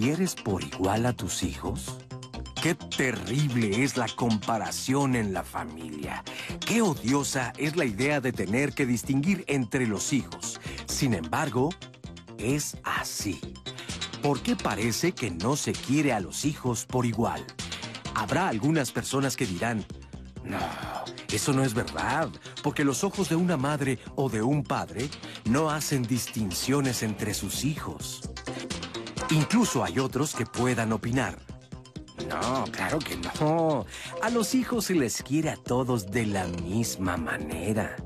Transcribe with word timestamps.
¿Quieres 0.00 0.34
por 0.34 0.64
igual 0.64 1.04
a 1.06 1.12
tus 1.12 1.42
hijos? 1.42 1.98
Qué 2.62 2.74
terrible 2.74 3.82
es 3.82 3.96
la 3.96 4.06
comparación 4.06 5.16
en 5.16 5.32
la 5.32 5.42
familia. 5.42 6.22
Qué 6.66 6.82
odiosa 6.82 7.54
es 7.56 7.74
la 7.74 7.86
idea 7.86 8.20
de 8.20 8.32
tener 8.32 8.74
que 8.74 8.84
distinguir 8.84 9.44
entre 9.46 9.86
los 9.86 10.12
hijos. 10.12 10.60
Sin 10.84 11.14
embargo, 11.14 11.70
es 12.36 12.76
así. 12.84 13.40
¿Por 14.22 14.42
qué 14.42 14.56
parece 14.56 15.12
que 15.12 15.30
no 15.30 15.56
se 15.56 15.72
quiere 15.72 16.12
a 16.12 16.20
los 16.20 16.44
hijos 16.44 16.84
por 16.84 17.06
igual? 17.06 17.42
Habrá 18.14 18.48
algunas 18.48 18.92
personas 18.92 19.38
que 19.38 19.46
dirán, 19.46 19.86
no, 20.44 20.58
eso 21.32 21.54
no 21.54 21.64
es 21.64 21.72
verdad, 21.72 22.28
porque 22.62 22.84
los 22.84 23.04
ojos 23.04 23.30
de 23.30 23.36
una 23.36 23.56
madre 23.56 23.98
o 24.16 24.28
de 24.28 24.42
un 24.42 24.64
padre 24.64 25.08
no 25.46 25.70
hacen 25.70 26.02
distinciones 26.02 27.02
entre 27.02 27.32
sus 27.32 27.64
hijos. 27.64 28.20
Incluso 29.30 29.82
hay 29.82 29.98
otros 29.98 30.34
que 30.34 30.44
puedan 30.44 30.92
opinar. 30.92 31.49
No, 32.30 32.64
claro 32.70 32.98
que 33.00 33.16
no. 33.16 33.84
A 34.22 34.30
los 34.30 34.54
hijos 34.54 34.84
se 34.86 34.94
les 34.94 35.22
quiere 35.22 35.50
a 35.50 35.56
todos 35.56 36.10
de 36.10 36.26
la 36.26 36.46
misma 36.46 37.16
manera. 37.16 37.96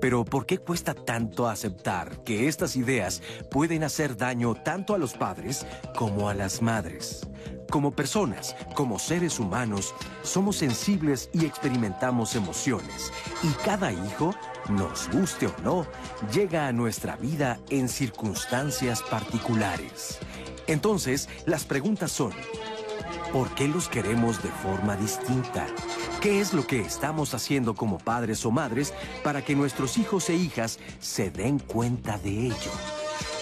Pero 0.00 0.24
¿por 0.24 0.46
qué 0.46 0.58
cuesta 0.58 0.94
tanto 0.94 1.48
aceptar 1.48 2.22
que 2.22 2.46
estas 2.46 2.76
ideas 2.76 3.22
pueden 3.50 3.82
hacer 3.82 4.16
daño 4.16 4.54
tanto 4.54 4.94
a 4.94 4.98
los 4.98 5.14
padres 5.14 5.66
como 5.96 6.28
a 6.28 6.34
las 6.34 6.62
madres? 6.62 7.26
Como 7.70 7.90
personas, 7.90 8.54
como 8.74 9.00
seres 9.00 9.40
humanos, 9.40 9.94
somos 10.22 10.56
sensibles 10.56 11.28
y 11.32 11.44
experimentamos 11.44 12.36
emociones. 12.36 13.12
Y 13.42 13.48
cada 13.64 13.90
hijo, 13.90 14.32
nos 14.68 15.10
guste 15.10 15.48
o 15.48 15.54
no, 15.64 15.86
llega 16.32 16.68
a 16.68 16.72
nuestra 16.72 17.16
vida 17.16 17.58
en 17.70 17.88
circunstancias 17.88 19.02
particulares. 19.02 20.20
Entonces, 20.68 21.28
las 21.46 21.64
preguntas 21.64 22.12
son, 22.12 22.32
¿por 23.32 23.54
qué 23.54 23.68
los 23.68 23.88
queremos 23.88 24.42
de 24.42 24.48
forma 24.48 24.96
distinta? 24.96 25.66
¿Qué 26.20 26.40
es 26.40 26.52
lo 26.52 26.66
que 26.66 26.80
estamos 26.80 27.34
haciendo 27.34 27.74
como 27.74 27.98
padres 27.98 28.44
o 28.46 28.50
madres 28.50 28.92
para 29.22 29.42
que 29.42 29.54
nuestros 29.54 29.98
hijos 29.98 30.28
e 30.30 30.34
hijas 30.34 30.78
se 31.00 31.30
den 31.30 31.58
cuenta 31.58 32.18
de 32.18 32.46
ello? 32.46 32.72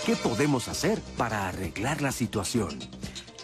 ¿Qué 0.05 0.17
podemos 0.17 0.69
hacer 0.69 1.01
para 1.17 1.49
arreglar 1.49 2.03
la 2.03 2.13
situación? 2.13 2.79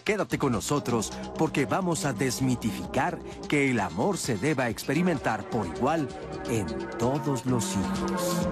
Quédate 0.03 0.37
con 0.37 0.51
nosotros 0.51 1.11
porque 1.37 1.65
vamos 1.65 2.05
a 2.05 2.13
desmitificar 2.13 3.19
que 3.47 3.71
el 3.71 3.79
amor 3.79 4.17
se 4.17 4.37
deba 4.37 4.69
experimentar 4.69 5.47
por 5.49 5.67
igual 5.67 6.07
en 6.49 6.67
todos 6.97 7.45
los 7.45 7.75
hijos. 7.75 8.47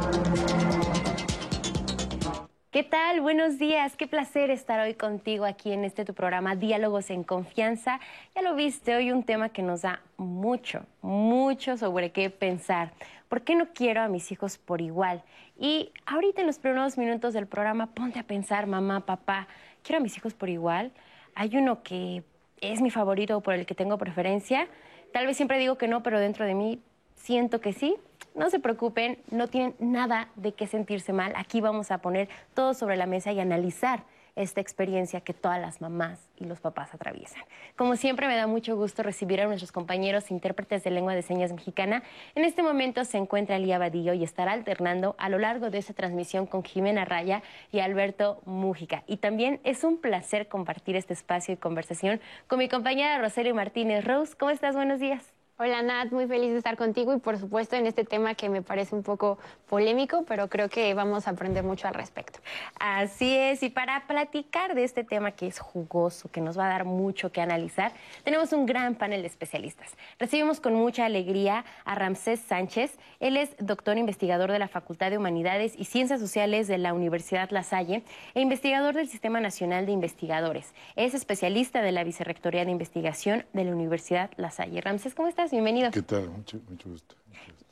¿Qué 2.71 2.83
tal? 2.83 3.19
Buenos 3.19 3.57
días. 3.57 3.95
Qué 3.95 4.05
placer 4.05 4.51
estar 4.51 4.79
hoy 4.79 4.93
contigo 4.93 5.45
aquí 5.45 5.71
en 5.71 5.83
este 5.83 6.05
tu 6.05 6.13
programa 6.13 6.55
Diálogos 6.55 7.09
en 7.09 7.23
Confianza. 7.23 7.99
Ya 8.35 8.43
lo 8.43 8.53
viste, 8.53 8.95
hoy 8.95 9.11
un 9.11 9.23
tema 9.23 9.49
que 9.49 9.63
nos 9.63 9.81
da 9.81 10.03
mucho, 10.17 10.85
mucho 11.01 11.77
sobre 11.77 12.11
qué 12.11 12.29
pensar. 12.29 12.91
¿Por 13.27 13.41
qué 13.41 13.55
no 13.55 13.69
quiero 13.73 14.01
a 14.01 14.07
mis 14.07 14.31
hijos 14.31 14.59
por 14.59 14.81
igual? 14.81 15.23
Y 15.57 15.91
ahorita 16.05 16.41
en 16.41 16.45
los 16.45 16.59
primeros 16.59 16.95
minutos 16.95 17.33
del 17.33 17.47
programa, 17.47 17.87
ponte 17.87 18.19
a 18.19 18.23
pensar, 18.23 18.67
mamá, 18.67 19.03
papá, 19.03 19.47
¿quiero 19.81 19.97
a 19.97 20.03
mis 20.03 20.15
hijos 20.15 20.35
por 20.35 20.49
igual? 20.49 20.91
Hay 21.33 21.57
uno 21.57 21.81
que 21.81 22.21
es 22.61 22.81
mi 22.81 22.91
favorito 22.91 23.37
o 23.37 23.41
por 23.41 23.55
el 23.55 23.65
que 23.65 23.73
tengo 23.73 23.97
preferencia. 23.97 24.67
Tal 25.11 25.25
vez 25.25 25.37
siempre 25.37 25.57
digo 25.57 25.79
que 25.79 25.87
no, 25.87 26.03
pero 26.03 26.19
dentro 26.19 26.45
de 26.45 26.53
mí 26.53 26.79
siento 27.15 27.61
que 27.61 27.73
sí. 27.73 27.97
No 28.35 28.49
se 28.49 28.59
preocupen, 28.59 29.19
no 29.31 29.47
tienen 29.47 29.75
nada 29.79 30.29
de 30.35 30.53
qué 30.53 30.67
sentirse 30.67 31.13
mal. 31.13 31.33
Aquí 31.35 31.61
vamos 31.61 31.91
a 31.91 31.99
poner 31.99 32.29
todo 32.53 32.73
sobre 32.73 32.97
la 32.97 33.05
mesa 33.05 33.31
y 33.31 33.39
analizar 33.39 34.03
esta 34.35 34.61
experiencia 34.61 35.19
que 35.21 35.33
todas 35.33 35.59
las 35.59 35.81
mamás 35.81 36.19
y 36.37 36.45
los 36.45 36.61
papás 36.61 36.93
atraviesan. 36.93 37.43
Como 37.75 37.97
siempre, 37.97 38.27
me 38.27 38.35
da 38.37 38.47
mucho 38.47 38.77
gusto 38.77 39.03
recibir 39.03 39.41
a 39.41 39.45
nuestros 39.45 39.73
compañeros 39.73 40.31
intérpretes 40.31 40.83
de 40.83 40.91
lengua 40.91 41.13
de 41.13 41.21
señas 41.21 41.51
mexicana. 41.51 42.03
En 42.35 42.45
este 42.45 42.63
momento 42.63 43.03
se 43.03 43.17
encuentra 43.17 43.57
Elía 43.57 43.77
Badillo 43.77 44.13
y 44.13 44.23
estará 44.23 44.53
alternando 44.53 45.15
a 45.17 45.27
lo 45.27 45.39
largo 45.39 45.69
de 45.69 45.79
esta 45.79 45.93
transmisión 45.93 46.45
con 46.45 46.63
Jimena 46.63 47.03
Raya 47.03 47.43
y 47.71 47.79
Alberto 47.79 48.41
Mújica. 48.45 49.03
Y 49.07 49.17
también 49.17 49.59
es 49.63 49.83
un 49.83 49.99
placer 49.99 50.47
compartir 50.47 50.95
este 50.95 51.13
espacio 51.13 51.53
y 51.53 51.57
conversación 51.57 52.21
con 52.47 52.59
mi 52.59 52.69
compañera 52.69 53.19
Rosario 53.19 53.53
Martínez. 53.53 54.05
Rose, 54.05 54.35
¿cómo 54.37 54.51
estás? 54.51 54.75
Buenos 54.75 55.01
días. 55.01 55.38
Hola 55.61 55.81
Nat, 55.81 56.13
muy 56.13 56.25
feliz 56.25 56.51
de 56.51 56.57
estar 56.57 56.77
contigo 56.77 57.13
y 57.13 57.19
por 57.19 57.37
supuesto 57.37 57.75
en 57.75 57.85
este 57.85 58.05
tema 58.05 58.33
que 58.33 58.47
me 58.47 58.61
parece 58.61 58.95
un 58.95 59.03
poco 59.03 59.37
polémico, 59.67 60.23
pero 60.25 60.47
creo 60.47 60.69
que 60.69 60.93
vamos 60.93 61.27
a 61.27 61.31
aprender 61.31 61.65
mucho 61.65 61.85
al 61.89 61.95
respecto. 61.95 62.39
Así 62.79 63.35
es, 63.35 63.61
y 63.61 63.69
para 63.69 64.07
platicar 64.07 64.73
de 64.73 64.85
este 64.85 65.03
tema 65.03 65.31
que 65.31 65.47
es 65.47 65.59
jugoso, 65.59 66.31
que 66.31 66.39
nos 66.39 66.57
va 66.57 66.67
a 66.67 66.69
dar 66.69 66.85
mucho 66.85 67.33
que 67.33 67.41
analizar, 67.41 67.91
tenemos 68.23 68.53
un 68.53 68.65
gran 68.65 68.95
panel 68.95 69.19
de 69.19 69.27
especialistas. 69.27 69.97
Recibimos 70.17 70.61
con 70.61 70.75
mucha 70.75 71.03
alegría 71.03 71.65
a 71.83 71.93
Ramsés 71.93 72.39
Sánchez, 72.39 72.97
él 73.19 73.35
es 73.35 73.53
doctor 73.59 73.97
investigador 73.97 74.53
de 74.53 74.59
la 74.59 74.69
Facultad 74.69 75.09
de 75.09 75.17
Humanidades 75.17 75.73
y 75.77 75.83
Ciencias 75.83 76.21
Sociales 76.21 76.69
de 76.69 76.77
la 76.77 76.93
Universidad 76.93 77.49
La 77.49 77.63
Salle 77.63 78.03
e 78.33 78.39
investigador 78.39 78.95
del 78.95 79.09
Sistema 79.09 79.41
Nacional 79.41 79.85
de 79.85 79.91
Investigadores. 79.91 80.73
Es 80.95 81.13
especialista 81.13 81.81
de 81.81 81.91
la 81.91 82.05
Vicerrectoría 82.05 82.63
de 82.63 82.71
Investigación 82.71 83.43
de 83.51 83.65
la 83.65 83.73
Universidad 83.73 84.31
La 84.37 84.51
Salle. 84.51 84.79
Ramsés, 84.79 85.13
¿cómo 85.13 85.27
estás? 85.27 85.48
Bienvenido. 85.51 85.91
¿Qué 85.91 86.01
tal? 86.01 86.29
Mucho, 86.29 86.59
mucho 86.69 86.89
gusto. 86.89 87.15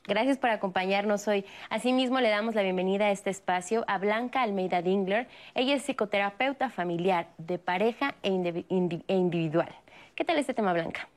Gracias 0.08 0.38
por 0.38 0.48
acompañarnos 0.48 1.28
hoy. 1.28 1.44
Asimismo, 1.68 2.18
le 2.20 2.30
damos 2.30 2.54
la 2.54 2.62
bienvenida 2.62 3.06
a 3.06 3.10
este 3.10 3.28
espacio 3.28 3.84
a 3.88 3.98
Blanca 3.98 4.40
Almeida 4.40 4.80
Dingler. 4.80 5.28
Ella 5.54 5.74
es 5.74 5.82
psicoterapeuta 5.82 6.70
familiar 6.70 7.28
de 7.36 7.58
pareja 7.58 8.14
e, 8.22 8.64
e 8.70 9.14
individual. 9.14 9.68
¿Qué 10.14 10.24
tal 10.24 10.38
este 10.38 10.54
tema, 10.54 10.72
Blanca? 10.72 11.08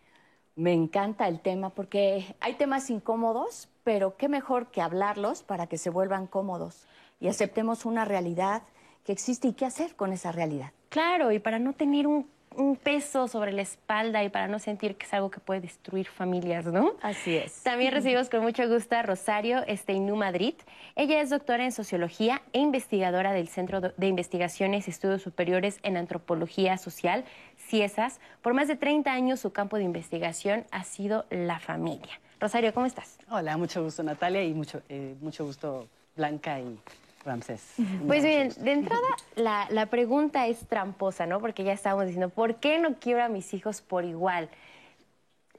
Me 0.56 0.74
encanta 0.74 1.30
el 1.30 1.40
tema 1.40 1.70
porque 1.70 2.36
hay 2.42 2.56
temas 2.56 2.90
incómodos, 2.90 3.70
pero 3.86 4.18
qué 4.18 4.28
mejor 4.28 4.72
que 4.72 4.82
hablarlos 4.82 5.44
para 5.44 5.68
que 5.68 5.78
se 5.78 5.90
vuelvan 5.90 6.28
cómodos 6.28 6.86
y 7.22 7.30
aceptemos 7.30 7.86
una 7.86 8.04
realidad 8.04 8.64
que 9.06 9.14
existe 9.14 9.48
y 9.48 9.54
qué 9.54 9.66
hacer 9.66 9.96
con 9.96 10.12
esa 10.12 10.34
realidad. 10.34 10.74
Claro, 10.90 11.32
y 11.32 11.40
para 11.40 11.60
no 11.60 11.72
tener 11.72 12.08
un 12.08 12.28
un 12.56 12.76
peso 12.76 13.28
sobre 13.28 13.52
la 13.54 13.62
espalda 13.62 14.24
y 14.24 14.30
para 14.30 14.48
no 14.48 14.60
sentir 14.60 14.96
que 14.96 15.06
es 15.06 15.14
algo 15.14 15.32
que 15.32 15.40
puede 15.40 15.62
destruir 15.62 16.08
familias, 16.08 16.66
¿no? 16.66 16.94
Así 17.02 17.36
es. 17.36 17.64
También 17.64 17.94
recibimos 17.94 18.30
con 18.30 18.42
mucho 18.42 18.68
gusto 18.68 18.96
a 18.96 19.02
Rosario 19.04 19.66
Esteinú 19.68 20.16
Madrid. 20.16 20.56
Ella 20.96 21.22
es 21.22 21.30
doctora 21.30 21.64
en 21.64 21.72
Sociología 21.72 22.42
e 22.54 22.60
investigadora 22.60 23.32
del 23.34 23.48
Centro 23.48 23.82
de 23.82 24.08
Investigaciones 24.08 24.88
y 24.88 24.92
Estudios 24.92 25.22
Superiores 25.22 25.80
en 25.84 25.98
Antropología 25.98 26.78
Social, 26.78 27.24
CIESAS. 27.58 28.20
Por 28.42 28.54
más 28.54 28.68
de 28.68 28.76
30 28.76 29.12
años 29.12 29.40
su 29.40 29.52
campo 29.52 29.78
de 29.78 29.84
investigación 29.84 30.66
ha 30.72 30.84
sido 30.84 31.26
la 31.30 31.60
familia. 31.60 32.20
Rosario, 32.40 32.74
¿cómo 32.74 32.86
estás? 32.86 33.18
Hola, 33.30 33.56
mucho 33.56 33.84
gusto 33.84 34.04
Natalia 34.04 34.44
y 34.44 34.54
mucho, 34.54 34.82
eh, 34.90 35.16
mucho 35.22 35.46
gusto 35.46 35.88
Blanca 36.16 36.60
y 36.60 36.78
Ramsés. 37.24 37.62
Pues 38.08 38.24
bien, 38.24 38.52
de 38.58 38.72
entrada 38.72 39.08
la, 39.36 39.86
pregunta 39.88 40.48
es 40.48 40.68
tramposa, 40.68 41.26
¿no? 41.26 41.40
Porque 41.40 41.64
ya 41.64 41.74
estábamos 41.74 42.06
diciendo, 42.06 42.30
¿por 42.30 42.56
qué 42.56 42.80
no 42.80 42.96
quiero 43.00 43.24
a 43.24 43.30
mis 43.30 43.54
hijos 43.54 43.82
por 43.82 44.06
igual? 44.06 44.50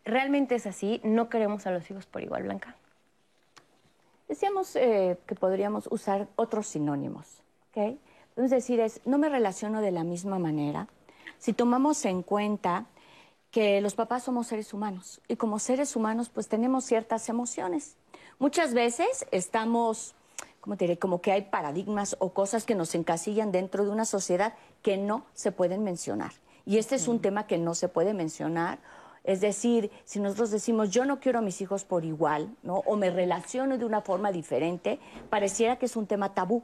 ¿Realmente 0.05 0.57
es 0.57 0.67
así? 0.67 1.01
¿No 1.05 1.29
queremos 1.29 1.67
a 1.67 1.71
los 1.71 1.89
hijos 1.91 2.07
por 2.07 2.23
igual, 2.23 2.45
Blanca? 2.45 2.75
Decíamos 4.29 4.75
eh, 4.77 5.19
que 5.27 5.35
podríamos 5.35 5.89
usar 5.91 6.27
otros 6.37 6.67
sinónimos, 6.67 7.27
¿ok? 7.71 7.99
Podemos 8.35 8.51
decir 8.51 8.81
es, 8.81 9.01
no 9.05 9.19
me 9.19 9.29
relaciono 9.29 9.81
de 9.81 9.93
la 9.93 10.05
misma 10.05 10.39
manera. 10.39 10.89
Si 11.39 11.53
tomamos 11.53 12.05
en 12.05 12.23
cuenta 12.23 12.87
que 13.51 13.81
los 13.83 13.95
papás 13.95 14.25
somos 14.25 14.47
seres 14.47 14.73
humanos 14.73 15.21
y 15.29 15.37
como 15.37 15.59
seres 15.59 15.95
humanos 15.95 16.31
pues 16.31 16.49
tenemos 16.49 16.85
ciertas 16.85 17.29
emociones. 17.29 17.97
Muchas 18.39 18.73
veces 18.73 19.27
estamos 19.31 20.15
¿cómo 20.63 20.77
te 20.77 20.85
diré? 20.85 20.99
Como 20.99 21.21
que 21.21 21.33
hay 21.33 21.43
paradigmas 21.43 22.17
o 22.21 22.33
cosas 22.33 22.65
que 22.65 22.77
nos 22.77 22.95
encasillan 22.95 23.53
dentro 23.53 23.85
de 23.85 23.91
una 23.91 24.07
sociedad 24.07 24.55
que 24.81 24.97
no 24.97 25.27
se 25.35 25.53
pueden 25.53 25.83
mencionar. 25.85 26.33
Y 26.65 26.79
este 26.79 26.95
es 26.95 27.09
un 27.09 27.21
tema 27.21 27.47
que 27.49 27.59
no 27.59 27.75
se 27.75 27.89
puede 27.89 28.15
mencionar. 28.15 28.79
Es 29.25 29.41
decir, 29.41 29.91
si 30.05 30.21
nosotros 30.21 30.51
decimos 30.53 30.91
yo 30.91 31.05
no 31.05 31.19
quiero 31.19 31.41
a 31.41 31.43
mis 31.43 31.61
hijos 31.61 31.85
por 31.85 32.05
igual, 32.05 32.57
¿no? 32.63 32.77
O 32.87 32.97
me 32.97 33.11
relaciono 33.11 33.77
de 33.77 33.85
una 33.85 34.03
forma 34.03 34.31
diferente, 34.31 35.01
pareciera 35.31 35.79
que 35.79 35.87
es 35.87 35.97
un 35.97 36.07
tema 36.07 36.33
tabú. 36.33 36.63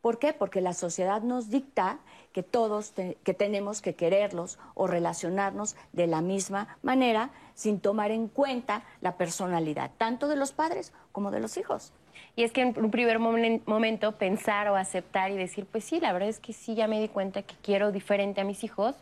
¿Por 0.00 0.18
qué? 0.18 0.32
Porque 0.32 0.60
la 0.60 0.72
sociedad 0.72 1.22
nos 1.22 1.50
dicta 1.50 1.98
que 2.32 2.42
todos 2.42 2.92
que 2.92 3.34
tenemos 3.34 3.82
que 3.82 3.94
quererlos 3.94 4.58
o 4.74 4.86
relacionarnos 4.86 5.76
de 5.92 6.06
la 6.06 6.20
misma 6.20 6.76
manera 6.82 7.30
sin 7.54 7.80
tomar 7.80 8.10
en 8.10 8.28
cuenta 8.28 8.84
la 9.00 9.16
personalidad 9.16 9.90
tanto 9.98 10.28
de 10.28 10.36
los 10.36 10.52
padres 10.52 10.92
como 11.12 11.30
de 11.30 11.40
los 11.40 11.56
hijos. 11.56 11.92
Y 12.36 12.44
es 12.44 12.52
que 12.52 12.62
en 12.62 12.74
un 12.82 12.90
primer 12.90 13.18
momento 13.18 14.12
pensar 14.12 14.68
o 14.68 14.76
aceptar 14.76 15.30
y 15.30 15.36
decir, 15.36 15.66
pues 15.66 15.84
sí, 15.84 16.00
la 16.00 16.12
verdad 16.12 16.28
es 16.28 16.40
que 16.40 16.52
sí, 16.52 16.74
ya 16.74 16.86
me 16.86 17.00
di 17.00 17.08
cuenta 17.08 17.42
que 17.42 17.54
quiero 17.62 17.92
diferente 17.92 18.40
a 18.40 18.44
mis 18.44 18.64
hijos, 18.64 18.96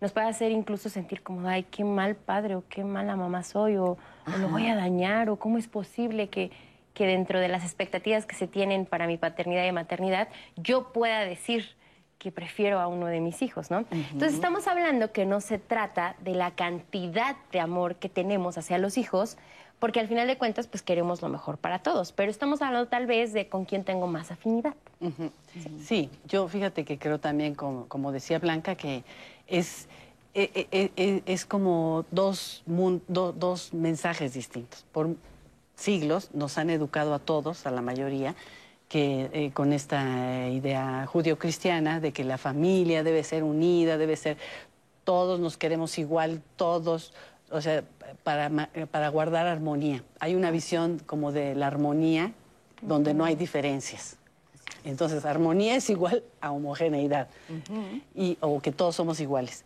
nos 0.00 0.12
puede 0.12 0.26
hacer 0.26 0.50
incluso 0.50 0.88
sentir 0.88 1.22
como, 1.22 1.48
ay, 1.48 1.64
qué 1.64 1.84
mal 1.84 2.16
padre 2.16 2.56
o 2.56 2.64
qué 2.68 2.82
mala 2.82 3.16
mamá 3.16 3.42
soy 3.44 3.76
o, 3.76 3.96
o 4.26 4.38
lo 4.40 4.48
voy 4.48 4.66
a 4.66 4.74
dañar 4.74 5.30
o 5.30 5.36
cómo 5.36 5.58
es 5.58 5.68
posible 5.68 6.28
que 6.28 6.50
que 6.94 7.06
dentro 7.06 7.40
de 7.40 7.48
las 7.48 7.64
expectativas 7.64 8.24
que 8.24 8.36
se 8.36 8.46
tienen 8.46 8.86
para 8.86 9.06
mi 9.06 9.18
paternidad 9.18 9.66
y 9.66 9.72
maternidad, 9.72 10.28
yo 10.56 10.92
pueda 10.92 11.20
decir 11.20 11.76
que 12.24 12.32
prefiero 12.32 12.80
a 12.80 12.86
uno 12.86 13.04
de 13.04 13.20
mis 13.20 13.42
hijos, 13.42 13.70
¿no? 13.70 13.84
Entonces 13.90 14.32
estamos 14.32 14.66
hablando 14.66 15.12
que 15.12 15.26
no 15.26 15.42
se 15.42 15.58
trata 15.58 16.16
de 16.20 16.34
la 16.34 16.52
cantidad 16.52 17.36
de 17.52 17.60
amor 17.60 17.96
que 17.96 18.08
tenemos 18.08 18.56
hacia 18.56 18.78
los 18.78 18.96
hijos, 18.96 19.36
porque 19.78 20.00
al 20.00 20.08
final 20.08 20.26
de 20.26 20.38
cuentas 20.38 20.66
pues 20.66 20.82
queremos 20.82 21.20
lo 21.20 21.28
mejor 21.28 21.58
para 21.58 21.80
todos, 21.80 22.12
pero 22.12 22.30
estamos 22.30 22.62
hablando 22.62 22.88
tal 22.88 23.04
vez 23.04 23.34
de 23.34 23.50
con 23.50 23.66
quién 23.66 23.84
tengo 23.84 24.06
más 24.06 24.30
afinidad. 24.30 24.74
Sí, 25.82 26.08
yo 26.26 26.48
fíjate 26.48 26.86
que 26.86 26.98
creo 26.98 27.20
también, 27.20 27.54
como, 27.54 28.10
decía 28.10 28.38
Blanca, 28.38 28.74
que 28.74 29.04
es, 29.46 29.86
e, 30.32 30.66
e, 30.72 30.92
e, 30.96 31.22
es, 31.26 31.44
como 31.44 32.06
dos, 32.10 32.62
dos 32.64 33.74
mensajes 33.74 34.32
distintos. 34.32 34.86
Por, 34.92 35.14
siglos 35.76 36.30
nos 36.32 36.56
han 36.56 36.70
educado 36.70 37.12
a 37.12 37.18
todos, 37.18 37.66
a 37.66 37.70
la 37.70 37.82
mayoría, 37.82 38.34
que 38.94 39.28
eh, 39.32 39.50
con 39.52 39.72
esta 39.72 40.46
idea 40.46 41.04
judio-cristiana 41.06 41.98
de 41.98 42.12
que 42.12 42.22
la 42.22 42.38
familia 42.38 43.02
debe 43.02 43.24
ser 43.24 43.42
unida, 43.42 43.98
debe 43.98 44.14
ser 44.14 44.36
todos 45.02 45.40
nos 45.40 45.56
queremos 45.56 45.98
igual, 45.98 46.40
todos, 46.54 47.12
o 47.50 47.60
sea, 47.60 47.82
para, 48.22 48.68
para 48.92 49.08
guardar 49.08 49.48
armonía. 49.48 50.04
Hay 50.20 50.36
una 50.36 50.52
visión 50.52 51.02
como 51.06 51.32
de 51.32 51.56
la 51.56 51.66
armonía 51.66 52.34
donde 52.82 53.14
no 53.14 53.24
hay 53.24 53.34
diferencias. 53.34 54.16
Entonces, 54.84 55.24
armonía 55.24 55.74
es 55.74 55.90
igual 55.90 56.22
a 56.40 56.52
homogeneidad, 56.52 57.26
y, 58.14 58.38
o 58.40 58.60
que 58.60 58.70
todos 58.70 58.94
somos 58.94 59.18
iguales. 59.18 59.64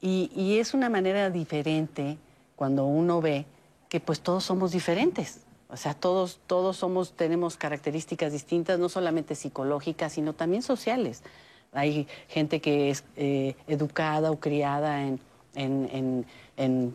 Y, 0.00 0.30
y 0.34 0.60
es 0.60 0.72
una 0.72 0.88
manera 0.88 1.28
diferente 1.28 2.16
cuando 2.56 2.86
uno 2.86 3.20
ve 3.20 3.44
que 3.90 4.00
pues 4.00 4.20
todos 4.20 4.44
somos 4.44 4.72
diferentes. 4.72 5.42
O 5.72 5.76
sea, 5.78 5.94
todos, 5.94 6.38
todos 6.46 6.76
somos, 6.76 7.14
tenemos 7.14 7.56
características 7.56 8.30
distintas, 8.30 8.78
no 8.78 8.90
solamente 8.90 9.34
psicológicas, 9.34 10.12
sino 10.12 10.34
también 10.34 10.62
sociales. 10.62 11.22
Hay 11.72 12.06
gente 12.28 12.60
que 12.60 12.90
es 12.90 13.04
eh, 13.16 13.56
educada 13.66 14.30
o 14.30 14.38
criada 14.38 15.02
en, 15.54 16.26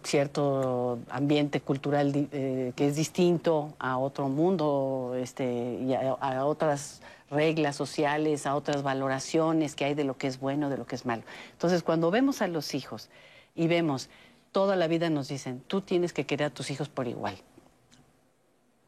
cierto 0.04 1.00
ambiente 1.10 1.60
cultural 1.60 2.28
eh, 2.32 2.72
que 2.76 2.88
es 2.88 2.96
distinto 2.96 3.74
a 3.80 3.98
otro 3.98 4.30
mundo 4.30 5.16
este, 5.18 5.80
y 5.82 5.94
a, 5.94 6.46
otras 6.46 7.02
reglas 7.32 7.76
sociales, 7.76 8.46
a 8.46 8.56
otras 8.56 8.84
valoraciones 8.84 9.76
que 9.76 9.86
hay 9.86 9.96
de 9.96 10.04
lo 10.04 10.18
que 10.18 10.28
es 10.28 10.40
bueno, 10.40 10.70
de 10.70 10.78
lo 10.78 10.86
que 10.86 10.96
es 10.96 11.06
malo. 11.06 11.24
Entonces, 11.52 11.82
cuando 11.82 12.12
vemos 12.12 12.44
a 12.44 12.48
los 12.48 12.76
hijos 12.76 13.10
y 13.56 13.68
vemos 13.68 14.10
toda 14.52 14.76
la 14.76 14.88
vida 14.88 15.10
nos 15.10 15.28
dicen, 15.28 15.64
tú 15.66 15.82
tienes 15.82 16.14
que 16.14 16.28
querer 16.28 16.48
a 16.48 16.50
tus 16.52 16.70
hijos 16.70 16.90
por 16.90 17.08
igual. 17.08 17.36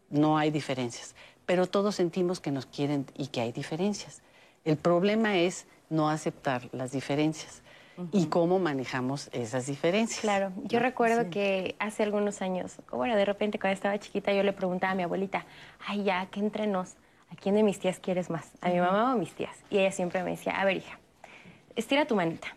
No 0.10 0.38
hay 0.38 0.52
diferencias, 0.52 1.16
pero 1.46 1.68
todos 1.68 1.96
sentimos 1.96 2.40
que 2.40 2.52
nos 2.52 2.66
quieren 2.66 3.06
y 3.18 3.28
que 3.28 3.42
hay 3.42 3.52
diferencias. 3.52 4.22
El 4.66 4.78
problema 4.78 5.38
es 5.38 5.68
no 5.90 6.10
aceptar 6.10 6.70
las 6.72 6.92
diferencias 6.92 7.64
y 8.12 8.28
cómo 8.28 8.60
manejamos 8.60 9.30
esas 9.34 9.66
diferencias. 9.66 10.22
Claro, 10.22 10.54
yo 10.64 10.80
recuerdo 10.80 11.30
que 11.30 11.76
hace 11.80 12.04
algunos 12.04 12.42
años, 12.42 12.78
bueno, 12.92 13.16
de 13.16 13.26
repente 13.26 13.60
cuando 13.60 13.74
estaba 13.74 14.00
chiquita 14.00 14.32
yo 14.32 14.44
le 14.44 14.54
preguntaba 14.54 14.94
a 14.94 14.96
mi 14.96 15.04
abuelita, 15.04 15.46
ay 15.86 16.04
ya, 16.04 16.28
¿qué 16.32 16.40
entre 16.40 16.68
nos? 16.68 16.96
¿A 17.30 17.36
quién 17.36 17.56
de 17.56 17.64
mis 17.64 17.80
tías 17.80 18.00
quieres 18.00 18.30
más? 18.30 18.52
¿A 18.62 18.70
mi 18.70 18.80
mamá 18.80 19.06
o 19.06 19.08
a 19.08 19.16
mis 19.16 19.34
tías? 19.34 19.56
Y 19.70 19.80
ella 19.80 19.92
siempre 19.92 20.24
me 20.24 20.32
decía, 20.32 20.54
a 20.54 20.66
ver 20.66 20.78
hija, 20.78 21.00
estira 21.76 22.06
tu 22.06 22.16
manita. 22.16 22.56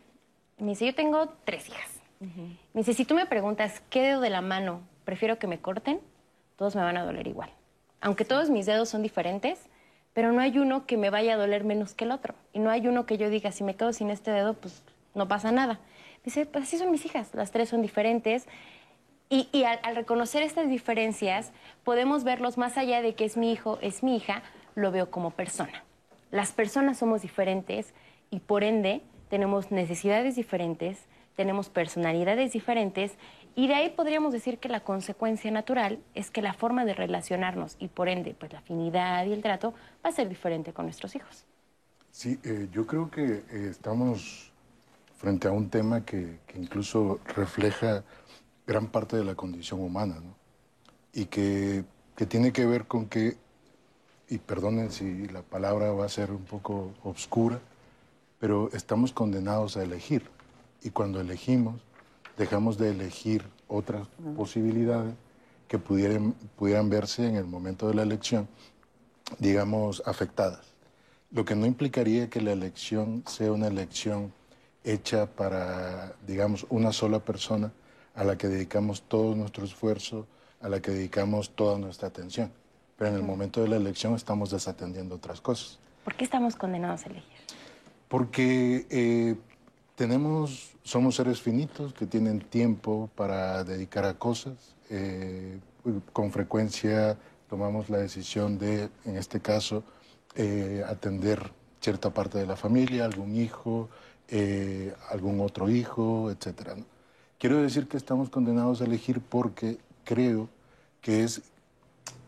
Me 0.58 0.68
dice, 0.68 0.86
yo 0.86 0.94
tengo 0.94 1.28
tres 1.44 1.68
hijas. 1.68 1.90
Me 2.20 2.80
dice, 2.80 2.94
si 2.94 3.04
tú 3.04 3.16
me 3.16 3.26
preguntas 3.26 3.82
qué 3.90 4.00
dedo 4.00 4.20
de 4.20 4.30
la 4.30 4.42
mano 4.42 4.80
prefiero 5.04 5.38
que 5.38 5.48
me 5.48 5.58
corten, 5.58 6.00
todos 6.62 6.76
me 6.76 6.82
van 6.82 6.96
a 6.96 7.04
doler 7.04 7.26
igual. 7.26 7.50
Aunque 8.00 8.24
todos 8.24 8.48
mis 8.48 8.66
dedos 8.66 8.88
son 8.88 9.02
diferentes, 9.02 9.58
pero 10.12 10.30
no 10.30 10.40
hay 10.40 10.58
uno 10.58 10.86
que 10.86 10.96
me 10.96 11.10
vaya 11.10 11.34
a 11.34 11.36
doler 11.36 11.64
menos 11.64 11.92
que 11.92 12.04
el 12.04 12.12
otro. 12.12 12.36
Y 12.52 12.60
no 12.60 12.70
hay 12.70 12.86
uno 12.86 13.04
que 13.04 13.18
yo 13.18 13.30
diga, 13.30 13.50
si 13.50 13.64
me 13.64 13.74
quedo 13.74 13.92
sin 13.92 14.10
este 14.10 14.30
dedo, 14.30 14.54
pues 14.54 14.84
no 15.16 15.26
pasa 15.26 15.50
nada. 15.50 15.80
Dice, 16.22 16.46
pues 16.46 16.62
así 16.62 16.78
son 16.78 16.92
mis 16.92 17.04
hijas, 17.04 17.34
las 17.34 17.50
tres 17.50 17.68
son 17.68 17.82
diferentes. 17.82 18.46
Y, 19.28 19.64
al, 19.64 19.80
al, 19.82 19.96
reconocer 19.96 20.44
estas 20.44 20.68
diferencias, 20.68 21.50
podemos 21.82 22.22
verlos 22.22 22.58
más 22.58 22.78
allá 22.78 23.02
de 23.02 23.16
que 23.16 23.24
es 23.24 23.36
mi 23.36 23.50
hijo, 23.50 23.80
es 23.82 24.04
mi 24.04 24.14
hija, 24.14 24.44
lo 24.76 24.92
veo 24.92 25.10
como 25.10 25.32
persona. 25.32 25.82
Las 26.30 26.52
personas 26.52 26.96
somos 26.96 27.22
diferentes 27.22 27.92
y 28.30 28.38
por 28.38 28.62
ende 28.62 29.00
tenemos 29.30 29.72
necesidades 29.72 30.36
diferentes, 30.36 31.06
tenemos 31.34 31.70
personalidades 31.70 32.52
diferentes 32.52 33.16
y 33.54 33.68
de 33.68 33.74
ahí 33.74 33.90
podríamos 33.90 34.32
decir 34.32 34.58
que 34.58 34.68
la 34.68 34.80
consecuencia 34.80 35.50
natural 35.50 35.98
es 36.14 36.30
que 36.30 36.42
la 36.42 36.54
forma 36.54 36.84
de 36.84 36.94
relacionarnos 36.94 37.76
y 37.78 37.88
por 37.88 38.08
ende 38.08 38.34
pues 38.38 38.52
la 38.52 38.60
afinidad 38.60 39.26
y 39.26 39.32
el 39.32 39.42
trato 39.42 39.74
va 40.04 40.10
a 40.10 40.12
ser 40.12 40.28
diferente 40.28 40.72
con 40.72 40.86
nuestros 40.86 41.14
hijos. 41.14 41.44
Sí, 42.10 42.38
eh, 42.44 42.68
yo 42.72 42.86
creo 42.86 43.10
que 43.10 43.42
eh, 43.50 43.68
estamos 43.70 44.52
frente 45.16 45.48
a 45.48 45.52
un 45.52 45.70
tema 45.70 46.04
que, 46.04 46.38
incluso 46.54 47.20
refleja 47.36 48.04
gran 48.66 48.88
parte 48.88 49.16
de 49.16 49.24
la 49.24 49.34
condición 49.34 49.80
humana, 49.80 50.16
¿no? 50.16 50.34
Y 51.12 51.26
que, 51.26 51.84
que 52.16 52.26
tiene 52.26 52.52
que 52.52 52.66
ver 52.66 52.86
con 52.86 53.06
que, 53.06 53.36
y 54.28 54.38
perdonen 54.38 54.90
si 54.90 55.28
la 55.28 55.42
palabra 55.42 55.92
va 55.92 56.06
a 56.06 56.08
ser 56.08 56.32
un 56.32 56.44
poco 56.44 56.92
obscura, 57.04 57.60
pero 58.40 58.70
estamos 58.72 59.12
condenados 59.12 59.76
a 59.76 59.82
elegir. 59.82 60.28
Y 60.82 60.90
cuando 60.90 61.20
elegimos, 61.20 61.80
dejamos 62.36 62.78
de 62.78 62.90
elegir 62.90 63.44
otras 63.68 64.06
posibilidades 64.36 65.14
que 65.68 65.78
pudieran, 65.78 66.32
pudieran 66.56 66.90
verse 66.90 67.26
en 67.26 67.36
el 67.36 67.46
momento 67.46 67.88
de 67.88 67.94
la 67.94 68.02
elección, 68.02 68.48
digamos, 69.38 70.02
afectadas. 70.06 70.74
Lo 71.30 71.44
que 71.44 71.54
no 71.54 71.66
implicaría 71.66 72.28
que 72.28 72.40
la 72.42 72.52
elección 72.52 73.24
sea 73.26 73.52
una 73.52 73.68
elección 73.68 74.32
hecha 74.84 75.26
para, 75.26 76.14
digamos, 76.26 76.66
una 76.68 76.92
sola 76.92 77.20
persona 77.20 77.72
a 78.14 78.24
la 78.24 78.36
que 78.36 78.48
dedicamos 78.48 79.02
todo 79.02 79.34
nuestro 79.34 79.64
esfuerzo, 79.64 80.26
a 80.60 80.68
la 80.68 80.80
que 80.80 80.90
dedicamos 80.90 81.50
toda 81.50 81.78
nuestra 81.78 82.08
atención. 82.08 82.52
Pero 82.96 83.10
en 83.10 83.16
el 83.16 83.22
momento 83.22 83.62
de 83.62 83.68
la 83.68 83.76
elección 83.76 84.14
estamos 84.14 84.50
desatendiendo 84.50 85.14
otras 85.14 85.40
cosas. 85.40 85.78
¿Por 86.04 86.14
qué 86.14 86.24
estamos 86.24 86.56
condenados 86.56 87.06
a 87.06 87.10
elegir? 87.10 87.38
Porque 88.08 88.86
eh, 88.90 89.36
tenemos, 89.96 90.72
somos 90.82 91.16
seres 91.16 91.40
finitos 91.40 91.92
que 91.92 92.06
tienen 92.06 92.40
tiempo 92.40 93.10
para 93.14 93.64
dedicar 93.64 94.04
a 94.04 94.14
cosas. 94.14 94.74
Eh, 94.90 95.58
con 96.12 96.30
frecuencia 96.30 97.18
tomamos 97.48 97.90
la 97.90 97.98
decisión 97.98 98.58
de, 98.58 98.88
en 99.04 99.16
este 99.16 99.40
caso, 99.40 99.84
eh, 100.34 100.82
atender 100.86 101.52
cierta 101.80 102.10
parte 102.10 102.38
de 102.38 102.46
la 102.46 102.56
familia, 102.56 103.04
algún 103.04 103.36
hijo, 103.36 103.88
eh, 104.28 104.94
algún 105.10 105.40
otro 105.40 105.68
hijo, 105.68 106.30
etc. 106.30 106.70
Quiero 107.38 107.60
decir 107.60 107.88
que 107.88 107.96
estamos 107.96 108.30
condenados 108.30 108.80
a 108.80 108.84
elegir 108.84 109.20
porque 109.20 109.78
creo 110.04 110.48
que 111.00 111.24
es 111.24 111.42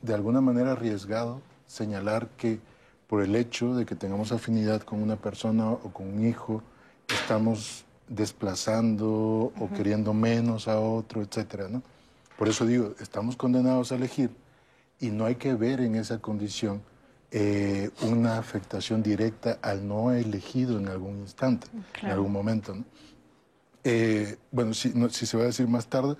de 0.02 0.12
alguna 0.12 0.40
manera 0.40 0.72
arriesgado 0.72 1.40
señalar 1.66 2.28
que 2.36 2.58
por 3.06 3.22
el 3.22 3.36
hecho 3.36 3.74
de 3.74 3.86
que 3.86 3.94
tengamos 3.94 4.32
afinidad 4.32 4.82
con 4.82 5.02
una 5.02 5.16
persona 5.16 5.70
o 5.70 5.92
con 5.92 6.06
un 6.08 6.26
hijo, 6.26 6.62
estamos 7.14 7.84
desplazando 8.08 9.52
o 9.58 9.70
queriendo 9.74 10.12
menos 10.12 10.68
a 10.68 10.78
otro, 10.78 11.22
etcétera, 11.22 11.68
¿no? 11.68 11.82
Por 12.36 12.48
eso 12.48 12.66
digo, 12.66 12.94
estamos 13.00 13.36
condenados 13.36 13.92
a 13.92 13.94
elegir 13.94 14.30
y 15.00 15.10
no 15.10 15.24
hay 15.24 15.36
que 15.36 15.54
ver 15.54 15.80
en 15.80 15.94
esa 15.94 16.18
condición 16.18 16.82
eh, 17.30 17.90
una 18.02 18.38
afectación 18.38 19.02
directa 19.02 19.58
al 19.62 19.86
no 19.86 20.12
elegido 20.12 20.78
en 20.78 20.88
algún 20.88 21.18
instante, 21.18 21.66
en 22.02 22.10
algún 22.10 22.32
momento. 22.32 22.74
¿no? 22.74 22.84
Eh, 23.82 24.36
bueno, 24.50 24.74
si, 24.74 24.92
si, 25.10 25.26
se 25.26 25.36
va 25.36 25.44
a 25.44 25.46
decir 25.46 25.68
más 25.68 25.86
tarde, 25.86 26.16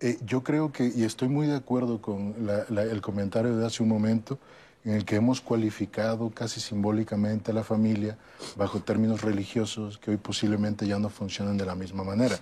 eh, 0.00 0.18
yo 0.24 0.42
creo 0.42 0.72
que, 0.72 0.92
y 0.94 1.04
estoy 1.04 1.28
muy 1.28 1.46
de 1.46 1.56
acuerdo 1.56 2.00
con 2.00 2.34
el 2.68 3.00
comentario 3.00 3.56
de 3.56 3.66
hace 3.66 3.82
un 3.82 3.88
momento, 3.88 4.38
en 4.84 4.94
el 4.94 5.04
que 5.04 5.16
hemos 5.16 5.40
cualificado 5.40 6.30
casi 6.30 6.60
simbólicamente 6.60 7.50
a 7.50 7.54
la 7.54 7.64
familia 7.64 8.16
bajo 8.56 8.80
términos 8.80 9.20
religiosos 9.20 9.98
que 9.98 10.12
hoy 10.12 10.16
posiblemente 10.16 10.86
ya 10.86 10.98
no 10.98 11.10
funcionan 11.10 11.58
de 11.58 11.66
la 11.66 11.74
misma 11.74 12.02
manera. 12.02 12.38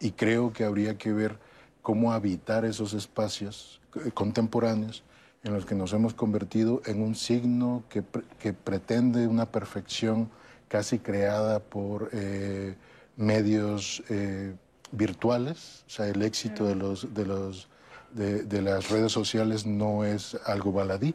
Y 0.00 0.12
creo 0.12 0.52
que 0.52 0.64
habría 0.64 0.96
que 0.96 1.12
ver 1.12 1.38
cómo 1.82 2.12
habitar 2.12 2.64
esos 2.64 2.94
espacios 2.94 3.80
eh, 3.96 4.10
contemporáneos 4.12 5.04
en 5.42 5.52
los 5.52 5.66
que 5.66 5.74
nos 5.74 5.92
hemos 5.92 6.14
convertido 6.14 6.80
en 6.86 7.02
un 7.02 7.14
signo 7.14 7.84
que, 7.90 8.02
que 8.40 8.54
pretende 8.54 9.26
una 9.26 9.44
perfección 9.44 10.30
casi 10.68 10.98
creada 10.98 11.60
por 11.60 12.08
eh, 12.12 12.74
medios 13.16 14.02
eh, 14.08 14.54
virtuales. 14.90 15.84
O 15.86 15.90
sea, 15.90 16.08
el 16.08 16.22
éxito 16.22 16.64
de, 16.64 16.74
los, 16.74 17.12
de, 17.12 17.26
los, 17.26 17.68
de, 18.14 18.62
las 18.62 18.88
redes 18.88 19.12
sociales 19.12 19.66
no 19.66 20.04
es 20.04 20.36
algo 20.46 20.72
baladí 20.72 21.14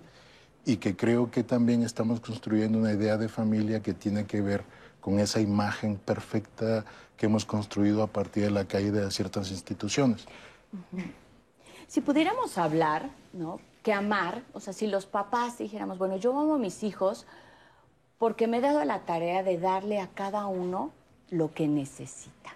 y 0.69 0.77
que 0.77 0.95
creo 0.95 1.31
que 1.31 1.43
también 1.43 1.81
estamos 1.81 2.19
construyendo 2.19 2.77
una 2.77 2.93
idea 2.93 3.17
de 3.17 3.27
familia 3.27 3.81
que 3.81 3.95
tiene 3.95 4.27
que 4.27 4.39
ver 4.39 4.63
con 5.01 5.19
esa 5.19 5.41
imagen 5.41 5.97
perfecta 5.97 6.85
que 7.17 7.25
hemos 7.25 7.43
construido 7.43 8.03
a 8.03 8.07
partir 8.07 8.43
de 8.43 8.51
la 8.51 8.65
caída 8.65 9.01
de 9.01 9.09
ciertas 9.09 9.49
instituciones. 9.49 10.27
Si 11.87 12.01
pudiéramos 12.01 12.59
hablar, 12.59 13.09
¿no? 13.33 13.59
Que 13.81 13.93
amar, 13.93 14.43
o 14.53 14.59
sea, 14.59 14.71
si 14.71 14.85
los 14.85 15.07
papás 15.07 15.57
dijéramos, 15.57 15.97
bueno, 15.97 16.17
yo 16.17 16.39
amo 16.39 16.53
a 16.53 16.59
mis 16.59 16.83
hijos 16.83 17.25
porque 18.19 18.45
me 18.45 18.57
he 18.57 18.61
dado 18.61 18.85
la 18.85 18.99
tarea 18.99 19.41
de 19.41 19.57
darle 19.57 19.99
a 19.99 20.09
cada 20.09 20.45
uno 20.45 20.91
lo 21.31 21.51
que 21.51 21.67
necesita. 21.67 22.55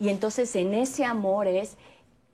Y 0.00 0.08
entonces 0.08 0.56
en 0.56 0.72
ese 0.72 1.04
amor 1.04 1.46
es, 1.46 1.76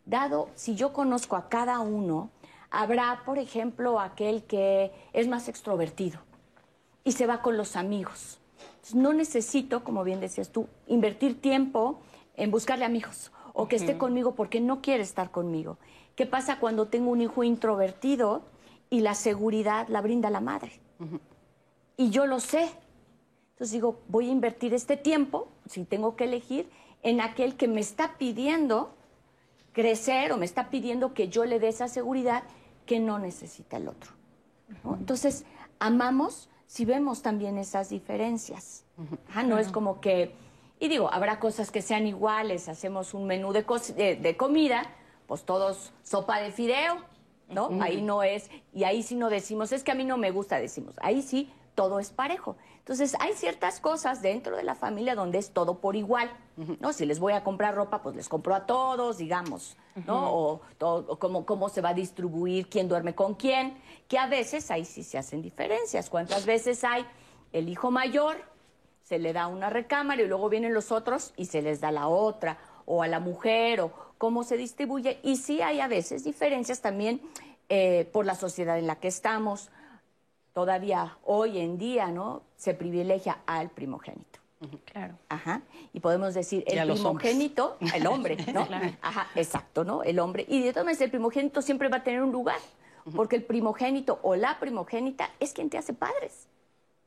dado, 0.06 0.50
si 0.54 0.76
yo 0.76 0.92
conozco 0.92 1.34
a 1.34 1.48
cada 1.48 1.80
uno, 1.80 2.30
habrá, 2.74 3.22
por 3.24 3.38
ejemplo, 3.38 4.00
aquel 4.00 4.44
que 4.44 4.92
es 5.12 5.28
más 5.28 5.48
extrovertido 5.48 6.20
y 7.04 7.12
se 7.12 7.26
va 7.26 7.42
con 7.42 7.56
los 7.56 7.76
amigos. 7.76 8.38
no 8.94 9.12
necesito, 9.12 9.84
como 9.84 10.04
bien 10.04 10.20
decías 10.20 10.50
tú, 10.50 10.68
invertir 10.86 11.40
tiempo 11.40 12.00
en 12.36 12.50
buscarle 12.50 12.84
amigos 12.84 13.32
o 13.52 13.68
que 13.68 13.76
esté 13.76 13.96
conmigo 13.96 14.34
porque 14.34 14.60
no 14.60 14.82
quiere 14.82 15.02
estar 15.02 15.30
conmigo. 15.30 15.78
¿Qué 16.16 16.26
pasa 16.26 16.58
cuando 16.58 16.88
tengo 16.88 17.10
un 17.10 17.20
hijo 17.20 17.44
introvertido 17.44 18.42
y 18.90 19.00
la 19.00 19.14
seguridad 19.14 19.88
la 19.88 20.00
brinda 20.00 20.28
la 20.30 20.40
madre? 20.40 20.80
Y 21.96 22.10
yo 22.10 22.26
lo 22.26 22.40
sé. 22.40 22.70
Entonces 23.52 23.72
digo, 23.72 24.00
voy 24.08 24.28
a 24.28 24.32
invertir 24.32 24.74
este 24.74 24.96
tiempo, 24.96 25.48
si 25.66 25.84
tengo 25.84 26.16
que 26.16 26.24
elegir, 26.24 26.68
en 27.02 27.20
aquel 27.20 27.56
que 27.56 27.68
me 27.68 27.80
está 27.80 28.18
pidiendo 28.18 28.94
crecer 29.72 30.32
o 30.32 30.36
me 30.36 30.44
está 30.44 30.70
pidiendo 30.70 31.14
que 31.14 31.28
yo 31.28 31.44
le 31.44 31.60
dé 31.60 31.68
esa 31.68 31.88
seguridad 31.88 32.44
que 32.86 33.00
no 33.00 33.18
necesita 33.18 33.76
el 33.76 33.88
otro. 33.88 34.12
Entonces, 34.98 35.44
amamos 35.78 36.48
si 36.66 36.84
vemos 36.84 37.22
también 37.22 37.58
esas 37.58 37.90
diferencias. 37.90 38.84
no 39.46 39.58
es 39.58 39.68
como 39.68 40.00
que, 40.00 40.34
y 40.80 40.88
digo, 40.88 41.12
habrá 41.12 41.38
cosas 41.38 41.70
que 41.70 41.82
sean 41.82 42.06
iguales, 42.06 42.68
hacemos 42.68 43.14
un 43.14 43.26
menú 43.26 43.52
de, 43.52 43.64
de, 44.20 44.36
comida, 44.36 44.82
pues 45.26 45.44
todos 45.44 45.92
sopa 46.02 46.40
de 46.40 46.50
fideo, 46.50 46.96
¿no? 47.48 47.70
Ahí 47.80 48.02
no 48.02 48.22
es, 48.22 48.50
y 48.72 48.84
ahí 48.84 49.02
sí 49.02 49.14
no 49.14 49.30
decimos, 49.30 49.72
es 49.72 49.84
que 49.84 49.92
a 49.92 49.94
mí 49.94 50.04
no 50.04 50.16
me 50.16 50.30
gusta, 50.30 50.58
decimos, 50.58 50.94
ahí 51.00 51.22
sí 51.22 51.52
todo 51.74 52.00
es 52.00 52.10
parejo. 52.10 52.56
Entonces, 52.78 53.16
hay 53.18 53.32
ciertas 53.32 53.80
cosas 53.80 54.20
dentro 54.20 54.56
de 54.56 54.62
la 54.62 54.74
familia 54.74 55.14
donde 55.14 55.38
es 55.38 55.50
todo 55.50 55.78
por 55.78 55.96
igual, 55.96 56.30
¿no? 56.80 56.92
Si 56.92 57.06
les 57.06 57.18
voy 57.18 57.32
a 57.32 57.42
comprar 57.42 57.74
ropa, 57.74 58.02
pues 58.02 58.14
les 58.14 58.28
compro 58.28 58.54
a 58.54 58.66
todos, 58.66 59.18
digamos, 59.18 59.76
¿no? 60.06 60.34
O, 60.34 60.60
todo, 60.78 61.18
cómo, 61.18 61.46
cómo 61.46 61.68
se 61.68 61.80
va 61.80 61.90
a 61.90 61.94
distribuir, 61.94 62.68
quién 62.68 62.88
duerme 62.88 63.14
con 63.14 63.34
quién, 63.34 63.78
que 64.08 64.18
a 64.18 64.26
veces 64.26 64.70
ahí 64.70 64.84
sí 64.84 65.02
se 65.02 65.18
hacen 65.18 65.42
diferencias. 65.42 66.10
¿Cuántas 66.10 66.46
veces 66.46 66.84
hay 66.84 67.06
el 67.52 67.68
hijo 67.68 67.90
mayor, 67.90 68.36
se 69.02 69.18
le 69.18 69.32
da 69.32 69.46
una 69.46 69.70
recámara 69.70 70.22
y 70.22 70.26
luego 70.26 70.48
vienen 70.48 70.74
los 70.74 70.90
otros 70.90 71.32
y 71.36 71.46
se 71.46 71.62
les 71.62 71.80
da 71.80 71.92
la 71.92 72.08
otra, 72.08 72.58
o 72.86 73.02
a 73.02 73.08
la 73.08 73.20
mujer, 73.20 73.80
o 73.80 73.92
cómo 74.18 74.44
se 74.44 74.56
distribuye? 74.56 75.20
Y 75.22 75.36
sí 75.36 75.62
hay 75.62 75.80
a 75.80 75.88
veces 75.88 76.24
diferencias 76.24 76.80
también 76.80 77.20
eh, 77.68 78.08
por 78.12 78.26
la 78.26 78.34
sociedad 78.34 78.78
en 78.78 78.86
la 78.86 78.96
que 78.96 79.08
estamos 79.08 79.70
todavía 80.52 81.18
hoy 81.24 81.58
en 81.58 81.78
día, 81.78 82.08
¿no? 82.08 82.42
Se 82.56 82.74
privilegia 82.74 83.38
al 83.46 83.70
primogénito. 83.70 84.43
Claro. 84.84 85.18
Ajá. 85.28 85.62
Y 85.92 86.00
podemos 86.00 86.34
decir, 86.34 86.64
el 86.66 86.90
primogénito, 86.90 87.76
el 87.94 88.06
hombre, 88.06 88.36
¿no? 88.52 88.66
Ajá, 89.02 89.28
exacto, 89.34 89.84
¿no? 89.84 90.02
El 90.02 90.18
hombre. 90.18 90.46
Y 90.48 90.62
de 90.62 90.72
todas 90.72 90.84
maneras, 90.84 91.02
el 91.02 91.10
primogénito 91.10 91.62
siempre 91.62 91.88
va 91.88 91.98
a 91.98 92.02
tener 92.02 92.22
un 92.22 92.32
lugar, 92.32 92.58
porque 93.14 93.36
el 93.36 93.42
primogénito 93.42 94.20
o 94.22 94.36
la 94.36 94.58
primogénita 94.58 95.30
es 95.40 95.52
quien 95.52 95.68
te 95.70 95.78
hace 95.78 95.92
padres. 95.92 96.46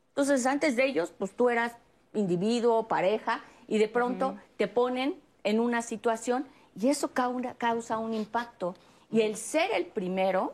Entonces, 0.09 0.45
antes 0.45 0.75
de 0.75 0.85
ellos, 0.85 1.13
pues 1.17 1.31
tú 1.31 1.49
eras 1.49 1.73
individuo, 2.13 2.87
pareja, 2.87 3.43
y 3.67 3.77
de 3.77 3.87
pronto 3.87 4.37
te 4.55 4.67
ponen 4.67 5.15
en 5.43 5.59
una 5.59 5.81
situación 5.81 6.47
y 6.79 6.89
eso 6.89 7.11
causa 7.11 7.97
un 7.97 8.13
impacto. 8.13 8.75
Y 9.11 9.21
el 9.21 9.35
ser 9.35 9.71
el 9.73 9.85
primero, 9.85 10.53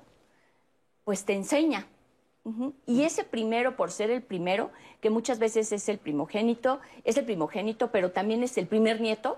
pues 1.03 1.25
te 1.25 1.33
enseña 1.33 1.87
y 2.85 3.03
ese 3.03 3.23
primero, 3.23 3.75
por 3.75 3.91
ser 3.91 4.11
el 4.11 4.21
primero, 4.21 4.71
que 4.99 5.09
muchas 5.09 5.39
veces 5.39 5.71
es 5.71 5.87
el 5.87 5.97
primogénito, 5.97 6.81
es 7.05 7.17
el 7.17 7.25
primogénito, 7.25 7.91
pero 7.91 8.11
también 8.11 8.43
es 8.43 8.57
el 8.57 8.67
primer 8.67 8.99
nieto, 8.99 9.37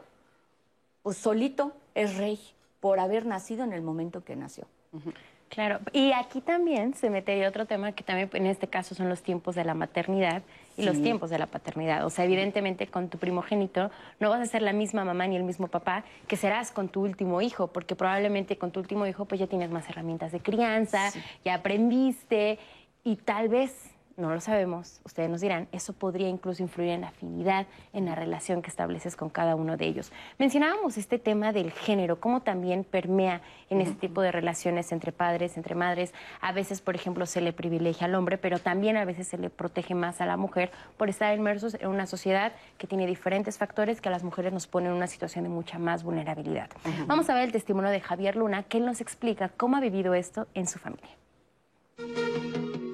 pues 1.03 1.17
solito 1.17 1.74
es 1.93 2.17
rey 2.17 2.39
por 2.79 3.00
haber 3.00 3.25
nacido 3.25 3.63
en 3.63 3.74
el 3.74 3.81
momento 3.81 4.24
que 4.24 4.35
nació. 4.35 4.65
Claro, 5.50 5.79
y 5.93 6.12
aquí 6.12 6.41
también 6.41 6.95
se 6.95 7.09
mete 7.09 7.47
otro 7.47 7.65
tema 7.65 7.91
que 7.91 8.03
también 8.03 8.29
en 8.33 8.47
este 8.47 8.67
caso 8.67 8.95
son 8.95 9.09
los 9.09 9.21
tiempos 9.21 9.55
de 9.55 9.63
la 9.63 9.74
maternidad 9.74 10.41
y 10.75 10.83
los 10.83 11.01
tiempos 11.01 11.29
de 11.29 11.38
la 11.38 11.45
paternidad. 11.45 12.05
O 12.05 12.09
sea, 12.09 12.25
evidentemente 12.25 12.88
con 12.88 13.07
tu 13.07 13.17
primogénito 13.17 13.89
no 14.19 14.29
vas 14.29 14.41
a 14.41 14.45
ser 14.47 14.62
la 14.63 14.74
misma 14.74 15.05
mamá 15.05 15.27
ni 15.27 15.38
el 15.38 15.43
mismo 15.43 15.67
papá 15.67 16.03
que 16.27 16.35
serás 16.35 16.71
con 16.71 16.89
tu 16.89 17.01
último 17.01 17.41
hijo, 17.41 17.67
porque 17.67 17.95
probablemente 17.95 18.57
con 18.57 18.71
tu 18.71 18.79
último 18.79 19.05
hijo 19.05 19.25
pues 19.25 19.39
ya 19.39 19.47
tienes 19.47 19.69
más 19.69 19.88
herramientas 19.88 20.31
de 20.31 20.39
crianza, 20.39 21.12
ya 21.45 21.53
aprendiste 21.53 22.59
y 23.05 23.17
tal 23.17 23.50
vez, 23.50 23.91
no 24.17 24.33
lo 24.33 24.41
sabemos, 24.41 25.00
ustedes 25.03 25.29
nos 25.29 25.39
dirán, 25.39 25.67
eso 25.71 25.93
podría 25.93 26.27
incluso 26.27 26.63
influir 26.63 26.89
en 26.89 27.01
la 27.01 27.09
afinidad, 27.09 27.67
en 27.93 28.05
la 28.05 28.15
relación 28.15 28.63
que 28.63 28.69
estableces 28.69 29.15
con 29.15 29.29
cada 29.29 29.55
uno 29.55 29.77
de 29.77 29.85
ellos. 29.85 30.12
Mencionábamos 30.39 30.97
este 30.97 31.19
tema 31.19 31.53
del 31.53 31.71
género, 31.71 32.19
cómo 32.19 32.41
también 32.41 32.83
permea 32.83 33.41
en 33.69 33.79
este 33.79 33.93
tipo 33.93 34.24
de 34.24 34.31
relaciones 34.31 34.91
entre 34.91 35.12
padres, 35.12 35.55
entre 35.55 35.75
madres. 35.75 36.15
A 36.41 36.51
veces, 36.51 36.81
por 36.81 36.95
ejemplo, 36.95 37.27
se 37.27 37.41
le 37.41 37.53
privilegia 37.53 38.07
al 38.07 38.15
hombre, 38.15 38.39
pero 38.39 38.57
también 38.57 38.97
a 38.97 39.05
veces 39.05 39.27
se 39.27 39.38
le 39.38 39.51
protege 39.51 39.93
más 39.93 40.19
a 40.19 40.25
la 40.25 40.35
mujer 40.35 40.71
por 40.97 41.07
estar 41.07 41.38
inmersos 41.38 41.75
en 41.75 41.89
una 41.89 42.07
sociedad 42.07 42.53
que 42.79 42.88
tiene 42.88 43.05
diferentes 43.05 43.59
factores 43.59 44.01
que 44.01 44.09
a 44.09 44.12
las 44.12 44.24
mujeres 44.24 44.51
nos 44.51 44.65
ponen 44.65 44.89
en 44.89 44.97
una 44.97 45.07
situación 45.07 45.43
de 45.43 45.50
mucha 45.50 45.77
más 45.77 46.03
vulnerabilidad. 46.03 46.71
Vamos 47.05 47.29
a 47.29 47.35
ver 47.35 47.43
el 47.43 47.51
testimonio 47.51 47.91
de 47.91 48.01
Javier 48.01 48.35
Luna, 48.35 48.63
que 48.63 48.79
él 48.79 48.85
nos 48.85 49.00
explica 49.00 49.50
cómo 49.50 49.77
ha 49.77 49.79
vivido 49.79 50.15
esto 50.15 50.47
en 50.55 50.65
su 50.65 50.79
familia. 50.79 51.09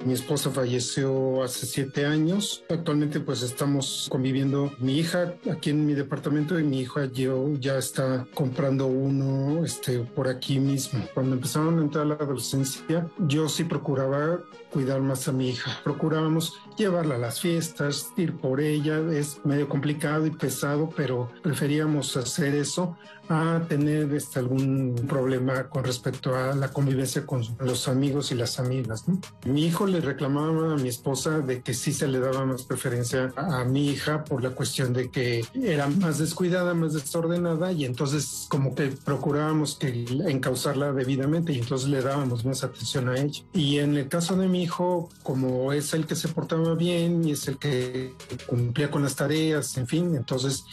Mi 0.04 0.14
esposa 0.14 0.50
falleció 0.50 1.42
hace 1.44 1.64
siete 1.64 2.06
años. 2.06 2.64
Actualmente 2.68 3.20
pues 3.20 3.42
estamos 3.42 4.08
conviviendo 4.10 4.72
mi 4.78 4.98
hija 4.98 5.34
aquí 5.50 5.70
en 5.70 5.86
mi 5.86 5.94
departamento 5.94 6.58
y 6.58 6.64
mi 6.64 6.80
hija 6.80 7.04
yo 7.06 7.54
ya 7.60 7.78
está 7.78 8.26
comprando 8.34 8.86
uno 8.86 9.64
este, 9.64 10.00
por 10.00 10.28
aquí 10.28 10.58
mismo. 10.58 11.06
Cuando 11.14 11.36
empezaron 11.36 11.78
a 11.78 11.82
entrar 11.82 12.04
a 12.04 12.08
la 12.08 12.14
adolescencia, 12.14 13.08
yo 13.18 13.48
sí 13.48 13.62
procuraba 13.64 14.40
cuidar 14.72 15.00
más 15.00 15.28
a 15.28 15.32
mi 15.32 15.50
hija. 15.50 15.78
Procurábamos 15.84 16.54
llevarla 16.76 17.14
a 17.14 17.18
las 17.18 17.40
fiestas, 17.40 18.12
ir 18.16 18.36
por 18.36 18.60
ella. 18.60 19.00
Es 19.12 19.38
medio 19.44 19.68
complicado 19.68 20.26
y 20.26 20.30
pesado, 20.30 20.90
pero 20.96 21.30
preferíamos 21.42 22.16
hacer 22.16 22.54
eso 22.54 22.96
a 23.32 23.66
tener 23.66 24.12
este, 24.14 24.38
algún 24.38 24.94
problema 25.08 25.68
con 25.68 25.84
respecto 25.84 26.36
a 26.36 26.54
la 26.54 26.68
convivencia 26.68 27.24
con 27.26 27.42
los 27.60 27.88
amigos 27.88 28.30
y 28.32 28.34
las 28.34 28.58
amigas. 28.58 29.04
Mi 29.44 29.66
hijo 29.66 29.86
le 29.86 30.00
reclamaba 30.00 30.74
a 30.74 30.76
mi 30.76 30.88
esposa 30.88 31.40
de 31.40 31.62
que 31.62 31.74
sí 31.74 31.92
se 31.92 32.08
le 32.08 32.20
daba 32.20 32.44
más 32.44 32.62
preferencia 32.62 33.32
a, 33.36 33.64
mi 33.64 33.88
hija 33.88 34.24
por 34.24 34.42
la 34.42 34.50
cuestión 34.50 34.92
de 34.92 35.10
que 35.10 35.44
era 35.54 35.88
más 35.88 36.18
descuidada, 36.18 36.74
más 36.74 36.92
desordenada 36.92 37.72
y 37.72 37.84
entonces 37.84 38.46
como 38.48 38.74
que 38.74 38.88
procurábamos 38.88 39.76
que 39.76 40.04
encauzarla 40.26 40.92
debidamente 40.92 41.52
y 41.52 41.58
entonces 41.58 41.88
le 41.88 42.02
dábamos 42.02 42.44
más 42.44 42.64
atención 42.64 43.08
a 43.08 43.16
ella. 43.16 43.42
Y 43.52 43.78
en 43.78 43.96
el 43.96 44.08
caso 44.08 44.36
de 44.36 44.48
mi 44.48 44.62
hijo, 44.62 45.08
como 45.22 45.72
es 45.72 45.94
el 45.94 46.06
que 46.06 46.16
se 46.16 46.28
portaba 46.28 46.74
bien 46.74 47.24
y 47.26 47.32
es 47.32 47.48
el 47.48 47.58
que 47.58 48.14
cumplía 48.46 48.90
con 48.90 49.02
las 49.02 49.16
tareas, 49.16 49.76
en 49.76 49.86
fin, 49.86 50.14
entonces 50.14 50.64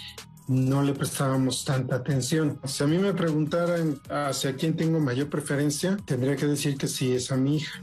no 0.50 0.82
le 0.82 0.94
prestábamos 0.94 1.64
tanta 1.64 1.98
atención. 1.98 2.60
Si 2.66 2.84
a 2.84 2.88
mí 2.88 2.98
me 2.98 3.14
preguntaran 3.14 4.00
hacia 4.10 4.56
quién 4.56 4.76
tengo 4.76 5.00
mayor 5.00 5.30
preferencia, 5.30 5.96
tendría 6.06 6.36
que 6.36 6.48
decir 6.48 6.76
que 6.76 6.88
sí 6.88 7.14
es 7.14 7.32
a 7.32 7.38
mi 7.38 7.58
hija. 7.58 7.80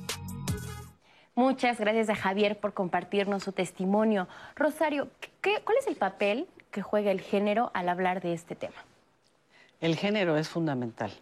Muchas 1.36 1.78
gracias 1.78 2.08
a 2.08 2.16
Javier 2.16 2.58
por 2.58 2.74
compartirnos 2.74 3.44
su 3.44 3.52
testimonio. 3.52 4.26
Rosario, 4.56 5.08
¿cuál 5.42 5.78
es 5.78 5.86
el 5.86 5.94
papel 5.94 6.48
que 6.72 6.82
juega 6.82 7.12
el 7.12 7.20
género 7.20 7.70
al 7.72 7.88
hablar 7.88 8.20
de 8.20 8.32
este 8.32 8.56
tema? 8.56 8.84
El 9.80 9.94
género 9.94 10.36
es 10.36 10.48
fundamental. 10.48 11.12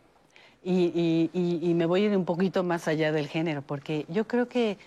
Y, 0.63 1.29
y, 1.35 1.75
me 1.75 1.85
voy 1.85 2.05
a 2.05 2.07
ir 2.07 2.17
un 2.17 2.25
poquito 2.25 2.63
más 2.63 2.89
allá 2.89 3.13
del 3.13 3.29
género, 3.29 3.61
porque 3.61 4.07
yo 4.09 4.27
creo 4.27 4.49
que 4.49 4.79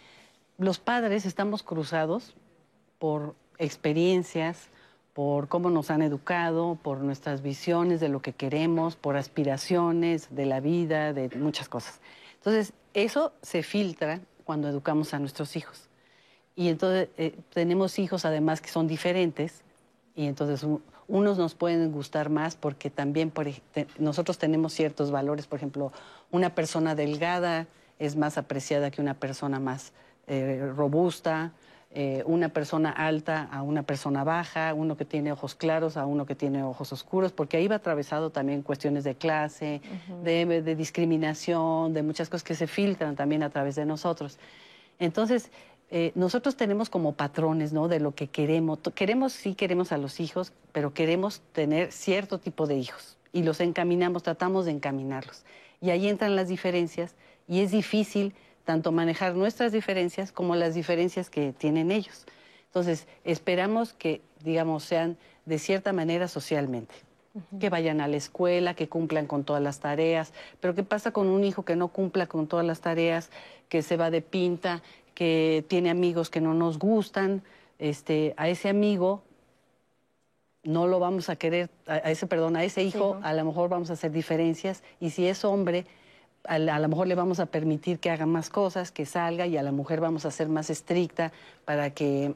los 0.57 0.79
padres 0.79 1.27
estamos 1.27 1.61
cruzados 1.61 2.33
por 2.97 3.35
experiencias, 3.59 4.69
por 5.17 5.47
cómo 5.47 5.71
nos 5.71 5.89
han 5.89 6.03
educado, 6.03 6.77
por 6.83 6.99
nuestras 6.99 7.41
visiones 7.41 7.99
de 7.99 8.07
lo 8.07 8.21
que 8.21 8.33
queremos, 8.33 8.95
por 8.95 9.17
aspiraciones 9.17 10.27
de 10.29 10.45
la 10.45 10.59
vida, 10.59 11.11
de 11.11 11.35
muchas 11.35 11.67
cosas. 11.67 12.01
Entonces, 12.35 12.71
eso 12.93 13.33
se 13.41 13.63
filtra 13.63 14.19
cuando 14.43 14.69
educamos 14.69 15.15
a 15.15 15.19
nuestros 15.19 15.55
hijos. 15.55 15.89
Y 16.55 16.67
entonces 16.67 17.09
eh, 17.17 17.35
tenemos 17.51 17.97
hijos 17.97 18.25
además 18.25 18.61
que 18.61 18.69
son 18.69 18.85
diferentes 18.85 19.63
y 20.13 20.27
entonces 20.27 20.63
unos 21.07 21.39
nos 21.39 21.55
pueden 21.55 21.91
gustar 21.91 22.29
más 22.29 22.55
porque 22.55 22.91
también 22.91 23.33
nosotros 23.97 24.37
tenemos 24.37 24.71
ciertos 24.73 25.09
valores. 25.09 25.47
Por 25.47 25.57
ejemplo, 25.57 25.91
una 26.29 26.53
persona 26.53 26.93
delgada 26.93 27.65
es 27.97 28.15
más 28.15 28.37
apreciada 28.37 28.91
que 28.91 29.01
una 29.01 29.15
persona 29.15 29.59
más 29.59 29.93
eh, 30.27 30.71
robusta. 30.75 31.53
Eh, 31.99 32.21
una 32.27 32.49
persona 32.49 32.91
alta 32.91 33.49
a 33.51 33.63
una 33.63 33.81
persona 33.81 34.23
baja, 34.23 34.75
uno 34.75 34.95
que 34.95 35.03
tiene 35.03 35.31
ojos 35.31 35.55
claros 35.55 35.97
a 35.97 36.05
uno 36.05 36.27
que 36.27 36.35
tiene 36.35 36.61
ojos 36.61 36.93
oscuros, 36.93 37.31
porque 37.31 37.57
ahí 37.57 37.67
va 37.67 37.77
atravesado 37.77 38.29
también 38.29 38.61
cuestiones 38.61 39.03
de 39.03 39.15
clase, 39.15 39.81
de, 40.23 40.75
discriminación, 40.75 41.95
de 41.95 42.03
muchas 42.03 42.29
cosas 42.29 42.43
que 42.43 42.53
se 42.53 42.67
filtran 42.67 43.15
también 43.15 43.41
a 43.41 43.49
través 43.49 43.73
de 43.73 43.87
nosotros. 43.87 44.37
Entonces, 44.99 45.49
eh, 45.89 46.11
nosotros 46.13 46.55
tenemos 46.55 46.91
como 46.91 47.13
patrones, 47.13 47.73
¿no? 47.73 47.87
De 47.87 47.99
lo 47.99 48.13
que 48.13 48.27
queremos. 48.27 48.77
Queremos, 48.93 49.33
sí 49.33 49.55
queremos 49.55 49.91
a 49.91 49.97
los 49.97 50.19
hijos, 50.19 50.53
pero 50.73 50.93
queremos 50.93 51.41
tener 51.51 51.91
cierto 51.91 52.37
tipo 52.37 52.67
de 52.67 52.75
hijos 52.75 53.17
y 53.33 53.41
los 53.41 53.59
encaminamos, 53.59 54.21
tratamos 54.21 54.65
de 54.65 54.71
encaminarlos. 54.73 55.45
Y 55.81 55.89
ahí 55.89 56.07
entran 56.07 56.35
las 56.35 56.47
diferencias 56.47 57.15
y 57.47 57.61
es 57.61 57.71
difícil 57.71 58.35
tanto 58.67 58.91
manejar 58.91 59.33
nuestras 59.33 59.71
diferencias 59.71 60.33
como 60.33 60.53
las 60.57 60.75
diferencias 60.75 61.29
que 61.29 61.53
tienen 61.53 61.89
ellos. 61.89 62.25
Entonces, 62.65 63.07
esperamos 63.23 63.93
que, 63.93 64.19
digamos, 64.43 64.83
sean 64.83 65.15
de 65.45 65.57
cierta 65.57 65.93
manera 65.93 66.27
socialmente, 66.27 66.93
que 67.61 67.69
vayan 67.69 68.01
a 68.01 68.09
la 68.09 68.17
escuela, 68.17 68.73
que 68.73 68.89
cumplan 68.89 69.25
con 69.25 69.45
todas 69.45 69.63
las 69.63 69.79
tareas, 69.79 70.33
pero 70.59 70.75
¿qué 70.75 70.83
pasa 70.83 71.11
con 71.11 71.27
un 71.27 71.45
hijo 71.45 71.63
que 71.63 71.77
no 71.77 71.87
cumpla 71.87 72.27
con 72.27 72.47
todas 72.47 72.65
las 72.65 72.81
tareas, 72.81 73.29
que 73.69 73.81
se 73.81 73.95
va 73.95 74.11
de 74.11 74.21
pinta, 74.21 74.83
que 75.15 75.63
tiene 75.69 75.89
amigos 75.89 76.29
que 76.29 76.41
no 76.41 76.53
nos 76.53 76.77
gustan? 76.77 77.43
Este, 77.79 78.33
a 78.35 78.49
ese 78.49 78.67
amigo 78.67 79.23
no 80.63 80.87
lo 80.87 80.99
vamos 80.99 81.29
a 81.29 81.37
querer, 81.37 81.69
a 81.85 82.11
ese, 82.11 82.27
perdón, 82.27 82.57
a 82.57 82.65
ese 82.65 82.83
hijo 82.83 83.17
a 83.23 83.31
lo 83.33 83.45
mejor 83.45 83.69
vamos 83.69 83.89
a 83.91 83.93
hacer 83.93 84.11
diferencias. 84.11 84.83
Y 84.99 85.11
si 85.11 85.25
es 85.25 85.45
hombre, 85.45 85.85
a 86.47 86.79
lo 86.79 86.87
mejor 86.87 87.07
le 87.07 87.15
vamos 87.15 87.39
a 87.39 87.45
permitir 87.45 87.99
que 87.99 88.09
haga 88.09 88.25
más 88.25 88.49
cosas, 88.49 88.91
que 88.91 89.05
salga 89.05 89.45
y 89.47 89.57
a 89.57 89.63
la 89.63 89.71
mujer 89.71 89.99
vamos 89.99 90.25
a 90.25 90.31
ser 90.31 90.47
más 90.47 90.69
estricta 90.69 91.31
para 91.65 91.89
que 91.91 92.33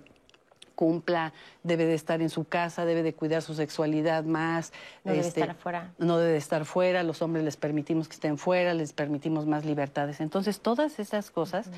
cumpla, 0.76 1.32
debe 1.62 1.86
de 1.86 1.94
estar 1.94 2.22
en 2.22 2.30
su 2.30 2.46
casa, 2.46 2.86
debe 2.86 3.04
de 3.04 3.14
cuidar 3.14 3.44
su 3.44 3.54
sexualidad 3.54 4.24
más. 4.24 4.74
No 5.04 5.12
debe 5.12 5.28
este, 5.28 5.42
estar 5.42 5.56
fuera. 5.56 5.94
No 6.00 6.18
debe 6.18 6.38
estar 6.38 6.66
fuera, 6.66 7.04
los 7.04 7.22
hombres 7.22 7.46
les 7.46 7.56
permitimos 7.56 8.08
que 8.08 8.16
estén 8.16 8.40
fuera, 8.40 8.74
les 8.74 8.92
permitimos 8.92 9.46
más 9.46 9.64
libertades. 9.64 10.20
Entonces, 10.22 10.60
todas 10.60 10.98
esas 10.98 11.30
cosas, 11.30 11.70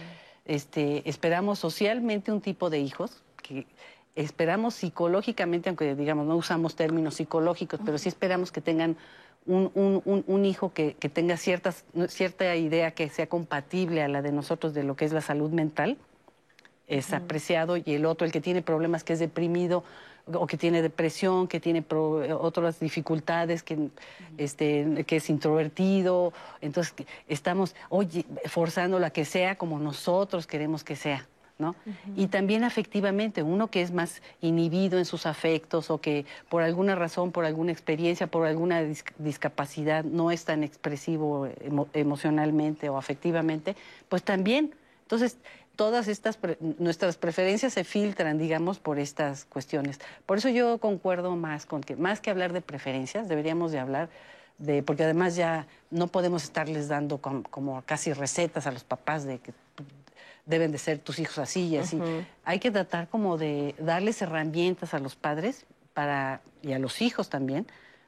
este, 0.46 1.08
esperamos 1.10 1.60
socialmente 1.60 2.32
un 2.32 2.40
tipo 2.40 2.70
de 2.70 2.80
hijos 2.80 3.24
que 3.42 3.68
esperamos 4.16 4.76
psicológicamente, 4.76 5.70
aunque 5.70 5.96
digamos 5.96 6.26
no 6.26 6.38
usamos 6.38 6.76
términos 6.76 7.16
psicológicos, 7.16 7.82
pero 7.84 7.98
sí 7.98 8.08
esperamos 8.10 8.54
que 8.54 8.62
tengan 8.62 8.96
un, 9.46 10.46
hijo 10.46 10.74
que, 10.74 10.94
tenga 11.14 11.38
ciertas, 11.38 11.86
cierta 12.08 12.56
idea 12.56 12.92
que 12.92 13.10
sea 13.10 13.28
compatible 13.28 14.02
a 14.02 14.08
la 14.08 14.22
de 14.22 14.32
nosotros 14.32 14.74
de 14.74 14.84
lo 14.84 14.96
que 14.96 15.06
es 15.06 15.14
la 15.14 15.22
salud 15.22 15.52
mental, 15.52 15.98
es 16.88 17.14
apreciado, 17.14 17.78
y 17.78 17.84
el 17.88 18.06
otro, 18.06 18.26
el 18.26 18.32
que 18.32 18.42
tiene 18.42 18.62
problemas, 18.62 19.04
que 19.04 19.14
es 19.14 19.20
deprimido 19.20 19.84
o 20.26 20.48
que 20.48 20.58
tiene 20.58 20.82
depresión, 20.82 21.48
que 21.48 21.60
tiene 21.60 21.84
otras 21.90 22.80
dificultades, 22.80 23.64
que, 23.64 23.90
este, 24.38 25.04
que 25.06 25.18
es 25.18 25.30
introvertido, 25.30 26.32
entonces 26.62 26.94
estamos, 27.28 27.76
oye, 27.90 28.26
forzando 28.46 28.98
a 28.98 29.10
que 29.10 29.26
sea 29.26 29.58
como 29.58 29.80
nosotros 29.80 30.48
queremos 30.48 30.84
que 30.84 30.96
sea. 30.96 31.28
Y 32.16 32.28
también 32.28 32.64
afectivamente, 32.64 33.44
uno 33.44 33.68
que 33.68 33.82
es 33.82 33.92
más 33.92 34.22
inhibido 34.42 34.98
en 34.98 35.06
sus 35.06 35.26
afectos 35.26 35.90
o 35.92 36.00
que 36.00 36.26
por 36.50 36.64
alguna 36.64 36.96
razón, 36.96 37.32
por 37.32 37.46
alguna 37.46 37.72
experiencia, 37.72 38.28
por 38.28 38.46
alguna 38.46 38.82
discapacidad 39.18 40.04
no 40.04 40.32
es 40.32 40.46
tan 40.46 40.64
expresivo 40.64 41.48
emocionalmente 41.94 42.90
o 42.90 42.98
afectivamente, 42.98 43.76
pues 44.10 44.24
también. 44.24 44.74
Entonces, 45.04 45.38
todas 45.76 46.08
estas, 46.08 46.38
nuestras 46.80 47.18
preferencias 47.18 47.74
se 47.74 47.84
filtran, 47.84 48.38
digamos, 48.38 48.80
por 48.80 49.00
estas 49.00 49.46
cuestiones. 49.46 50.00
Por 50.26 50.38
eso 50.38 50.50
yo 50.50 50.80
concuerdo 50.80 51.36
más 51.36 51.66
con 51.66 51.82
que, 51.82 51.96
más 51.96 52.20
que 52.20 52.30
hablar 52.30 52.54
de 52.54 52.62
preferencias, 52.62 53.28
deberíamos 53.28 53.72
de 53.72 53.80
hablar 53.80 54.10
de, 54.58 54.84
porque 54.84 55.04
además 55.04 55.36
ya 55.36 55.68
no 55.90 56.08
podemos 56.08 56.44
estarles 56.44 56.88
dando 56.88 57.20
como 57.20 57.82
casi 57.86 58.14
recetas 58.14 58.68
a 58.68 58.72
los 58.72 58.84
papás 58.84 59.26
de 59.26 59.40
que 59.40 59.54
deben 60.46 60.72
de 60.72 60.78
ser 60.78 61.00
tus 61.00 61.20
hijos 61.20 61.38
así 61.38 61.68
y 61.68 61.78
así. 61.78 62.00
Hay 62.44 62.60
que 62.60 62.72
tratar 62.72 63.08
como 63.08 63.38
de 63.38 63.76
darles 63.80 64.22
herramientas 64.22 64.94
a 64.94 65.00
los 65.00 65.16
padres 65.16 65.66
para, 65.94 66.42
y 66.62 66.74
a 66.74 66.80
los 66.80 67.02
hijos 67.02 67.30
también 67.30 67.66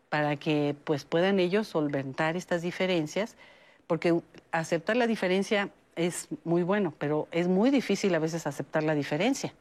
para 0.09 0.35
que 0.37 0.75
pues 0.83 1.03
puedan 1.03 1.39
ellos 1.39 1.67
solventar 1.67 2.37
estas 2.37 2.61
diferencias, 2.61 3.35
porque 3.87 4.21
aceptar 4.51 4.95
la 4.95 5.07
diferencia 5.07 5.69
es 5.95 6.27
muy 6.43 6.63
bueno, 6.63 6.93
pero 6.97 7.27
es 7.31 7.47
muy 7.47 7.69
difícil 7.69 8.13
a 8.15 8.19
veces 8.19 8.47
aceptar 8.47 8.83
la 8.83 8.95
diferencia. 8.95 9.53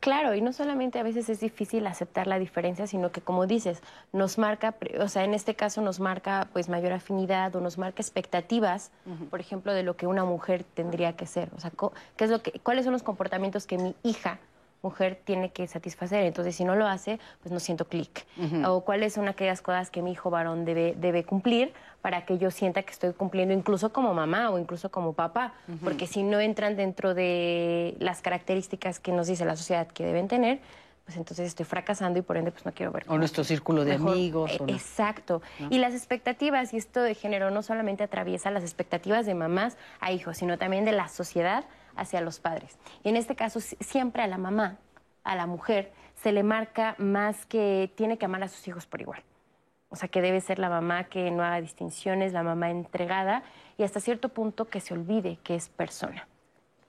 Claro, 0.00 0.34
y 0.34 0.42
no 0.42 0.52
solamente 0.52 0.98
a 0.98 1.02
veces 1.02 1.30
es 1.30 1.40
difícil 1.40 1.86
aceptar 1.86 2.26
la 2.26 2.38
diferencia, 2.38 2.86
sino 2.86 3.10
que 3.10 3.22
como 3.22 3.46
dices, 3.46 3.82
nos 4.12 4.36
marca, 4.36 4.74
o 5.00 5.08
sea, 5.08 5.24
en 5.24 5.32
este 5.32 5.54
caso 5.54 5.80
nos 5.80 5.98
marca 5.98 6.48
pues 6.52 6.68
mayor 6.68 6.92
afinidad 6.92 7.56
o 7.56 7.60
nos 7.60 7.78
marca 7.78 8.02
expectativas, 8.02 8.90
por 9.30 9.40
ejemplo, 9.40 9.72
de 9.72 9.82
lo 9.82 9.96
que 9.96 10.06
una 10.06 10.24
mujer 10.24 10.62
tendría 10.62 11.14
que 11.14 11.26
ser, 11.26 11.48
o 11.56 11.60
sea, 11.60 11.72
¿qué 12.16 12.24
es 12.24 12.30
lo 12.30 12.42
que, 12.42 12.52
cuáles 12.60 12.84
son 12.84 12.92
los 12.92 13.02
comportamientos 13.02 13.66
que 13.66 13.78
mi 13.78 13.94
hija 14.02 14.38
mujer 14.88 15.20
tiene 15.22 15.50
que 15.50 15.66
satisfacer. 15.66 16.24
Entonces, 16.24 16.56
si 16.56 16.64
no 16.64 16.74
lo 16.74 16.86
hace, 16.86 17.20
pues 17.42 17.52
no 17.52 17.60
siento 17.60 17.86
clic. 17.86 18.24
O 18.64 18.80
cuáles 18.80 19.12
son 19.12 19.28
aquellas 19.28 19.60
cosas 19.60 19.90
que 19.90 20.00
mi 20.02 20.12
hijo 20.12 20.30
varón 20.30 20.64
debe, 20.64 20.94
debe 20.96 21.24
cumplir 21.24 21.72
para 22.00 22.24
que 22.24 22.38
yo 22.38 22.50
sienta 22.50 22.82
que 22.82 22.92
estoy 22.92 23.12
cumpliendo 23.12 23.52
incluso 23.52 23.92
como 23.92 24.14
mamá 24.14 24.50
o 24.50 24.58
incluso 24.58 24.90
como 24.90 25.12
papá. 25.12 25.52
Porque 25.84 26.06
si 26.06 26.22
no 26.22 26.40
entran 26.40 26.76
dentro 26.76 27.12
de 27.12 27.96
las 27.98 28.22
características 28.22 28.98
que 28.98 29.12
nos 29.12 29.26
dice 29.26 29.44
la 29.44 29.56
sociedad 29.56 29.86
que 29.88 30.04
deben 30.04 30.26
tener, 30.26 30.60
pues 31.04 31.16
entonces 31.16 31.46
estoy 31.46 31.64
fracasando 31.64 32.18
y 32.18 32.22
por 32.22 32.36
ende 32.36 32.50
pues 32.50 32.64
no 32.66 32.72
quiero 32.72 32.92
ver. 32.92 33.04
O 33.08 33.16
nuestro 33.18 33.44
círculo 33.44 33.84
de 33.84 33.94
amigos. 33.94 34.52
Exacto. 34.68 35.42
Y 35.70 35.78
las 35.78 35.94
expectativas, 35.94 36.72
y 36.72 36.76
esto 36.76 37.00
de 37.02 37.14
género 37.14 37.50
no 37.50 37.62
solamente 37.62 38.04
atraviesa 38.04 38.50
las 38.50 38.62
expectativas 38.62 39.26
de 39.26 39.34
mamás 39.34 39.76
a 40.00 40.12
hijos, 40.12 40.36
sino 40.38 40.56
también 40.56 40.84
de 40.84 40.92
la 40.92 41.08
sociedad 41.08 41.64
hacia 41.98 42.20
los 42.20 42.40
padres. 42.40 42.78
Y 43.04 43.08
en 43.08 43.16
este 43.16 43.36
caso, 43.36 43.60
siempre 43.60 44.22
a 44.22 44.26
la 44.26 44.38
mamá, 44.38 44.78
a 45.24 45.36
la 45.36 45.46
mujer, 45.46 45.92
se 46.14 46.32
le 46.32 46.42
marca 46.42 46.94
más 46.98 47.46
que 47.46 47.92
tiene 47.94 48.18
que 48.18 48.24
amar 48.24 48.42
a 48.42 48.48
sus 48.48 48.66
hijos 48.66 48.86
por 48.86 49.00
igual. 49.00 49.22
O 49.90 49.96
sea, 49.96 50.08
que 50.08 50.20
debe 50.20 50.40
ser 50.40 50.58
la 50.58 50.68
mamá 50.68 51.04
que 51.04 51.30
no 51.30 51.42
haga 51.42 51.60
distinciones, 51.60 52.32
la 52.32 52.42
mamá 52.42 52.70
entregada 52.70 53.42
y 53.78 53.84
hasta 53.84 54.00
cierto 54.00 54.28
punto 54.28 54.66
que 54.66 54.80
se 54.80 54.94
olvide 54.94 55.38
que 55.42 55.54
es 55.54 55.68
persona. 55.68 56.26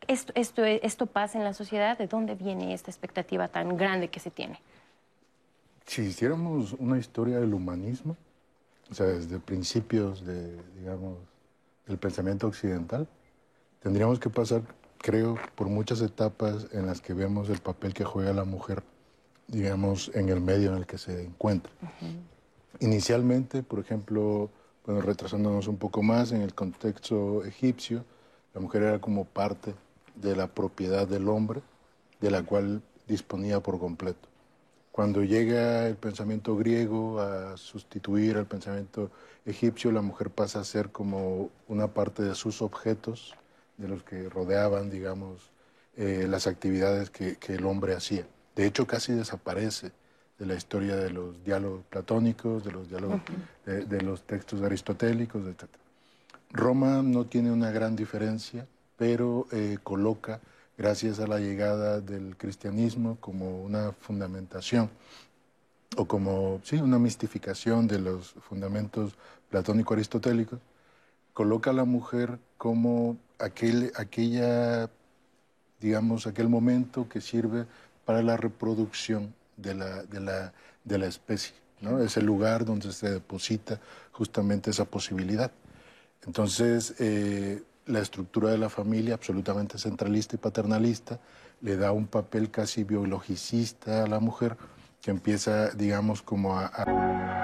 Esto, 0.08 0.34
esto, 0.36 0.66
esto 0.66 1.06
pasa 1.06 1.38
en 1.38 1.44
la 1.44 1.54
sociedad, 1.54 1.98
¿de 1.98 2.08
dónde 2.08 2.36
viene 2.36 2.74
esta 2.74 2.90
expectativa 2.90 3.48
tan 3.48 3.78
grande 3.78 4.10
que 4.10 4.20
se 4.20 4.32
tiene? 4.32 4.60
Si 5.86 6.02
hiciéramos 6.02 6.74
una 6.74 6.98
historia 6.98 7.40
del 7.40 7.54
humanismo, 7.54 8.18
o 8.90 8.94
sea, 8.94 9.06
desde 9.06 9.40
principios 9.40 10.26
de, 10.26 10.58
digamos, 10.80 11.18
del 11.86 11.98
pensamiento 11.98 12.48
occidental, 12.48 13.08
tendríamos 13.82 14.20
que 14.20 14.30
pasar 14.30 14.62
creo, 15.00 15.38
por 15.56 15.68
muchas 15.68 16.02
etapas 16.02 16.68
en 16.72 16.86
las 16.86 17.02
que 17.02 17.14
vemos 17.14 17.50
el 17.50 17.60
papel 17.60 17.94
que 17.94 18.06
juega 18.06 18.34
la 18.34 18.44
mujer, 18.44 18.84
digamos, 19.48 20.12
en 20.14 20.30
el 20.30 20.42
medio 20.42 20.72
en 20.72 20.78
el 20.78 20.86
que 20.86 20.98
se 20.98 21.24
encuentra. 21.24 21.72
Inicialmente, 22.80 23.64
por 23.64 23.80
ejemplo, 23.80 24.50
bueno, 24.86 25.02
retrasándonos 25.02 25.68
un 25.68 25.78
poco 25.78 26.04
más 26.04 26.32
en 26.32 26.42
el 26.42 26.54
contexto 26.54 27.44
egipcio, 27.44 28.04
la 28.54 28.62
mujer 28.62 28.84
era 28.84 29.00
como 29.00 29.26
parte 29.26 29.74
de 30.16 30.36
la 30.36 30.48
propiedad 30.48 31.08
del 31.08 31.28
hombre, 31.30 31.62
de 32.20 32.32
la 32.32 32.44
cual 32.44 32.82
disponía 33.08 33.62
por 33.62 33.80
completo. 33.80 34.28
Cuando 34.92 35.24
llega 35.24 35.88
el 35.88 35.96
pensamiento 35.96 36.58
griego 36.58 37.22
a 37.22 37.56
sustituir 37.56 38.36
al 38.38 38.48
pensamiento 38.48 39.12
egipcio, 39.46 39.92
la 39.92 40.02
mujer 40.02 40.30
pasa 40.30 40.60
a 40.60 40.64
ser 40.66 40.92
como 40.92 41.50
una 41.68 41.88
parte 41.88 42.24
de 42.24 42.36
sus 42.36 42.62
objetos, 42.62 43.36
de 43.80 43.88
los 43.88 44.04
que 44.04 44.30
rodeaban, 44.30 44.90
digamos, 44.90 45.52
eh, 45.96 46.28
las 46.30 46.48
actividades 46.48 47.10
que, 47.10 47.38
el 47.48 47.66
hombre 47.66 47.96
hacía. 47.96 48.28
De 48.56 48.66
hecho, 48.66 48.86
casi 48.86 49.14
desaparece 49.14 49.92
de 50.38 50.46
la 50.46 50.56
historia 50.56 50.96
de 50.96 51.10
los 51.10 51.44
diálogos 51.44 51.84
platónicos, 51.90 52.64
de 52.64 52.72
los 52.72 52.90
diálogos, 52.90 53.22
de, 53.66 54.02
los 54.02 54.24
textos 54.24 54.62
aristotélicos, 54.62 55.46
etc. 55.48 55.70
Roma 56.52 57.02
no 57.04 57.26
tiene 57.26 57.52
una 57.52 57.72
gran 57.72 57.96
diferencia, 57.96 58.68
pero 58.98 59.48
eh, 59.52 59.78
coloca, 59.82 60.40
gracias 60.78 61.20
a 61.20 61.28
la 61.28 61.40
llegada 61.40 62.02
del 62.02 62.38
cristianismo, 62.38 63.18
como 63.20 63.62
una 63.64 63.94
fundamentación 63.94 64.90
o 65.98 66.06
como, 66.06 66.62
sí, 66.64 66.78
una 66.78 67.00
mistificación 67.00 67.88
de 67.88 68.00
los 68.00 68.32
fundamentos 68.42 69.16
platónico-aristotélicos, 69.50 70.60
coloca 71.40 71.70
a 71.70 71.74
la 71.74 71.86
mujer 71.86 72.38
como 72.58 73.16
aquel, 73.40 73.94
aquella, 73.96 74.90
digamos, 75.80 76.28
aquel 76.28 76.50
momento 76.50 77.08
que 77.08 77.22
sirve 77.22 77.66
para 78.04 78.22
la 78.22 78.36
reproducción 78.36 79.34
de 79.56 79.74
la, 79.74 80.04
de 80.04 80.20
la, 80.20 80.52
de 80.84 80.98
la 80.98 81.06
especie, 81.06 81.56
¿no? 81.80 82.02
Es 82.02 82.18
el 82.18 82.26
lugar 82.26 82.66
donde 82.66 82.92
se 82.92 83.10
deposita 83.10 83.80
justamente 84.12 84.72
esa 84.72 84.84
posibilidad. 84.84 85.50
Entonces, 86.26 86.96
eh, 87.00 87.64
la 87.86 88.02
estructura 88.02 88.50
de 88.50 88.58
la 88.58 88.68
familia, 88.68 89.14
absolutamente 89.14 89.78
centralista 89.78 90.36
y 90.36 90.40
paternalista, 90.40 91.22
le 91.62 91.78
da 91.78 91.94
un 91.94 92.08
papel 92.08 92.52
casi 92.52 92.84
biologicista 92.84 94.04
a 94.04 94.08
la 94.08 94.20
mujer, 94.20 94.58
que 95.02 95.12
empieza, 95.12 95.70
digamos, 95.70 96.22
como 96.22 96.60
a... 96.60 97.39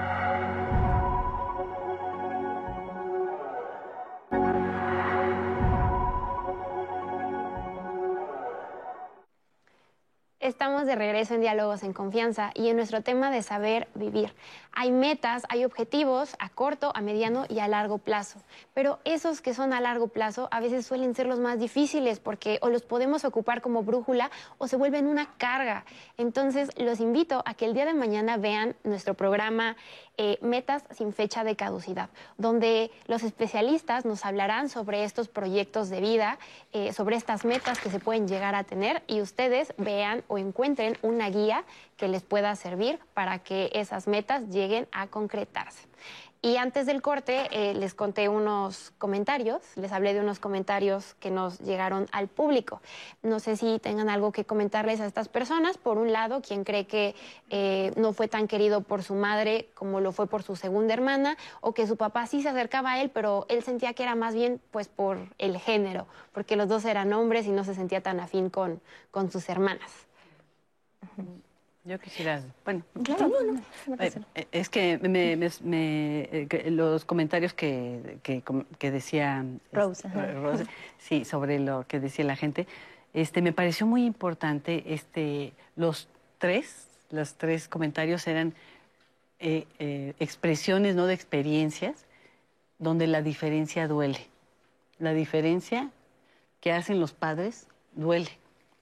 De 10.86 10.94
regreso 10.94 11.34
en 11.34 11.40
Diálogos 11.40 11.82
en 11.82 11.92
Confianza 11.92 12.52
y 12.54 12.68
en 12.68 12.76
nuestro 12.76 13.02
tema 13.02 13.32
de 13.32 13.42
saber 13.42 13.88
vivir. 13.94 14.32
Hay 14.70 14.92
metas, 14.92 15.42
hay 15.48 15.64
objetivos 15.64 16.36
a 16.38 16.48
corto, 16.48 16.92
a 16.94 17.00
mediano 17.00 17.44
y 17.48 17.58
a 17.58 17.66
largo 17.66 17.98
plazo, 17.98 18.38
pero 18.72 19.00
esos 19.04 19.40
que 19.40 19.52
son 19.52 19.72
a 19.72 19.80
largo 19.80 20.06
plazo 20.06 20.48
a 20.52 20.60
veces 20.60 20.86
suelen 20.86 21.14
ser 21.16 21.26
los 21.26 21.40
más 21.40 21.58
difíciles 21.58 22.20
porque 22.20 22.58
o 22.62 22.68
los 22.68 22.82
podemos 22.82 23.24
ocupar 23.24 23.62
como 23.62 23.82
brújula 23.82 24.30
o 24.58 24.68
se 24.68 24.76
vuelven 24.76 25.08
una 25.08 25.34
carga. 25.38 25.84
Entonces 26.18 26.70
los 26.76 27.00
invito 27.00 27.42
a 27.46 27.54
que 27.54 27.64
el 27.64 27.74
día 27.74 27.84
de 27.84 27.94
mañana 27.94 28.36
vean 28.36 28.76
nuestro 28.84 29.14
programa 29.14 29.76
eh, 30.18 30.38
Metas 30.40 30.84
sin 30.92 31.12
fecha 31.12 31.44
de 31.44 31.56
caducidad, 31.56 32.08
donde 32.38 32.90
los 33.06 33.22
especialistas 33.22 34.06
nos 34.06 34.24
hablarán 34.24 34.70
sobre 34.70 35.04
estos 35.04 35.28
proyectos 35.28 35.90
de 35.90 36.00
vida, 36.00 36.38
eh, 36.72 36.92
sobre 36.92 37.16
estas 37.16 37.44
metas 37.44 37.78
que 37.80 37.90
se 37.90 37.98
pueden 37.98 38.26
llegar 38.26 38.54
a 38.54 38.64
tener 38.64 39.02
y 39.06 39.20
ustedes 39.20 39.74
vean 39.76 40.22
o 40.28 40.38
encuentren 40.38 40.85
una 41.02 41.30
guía 41.30 41.64
que 41.96 42.08
les 42.08 42.22
pueda 42.22 42.54
servir 42.56 42.98
para 43.14 43.38
que 43.38 43.70
esas 43.74 44.06
metas 44.06 44.48
lleguen 44.48 44.88
a 44.92 45.06
concretarse. 45.06 45.86
Y 46.46 46.58
antes 46.58 46.86
del 46.86 47.02
corte 47.02 47.48
eh, 47.50 47.74
les 47.74 47.94
conté 47.94 48.28
unos 48.28 48.92
comentarios, 48.98 49.62
les 49.74 49.90
hablé 49.90 50.14
de 50.14 50.20
unos 50.20 50.38
comentarios 50.38 51.14
que 51.14 51.30
nos 51.30 51.58
llegaron 51.58 52.06
al 52.12 52.28
público. 52.28 52.80
No 53.22 53.40
sé 53.40 53.56
si 53.56 53.80
tengan 53.80 54.08
algo 54.08 54.30
que 54.30 54.44
comentarles 54.44 55.00
a 55.00 55.06
estas 55.06 55.28
personas. 55.28 55.76
Por 55.76 55.98
un 55.98 56.12
lado, 56.12 56.42
quien 56.42 56.62
cree 56.62 56.86
que 56.86 57.16
eh, 57.50 57.92
no 57.96 58.12
fue 58.12 58.28
tan 58.28 58.46
querido 58.46 58.82
por 58.82 59.02
su 59.02 59.14
madre 59.14 59.70
como 59.74 60.00
lo 60.00 60.12
fue 60.12 60.28
por 60.28 60.44
su 60.44 60.54
segunda 60.54 60.94
hermana, 60.94 61.36
o 61.62 61.74
que 61.74 61.86
su 61.88 61.96
papá 61.96 62.28
sí 62.28 62.42
se 62.42 62.50
acercaba 62.50 62.92
a 62.92 63.00
él, 63.00 63.10
pero 63.10 63.46
él 63.48 63.64
sentía 63.64 63.94
que 63.94 64.04
era 64.04 64.14
más 64.14 64.32
bien 64.32 64.60
pues 64.70 64.86
por 64.86 65.18
el 65.38 65.58
género, 65.58 66.06
porque 66.32 66.54
los 66.54 66.68
dos 66.68 66.84
eran 66.84 67.12
hombres 67.12 67.46
y 67.46 67.50
no 67.50 67.64
se 67.64 67.74
sentía 67.74 68.02
tan 68.02 68.20
afín 68.20 68.50
con, 68.50 68.80
con 69.10 69.32
sus 69.32 69.48
hermanas. 69.48 70.05
Yo 71.84 72.00
quisiera, 72.00 72.42
bueno, 72.64 72.82
Claro, 73.04 73.28
no, 73.28 73.42
no, 73.42 73.52
no 73.86 73.96
eh, 74.02 74.48
es 74.50 74.68
que 74.68 74.98
me, 74.98 75.36
me- 75.36 75.50
me- 75.62 76.20
eh, 76.32 76.70
los 76.72 77.04
comentarios 77.04 77.54
que, 77.54 78.18
que, 78.24 78.90
decía 78.90 79.44
Rose, 79.72 80.08
este. 80.08 80.32
Rose, 80.32 80.66
sí, 80.98 81.24
sobre 81.24 81.60
lo 81.60 81.86
que 81.86 82.00
decía 82.00 82.24
la 82.24 82.34
gente, 82.34 82.66
este, 83.14 83.40
me 83.40 83.52
pareció 83.52 83.86
muy 83.86 84.04
importante, 84.04 84.82
este, 84.94 85.52
los 85.76 86.08
tres, 86.38 86.88
los 87.10 87.34
tres 87.36 87.68
comentarios 87.68 88.26
eran 88.26 88.52
eh, 89.38 89.68
eh, 89.78 90.14
expresiones, 90.18 90.96
no 90.96 91.06
de 91.06 91.14
experiencias, 91.14 92.04
donde 92.80 93.06
la 93.06 93.22
diferencia 93.22 93.86
duele. 93.86 94.26
La 94.98 95.12
diferencia 95.12 95.90
que 96.60 96.72
hacen 96.72 96.98
los 96.98 97.12
padres 97.12 97.68
duele 97.94 98.30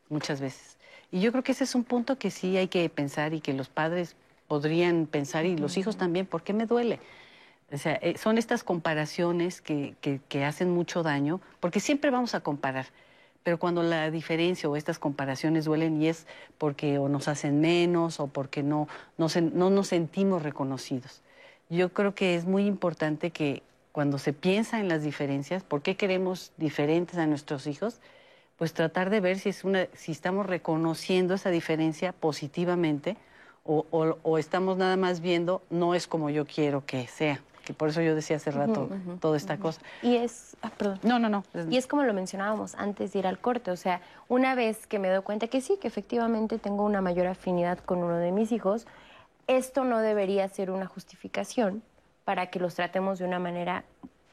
muchas 0.08 0.40
veces. 0.40 0.78
Y 1.14 1.20
yo 1.20 1.30
creo 1.30 1.44
que 1.44 1.52
ese 1.52 1.62
es 1.62 1.76
un 1.76 1.84
punto 1.84 2.18
que 2.18 2.32
sí 2.32 2.56
hay 2.56 2.66
que 2.66 2.88
pensar 2.88 3.34
y 3.34 3.40
que 3.40 3.52
los 3.52 3.68
padres 3.68 4.16
podrían 4.48 5.06
pensar 5.06 5.46
y 5.46 5.56
los 5.56 5.76
hijos 5.76 5.96
también, 5.96 6.26
¿por 6.26 6.42
qué 6.42 6.52
me 6.52 6.66
duele? 6.66 6.98
O 7.72 7.78
sea, 7.78 7.94
eh, 8.02 8.18
son 8.18 8.36
estas 8.36 8.64
comparaciones 8.64 9.60
que, 9.62 9.94
que- 10.00 10.20
que 10.28 10.44
hacen 10.44 10.70
mucho 10.72 11.04
daño, 11.04 11.40
porque 11.60 11.78
siempre 11.78 12.10
vamos 12.10 12.34
a 12.34 12.40
comparar, 12.40 12.86
pero 13.44 13.60
cuando 13.60 13.84
la 13.84 14.10
diferencia 14.10 14.68
o 14.68 14.74
estas 14.74 14.98
comparaciones 14.98 15.66
duelen 15.66 16.02
y 16.02 16.08
es 16.08 16.26
porque 16.58 16.98
o 16.98 17.08
nos 17.08 17.28
hacen 17.28 17.60
menos 17.60 18.18
o 18.18 18.26
porque 18.26 18.64
no, 18.64 18.88
no, 19.16 19.28
se- 19.28 19.40
no 19.40 19.70
nos 19.70 19.86
sentimos 19.86 20.42
reconocidos. 20.42 21.22
Yo 21.70 21.92
creo 21.92 22.16
que 22.16 22.34
es 22.34 22.44
muy 22.44 22.66
importante 22.66 23.30
que 23.30 23.62
cuando 23.92 24.18
se 24.18 24.32
piensa 24.32 24.80
en 24.80 24.88
las 24.88 25.04
diferencias, 25.04 25.62
¿por 25.62 25.80
qué 25.80 25.94
queremos 25.94 26.50
diferentes 26.56 27.18
a 27.18 27.26
nuestros 27.28 27.68
hijos? 27.68 28.00
Pues 28.56 28.72
tratar 28.72 29.10
de 29.10 29.20
ver 29.20 29.38
si, 29.38 29.48
es 29.48 29.64
una, 29.64 29.86
si 29.94 30.12
estamos 30.12 30.46
reconociendo 30.46 31.34
esa 31.34 31.50
diferencia 31.50 32.12
positivamente 32.12 33.16
o, 33.64 33.86
o- 33.90 34.18
o 34.22 34.38
estamos 34.38 34.76
nada 34.76 34.96
más 34.96 35.20
viendo 35.20 35.62
no 35.70 35.94
es 35.94 36.06
como 36.06 36.30
yo 36.30 36.44
quiero 36.46 36.84
que 36.86 37.06
sea. 37.08 37.40
Que 37.64 37.72
por 37.72 37.88
eso 37.88 38.02
yo 38.02 38.14
decía 38.14 38.36
hace 38.36 38.50
rato 38.50 38.90
toda 39.20 39.38
esta 39.38 39.56
cosa. 39.56 39.80
Y 40.02 40.16
es, 40.16 40.54
ah, 40.60 40.70
perdón. 40.76 41.00
No, 41.02 41.18
no, 41.18 41.30
no. 41.30 41.44
Y 41.70 41.78
es 41.78 41.86
como 41.86 42.02
lo 42.02 42.12
mencionábamos 42.12 42.74
antes 42.74 43.12
de 43.14 43.20
ir 43.20 43.26
al 43.26 43.38
corte, 43.38 43.70
o 43.70 43.76
sea, 43.76 44.02
una 44.28 44.54
vez 44.54 44.86
que 44.86 44.98
me 44.98 45.08
doy 45.08 45.22
cuenta 45.22 45.48
que 45.48 45.62
sí, 45.62 45.78
que 45.80 45.88
efectivamente 45.88 46.58
tengo 46.58 46.84
una 46.84 47.00
mayor 47.00 47.26
afinidad 47.26 47.78
con 47.78 48.02
uno 48.02 48.18
de 48.18 48.32
mis 48.32 48.52
hijos, 48.52 48.86
esto 49.46 49.84
no 49.84 50.00
debería 50.00 50.46
ser 50.48 50.70
una 50.70 50.84
justificación 50.86 51.82
para 52.26 52.48
que 52.50 52.60
los 52.60 52.74
tratemos 52.74 53.18
de 53.18 53.24
una 53.24 53.38
manera 53.38 53.84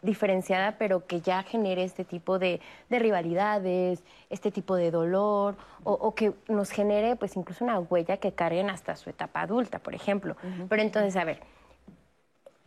diferenciada, 0.02 0.78
pero 0.78 1.06
que 1.06 1.22
ya 1.22 1.44
genere 1.44 1.84
este 1.84 2.06
tipo 2.06 2.40
de, 2.40 2.60
de 2.90 3.00
rivalidades, 3.00 4.04
este 4.30 4.52
tipo 4.52 4.76
de 4.76 4.92
dolor, 4.92 5.56
o, 5.84 5.94
o 5.94 6.16
que 6.16 6.34
nos 6.48 6.72
genere 6.72 7.16
pues 7.16 7.36
incluso 7.36 7.64
una 7.64 7.80
huella 7.80 8.18
que 8.18 8.34
carguen 8.34 8.70
hasta 8.70 8.96
su 8.96 9.10
etapa 9.10 9.42
adulta, 9.42 9.80
por 9.80 9.94
ejemplo. 9.94 10.36
Pero 10.70 10.82
entonces, 10.82 11.16
a 11.16 11.24
ver, 11.24 11.42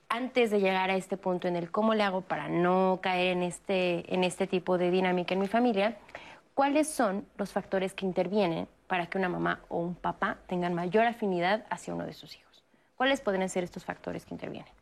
antes 0.09 0.51
de 0.51 0.61
llegar 0.61 0.91
a 0.91 0.97
este 0.97 1.17
punto 1.17 1.49
en 1.49 1.57
el 1.57 1.71
cómo 1.71 1.95
le 1.95 2.05
hago 2.05 2.21
para 2.21 2.49
no 2.49 3.01
caer 3.03 3.37
en 3.37 3.43
este, 3.43 4.15
en 4.15 4.23
este 4.23 4.47
tipo 4.47 4.79
de 4.79 4.91
dinámica 4.91 5.35
en 5.35 5.41
mi 5.41 5.49
familia, 5.49 5.97
¿cuáles 6.55 6.89
son 6.89 7.27
los 7.37 7.53
factores 7.53 7.95
que 7.95 8.07
intervienen 8.07 8.69
para 8.87 9.07
que 9.07 9.19
una 9.19 9.29
mamá 9.29 9.61
o 9.69 9.79
un 9.79 9.97
papá 9.97 10.39
tengan 10.47 10.75
mayor 10.75 11.07
afinidad 11.07 11.65
hacia 11.69 11.95
uno 11.95 12.07
de 12.07 12.13
sus 12.13 12.37
hijos? 12.37 12.65
¿Cuáles 12.97 13.21
pueden 13.21 13.49
ser 13.49 13.65
estos 13.65 13.85
factores 13.85 14.25
que 14.25 14.35
intervienen? 14.35 14.73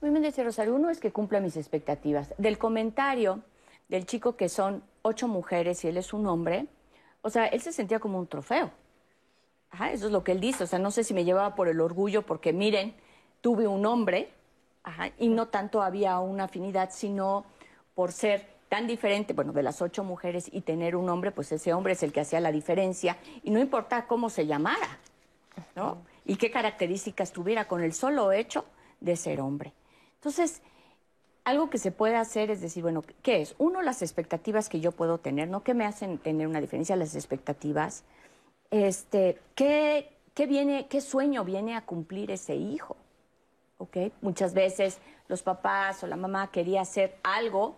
Bien 0.00 0.22
decía 0.22 0.44
Rosario, 0.44 0.74
uno 0.74 0.88
es 0.88 0.98
que 0.98 1.12
cumpla 1.12 1.40
mis 1.40 1.56
expectativas. 1.56 2.32
Del 2.38 2.56
comentario 2.58 3.42
del 3.88 4.06
chico 4.06 4.36
que 4.36 4.48
son 4.48 4.82
ocho 5.02 5.28
mujeres 5.28 5.84
y 5.84 5.88
él 5.88 5.96
es 5.96 6.12
un 6.12 6.26
hombre, 6.26 6.66
o 7.22 7.28
sea, 7.28 7.46
él 7.46 7.60
se 7.60 7.72
sentía 7.72 7.98
como 7.98 8.18
un 8.18 8.26
trofeo. 8.26 8.70
Ajá, 9.70 9.92
eso 9.92 10.06
es 10.06 10.12
lo 10.12 10.24
que 10.24 10.32
él 10.32 10.40
dice. 10.40 10.64
O 10.64 10.66
sea, 10.66 10.78
no 10.78 10.90
sé 10.90 11.04
si 11.04 11.14
me 11.14 11.24
llevaba 11.24 11.54
por 11.54 11.68
el 11.68 11.80
orgullo, 11.80 12.22
porque 12.22 12.52
miren, 12.52 12.94
tuve 13.40 13.66
un 13.66 13.84
hombre, 13.86 14.32
ajá, 14.82 15.10
y 15.18 15.28
no 15.28 15.48
tanto 15.48 15.82
había 15.82 16.18
una 16.18 16.44
afinidad, 16.44 16.90
sino 16.92 17.44
por 17.94 18.12
ser 18.12 18.48
tan 18.68 18.86
diferente, 18.86 19.32
bueno, 19.32 19.52
de 19.52 19.62
las 19.62 19.82
ocho 19.82 20.04
mujeres 20.04 20.48
y 20.52 20.60
tener 20.60 20.96
un 20.96 21.08
hombre, 21.08 21.32
pues 21.32 21.50
ese 21.52 21.72
hombre 21.74 21.94
es 21.94 22.02
el 22.02 22.12
que 22.12 22.20
hacía 22.20 22.40
la 22.40 22.52
diferencia, 22.52 23.18
y 23.42 23.50
no 23.50 23.58
importa 23.58 24.06
cómo 24.06 24.30
se 24.30 24.46
llamara, 24.46 24.98
¿no? 25.74 25.98
Y 26.24 26.36
qué 26.36 26.50
características 26.50 27.32
tuviera 27.32 27.66
con 27.66 27.82
el 27.82 27.92
solo 27.92 28.30
hecho 28.30 28.64
de 29.00 29.16
ser 29.16 29.40
hombre. 29.40 29.72
Entonces, 30.20 30.60
algo 31.44 31.70
que 31.70 31.78
se 31.78 31.92
puede 31.92 32.16
hacer 32.16 32.50
es 32.50 32.60
decir, 32.60 32.82
bueno, 32.82 33.02
¿qué 33.22 33.40
es? 33.40 33.54
Uno, 33.56 33.80
las 33.80 34.02
expectativas 34.02 34.68
que 34.68 34.78
yo 34.78 34.92
puedo 34.92 35.16
tener, 35.16 35.48
¿no? 35.48 35.62
¿Qué 35.62 35.72
me 35.72 35.86
hacen 35.86 36.18
tener 36.18 36.46
una 36.46 36.60
diferencia? 36.60 36.94
Las 36.94 37.14
expectativas. 37.14 38.04
Este, 38.70 39.40
¿qué, 39.54 40.12
qué 40.34 40.46
viene, 40.46 40.88
qué 40.88 41.00
sueño 41.00 41.42
viene 41.42 41.74
a 41.74 41.86
cumplir 41.86 42.30
ese 42.30 42.54
hijo? 42.54 42.98
¿Ok? 43.78 43.96
Muchas 44.20 44.52
veces 44.52 44.98
los 45.26 45.42
papás 45.42 46.04
o 46.04 46.06
la 46.06 46.16
mamá 46.16 46.50
quería 46.50 46.82
hacer 46.82 47.16
algo 47.22 47.76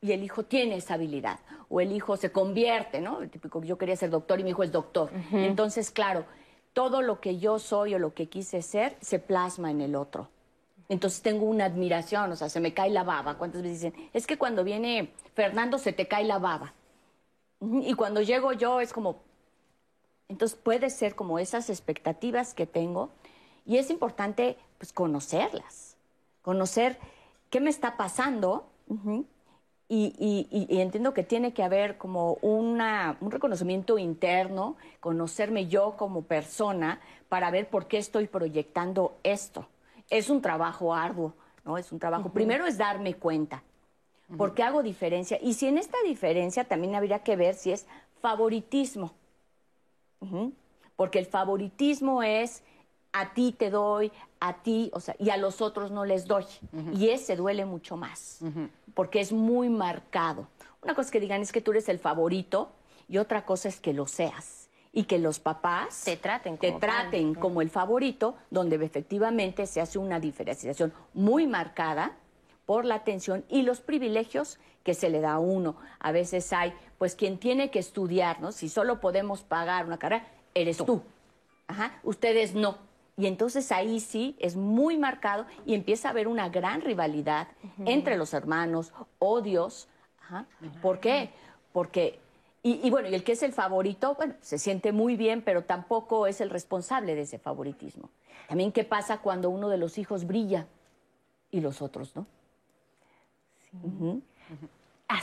y 0.00 0.12
el 0.12 0.22
hijo 0.22 0.44
tiene 0.44 0.76
esa 0.76 0.94
habilidad. 0.94 1.40
O 1.68 1.80
el 1.80 1.90
hijo 1.90 2.16
se 2.16 2.30
convierte, 2.30 3.00
¿no? 3.00 3.22
El 3.22 3.28
típico, 3.28 3.60
yo 3.64 3.76
quería 3.76 3.96
ser 3.96 4.10
doctor 4.10 4.38
y 4.38 4.44
mi 4.44 4.50
hijo 4.50 4.62
es 4.62 4.70
doctor. 4.70 5.10
Entonces, 5.32 5.90
claro, 5.90 6.26
todo 6.74 7.02
lo 7.02 7.20
que 7.20 7.38
yo 7.38 7.58
soy 7.58 7.96
o 7.96 7.98
lo 7.98 8.14
que 8.14 8.28
quise 8.28 8.62
ser 8.62 8.96
se 9.00 9.18
plasma 9.18 9.72
en 9.72 9.80
el 9.80 9.96
otro. 9.96 10.28
Entonces 10.92 11.22
tengo 11.22 11.46
una 11.46 11.64
admiración, 11.64 12.30
o 12.32 12.36
sea, 12.36 12.50
se 12.50 12.60
me 12.60 12.74
cae 12.74 12.90
la 12.90 13.02
baba. 13.02 13.38
¿Cuántas 13.38 13.62
veces 13.62 13.80
dicen? 13.80 14.10
Es 14.12 14.26
que 14.26 14.36
cuando 14.36 14.62
viene 14.62 15.10
Fernando 15.34 15.78
se 15.78 15.94
te 15.94 16.06
cae 16.06 16.24
la 16.24 16.38
baba. 16.38 16.74
Y 17.62 17.94
cuando 17.94 18.20
llego 18.20 18.52
yo 18.52 18.78
es 18.78 18.92
como... 18.92 19.22
Entonces 20.28 20.58
puede 20.62 20.90
ser 20.90 21.14
como 21.14 21.38
esas 21.38 21.70
expectativas 21.70 22.52
que 22.52 22.66
tengo 22.66 23.08
y 23.64 23.78
es 23.78 23.88
importante 23.88 24.58
pues 24.76 24.92
conocerlas, 24.92 25.96
conocer 26.42 26.98
qué 27.48 27.58
me 27.60 27.70
está 27.70 27.96
pasando 27.96 28.66
ujú, 28.86 29.24
y, 29.88 30.46
y, 30.50 30.80
entiendo 30.80 31.14
que 31.14 31.22
tiene 31.22 31.54
que 31.54 31.62
haber 31.62 31.96
como 31.96 32.34
una, 32.42 33.16
un 33.20 33.30
reconocimiento 33.30 33.98
interno, 33.98 34.76
conocerme 35.00 35.68
yo 35.68 35.96
como 35.96 36.22
persona 36.22 37.00
para 37.30 37.50
ver 37.50 37.68
por 37.68 37.86
qué 37.86 37.98
estoy 37.98 38.26
proyectando 38.26 39.16
esto. 39.22 39.66
Es 40.12 40.28
un 40.28 40.42
trabajo 40.42 40.94
arduo, 40.94 41.32
¿no? 41.64 41.78
Es 41.78 41.90
un 41.90 41.98
trabajo. 41.98 42.28
Primero 42.28 42.66
es 42.66 42.76
darme 42.76 43.14
cuenta, 43.14 43.62
por 44.36 44.52
qué 44.52 44.62
hago 44.62 44.82
diferencia. 44.82 45.38
Y 45.40 45.54
si 45.54 45.66
en 45.66 45.78
esta 45.78 45.96
diferencia 46.04 46.64
también 46.64 46.94
habría 46.94 47.20
que 47.20 47.34
ver 47.34 47.54
si 47.54 47.72
es 47.72 47.86
favoritismo. 48.20 49.14
Porque 50.96 51.18
el 51.18 51.24
favoritismo 51.24 52.22
es 52.22 52.62
a 53.12 53.32
ti 53.32 53.52
te 53.52 53.70
doy, 53.70 54.12
a 54.38 54.62
ti, 54.62 54.90
o 54.94 55.00
sea, 55.00 55.16
y 55.18 55.30
a 55.30 55.38
los 55.38 55.62
otros 55.62 55.90
no 55.90 56.04
les 56.04 56.26
doy. 56.26 56.44
Y 56.92 57.08
ese 57.08 57.34
duele 57.34 57.64
mucho 57.64 57.96
más, 57.96 58.40
porque 58.92 59.20
es 59.20 59.32
muy 59.32 59.70
marcado. 59.70 60.46
Una 60.82 60.94
cosa 60.94 61.06
es 61.06 61.10
que 61.10 61.20
digan 61.20 61.40
es 61.40 61.52
que 61.52 61.62
tú 61.62 61.70
eres 61.70 61.88
el 61.88 61.98
favorito 61.98 62.70
y 63.08 63.16
otra 63.16 63.46
cosa 63.46 63.68
es 63.68 63.80
que 63.80 63.94
lo 63.94 64.06
seas 64.06 64.61
y 64.92 65.04
que 65.04 65.18
los 65.18 65.40
papás 65.40 66.04
te 66.04 66.16
traten 66.16 66.56
como, 66.56 66.72
te 66.72 66.86
traten 66.86 67.34
como 67.34 67.62
el 67.62 67.70
favorito, 67.70 68.36
donde 68.50 68.76
efectivamente 68.76 69.66
se 69.66 69.80
hace 69.80 69.98
una 69.98 70.20
diferenciación 70.20 70.92
muy 71.14 71.46
marcada 71.46 72.16
por 72.66 72.84
la 72.84 72.96
atención 72.96 73.44
y 73.48 73.62
los 73.62 73.80
privilegios 73.80 74.58
que 74.82 74.94
se 74.94 75.08
le 75.08 75.20
da 75.20 75.34
a 75.34 75.38
uno. 75.38 75.76
A 75.98 76.12
veces 76.12 76.52
hay, 76.52 76.72
pues 76.98 77.14
quien 77.14 77.38
tiene 77.38 77.70
que 77.70 77.78
estudiar, 77.78 78.40
¿no? 78.40 78.52
Si 78.52 78.68
solo 78.68 79.00
podemos 79.00 79.42
pagar 79.42 79.86
una 79.86 79.98
carrera, 79.98 80.26
eres 80.54 80.78
tú. 80.78 81.02
Ajá. 81.68 81.98
Ustedes 82.02 82.54
no 82.54 82.92
y 83.16 83.26
entonces 83.26 83.70
ahí 83.72 84.00
sí 84.00 84.36
es 84.38 84.56
muy 84.56 84.96
marcado 84.96 85.46
y 85.66 85.74
empieza 85.74 86.08
a 86.08 86.10
haber 86.12 86.28
una 86.28 86.48
gran 86.48 86.80
rivalidad 86.80 87.48
entre 87.84 88.16
los 88.16 88.32
hermanos, 88.32 88.92
odios. 89.18 89.88
¿Por 90.80 90.98
qué? 90.98 91.30
Porque, 91.72 92.18
y, 92.64 92.88
bueno, 92.90 93.08
y 93.08 93.14
el 93.14 93.24
que 93.24 93.32
es 93.32 93.42
el 93.42 93.52
favorito, 93.52 94.14
bueno, 94.14 94.34
se 94.40 94.56
siente 94.56 94.92
muy 94.92 95.16
bien, 95.16 95.42
pero 95.42 95.64
tampoco 95.64 96.28
es 96.28 96.40
el 96.40 96.48
responsable 96.48 97.16
de 97.16 97.22
ese 97.22 97.38
favoritismo. 97.38 98.08
También, 98.48 98.70
¿qué 98.70 98.84
pasa 98.84 99.18
cuando 99.18 99.50
uno 99.50 99.68
de 99.68 99.78
los 99.78 99.98
hijos 99.98 100.26
brilla 100.26 100.66
y 101.50 101.60
los 101.60 101.82
otros 101.82 102.14
no? 102.14 102.26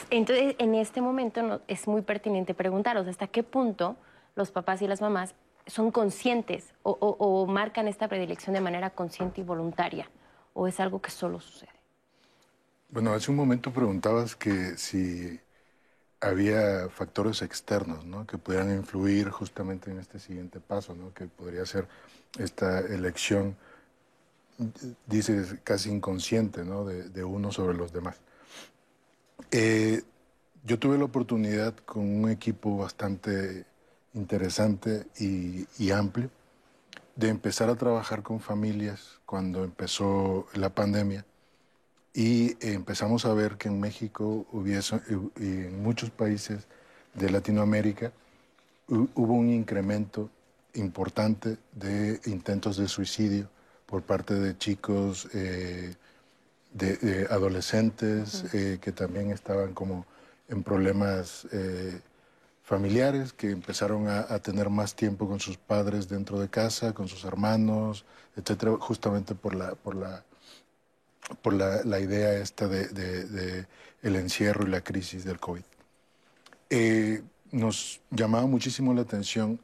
Entonces, 0.10 0.56
en 0.58 0.76
este 0.76 1.02
momento 1.02 1.62
es 1.68 1.88
muy 1.88 2.02
pertinente 2.02 2.54
preguntaros 2.54 3.08
hasta 3.08 3.28
qué 3.28 3.44
punto 3.44 3.96
los 4.36 4.52
papás 4.52 4.82
y 4.82 4.88
las 4.88 5.02
mamás 5.02 5.34
son 5.66 5.92
conscientes 5.92 6.74
o, 6.84 7.46
marcan 7.48 7.88
esta 7.88 8.08
predilección 8.08 8.54
de 8.54 8.62
manera 8.62 8.90
consciente 8.90 9.42
y 9.42 9.44
voluntaria? 9.44 10.10
¿O 10.54 10.68
es 10.68 10.80
algo 10.80 11.00
que 11.00 11.12
solo 11.12 11.40
sucede? 11.40 11.70
Bueno, 12.90 13.14
hace 13.14 13.30
un 13.32 13.38
momento 13.38 13.72
preguntabas 13.72 14.36
que 14.36 14.78
si 14.78 15.40
había 16.22 16.90
factores 16.90 17.42
externos 17.42 18.06
¿no? 18.06 18.28
que 18.28 18.38
pudieran 18.38 18.72
influir 18.76 19.30
justamente 19.30 19.92
en 19.92 20.00
este 20.00 20.20
siguiente 20.20 20.60
paso, 20.60 20.96
¿no? 20.96 21.14
que 21.14 21.28
podría 21.28 21.66
ser 21.66 21.88
esta 22.38 22.80
elección, 22.80 23.56
dices, 25.06 25.56
casi 25.64 25.90
inconsciente 25.90 26.66
¿no? 26.66 26.86
de, 26.86 27.24
uno 27.24 27.52
sobre 27.52 27.78
los 27.78 27.94
demás. 27.94 28.18
Eh, 29.52 30.04
yo 30.64 30.78
tuve 30.78 30.98
la 30.98 31.06
oportunidad 31.06 31.74
con 31.86 32.04
un 32.04 32.30
equipo 32.30 32.78
bastante 32.78 33.66
interesante 34.14 35.08
y, 35.18 35.92
amplio 35.92 36.30
de 37.16 37.30
empezar 37.30 37.70
a 37.70 37.76
trabajar 37.76 38.24
con 38.24 38.40
familias 38.40 39.20
cuando 39.26 39.64
empezó 39.64 40.48
la 40.54 40.70
pandemia 40.70 41.26
y 42.14 42.58
empezamos 42.66 43.26
a 43.26 43.34
ver 43.34 43.58
que 43.58 43.68
en 43.68 43.80
México 43.80 44.46
hubiese, 44.52 45.02
y 45.38 45.44
en 45.44 45.82
muchos 45.82 46.10
países 46.10 46.68
de 47.14 47.30
Latinoamérica 47.30 48.12
hubo 48.88 49.34
un 49.34 49.50
incremento 49.50 50.30
importante 50.74 51.58
de 51.74 52.20
intentos 52.26 52.78
de 52.78 52.88
suicidio 52.88 53.50
por 53.86 54.04
parte 54.04 54.34
de 54.34 54.58
chicos, 54.58 55.28
eh, 55.34 55.96
de, 56.74 57.28
adolescentes 57.30 58.46
eh, 58.54 58.78
que 58.82 58.92
también 58.92 59.32
estaban 59.32 59.74
como 59.74 60.06
en 60.48 60.64
problemas 60.64 61.48
eh, 61.52 62.00
familiares 62.64 63.34
que 63.34 63.50
empezaron 63.50 64.08
a, 64.08 64.38
tener 64.40 64.70
más 64.70 64.96
tiempo 64.96 65.28
con 65.28 65.40
sus 65.40 65.58
padres 65.58 66.08
dentro 66.08 66.40
de 66.40 66.50
casa, 66.50 66.94
con 66.94 67.08
sus 67.08 67.24
hermanos, 67.26 68.06
etcétera, 68.36 68.74
justamente 68.80 69.34
por 69.34 69.56
la, 69.56 69.74
por 69.74 69.96
la, 69.96 70.24
por 71.42 71.54
la, 71.54 72.00
idea 72.00 72.34
esta 72.34 72.68
de, 72.68 73.66
el 74.02 74.16
encierro 74.16 74.66
y 74.68 74.70
la 74.70 74.82
crisis 74.82 75.24
del 75.24 75.40
COVID. 75.40 75.64
Eh, 76.70 77.22
nos 77.52 78.02
llamaba 78.12 78.46
muchísimo 78.46 78.94
la 78.94 79.02
atención 79.02 79.60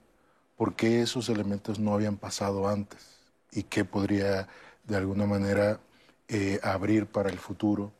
por 0.58 0.76
qué 0.76 1.02
esos 1.02 1.30
elementos 1.30 1.80
no 1.80 1.94
habían 1.94 2.18
pasado 2.18 2.68
antes 2.68 3.00
y 3.52 3.64
qué 3.64 3.86
podría 3.86 4.48
de 4.86 4.96
alguna 4.96 5.26
manera 5.26 5.80
eh, 6.28 6.60
abrir 6.64 7.06
para 7.06 7.30
el 7.30 7.38
futuro, 7.38 7.92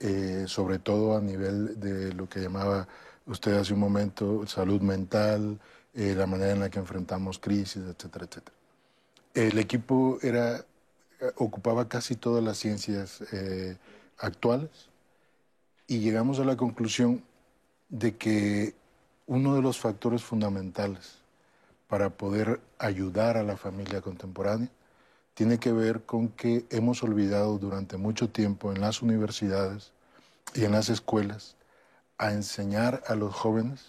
eh, 0.00 0.44
sobre 0.46 0.78
todo 0.78 1.16
a 1.16 1.20
nivel 1.20 1.80
de 1.80 2.12
lo 2.12 2.28
que 2.28 2.40
llamaba 2.40 2.86
usted 3.26 3.54
hace 3.54 3.74
un 3.74 3.80
momento, 3.80 4.46
salud 4.46 4.80
mental, 4.80 5.58
eh, 5.94 6.14
la 6.16 6.26
manera 6.26 6.52
en 6.52 6.60
la 6.60 6.70
que 6.70 6.78
enfrentamos 6.78 7.38
crisis, 7.38 7.82
etcétera, 7.82 8.26
etcétera. 8.26 8.56
El 9.34 9.58
equipo 9.58 10.18
era, 10.22 10.64
ocupaba 11.36 11.88
casi 11.88 12.16
todas 12.16 12.42
las 12.42 12.58
ciencias 12.58 13.22
eh, 13.32 13.76
actuales 14.18 14.88
y 15.86 16.00
llegamos 16.00 16.38
a 16.38 16.44
la 16.44 16.56
conclusión 16.56 17.22
de 17.88 18.16
que 18.16 18.74
uno 19.26 19.54
de 19.54 19.62
los 19.62 19.78
factores 19.78 20.22
fundamentales 20.22 21.18
para 21.88 22.10
poder 22.10 22.60
ayudar 22.78 23.36
a 23.36 23.42
la 23.42 23.56
familia 23.56 24.00
contemporánea 24.00 24.70
tiene 25.34 25.58
que 25.58 25.72
ver 25.72 26.02
con 26.02 26.28
que 26.28 26.64
hemos 26.70 27.02
olvidado 27.02 27.58
durante 27.58 27.96
mucho 27.96 28.30
tiempo 28.30 28.72
en 28.72 28.80
las 28.80 29.02
universidades 29.02 29.92
y 30.54 30.64
en 30.64 30.72
las 30.72 30.88
escuelas 30.88 31.56
a 32.18 32.32
enseñar 32.32 33.02
a 33.06 33.14
los 33.14 33.34
jóvenes 33.34 33.84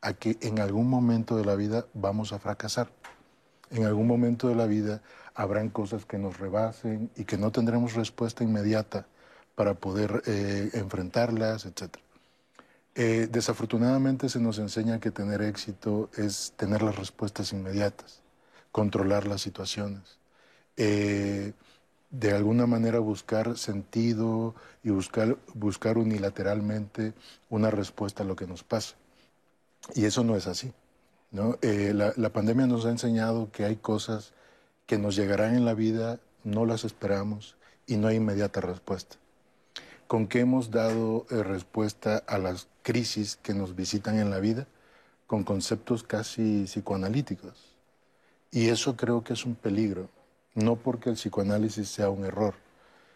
a 0.00 0.12
que 0.12 0.36
en 0.40 0.60
algún 0.60 0.88
momento 0.88 1.36
de 1.36 1.44
la 1.44 1.54
vida 1.54 1.86
vamos 1.94 2.32
a 2.32 2.38
fracasar. 2.38 2.90
En 3.74 3.84
algún 3.84 4.06
momento 4.06 4.46
de 4.46 4.54
la 4.54 4.66
vida 4.66 5.02
habrán 5.34 5.68
cosas 5.68 6.06
que 6.06 6.16
nos 6.16 6.38
rebasen 6.38 7.10
y 7.16 7.24
que 7.24 7.36
no 7.36 7.50
tendremos 7.50 7.94
respuesta 7.94 8.44
inmediata 8.44 9.04
para 9.56 9.74
poder 9.74 10.22
eh, 10.26 10.70
enfrentarlas, 10.74 11.66
etc. 11.66 11.96
Eh, 12.94 13.26
desafortunadamente 13.28 14.28
se 14.28 14.38
nos 14.38 14.60
enseña 14.60 15.00
que 15.00 15.10
tener 15.10 15.42
éxito 15.42 16.08
es 16.16 16.52
tener 16.56 16.82
las 16.82 16.94
respuestas 16.94 17.52
inmediatas, 17.52 18.22
controlar 18.70 19.26
las 19.26 19.40
situaciones. 19.40 20.20
Eh, 20.76 21.52
de 22.10 22.32
alguna 22.32 22.68
manera 22.68 23.00
buscar 23.00 23.58
sentido 23.58 24.54
y 24.84 24.90
buscar, 24.90 25.36
buscar 25.52 25.98
unilateralmente 25.98 27.12
una 27.50 27.72
respuesta 27.72 28.22
a 28.22 28.26
lo 28.26 28.36
que 28.36 28.46
nos 28.46 28.62
pasa. 28.62 28.94
Y 29.96 30.04
eso 30.04 30.22
no 30.22 30.36
es 30.36 30.46
así. 30.46 30.72
Eh, 31.62 31.92
la, 31.94 32.12
la, 32.16 32.32
pandemia 32.32 32.66
nos 32.66 32.86
ha 32.86 32.90
enseñado 32.90 33.50
que 33.50 33.64
hay 33.64 33.76
cosas 33.76 34.32
que 34.86 34.98
nos 34.98 35.16
llegarán 35.16 35.56
en 35.56 35.64
la 35.64 35.74
vida, 35.74 36.20
no 36.44 36.64
las 36.64 36.84
esperamos 36.84 37.56
y 37.86 37.96
no 37.96 38.08
hay 38.08 38.16
inmediata 38.16 38.60
respuesta. 38.60 39.16
¿Con 40.06 40.28
qué 40.28 40.40
hemos 40.40 40.70
dado 40.70 41.26
eh, 41.30 41.42
respuesta 41.42 42.18
a 42.26 42.38
las 42.38 42.68
crisis 42.82 43.36
que 43.42 43.54
nos 43.54 43.74
visitan 43.74 44.18
en 44.18 44.30
la 44.30 44.38
vida? 44.38 44.66
Con 45.26 45.42
conceptos 45.42 46.04
casi 46.04 46.64
psicoanalíticos. 46.64 47.74
Y 48.52 48.68
eso 48.68 48.96
creo 48.96 49.24
que 49.24 49.32
es 49.32 49.44
un 49.44 49.56
peligro 49.56 50.08
no 50.54 50.76
porque 50.76 51.10
el 51.10 51.16
psicoanálisis 51.16 51.88
sea 51.88 52.10
un 52.10 52.24
error, 52.24 52.54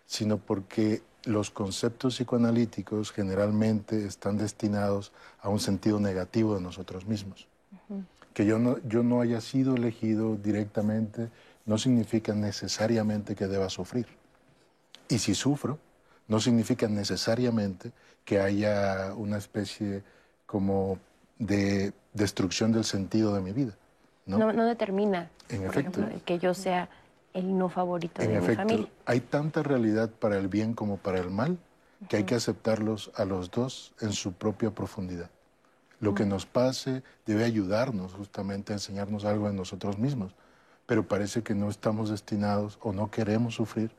sino 0.07 0.39
porque 0.39 1.03
los 1.25 1.51
conceptos 1.51 2.17
psicoanalíticos 2.17 3.13
generalmente 3.13 4.07
están 4.07 4.39
destinados 4.39 5.13
a 5.41 5.49
un 5.49 5.61
sentido 5.61 6.01
negativo 6.01 6.55
de 6.55 6.61
nosotros 6.61 7.07
mismos. 7.07 7.47
Que 8.35 8.47
yo 8.47 8.59
no, 8.59 8.79
yo 8.87 9.03
no 9.03 9.21
haya 9.21 9.41
sido 9.41 9.75
elegido 9.75 10.37
directamente 10.37 11.29
no 11.69 11.77
significa 11.77 12.35
necesariamente 12.35 13.35
que 13.35 13.47
deba 13.47 13.69
sufrir. 13.69 14.07
Y 15.09 15.19
si 15.19 15.35
sufro, 15.35 15.79
no 16.27 16.41
significa 16.41 16.89
necesariamente 16.89 17.93
que 18.25 18.41
haya 18.41 19.13
una 19.15 19.37
especie 19.37 20.03
como 20.47 20.99
de 21.39 21.93
destrucción 22.15 22.73
del 22.73 22.85
sentido 22.85 23.35
de 23.35 23.43
mi 23.43 23.53
vida. 23.53 23.75
No, 24.25 24.53
no, 24.53 24.65
determina, 24.65 25.31
en 25.51 25.65
efecto. 25.65 26.07
que 26.25 26.39
yo 26.39 26.55
sea 26.55 26.89
el 27.35 27.57
no 27.57 27.69
favorito 27.69 28.23
de 28.23 28.41
mi 28.41 28.55
familia. 28.55 28.89
Hay 29.05 29.21
tanta 29.21 29.63
realidad 29.63 30.11
para 30.11 30.39
el 30.39 30.49
bien 30.49 30.73
como 30.73 30.97
para 30.97 31.19
el 31.19 31.31
mal 31.31 31.59
que 32.09 32.17
hay 32.17 32.25
que 32.25 32.35
aceptarlos 32.35 33.11
a 33.15 33.27
los 33.27 33.51
dos 33.51 33.93
en 34.01 34.13
su 34.13 34.33
propia 34.33 34.71
profundidad. 34.71 35.31
Lo 36.01 36.15
que 36.15 36.25
nos 36.25 36.47
pase 36.47 37.03
debe 37.27 37.45
ayudarnos 37.45 38.13
justamente 38.15 38.73
a 38.73 38.77
enseñarnos 38.77 39.25
algo 39.25 39.49
de 39.49 39.55
nosotros 39.55 39.99
mismos, 39.99 40.35
pero 40.87 41.07
parece 41.07 41.43
que 41.43 41.55
no 41.55 41.69
estamos 41.69 42.11
destinados 42.11 42.79
o 42.83 42.93
no 42.93 43.11
queremos 43.11 43.55
sufrir 43.57 43.91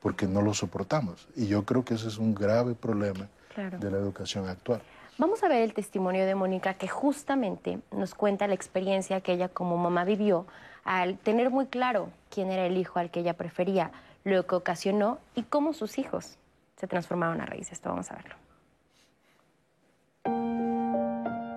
porque 0.00 0.26
no 0.26 0.42
lo 0.42 0.52
soportamos. 0.52 1.28
Y 1.36 1.46
yo 1.46 1.64
creo 1.64 1.84
que 1.84 1.94
ese 1.94 2.08
es 2.08 2.18
un 2.18 2.34
grave 2.34 2.74
problema 2.74 3.28
Claro. 3.54 3.78
de 3.78 3.88
la 3.90 3.98
educación 3.98 4.48
actual. 4.48 4.82
Vamos 5.16 5.44
a 5.44 5.48
ver 5.48 5.62
el 5.62 5.74
testimonio 5.74 6.26
de 6.26 6.34
Mónica 6.34 6.74
que 6.74 6.88
justamente 6.88 7.78
nos 7.92 8.16
cuenta 8.16 8.48
la 8.48 8.54
experiencia 8.54 9.20
que 9.20 9.32
ella 9.32 9.48
como 9.48 9.76
mamá 9.76 10.04
vivió 10.04 10.44
al 10.82 11.18
tener 11.18 11.50
muy 11.50 11.66
claro 11.66 12.08
quién 12.30 12.50
era 12.50 12.66
el 12.66 12.76
hijo 12.76 12.98
al 12.98 13.12
que 13.12 13.20
ella 13.20 13.34
prefería, 13.34 13.92
lo 14.24 14.44
que 14.44 14.56
ocasionó 14.56 15.20
y 15.36 15.44
cómo 15.44 15.72
sus 15.72 15.98
hijos 15.98 16.36
se 16.76 16.88
transformaron 16.88 17.40
a 17.40 17.46
raíz 17.46 17.68
de 17.68 17.74
esto. 17.74 17.90
Vamos 17.90 18.10
a 18.10 18.16
verlo. 18.16 18.34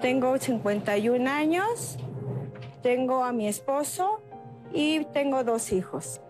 Tengo 0.07 0.37
51 0.37 1.29
años, 1.29 1.97
tengo 2.81 3.25
a 3.25 3.33
mi 3.33 3.45
esposo 3.49 4.21
y 4.71 5.03
tengo 5.11 5.43
dos 5.43 5.73
hijos. 5.73 6.21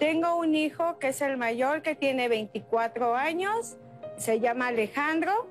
Tengo 0.00 0.34
un 0.34 0.56
hijo 0.56 0.98
que 0.98 1.10
es 1.10 1.22
el 1.22 1.36
mayor, 1.36 1.82
que 1.82 1.94
tiene 1.94 2.28
24 2.28 3.14
años, 3.14 3.76
se 4.16 4.40
llama 4.40 4.66
Alejandro. 4.66 5.46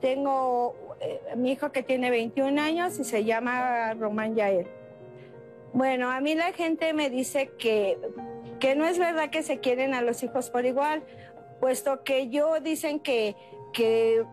Tengo 0.00 0.96
eh, 0.98 1.20
mi 1.36 1.52
hijo 1.52 1.72
que 1.72 1.82
tiene 1.82 2.08
21 2.08 2.58
años 2.58 2.98
y 2.98 3.04
se 3.04 3.22
llama 3.22 3.92
Román 3.92 4.34
Yael. 4.34 4.66
Bueno, 5.74 6.10
a 6.10 6.22
mí 6.22 6.34
la 6.34 6.54
gente 6.54 6.94
me 6.94 7.10
dice 7.10 7.50
que, 7.58 7.98
que 8.60 8.76
no 8.76 8.86
es 8.86 8.98
verdad 8.98 9.28
que 9.28 9.42
se 9.42 9.60
quieren 9.60 9.92
a 9.92 10.00
los 10.00 10.22
hijos 10.22 10.48
por 10.48 10.64
igual, 10.64 11.02
puesto 11.60 12.02
que 12.02 12.30
yo 12.30 12.60
dicen 12.60 12.98
que, 12.98 13.36
que 13.74 14.24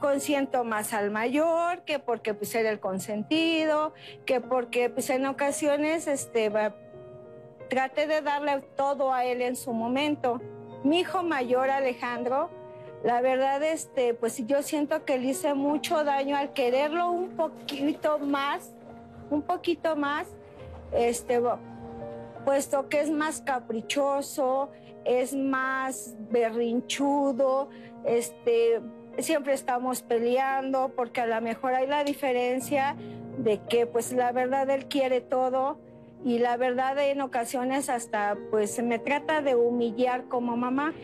consiento 0.00 0.64
más 0.64 0.92
al 0.92 1.10
mayor, 1.10 1.82
que 1.82 1.98
porque 1.98 2.34
pues 2.34 2.54
era 2.54 2.70
el 2.70 2.80
consentido, 2.80 3.94
que 4.24 4.40
porque 4.40 4.90
pues 4.90 5.10
en 5.10 5.26
ocasiones 5.26 6.06
este 6.06 6.50
traté 7.68 8.06
de 8.06 8.22
darle 8.22 8.60
todo 8.76 9.12
a 9.12 9.24
él 9.24 9.42
en 9.42 9.56
su 9.56 9.72
momento. 9.72 10.40
Mi 10.84 11.00
hijo 11.00 11.22
mayor 11.22 11.70
Alejandro, 11.70 12.50
la 13.02 13.20
verdad 13.20 13.62
este 13.62 14.14
pues 14.14 14.46
yo 14.46 14.62
siento 14.62 15.04
que 15.04 15.18
le 15.18 15.28
hice 15.28 15.54
mucho 15.54 16.04
daño 16.04 16.36
al 16.36 16.52
quererlo 16.52 17.10
un 17.10 17.30
poquito 17.36 18.18
más, 18.18 18.72
un 19.30 19.42
poquito 19.42 19.96
más, 19.96 20.28
este 20.92 21.40
puesto 22.44 22.88
que 22.88 23.00
es 23.00 23.10
más 23.10 23.40
caprichoso, 23.40 24.70
es 25.04 25.34
más 25.34 26.14
berrinchudo, 26.30 27.68
este, 28.04 28.80
siempre 29.18 29.54
estamos 29.54 30.02
peleando 30.02 30.92
porque 30.94 31.20
a 31.20 31.26
lo 31.26 31.40
mejor 31.40 31.74
hay 31.74 31.86
la 31.86 32.04
diferencia 32.04 32.96
de 33.38 33.60
que 33.68 33.86
pues 33.86 34.12
la 34.12 34.32
verdad 34.32 34.68
él 34.70 34.86
quiere 34.86 35.20
todo 35.20 35.78
y 36.24 36.38
la 36.38 36.56
verdad 36.56 36.98
en 36.98 37.20
ocasiones 37.20 37.88
hasta 37.88 38.36
pues 38.50 38.82
me 38.82 38.98
trata 38.98 39.42
de 39.42 39.54
humillar 39.54 40.24
como 40.24 40.56
mamá. 40.56 40.94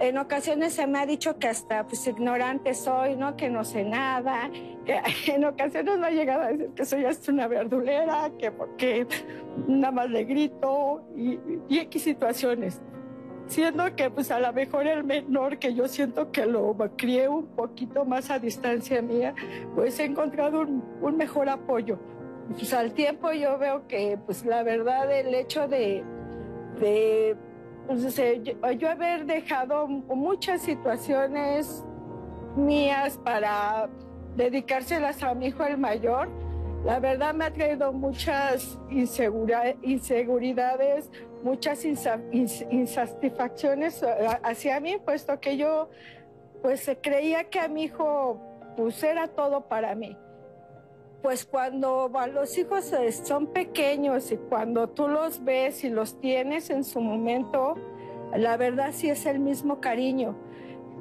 En 0.00 0.16
ocasiones 0.16 0.72
se 0.72 0.86
me 0.86 0.98
ha 0.98 1.06
dicho 1.06 1.38
que 1.38 1.48
hasta 1.48 1.86
pues 1.86 2.06
ignorante 2.06 2.72
soy, 2.74 3.14
¿no? 3.16 3.36
Que 3.36 3.50
no 3.50 3.64
sé 3.64 3.84
nada. 3.84 4.50
Que 4.86 5.00
en 5.34 5.44
ocasiones 5.44 5.98
me 5.98 6.06
ha 6.06 6.10
llegado 6.10 6.42
a 6.42 6.46
decir 6.48 6.70
que 6.74 6.84
soy 6.84 7.04
hasta 7.04 7.30
una 7.30 7.46
verdulera, 7.46 8.30
que 8.38 8.50
porque 8.50 9.06
nada 9.68 9.92
más 9.92 10.10
le 10.10 10.24
grito 10.24 11.04
y, 11.14 11.38
y 11.68 11.78
X 11.80 12.02
situaciones. 12.02 12.80
Siendo 13.52 13.94
que 13.94 14.08
pues 14.08 14.30
a 14.30 14.40
lo 14.40 14.50
mejor 14.54 14.86
el 14.86 15.04
menor 15.04 15.58
que 15.58 15.74
yo 15.74 15.86
siento 15.86 16.32
que 16.32 16.46
lo 16.46 16.74
crié 16.96 17.28
un 17.28 17.48
poquito 17.48 18.06
más 18.06 18.30
a 18.30 18.38
distancia 18.38 19.02
mía, 19.02 19.34
pues 19.74 19.98
he 20.00 20.06
encontrado 20.06 20.62
un, 20.62 21.16
mejor 21.18 21.50
apoyo. 21.50 21.98
Pues 22.48 22.72
al 22.72 22.94
tiempo 22.94 23.30
yo 23.32 23.58
veo 23.58 23.86
que 23.86 24.18
pues 24.24 24.46
la 24.46 24.62
verdad 24.62 25.12
el 25.12 25.34
hecho 25.34 25.68
de, 25.68 26.02
de 26.80 27.36
pues, 27.86 28.16
yo 28.78 28.88
haber 28.88 29.26
dejado 29.26 29.86
muchas 29.86 30.62
situaciones 30.62 31.84
mías 32.56 33.18
para 33.22 33.90
dedicárselas 34.34 35.22
a 35.22 35.34
mi 35.34 35.48
hijo 35.48 35.62
el 35.64 35.76
mayor, 35.76 36.30
la 36.86 37.00
verdad 37.00 37.34
me 37.34 37.44
ha 37.44 37.52
traído 37.52 37.92
muchas 37.92 38.78
insegura- 38.88 39.76
inseguridades, 39.82 41.10
muchas 41.42 41.84
insa- 41.84 42.22
ins- 42.30 42.66
insatisfacciones 42.70 44.02
eh, 44.02 44.08
hacia 44.42 44.80
mí, 44.80 44.96
puesto 45.04 45.38
que 45.40 45.56
yo 45.56 45.88
pues 46.62 46.88
creía 47.00 47.44
que 47.44 47.58
a 47.60 47.68
mi 47.68 47.84
hijo 47.84 48.40
pues 48.76 49.02
era 49.02 49.28
todo 49.28 49.62
para 49.68 49.94
mí. 49.94 50.16
Pues 51.22 51.44
cuando 51.44 52.10
los 52.32 52.56
hijos 52.58 52.92
eh, 52.92 53.12
son 53.12 53.46
pequeños 53.48 54.32
y 54.32 54.36
cuando 54.36 54.88
tú 54.88 55.08
los 55.08 55.42
ves 55.44 55.84
y 55.84 55.90
los 55.90 56.18
tienes 56.20 56.70
en 56.70 56.82
su 56.84 57.00
momento, 57.00 57.74
la 58.34 58.56
verdad 58.56 58.90
sí 58.92 59.08
es 59.10 59.26
el 59.26 59.38
mismo 59.38 59.80
cariño 59.80 60.34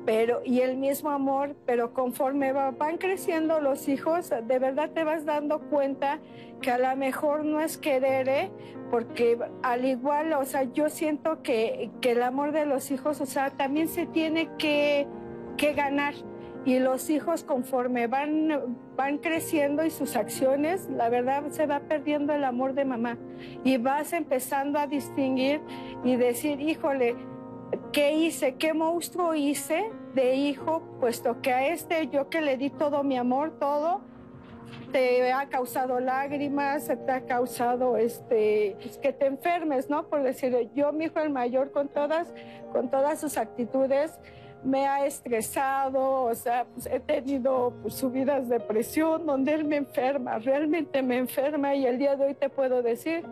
pero 0.05 0.41
y 0.43 0.61
el 0.61 0.77
mismo 0.77 1.09
amor, 1.09 1.55
pero 1.65 1.93
conforme 1.93 2.51
va- 2.53 2.71
van 2.71 2.97
creciendo 2.97 3.59
los 3.59 3.87
hijos, 3.87 4.29
de 4.29 4.59
verdad 4.59 4.89
te 4.91 5.03
vas 5.03 5.25
dando 5.25 5.59
cuenta 5.59 6.19
que 6.61 6.71
a 6.71 6.77
lo 6.77 6.95
mejor 6.95 7.45
no 7.45 7.59
es 7.61 7.77
querer, 7.77 8.29
¿eh? 8.29 8.51
porque 8.89 9.37
al 9.63 9.85
igual, 9.85 10.33
o 10.33 10.45
sea, 10.45 10.63
yo 10.63 10.89
siento 10.89 11.41
que, 11.43 11.89
que 12.01 12.11
el 12.11 12.23
amor 12.23 12.51
de 12.51 12.65
los 12.65 12.91
hijos, 12.91 13.21
o 13.21 13.25
sea, 13.25 13.49
también 13.51 13.87
se 13.87 14.05
tiene 14.05 14.49
que, 14.57 15.07
que 15.57 15.73
ganar. 15.73 16.13
Y 16.63 16.77
los 16.77 17.09
hijos 17.09 17.43
conforme 17.43 18.05
van, 18.05 18.77
van 18.95 19.17
creciendo 19.17 19.83
y 19.83 19.89
sus 19.89 20.15
acciones, 20.15 20.87
la 20.91 21.09
verdad 21.09 21.45
se 21.49 21.65
va 21.65 21.79
perdiendo 21.79 22.33
el 22.33 22.43
amor 22.43 22.75
de 22.75 22.85
mamá. 22.85 23.17
Y 23.63 23.77
vas 23.77 24.13
empezando 24.13 24.77
a 24.77 24.85
distinguir 24.85 25.59
y 26.03 26.17
decir, 26.17 26.61
híjole, 26.61 27.15
¿qué 27.91 28.13
hice? 28.13 28.55
¿Qué 28.55 28.73
monstruo 28.73 29.33
hice 29.35 29.89
de 30.13 30.35
hijo? 30.35 30.81
Puesto 30.99 31.41
que 31.41 31.53
a 31.53 31.67
este 31.67 32.07
yo 32.07 32.29
que 32.29 32.41
le 32.41 32.57
di 32.57 32.69
todo 32.69 33.03
mi 33.03 33.17
amor, 33.17 33.57
todo, 33.59 34.01
te 34.91 35.31
ha 35.31 35.47
causado 35.47 35.99
lágrimas, 35.99 36.87
te 36.87 37.11
ha 37.11 37.25
causado 37.25 37.97
este, 37.97 38.75
pues, 38.81 38.97
que 38.97 39.13
te 39.13 39.25
enfermes, 39.25 39.89
¿no? 39.89 40.07
Por 40.07 40.23
decir, 40.23 40.69
yo, 40.75 40.91
mi 40.91 41.05
hijo 41.05 41.19
el 41.19 41.29
mayor, 41.29 41.71
con 41.71 41.87
todas, 41.87 42.33
con 42.71 42.89
todas 42.89 43.19
sus 43.19 43.37
actitudes, 43.37 44.19
me 44.63 44.87
ha 44.87 45.05
estresado, 45.05 46.23
o 46.25 46.35
sea, 46.35 46.65
pues, 46.73 46.85
he 46.85 46.99
tenido 46.99 47.73
pues, 47.81 47.95
subidas 47.95 48.47
de 48.47 48.59
presión 48.59 49.25
donde 49.25 49.53
él 49.53 49.65
me 49.65 49.77
enferma, 49.77 50.37
realmente 50.39 51.01
me 51.01 51.17
enferma 51.17 51.73
y 51.73 51.85
el 51.85 51.97
día 51.97 52.15
de 52.15 52.25
hoy 52.25 52.33
te 52.35 52.49
puedo 52.49 52.81
decir, 52.83 53.25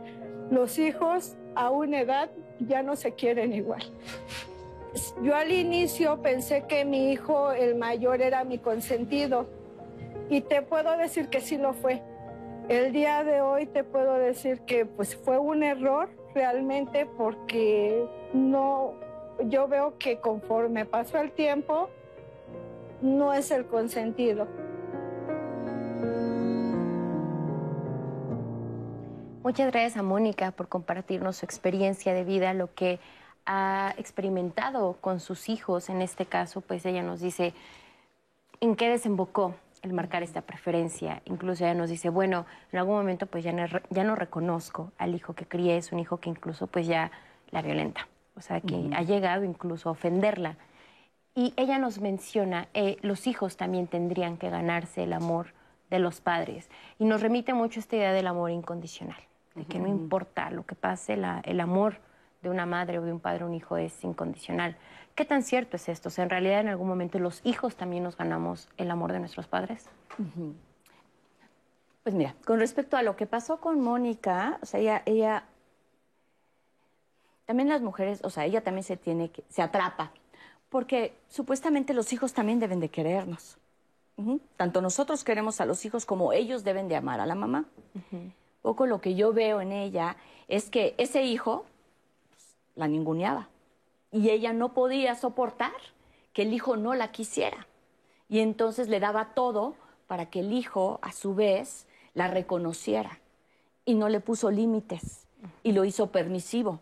los 0.50 0.80
hijos 0.80 1.38
a 1.60 1.70
una 1.72 2.00
edad 2.00 2.30
ya 2.62 2.82
no 2.82 2.96
se 2.96 3.16
quieren 3.16 3.52
igual. 3.52 3.84
Yo 5.22 5.36
al 5.36 5.52
inicio 5.52 6.22
pensé 6.22 6.64
que 6.68 6.86
mi 6.86 7.12
hijo, 7.12 7.52
el 7.52 7.76
mayor, 7.76 8.22
era 8.22 8.46
mi 8.46 8.60
consentido 8.60 9.46
y 10.30 10.40
te 10.40 10.62
puedo 10.62 10.98
decir 10.98 11.28
que 11.28 11.42
sí 11.42 11.58
lo 11.58 11.74
fue. 11.74 12.02
El 12.70 12.94
día 12.94 13.26
de 13.26 13.42
hoy 13.42 13.66
te 13.66 13.84
puedo 13.84 14.14
decir 14.14 14.62
que 14.62 14.86
pues 14.86 15.18
fue 15.18 15.38
un 15.38 15.62
error 15.64 16.10
realmente 16.34 17.06
porque 17.06 18.06
no, 18.32 18.94
yo 19.48 19.68
veo 19.68 19.98
que 19.98 20.20
conforme 20.20 20.86
pasó 20.86 21.18
el 21.18 21.34
tiempo, 21.34 21.90
no 23.02 23.34
es 23.34 23.52
el 23.52 23.66
consentido. 23.66 24.48
Muchas 29.50 29.72
gracias 29.72 29.98
a 29.98 30.04
Mónica 30.04 30.52
por 30.52 30.68
compartirnos 30.68 31.38
su 31.38 31.46
experiencia 31.48 32.14
de 32.14 32.24
vida, 32.24 32.54
lo 32.54 32.72
que 32.76 33.00
ha 33.48 33.96
experimentado 33.98 34.98
con 35.02 35.20
sus 35.20 35.50
hijos. 35.50 35.90
En 35.90 36.04
este 36.04 36.28
caso, 36.28 36.62
pues 36.62 36.86
ella 36.86 37.02
nos 37.02 37.20
dice 37.20 37.56
en 38.60 38.76
qué 38.76 38.90
desembocó 38.90 39.56
el 39.82 39.94
marcar 39.94 40.22
esta 40.22 40.42
preferencia. 40.42 41.24
Incluso 41.26 41.64
ella 41.64 41.74
nos 41.74 41.90
dice, 41.90 42.10
bueno, 42.10 42.46
en 42.72 42.78
algún 42.78 42.98
momento 42.98 43.26
pues 43.26 43.44
ya 43.44 43.52
no, 43.52 43.66
ya 43.90 44.04
no 44.04 44.16
reconozco 44.16 44.92
al 45.00 45.16
hijo 45.16 45.34
que 45.34 45.48
crié, 45.48 45.78
es 45.78 45.92
un 45.92 45.98
hijo 45.98 46.18
que 46.18 46.30
incluso 46.30 46.68
pues 46.68 46.86
ya 46.86 47.10
la 47.50 47.64
violenta, 47.64 48.08
o 48.36 48.42
sea, 48.42 48.62
que 48.62 48.92
ha 48.94 49.02
llegado 49.02 49.46
incluso 49.46 49.90
a 49.90 49.94
ofenderla. 49.94 50.58
Y 51.34 51.56
ella 51.58 51.80
nos 51.80 52.00
menciona, 52.02 52.68
eh, 52.76 52.98
los 53.02 53.26
hijos 53.26 53.58
también 53.58 53.88
tendrían 53.88 54.38
que 54.38 54.52
ganarse 54.52 55.06
el 55.06 55.14
amor 55.14 55.56
de 55.90 55.98
los 55.98 56.22
padres. 56.22 56.70
Y 57.00 57.06
nos 57.06 57.22
remite 57.22 57.56
mucho 57.56 57.80
esta 57.80 57.96
idea 57.96 58.14
del 58.14 58.28
amor 58.28 58.52
incondicional, 58.52 59.18
de 59.56 59.66
que 59.66 59.80
no 59.80 59.88
importa 59.88 60.50
lo 60.52 60.66
que 60.66 60.76
pase, 60.76 61.18
la- 61.18 61.42
el 61.46 61.60
amor 61.60 61.98
de 62.42 62.50
una 62.50 62.66
madre 62.66 63.00
o 63.00 63.02
de 63.02 63.12
un 63.12 63.20
padre 63.20 63.44
o 63.44 63.48
un 63.48 63.54
hijo 63.54 63.78
es 63.78 64.04
incondicional. 64.04 64.78
¿Qué 65.16 65.26
tan 65.26 65.44
cierto 65.44 65.76
es 65.76 65.90
esto? 65.90 66.08
O 66.08 66.12
sea, 66.12 66.24
en 66.24 66.30
realidad 66.30 66.62
en 66.62 66.70
algún 66.70 66.88
momento 66.88 67.20
los 67.20 67.42
hijos 67.44 67.76
también 67.76 68.04
nos 68.04 68.16
ganamos 68.16 68.70
el 68.78 68.90
amor 68.92 69.12
de 69.12 69.20
nuestros 69.20 69.48
padres. 69.48 69.90
Pues 72.04 72.16
mira, 72.16 72.36
con 72.46 72.60
respecto 72.60 72.96
a 72.96 73.04
lo 73.04 73.16
que 73.18 73.26
pasó 73.26 73.60
con 73.60 73.82
Mónica, 73.82 74.58
o 74.62 74.66
sea, 74.66 74.80
ella, 74.80 75.02
ella, 75.06 75.44
también 77.46 77.68
las 77.68 77.82
mujeres, 77.82 78.22
o 78.24 78.30
sea, 78.30 78.46
ella 78.46 78.64
también 78.64 78.84
se 78.84 78.96
tiene 78.96 79.32
que, 79.32 79.44
se 79.50 79.62
atrapa, 79.62 80.12
porque 80.70 81.18
supuestamente 81.28 81.94
los 81.94 82.14
hijos 82.14 82.34
también 82.34 82.60
deben 82.60 82.80
de 82.80 82.90
querernos. 82.90 83.58
Tanto 84.58 84.82
nosotros 84.82 85.24
queremos 85.24 85.60
a 85.62 85.66
los 85.66 85.84
hijos 85.86 86.06
como 86.06 86.32
ellos 86.34 86.64
deben 86.64 86.88
de 86.88 86.96
amar 86.96 87.20
a 87.20 87.26
la 87.26 87.36
mamá. 87.36 87.66
Poco 88.62 88.86
lo 88.86 89.02
que 89.02 89.16
yo 89.16 89.34
veo 89.34 89.62
en 89.62 89.72
ella 89.72 90.18
es 90.48 90.70
que 90.70 90.96
ese 90.98 91.24
hijo 91.24 91.66
pues, 92.30 92.58
la 92.76 92.88
ninguneaba. 92.88 93.50
Y 94.12 94.30
ella 94.30 94.54
no 94.54 94.74
podía 94.74 95.16
soportar 95.16 95.72
que 96.34 96.42
el 96.42 96.54
hijo 96.54 96.78
no 96.78 96.96
la 96.96 97.12
quisiera. 97.12 97.68
Y 98.28 98.40
entonces 98.40 98.90
le 98.90 99.00
daba 99.00 99.34
todo 99.34 99.76
para 100.08 100.30
que 100.30 100.40
el 100.40 100.54
hijo, 100.54 101.00
a 101.02 101.12
su 101.12 101.36
vez, 101.36 101.88
la 102.14 102.28
reconociera. 102.28 103.20
Y 103.86 103.96
no 103.96 104.10
le 104.10 104.20
puso 104.20 104.52
límites. 104.52 105.28
Y 105.64 105.72
lo 105.72 105.86
hizo 105.86 106.08
permisivo. 106.12 106.80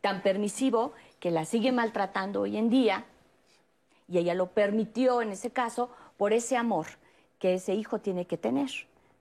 Tan 0.00 0.22
permisivo 0.22 0.92
que 1.18 1.30
la 1.30 1.44
sigue 1.44 1.72
maltratando 1.72 2.42
hoy 2.42 2.56
en 2.56 2.70
día. 2.70 3.06
Y 4.08 4.18
ella 4.18 4.34
lo 4.34 4.50
permitió 4.50 5.22
en 5.22 5.30
ese 5.30 5.50
caso 5.50 5.90
por 6.16 6.32
ese 6.32 6.56
amor 6.56 6.86
que 7.38 7.54
ese 7.54 7.74
hijo 7.74 7.98
tiene 7.98 8.26
que 8.26 8.36
tener. 8.36 8.70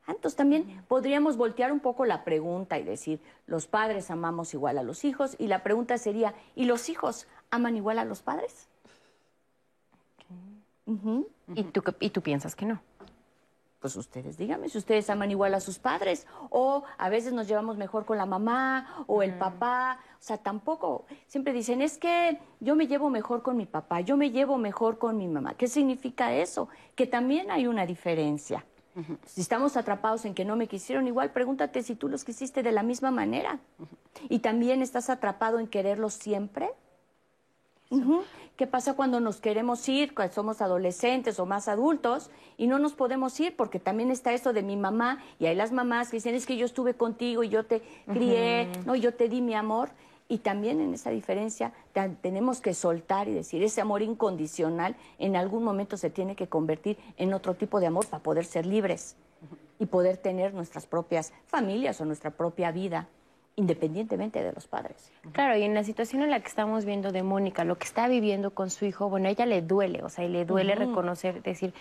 Entonces 0.07 0.35
también 0.35 0.83
podríamos 0.87 1.37
voltear 1.37 1.71
un 1.71 1.79
poco 1.79 2.05
la 2.05 2.23
pregunta 2.23 2.77
y 2.77 2.83
decir, 2.83 3.21
los 3.47 3.67
padres 3.67 4.11
amamos 4.11 4.53
igual 4.53 4.77
a 4.77 4.83
los 4.83 5.05
hijos 5.05 5.35
y 5.39 5.47
la 5.47 5.63
pregunta 5.63 5.97
sería, 5.97 6.33
¿y 6.55 6.65
los 6.65 6.89
hijos 6.89 7.27
aman 7.51 7.77
igual 7.77 7.99
a 7.99 8.05
los 8.05 8.21
padres? 8.21 8.67
¿Y, 11.55 11.63
tú, 11.63 11.81
¿Y 11.99 12.09
tú 12.09 12.21
piensas 12.21 12.55
que 12.55 12.65
no? 12.65 12.81
Pues 13.79 13.95
ustedes 13.97 14.37
díganme 14.37 14.69
si 14.69 14.77
ustedes 14.77 15.09
aman 15.09 15.31
igual 15.31 15.53
a 15.53 15.59
sus 15.59 15.77
padres 15.77 16.25
o 16.49 16.83
a 16.97 17.09
veces 17.09 17.33
nos 17.33 17.49
llevamos 17.49 17.77
mejor 17.77 18.05
con 18.05 18.17
la 18.17 18.25
mamá 18.25 19.03
o 19.07 19.23
el 19.23 19.37
papá. 19.37 19.99
O 20.13 20.23
sea, 20.23 20.37
tampoco. 20.37 21.05
Siempre 21.27 21.51
dicen, 21.51 21.81
es 21.81 21.97
que 21.97 22.39
yo 22.61 22.75
me 22.75 22.87
llevo 22.87 23.09
mejor 23.09 23.41
con 23.41 23.57
mi 23.57 23.65
papá, 23.65 23.99
yo 23.99 24.15
me 24.15 24.31
llevo 24.31 24.57
mejor 24.57 24.97
con 24.97 25.17
mi 25.17 25.27
mamá. 25.27 25.55
¿Qué 25.55 25.67
significa 25.67 26.33
eso? 26.33 26.69
Que 26.95 27.07
también 27.07 27.51
hay 27.51 27.67
una 27.67 27.85
diferencia. 27.85 28.65
Si 29.25 29.41
estamos 29.41 29.75
atrapados 29.75 30.25
en 30.25 30.33
que 30.33 30.45
no 30.45 30.55
me 30.55 30.67
quisieron 30.67 31.07
igual, 31.07 31.31
pregúntate 31.31 31.81
si 31.81 31.95
tú 31.95 32.09
los 32.09 32.23
quisiste 32.23 32.61
de 32.61 32.71
la 32.71 32.83
misma 32.83 33.11
manera. 33.11 33.59
Y 34.29 34.39
también 34.39 34.81
estás 34.81 35.09
atrapado 35.09 35.59
en 35.59 35.67
quererlos 35.67 36.13
siempre. 36.13 36.69
¿Qué 38.55 38.67
pasa 38.67 38.93
cuando 38.93 39.19
nos 39.19 39.41
queremos 39.41 39.87
ir, 39.89 40.13
cuando 40.13 40.33
somos 40.33 40.61
adolescentes 40.61 41.39
o 41.39 41.45
más 41.45 41.67
adultos 41.67 42.29
y 42.57 42.67
no 42.67 42.77
nos 42.77 42.93
podemos 42.93 43.39
ir? 43.39 43.55
Porque 43.55 43.79
también 43.79 44.11
está 44.11 44.31
eso 44.33 44.53
de 44.53 44.61
mi 44.61 44.77
mamá 44.77 45.23
y 45.39 45.47
hay 45.47 45.55
las 45.55 45.71
mamás 45.71 46.09
que 46.09 46.17
dicen 46.17 46.35
es 46.35 46.45
que 46.45 46.57
yo 46.57 46.65
estuve 46.65 46.93
contigo 46.93 47.43
y 47.43 47.49
yo 47.49 47.65
te 47.65 47.81
crié, 48.05 48.69
no, 48.85 48.95
yo 48.95 49.13
te 49.13 49.27
di 49.27 49.41
mi 49.41 49.55
amor. 49.55 49.89
Y 50.29 50.39
también 50.39 50.79
en 50.79 50.93
esa 50.93 51.09
diferencia 51.09 51.73
tenemos 52.21 52.61
que 52.61 52.73
soltar 52.73 53.27
y 53.27 53.33
decir, 53.33 53.61
ese 53.61 53.81
amor 53.81 54.01
incondicional 54.01 54.95
en 55.19 55.35
algún 55.35 55.63
momento 55.63 55.97
se 55.97 56.09
tiene 56.09 56.35
que 56.35 56.47
convertir 56.47 56.97
en 57.17 57.33
otro 57.33 57.55
tipo 57.55 57.79
de 57.79 57.87
amor 57.87 58.07
para 58.07 58.23
poder 58.23 58.45
ser 58.45 58.65
libres 58.65 59.15
y 59.79 59.85
poder 59.85 60.17
tener 60.17 60.53
nuestras 60.53 60.85
propias 60.85 61.33
familias 61.45 61.99
o 61.99 62.05
nuestra 62.05 62.31
propia 62.31 62.71
vida, 62.71 63.07
independientemente 63.55 64.41
de 64.41 64.53
los 64.53 64.67
padres. 64.67 65.11
Claro, 65.33 65.57
y 65.57 65.63
en 65.63 65.73
la 65.73 65.83
situación 65.83 66.23
en 66.23 66.31
la 66.31 66.39
que 66.39 66.47
estamos 66.47 66.85
viendo 66.85 67.11
de 67.11 67.21
Mónica, 67.21 67.65
lo 67.65 67.77
que 67.77 67.85
está 67.85 68.07
viviendo 68.07 68.51
con 68.51 68.69
su 68.69 68.85
hijo, 68.85 69.09
bueno, 69.09 69.27
a 69.27 69.31
ella 69.31 69.45
le 69.45 69.61
duele, 69.61 70.03
o 70.03 70.09
sea, 70.09 70.25
y 70.25 70.29
le 70.29 70.45
duele 70.45 70.75
reconocer, 70.75 71.43
decir, 71.43 71.73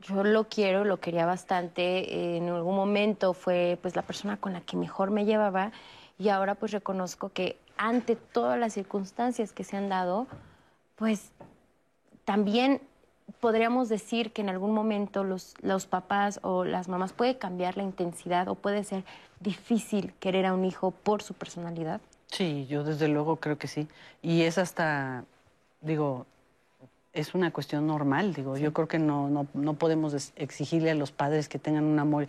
yo 0.00 0.22
lo 0.22 0.44
quiero, 0.44 0.84
lo 0.84 1.00
quería 1.00 1.26
bastante, 1.26 1.82
eh, 2.14 2.36
en 2.36 2.48
algún 2.48 2.76
momento 2.76 3.32
fue 3.32 3.78
pues 3.82 3.96
la 3.96 4.02
persona 4.02 4.36
con 4.36 4.52
la 4.52 4.60
que 4.60 4.76
mejor 4.76 5.10
me 5.10 5.24
llevaba 5.24 5.72
y 6.18 6.28
ahora 6.28 6.54
pues 6.54 6.72
reconozco 6.72 7.30
que 7.30 7.58
ante 7.78 8.16
todas 8.16 8.58
las 8.58 8.74
circunstancias 8.74 9.52
que 9.52 9.64
se 9.64 9.76
han 9.76 9.88
dado, 9.88 10.26
pues 10.96 11.30
también 12.24 12.82
podríamos 13.40 13.88
decir 13.88 14.32
que 14.32 14.42
en 14.42 14.48
algún 14.48 14.74
momento 14.74 15.24
los, 15.24 15.54
los 15.62 15.86
papás 15.86 16.40
o 16.42 16.64
las 16.64 16.88
mamás 16.88 17.12
puede 17.12 17.38
cambiar 17.38 17.76
la 17.76 17.84
intensidad 17.84 18.48
o 18.48 18.54
puede 18.54 18.84
ser 18.84 19.04
difícil 19.40 20.12
querer 20.20 20.46
a 20.46 20.54
un 20.54 20.64
hijo 20.64 20.90
por 20.90 21.22
su 21.22 21.34
personalidad. 21.34 22.00
Sí, 22.26 22.66
yo 22.66 22.84
desde 22.84 23.08
luego 23.08 23.36
creo 23.36 23.56
que 23.56 23.68
sí. 23.68 23.88
Y 24.20 24.42
es 24.42 24.58
hasta, 24.58 25.24
digo, 25.80 26.26
es 27.12 27.34
una 27.34 27.52
cuestión 27.52 27.86
normal, 27.86 28.34
digo, 28.34 28.56
yo 28.56 28.72
creo 28.72 28.88
que 28.88 28.98
no, 28.98 29.28
no, 29.30 29.46
no 29.54 29.74
podemos 29.74 30.32
exigirle 30.36 30.90
a 30.90 30.94
los 30.94 31.10
padres 31.10 31.48
que 31.48 31.58
tengan 31.58 31.84
un 31.84 31.98
amor. 31.98 32.26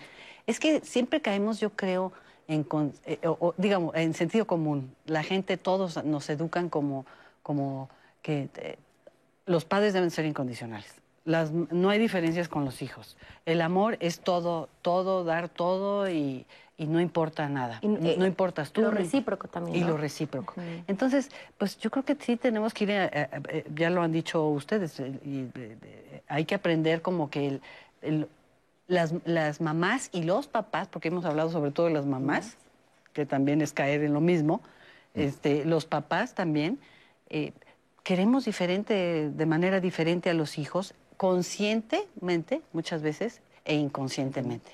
Es 0.48 0.60
que 0.60 0.80
siempre 0.82 1.22
caemos, 1.22 1.60
yo 1.60 1.72
creo, 1.72 2.12
en, 2.50 2.66
eh, 3.06 3.20
o- 3.26 3.54
digamos, 3.58 3.96
en 3.96 4.14
sentido 4.14 4.46
común. 4.46 4.94
La 5.06 5.24
gente, 5.24 5.56
todos 5.58 6.04
nos 6.04 6.30
educan 6.30 6.70
como, 6.70 7.06
como 7.44 7.90
que 8.22 8.50
eh, 8.58 8.78
los 9.46 9.64
padres 9.66 9.94
deben 9.94 10.12
ser 10.12 10.26
incondicionales. 10.26 10.96
Las, 11.26 11.52
no 11.52 11.90
hay 11.90 12.00
diferencias 12.00 12.50
con 12.50 12.66
los 12.66 12.82
hijos. 12.82 13.16
El 13.46 13.62
amor 13.62 13.98
es 14.00 14.20
todo, 14.22 14.68
todo, 14.82 15.24
dar 15.24 15.48
todo 15.48 16.10
y, 16.10 16.46
y 16.78 16.88
no 16.88 17.00
importa 17.00 17.48
nada. 17.50 17.78
Y, 17.84 17.88
no, 17.88 18.00
eh, 18.10 18.16
no 18.18 18.26
importas 18.26 18.72
tú. 18.72 18.82
lo 18.82 18.90
recíproco 18.90 19.48
también, 19.48 19.78
Y 19.78 19.82
¿no? 19.82 19.90
lo 19.90 19.98
recíproco. 19.98 20.54
Ujú. 20.58 20.84
Entonces, 20.88 21.30
pues 21.60 21.78
yo 21.78 21.92
creo 21.92 22.04
que 22.04 22.16
sí 22.16 22.36
tenemos 22.36 22.74
que 22.74 22.86
ir, 22.86 22.92
a- 22.94 23.04
a- 23.04 23.08
a- 23.36 23.42
ya 23.76 23.92
lo 23.92 24.02
han 24.02 24.12
dicho 24.12 24.44
ustedes, 24.48 25.00
eh, 25.00 25.12
y 25.24 25.46
hay 26.28 26.46
que 26.46 26.56
aprender 26.56 27.04
como 27.04 27.30
que 27.30 27.48
el- 27.48 27.62
el- 28.02 28.28
las, 28.90 29.14
las 29.24 29.62
mamás 29.62 30.10
y 30.12 30.24
los 30.24 30.48
papás, 30.48 30.90
porque 30.90 31.08
hemos 31.08 31.24
hablado 31.24 31.50
sobre 31.50 31.72
todo 31.72 31.86
de 31.86 31.94
las 31.94 32.06
mamás, 32.06 32.58
que 33.14 33.26
también 33.26 33.62
es 33.62 33.72
caer 33.72 34.04
en 34.04 34.14
lo 34.14 34.20
mismo, 34.20 34.62
este, 35.14 35.64
los 35.64 35.86
papás 35.86 36.34
también, 36.34 36.80
eh, 37.30 37.54
queremos 38.04 38.46
diferente, 38.46 39.30
de 39.30 39.46
manera 39.46 39.80
diferente 39.80 40.30
a 40.30 40.34
los 40.34 40.58
hijos, 40.58 40.96
conscientemente 41.16 42.62
muchas 42.74 43.02
veces 43.02 43.42
e 43.64 43.76
inconscientemente. 43.76 44.72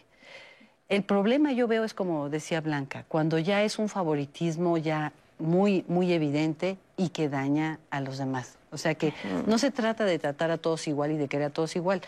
El 0.87 1.03
problema 1.03 1.51
yo 1.51 1.67
veo 1.67 1.83
es 1.83 1.93
como 1.93 2.29
decía 2.29 2.61
Blanca, 2.61 3.05
cuando 3.07 3.37
ya 3.39 3.63
es 3.63 3.79
un 3.79 3.89
favoritismo 3.89 4.77
ya 4.77 5.11
muy, 5.39 5.83
muy 5.87 6.13
evidente 6.13 6.77
y 6.95 7.09
que 7.09 7.27
daña 7.27 7.79
a 7.89 7.99
los 7.99 8.17
demás. 8.17 8.57
O 8.71 8.77
sea 8.77 8.95
que 8.95 9.13
no 9.47 9.57
se 9.57 9.71
trata 9.71 10.05
de 10.05 10.19
tratar 10.19 10.51
a 10.51 10.57
todos 10.57 10.87
igual 10.87 11.11
y 11.11 11.17
de 11.17 11.27
querer 11.27 11.47
a 11.47 11.49
todos 11.49 11.75
igual, 11.75 12.01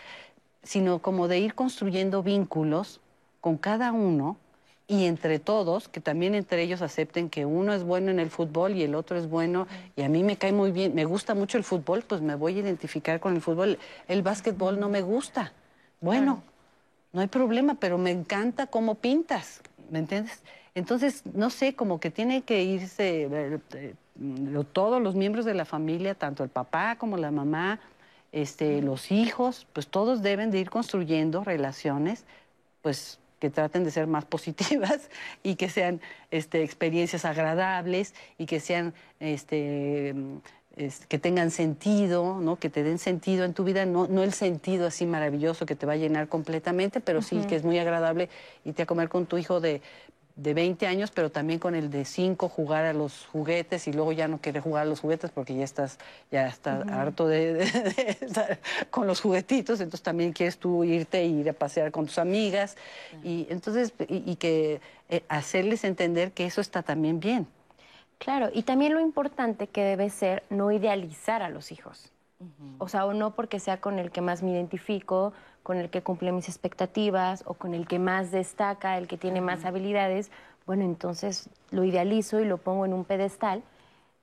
sino 0.63 0.99
como 0.99 1.27
de 1.27 1.39
ir 1.39 1.55
construyendo 1.55 2.23
vínculos 2.23 2.99
con 3.41 3.57
cada 3.57 3.91
uno 3.91 4.37
y 4.87 5.05
entre 5.05 5.39
todos, 5.39 5.89
que 5.89 5.99
también 5.99 6.33
entre 6.33 6.63
ellos 6.63 6.81
acepten 6.81 7.29
que 7.29 7.45
uno 7.45 7.73
es 7.73 7.83
bueno 7.83 8.09
en 8.09 8.19
el 8.19 8.29
fútbol 8.29 8.75
y 8.75 8.83
el 8.83 8.95
otro 8.95 9.17
es 9.17 9.29
bueno, 9.29 9.67
y 9.97 10.03
a 10.03 10.09
mí 10.09 10.23
me 10.23 10.37
cae 10.37 10.53
muy 10.53 10.71
bien, 10.71 10.95
me 10.95 11.03
gusta 11.03 11.35
mucho 11.35 11.57
el 11.57 11.65
fútbol, 11.65 12.03
pues 12.07 12.21
me 12.21 12.35
voy 12.35 12.55
a 12.55 12.59
identificar 12.59 13.19
con 13.19 13.35
el 13.35 13.41
fútbol. 13.41 13.77
El 14.07 14.21
básquetbol 14.21 14.79
no 14.79 14.87
me 14.87 15.01
gusta. 15.01 15.51
Bueno, 15.99 16.41
no 17.11 17.19
hay 17.19 17.27
problema, 17.27 17.75
pero 17.75 17.97
me 17.97 18.11
encanta 18.11 18.67
cómo 18.67 18.95
pintas, 18.95 19.61
¿me 19.89 19.99
entiendes? 19.99 20.41
Entonces, 20.73 21.23
no 21.33 21.49
sé, 21.49 21.73
como 21.73 21.99
que 21.99 22.11
tiene 22.11 22.43
que 22.43 22.63
irse 22.63 23.23
eh, 23.23 23.59
eh, 23.73 23.93
todos 24.71 25.01
los 25.01 25.15
miembros 25.15 25.43
de 25.43 25.53
la 25.53 25.65
familia, 25.65 26.15
tanto 26.15 26.43
el 26.43 26.49
papá 26.49 26.95
como 26.97 27.17
la 27.17 27.31
mamá, 27.31 27.79
este, 28.41 28.81
los 28.81 29.11
hijos, 29.11 29.65
pues 29.73 29.87
todos 29.87 30.21
deben 30.21 30.51
de 30.51 30.59
ir 30.59 30.69
construyendo 30.69 31.43
relaciones, 31.43 32.25
pues 32.81 33.19
que 33.39 33.49
traten 33.49 33.83
de 33.83 33.91
ser 33.91 34.07
más 34.07 34.25
positivas 34.35 35.09
y 35.43 35.55
que 35.55 35.69
sean 35.69 36.01
este, 36.31 36.63
experiencias 36.63 37.25
agradables 37.25 38.13
y 38.37 38.45
que 38.45 38.59
sean 38.59 38.93
este, 39.19 40.13
es- 40.75 41.05
que 41.07 41.17
tengan 41.19 41.49
sentido, 41.51 42.39
¿no? 42.39 42.57
que 42.57 42.69
te 42.69 42.83
den 42.83 42.99
sentido 42.99 43.43
en 43.45 43.53
tu 43.53 43.63
vida, 43.63 43.85
no, 43.85 44.07
no 44.07 44.21
el 44.23 44.33
sentido 44.33 44.85
así 44.87 45.05
maravilloso 45.05 45.65
que 45.65 45.75
te 45.75 45.85
va 45.85 45.93
a 45.93 45.97
llenar 45.97 46.27
completamente, 46.27 46.99
pero 46.99 47.21
sí 47.21 47.37
que 47.47 47.55
es 47.55 47.63
muy 47.63 47.79
agradable 47.79 48.29
irte 48.65 48.83
a 48.83 48.85
comer 48.85 49.09
con 49.09 49.25
tu 49.25 49.37
hijo 49.37 49.59
de, 49.59 49.81
de 50.37 50.53
20 50.53 50.87
años, 50.87 51.11
pero 51.11 51.31
también 51.31 51.59
con 51.59 51.75
el 51.75 51.89
de 51.89 52.05
5 52.05 52.47
jugar 52.47 52.85
a 52.85 52.93
los 52.93 53.25
juguetes 53.25 53.87
y 53.87 53.93
luego 53.93 54.11
ya 54.13 54.27
no 54.27 54.37
quieres 54.39 54.63
jugar 54.63 54.83
a 54.83 54.85
los 54.85 54.99
juguetes 55.01 55.31
porque 55.31 55.55
ya 55.55 55.63
estás, 55.65 55.97
ya 56.31 56.47
estás 56.47 56.87
harto 56.89 57.27
de, 57.27 57.53
de- 57.55 57.65
de 57.65 58.17
estar 58.21 58.59
con 58.91 59.07
los 59.07 59.19
juguetitos, 59.21 59.79
entonces 59.81 60.03
también 60.03 60.33
quieres 60.33 60.57
tú 60.59 60.83
irte 60.83 61.19
e 61.21 61.25
ir 61.27 61.49
a 61.49 61.53
pasear 61.53 61.91
con 61.91 62.05
tus 62.05 62.19
amigas 62.19 62.77
y 63.23 63.47
entonces 63.49 63.93
y, 64.07 64.23
y 64.31 64.35
que 64.35 64.79
eh, 65.09 65.23
hacerles 65.27 65.83
entender 65.83 66.31
que 66.31 66.45
eso 66.45 66.61
está 66.61 66.83
también 66.83 67.19
bien. 67.19 67.47
Claro, 68.19 68.49
y 68.53 68.63
también 68.63 68.93
lo 68.93 68.99
importante 68.99 69.67
que 69.67 69.83
debe 69.83 70.09
ser 70.09 70.43
no 70.49 70.71
idealizar 70.71 71.41
a 71.43 71.49
los 71.49 71.71
hijos. 71.71 72.11
O 72.77 72.87
sea, 72.87 73.05
o 73.05 73.13
no 73.13 73.33
porque 73.33 73.59
sea 73.59 73.81
con 73.81 73.97
el 73.97 74.11
que 74.11 74.21
más 74.21 74.43
me 74.43 74.51
identifico, 74.51 75.33
con 75.63 75.77
el 75.77 75.89
que 75.89 76.03
cumple 76.03 76.31
mis 76.31 76.47
expectativas 76.47 77.43
o 77.47 77.55
con 77.55 77.73
el 77.73 77.87
que 77.87 77.99
más 77.99 78.31
destaca, 78.31 78.97
el 78.97 79.07
que 79.07 79.17
tiene 79.17 79.41
más 79.41 79.65
habilidades, 79.65 80.31
bueno, 80.65 80.83
entonces 80.83 81.49
lo 81.71 81.83
idealizo 81.83 82.39
y 82.39 82.45
lo 82.45 82.57
pongo 82.57 82.85
en 82.85 82.93
un 82.93 83.05
pedestal 83.05 83.63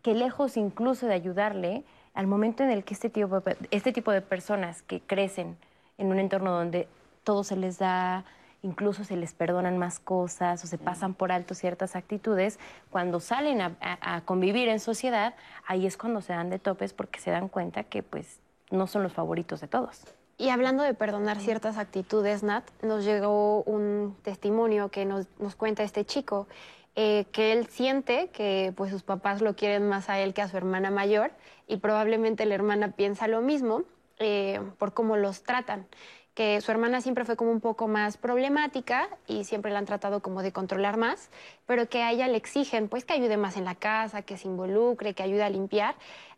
que 0.03 0.15
lejos 0.15 0.57
incluso 0.57 1.07
de 1.07 1.15
ayudarle, 1.15 1.85
al 2.13 2.27
momento 2.27 2.63
en 2.63 2.71
el 2.71 2.85
que 2.85 2.95
este 2.95 3.11
tipo, 3.11 3.43
este 3.71 3.93
tipo 3.93 4.13
de 4.13 4.21
personas 4.21 4.83
que 4.83 5.01
crecen 5.01 5.57
en 5.99 6.13
un 6.13 6.21
entorno 6.21 6.53
donde 6.53 6.87
todo 7.25 7.43
se 7.43 7.57
les 7.57 7.79
da, 7.79 8.25
incluso 8.65 9.05
se 9.05 9.17
les 9.17 9.35
perdonan 9.35 9.79
más 9.79 10.01
cosas 10.01 10.65
o 10.65 10.67
se 10.67 10.79
pasan 10.79 11.15
por 11.15 11.31
alto 11.31 11.55
ciertas 11.55 11.95
actitudes, 11.95 12.59
cuando 12.91 13.21
salen 13.21 13.61
a, 13.61 13.77
a- 13.81 14.17
a 14.17 14.21
convivir 14.23 14.69
en 14.69 14.81
sociedad, 14.81 15.35
ahí 15.67 15.87
es 15.87 15.97
cuando 15.97 16.21
se 16.23 16.33
dan 16.33 16.49
de 16.51 16.59
topes 16.59 16.93
porque 16.93 17.21
se 17.21 17.31
dan 17.31 17.49
cuenta 17.49 17.85
que 17.85 18.03
pues 18.03 18.41
no 18.71 18.87
son 18.87 19.03
los 19.03 19.13
favoritos 19.13 19.61
de 19.61 19.69
todos. 19.69 20.01
Y 20.39 20.49
hablando 20.49 20.83
de 20.83 20.95
perdonar 20.95 21.39
ciertas 21.39 21.77
actitudes, 21.79 22.43
Nat, 22.43 22.65
nos 22.83 23.05
llegó 23.05 23.63
un 23.65 24.17
testimonio 24.23 24.89
que 24.91 25.05
nos, 25.05 25.27
nos 25.39 25.55
cuenta 25.55 25.83
este 25.85 26.05
chico. 26.05 26.49
eh, 26.97 27.27
que 27.33 27.53
él 27.53 27.67
siente 27.67 28.29
que 28.29 28.73
pues 28.77 28.91
sus 28.93 29.03
papás 29.03 29.43
lo 29.43 29.57
quieren 29.57 29.89
más 29.89 30.09
a 30.09 30.21
él 30.21 30.33
que 30.33 30.43
a 30.43 30.49
su 30.49 30.57
hermana 30.57 30.91
mayor 30.93 31.33
y 31.67 31.79
probablemente 31.79 32.47
la 32.47 32.55
hermana 32.55 32.93
piensa 32.93 33.27
lo 33.27 33.41
mismo 33.43 33.83
eh, 34.21 34.61
por 34.79 34.95
cómo 34.95 35.17
los 35.17 35.43
tratan 35.43 35.87
que 36.35 36.61
su 36.61 36.73
hermana 36.73 37.01
siempre 37.01 37.25
fue 37.25 37.37
como 37.37 37.53
un 37.53 37.61
poco 37.61 37.87
más 37.87 38.17
problemática 38.17 39.09
y 39.27 39.45
siempre 39.45 39.71
la 39.71 39.79
han 39.79 39.87
tratado 39.87 40.21
como 40.21 40.43
de 40.43 40.53
controlar 40.53 40.97
más, 40.97 41.31
pero 41.67 41.89
que 41.89 42.03
a 42.03 42.11
ella 42.11 42.29
le 42.29 42.37
exigen 42.37 42.89
pues 42.89 43.05
que 43.05 43.15
ayude 43.15 43.37
más 43.37 43.57
en 43.57 43.65
la 43.65 43.77
casa, 43.77 44.23
que 44.23 44.37
se 44.37 44.49
involucre, 44.49 45.15
que 45.15 45.23
ayude 45.23 45.45
a 45.45 45.51
limpiar, 45.51 45.95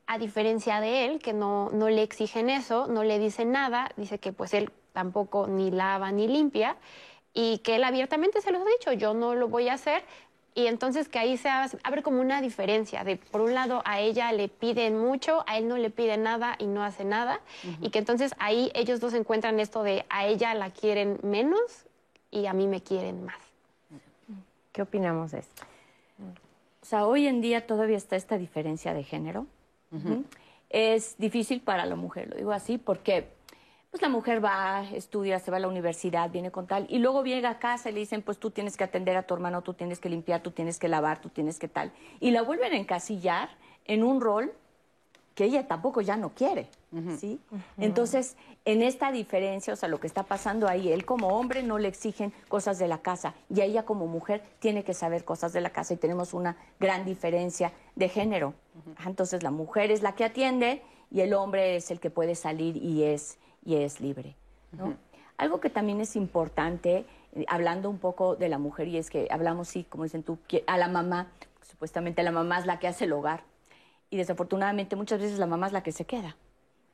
a 0.07 0.19
diferencia 0.19 0.81
de 0.81 1.07
él, 1.07 1.19
que 1.19 1.33
no, 1.33 1.71
no 1.71 1.89
le 1.89 2.03
exigen 2.03 2.51
eso, 2.51 2.87
no 2.87 3.05
le 3.05 3.19
dicen 3.19 3.51
nada, 3.53 3.91
dice 3.97 4.19
que 4.19 4.33
pues 4.33 4.55
él 4.55 4.71
tampoco 4.93 5.47
ni 5.47 5.71
lava 5.71 6.13
ni 6.13 6.29
limpia 6.29 6.77
y 7.33 7.59
que 7.59 7.77
él 7.77 7.85
abiertamente 7.85 8.41
se 8.41 8.51
los 8.51 8.63
ha 8.63 8.65
dicho, 8.65 8.93
yo 8.93 9.13
no 9.13 9.35
lo 9.35 9.49
voy 9.49 9.69
a 9.69 9.75
hacer, 9.75 10.03
y 10.57 10.69
entonces 10.69 11.09
que 11.11 11.19
ahí 11.19 11.37
se 11.37 11.51
abre 11.51 12.03
como 12.03 12.21
una 12.21 12.41
diferencia 12.41 13.05
de, 13.05 13.19
por 13.19 13.43
un 13.43 13.53
lado, 13.53 13.83
a 13.85 14.01
ella 14.01 14.33
le 14.33 14.49
piden 14.49 14.99
mucho, 14.99 15.45
a 15.47 15.59
él 15.59 15.69
no 15.69 15.77
le 15.77 15.91
piden 15.91 16.23
nada 16.23 16.57
y 16.59 16.67
no 16.67 16.83
hace 16.83 17.05
nada, 17.05 17.41
y 17.83 17.91
que 17.91 17.99
entonces 17.99 18.33
ahí 18.39 18.73
ellos 18.75 18.99
dos 18.99 19.13
encuentran 19.13 19.61
esto 19.61 19.83
de 19.83 20.07
a 20.09 20.27
ella 20.27 20.55
la 20.55 20.71
quieren 20.71 21.21
menos 21.23 21.61
y 22.31 22.47
a 22.47 22.55
mí 22.55 22.67
me 22.67 22.83
quieren 22.83 23.23
más. 23.27 23.37
¿Qué 24.73 24.81
opinamos 24.81 25.33
de 25.33 25.41
esto? 25.41 25.63
O 26.81 26.87
sea, 26.87 27.07
hoy 27.07 27.27
en 27.27 27.43
día 27.43 27.67
todavía 27.67 27.99
está 27.99 28.17
esta 28.17 28.39
diferencia 28.39 28.95
de 28.95 29.05
género. 29.05 29.47
Es 30.71 31.19
difícil 31.19 31.61
para 31.61 31.85
la 31.85 31.97
mujer, 31.97 32.31
lo 32.31 32.37
digo 32.37 32.53
así, 32.53 32.79
porque 32.79 33.29
pues 33.97 34.03
la 34.03 34.09
mujer 34.11 34.45
va, 34.45 34.85
estudia, 34.93 35.39
se 35.39 35.51
va 35.51 35.57
a 35.57 35.61
la 35.61 35.69
universidad, 35.69 36.31
viene 36.31 36.51
con 36.51 36.67
tal, 36.67 36.87
y 36.91 36.99
luego 36.99 37.25
llega 37.25 37.49
a 37.49 37.59
casa 37.59 37.89
y 37.89 37.95
le 37.95 38.01
dicen, 38.01 38.21
pues 38.21 38.37
tú 38.37 38.51
tienes 38.51 38.77
que 38.77 38.85
atender 38.85 39.17
a 39.17 39.23
tu 39.23 39.33
hermano, 39.33 39.63
tú 39.63 39.73
tienes 39.73 40.01
que 40.01 40.11
limpiar, 40.11 40.43
tú 40.43 40.51
tienes 40.51 40.79
que 40.79 40.87
lavar, 40.87 41.19
tú 41.19 41.31
tienes 41.31 41.59
que 41.59 41.67
tal. 41.67 41.91
Y 42.21 42.31
la 42.31 42.43
vuelven 42.43 42.75
a 42.75 42.77
encasillar 42.77 43.49
en 43.87 44.05
un 44.05 44.21
rol 44.21 44.53
que 45.35 45.45
ella 45.45 45.67
tampoco 45.67 46.03
ya 46.03 46.19
no 46.19 46.35
quiere, 46.35 46.69
¿sí? 47.19 47.41
Entonces, 47.79 48.37
en 48.67 48.83
esta 48.83 49.13
diferencia, 49.13 49.73
o 49.73 49.77
sea, 49.77 49.89
lo 49.89 49.99
que 49.99 50.07
está 50.07 50.25
pasando 50.25 50.69
ahí, 50.69 50.93
él 50.93 51.07
como 51.07 51.29
hombre 51.29 51.63
no 51.63 51.79
le 51.79 51.89
exigen 51.89 52.35
cosas 52.49 52.79
de 52.79 52.89
la 52.89 52.99
casa 52.99 53.33
y 53.49 53.63
ella 53.63 53.85
como 53.85 54.07
mujer 54.07 54.43
tiene 54.59 54.85
que 54.85 54.93
saber 54.93 55.25
cosas 55.25 55.55
de 55.55 55.63
la 55.63 55.71
casa 55.71 55.95
y 55.95 55.97
tenemos 55.97 56.35
una 56.35 56.59
gran 56.79 57.07
diferencia 57.07 57.73
de 57.95 58.11
género. 58.11 58.53
Entonces, 59.07 59.43
la 59.43 59.51
mujer 59.51 59.91
es 59.91 60.03
la 60.03 60.15
que 60.15 60.25
atiende 60.25 60.83
y 61.11 61.23
el 61.23 61.33
hombre 61.33 61.77
es 61.77 61.91
el 61.91 61.99
que 61.99 62.11
puede 62.11 62.35
salir 62.35 62.77
y 62.77 63.05
es 63.05 63.39
y 63.67 63.75
es 63.75 64.01
libre. 64.01 64.37
Algo 65.37 65.61
que 65.61 65.69
también 65.69 66.01
es 66.01 66.17
importante, 66.17 67.05
eh, 67.35 67.45
hablando 67.49 67.91
un 67.91 67.99
poco 67.99 68.37
de 68.37 68.49
la 68.49 68.59
mujer, 68.59 68.89
y 68.89 68.97
es 68.97 69.11
que 69.11 69.29
hablamos, 69.31 69.69
sí, 69.69 69.85
como 69.85 70.05
dicen 70.05 70.23
tú, 70.23 70.39
a 70.67 70.79
la 70.79 70.89
mamá, 70.89 71.27
supuestamente 71.63 72.23
la 72.23 72.31
mamá 72.31 72.59
es 72.59 72.67
la 72.67 72.79
que 72.79 72.89
hace 72.89 73.05
el 73.05 73.13
hogar, 73.13 73.43
y 74.09 74.17
desafortunadamente 74.17 74.97
muchas 74.97 75.21
veces 75.21 75.39
la 75.39 75.47
mamá 75.47 75.67
es 75.67 75.73
la 75.73 75.83
que 75.83 75.93
se 75.93 76.07
queda, 76.07 76.37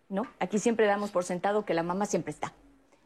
¿no? 0.09 0.27
Aquí 0.41 0.59
siempre 0.59 0.87
damos 0.87 1.11
por 1.11 1.25
sentado 1.25 1.65
que 1.65 1.75
la 1.75 1.83
mamá 1.83 2.07
siempre 2.07 2.33
está. 2.33 2.53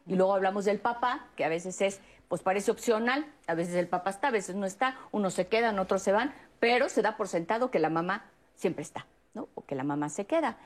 Y 0.07 0.15
luego 0.15 0.33
hablamos 0.33 0.63
del 0.63 0.79
papá, 0.79 1.27
que 1.35 1.43
a 1.43 1.49
veces 1.49 1.81
es, 1.81 1.99
pues 2.29 2.41
parece 2.41 2.71
opcional, 2.71 3.25
a 3.45 3.53
veces 3.53 3.75
el 3.75 3.89
papá 3.89 4.11
está, 4.11 4.29
a 4.29 4.31
veces 4.31 4.55
no 4.55 4.65
está, 4.65 4.97
unos 5.11 5.33
se 5.33 5.47
quedan, 5.47 5.77
otros 5.79 6.01
se 6.01 6.13
van, 6.13 6.33
pero 6.61 6.87
se 6.87 7.01
da 7.01 7.17
por 7.17 7.27
sentado 7.27 7.69
que 7.69 7.79
la 7.79 7.89
mamá 7.89 8.25
siempre 8.55 8.83
está, 8.83 9.05
¿no? 9.33 9.49
O 9.55 9.65
que 9.65 9.75
la 9.75 9.83
mamá 9.83 10.07
se 10.07 10.25
queda. 10.25 10.57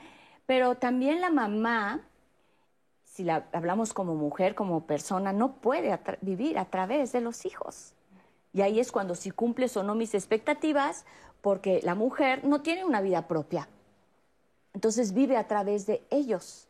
Pero 0.46 0.76
también 0.76 1.20
la 1.20 1.30
mamá 1.30 2.00
si 3.12 3.24
la 3.24 3.44
hablamos 3.52 3.92
como 3.92 4.14
mujer, 4.14 4.54
como 4.54 4.86
persona, 4.86 5.34
no 5.34 5.52
puede 5.56 5.98
vivir 6.22 6.58
a 6.58 6.64
través 6.64 7.12
de 7.12 7.20
los 7.20 7.44
hijos. 7.44 7.92
Y 8.54 8.62
ahí 8.62 8.80
es 8.80 8.90
cuando 8.90 9.14
si 9.14 9.30
cumples 9.30 9.76
o 9.76 9.82
no 9.82 9.94
mis 9.94 10.14
expectativas, 10.14 11.04
porque 11.42 11.80
la 11.82 11.94
mujer 11.94 12.42
no 12.44 12.62
tiene 12.62 12.86
una 12.86 13.02
vida 13.02 13.28
propia. 13.28 13.68
Entonces 14.72 15.12
vive 15.12 15.36
a 15.36 15.46
través 15.46 15.84
de 15.86 16.02
ellos. 16.08 16.68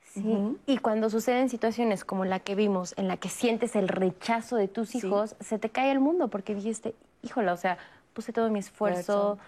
Sí. 0.00 0.56
Y 0.66 0.78
cuando 0.78 1.08
suceden 1.08 1.48
situaciones 1.48 2.04
como 2.04 2.24
la 2.24 2.40
que 2.40 2.56
vimos, 2.56 2.94
en 2.96 3.06
la 3.06 3.16
que 3.16 3.28
sientes 3.28 3.76
el 3.76 3.86
rechazo 3.86 4.56
de 4.56 4.66
tus 4.66 4.96
hijos, 4.96 5.36
se 5.38 5.60
te 5.60 5.70
cae 5.70 5.92
el 5.92 6.00
mundo 6.00 6.26
porque 6.26 6.52
dijiste, 6.52 6.96
híjola, 7.22 7.52
o 7.52 7.56
sea, 7.56 7.78
puse 8.12 8.32
todo 8.32 8.50
mi 8.50 8.58
esfuerzo, 8.58 9.38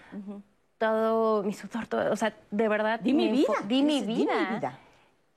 todo 0.77 1.43
mi 1.43 1.51
sudor, 1.51 1.87
todo, 1.87 2.13
o 2.13 2.15
sea, 2.15 2.33
de 2.49 2.69
verdad. 2.69 3.01
Di 3.01 3.11
mi 3.13 3.29
vida. 3.29 3.53
Di 3.67 3.83
mi 3.83 4.01
vida 4.03 4.79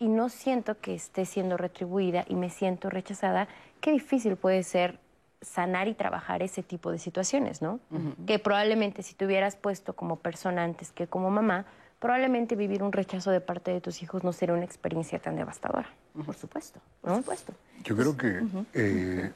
y 0.04 0.08
no 0.08 0.28
siento 0.28 0.78
que 0.78 0.94
esté 0.94 1.24
siendo 1.24 1.56
retribuida 1.56 2.26
y 2.28 2.34
me 2.34 2.50
siento 2.50 2.90
rechazada, 2.90 3.48
qué 3.80 3.90
difícil 3.90 4.36
puede 4.36 4.62
ser 4.62 4.98
sanar 5.40 5.88
y 5.88 5.94
trabajar 5.94 6.42
ese 6.42 6.62
tipo 6.62 6.90
de 6.92 6.98
situaciones, 6.98 7.62
¿no? 7.62 7.80
Que 8.26 8.38
probablemente 8.38 9.02
si 9.02 9.14
te 9.14 9.24
hubieras 9.24 9.56
puesto 9.56 9.94
como 9.94 10.16
persona 10.16 10.62
antes 10.62 10.92
que 10.92 11.06
como 11.06 11.30
mamá, 11.30 11.64
probablemente 12.00 12.54
vivir 12.54 12.82
un 12.82 12.92
rechazo 12.92 13.30
de 13.30 13.40
parte 13.40 13.70
de 13.70 13.80
tus 13.80 14.02
hijos 14.02 14.24
no 14.24 14.34
sería 14.34 14.54
una 14.54 14.66
experiencia 14.66 15.18
tan 15.18 15.36
devastadora. 15.36 15.88
Por 16.26 16.34
supuesto, 16.34 16.80
por 17.00 17.16
supuesto. 17.16 17.54
Yo 17.82 17.96
creo 17.96 18.14
que 18.14 18.42
eh, 18.74 19.32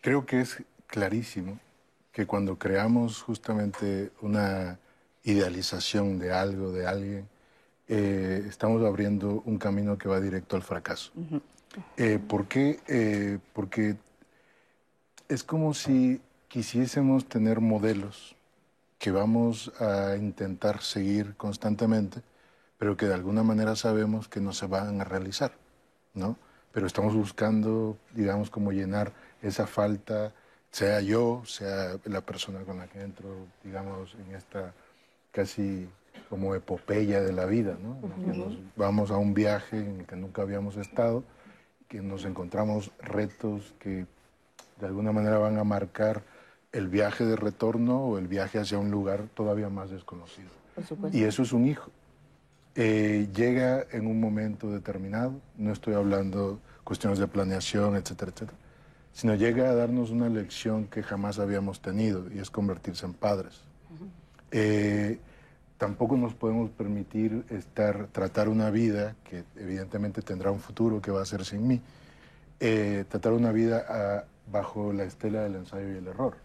creo 0.00 0.24
que 0.24 0.40
es 0.40 0.62
clarísimo 0.86 1.58
que 2.10 2.26
cuando 2.26 2.56
creamos 2.56 3.20
justamente 3.20 4.12
una 4.22 4.78
idealización 5.24 6.18
de 6.18 6.32
algo, 6.32 6.72
de 6.72 6.86
alguien, 6.86 7.35
eh, 7.88 8.44
estamos 8.48 8.84
abriendo 8.84 9.42
un 9.44 9.58
camino 9.58 9.96
que 9.96 10.08
va 10.08 10.20
directo 10.20 10.56
al 10.56 10.62
fracaso. 10.62 11.12
Eh, 11.96 12.18
¿Por 12.18 12.46
qué? 12.46 12.80
Eh, 12.88 13.38
porque 13.52 13.96
es 15.28 15.44
como 15.44 15.74
si 15.74 16.20
quisiésemos 16.48 17.28
tener 17.28 17.60
modelos 17.60 18.34
que 18.98 19.10
vamos 19.10 19.72
a 19.78 20.16
intentar 20.16 20.82
seguir 20.82 21.36
constantemente, 21.36 22.22
pero 22.78 22.96
que 22.96 23.06
de 23.06 23.14
alguna 23.14 23.42
manera 23.42 23.76
sabemos 23.76 24.28
que 24.28 24.40
no 24.40 24.52
se 24.52 24.66
van 24.66 25.00
a 25.00 25.04
realizar, 25.04 25.52
¿no? 26.14 26.36
Pero 26.72 26.86
estamos 26.86 27.14
buscando, 27.14 27.96
digamos, 28.14 28.50
como 28.50 28.72
llenar 28.72 29.12
esa 29.42 29.66
falta, 29.66 30.32
sea 30.70 31.00
yo, 31.00 31.42
sea 31.46 31.98
la 32.04 32.20
persona 32.20 32.60
con 32.60 32.78
la 32.78 32.86
que 32.86 33.00
entro, 33.00 33.46
digamos, 33.62 34.14
en 34.14 34.34
esta 34.34 34.72
casi 35.30 35.88
como 36.28 36.54
epopeya 36.54 37.20
de 37.20 37.32
la 37.32 37.46
vida, 37.46 37.76
¿no? 37.80 37.98
nos 38.34 38.58
vamos 38.76 39.10
a 39.10 39.16
un 39.16 39.34
viaje 39.34 39.78
en 39.78 40.00
el 40.00 40.06
que 40.06 40.16
nunca 40.16 40.42
habíamos 40.42 40.76
estado, 40.76 41.24
que 41.88 42.02
nos 42.02 42.24
encontramos 42.24 42.90
retos 43.00 43.74
que 43.78 44.06
de 44.80 44.86
alguna 44.86 45.12
manera 45.12 45.38
van 45.38 45.58
a 45.58 45.64
marcar 45.64 46.22
el 46.72 46.88
viaje 46.88 47.24
de 47.24 47.36
retorno 47.36 48.04
o 48.04 48.18
el 48.18 48.28
viaje 48.28 48.58
hacia 48.58 48.78
un 48.78 48.90
lugar 48.90 49.28
todavía 49.34 49.68
más 49.68 49.90
desconocido. 49.90 50.50
y 51.12 51.22
eso 51.22 51.42
es 51.42 51.52
un 51.52 51.66
hijo. 51.66 51.90
Eh, 52.74 53.28
llega 53.34 53.86
en 53.90 54.06
un 54.06 54.20
momento 54.20 54.70
determinado, 54.70 55.32
no 55.56 55.72
estoy 55.72 55.94
hablando 55.94 56.60
cuestiones 56.84 57.18
de 57.18 57.26
planeación, 57.26 57.96
etcétera, 57.96 58.32
etcétera, 58.34 58.58
sino 59.12 59.34
llega 59.34 59.70
a 59.70 59.74
darnos 59.74 60.10
una 60.10 60.28
lección 60.28 60.86
que 60.86 61.02
jamás 61.02 61.38
habíamos 61.38 61.80
tenido 61.80 62.26
y 62.34 62.38
es 62.38 62.50
convertirse 62.50 63.06
en 63.06 63.14
padres 63.14 63.62
tampoco 65.78 66.16
nos 66.16 66.34
podemos 66.34 66.70
permitir 66.70 67.44
estar, 67.50 68.06
tratar 68.08 68.48
una 68.48 68.70
vida 68.70 69.14
que 69.24 69.44
evidentemente 69.56 70.22
tendrá 70.22 70.50
un 70.50 70.60
futuro 70.60 71.00
que 71.00 71.10
va 71.10 71.22
a 71.22 71.26
ser 71.26 71.44
sin 71.44 71.66
mí, 71.66 71.80
eh, 72.60 73.04
tratar 73.08 73.32
una 73.32 73.52
vida 73.52 73.84
ah, 73.88 74.24
bajo 74.50 74.92
la 74.92 75.04
estela 75.04 75.42
del 75.42 75.56
ensayo 75.56 75.92
y 75.92 75.98
el 75.98 76.06
error. 76.06 76.36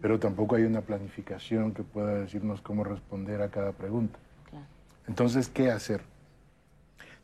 Pero 0.00 0.20
tampoco 0.20 0.54
hay 0.54 0.62
una 0.62 0.80
planificación 0.80 1.74
que 1.74 1.82
pueda 1.82 2.14
decirnos 2.14 2.60
cómo 2.60 2.84
responder 2.84 3.42
a 3.42 3.48
cada 3.48 3.72
pregunta. 3.72 4.16
Entonces, 5.08 5.48
¿qué 5.48 5.70
hacer? 5.70 6.02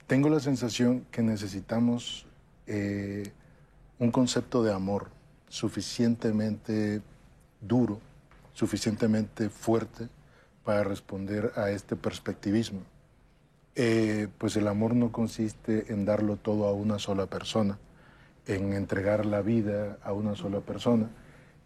Tengo 0.09 0.29
la 0.29 0.41
sensación 0.41 1.05
que 1.11 1.23
necesitamos 1.23 2.27
eh, 2.67 3.33
un 3.99 4.11
concepto 4.11 4.63
de 4.63 4.73
amor 4.73 5.09
suficientemente 5.49 7.01
duro, 7.61 8.01
suficientemente 8.55 9.49
fuerte, 9.49 10.09
para 10.65 10.85
responder 10.85 11.53
a 11.57 11.71
este 11.71 11.97
perspectivismo. 11.97 12.81
Eh, 13.75 14.29
pues 14.39 14.57
el 14.57 14.69
amor 14.69 14.95
no 14.95 15.13
consiste 15.13 15.93
en 15.93 16.05
darlo 16.05 16.37
todo 16.37 16.67
a 16.67 16.73
una 16.73 16.99
sola 16.99 17.27
persona, 17.27 17.79
en 18.47 18.73
entregar 18.75 19.25
la 19.25 19.41
vida 19.41 19.99
a 20.03 20.13
una 20.13 20.35
sola 20.35 20.61
persona, 20.61 21.09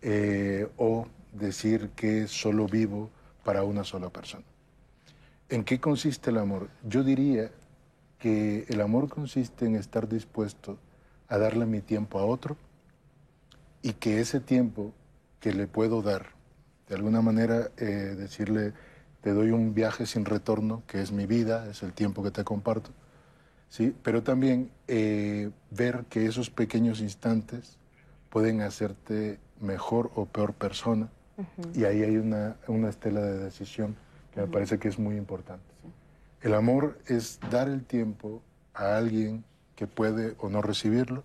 eh, 0.03 0.69
o 0.77 1.07
decir 1.33 1.91
que 1.97 2.29
solo 2.29 2.67
vivo 2.67 3.11
para 3.45 3.65
una 3.65 3.85
sola 3.85 4.09
persona. 4.11 4.45
¿En 5.49 5.65
qué 5.65 5.81
consiste 5.81 6.31
el 6.31 6.39
amor? 6.39 6.69
Yo 6.89 7.03
diría 7.03 7.51
que 8.19 8.65
el 8.69 8.81
amor 8.81 9.09
consiste 9.09 9.67
en 9.67 9.77
estar 9.77 10.09
dispuesto 10.09 10.79
a 11.29 11.39
darle 11.39 11.67
mi 11.67 11.81
tiempo 11.81 12.19
a 12.19 12.25
otro 12.25 12.57
y 13.83 13.93
que 13.93 14.21
ese 14.21 14.41
tiempo 14.41 14.93
que 15.41 15.53
le 15.53 15.67
puedo 15.67 16.03
dar, 16.03 16.27
de 16.89 16.97
alguna 16.97 17.21
manera 17.21 17.71
eh, 17.77 17.85
decirle, 18.17 18.73
te 19.27 19.35
doy 19.35 19.51
un 19.51 19.75
viaje 19.75 20.07
sin 20.07 20.25
retorno, 20.25 20.85
que 20.87 21.03
es 21.03 21.11
mi 21.11 21.27
vida, 21.27 21.69
es 21.69 21.83
el 21.83 21.93
tiempo 21.93 22.23
que 22.23 22.31
te 22.31 22.45
comparto, 22.45 22.91
¿sí? 23.69 23.93
pero 24.05 24.23
también 24.23 24.71
eh, 24.87 25.51
ver 25.73 26.05
que 26.09 26.27
esos 26.27 26.49
pequeños 26.49 27.01
instantes 27.01 27.77
pueden 28.31 28.61
hacerte 28.61 29.41
mejor 29.61 30.13
o 30.15 30.27
peor 30.27 30.55
persona. 30.55 31.09
Y 31.75 31.83
ahí 31.83 32.05
hay 32.05 32.19
una, 32.19 32.55
una 32.69 32.89
estela 32.89 33.21
de 33.21 33.39
decisión 33.39 33.97
que 34.33 34.43
me 34.43 34.47
parece 34.47 34.79
que 34.79 34.87
es 34.87 34.97
muy 34.97 35.17
importante. 35.17 35.65
El 36.41 36.55
amor 36.55 36.97
es 37.09 37.41
dar 37.51 37.69
el 37.69 37.85
tiempo 37.85 38.43
a 38.75 38.97
alguien 38.97 39.43
que 39.75 39.89
puede 39.89 40.37
o 40.39 40.49
no 40.49 40.63
recibirlo, 40.63 41.25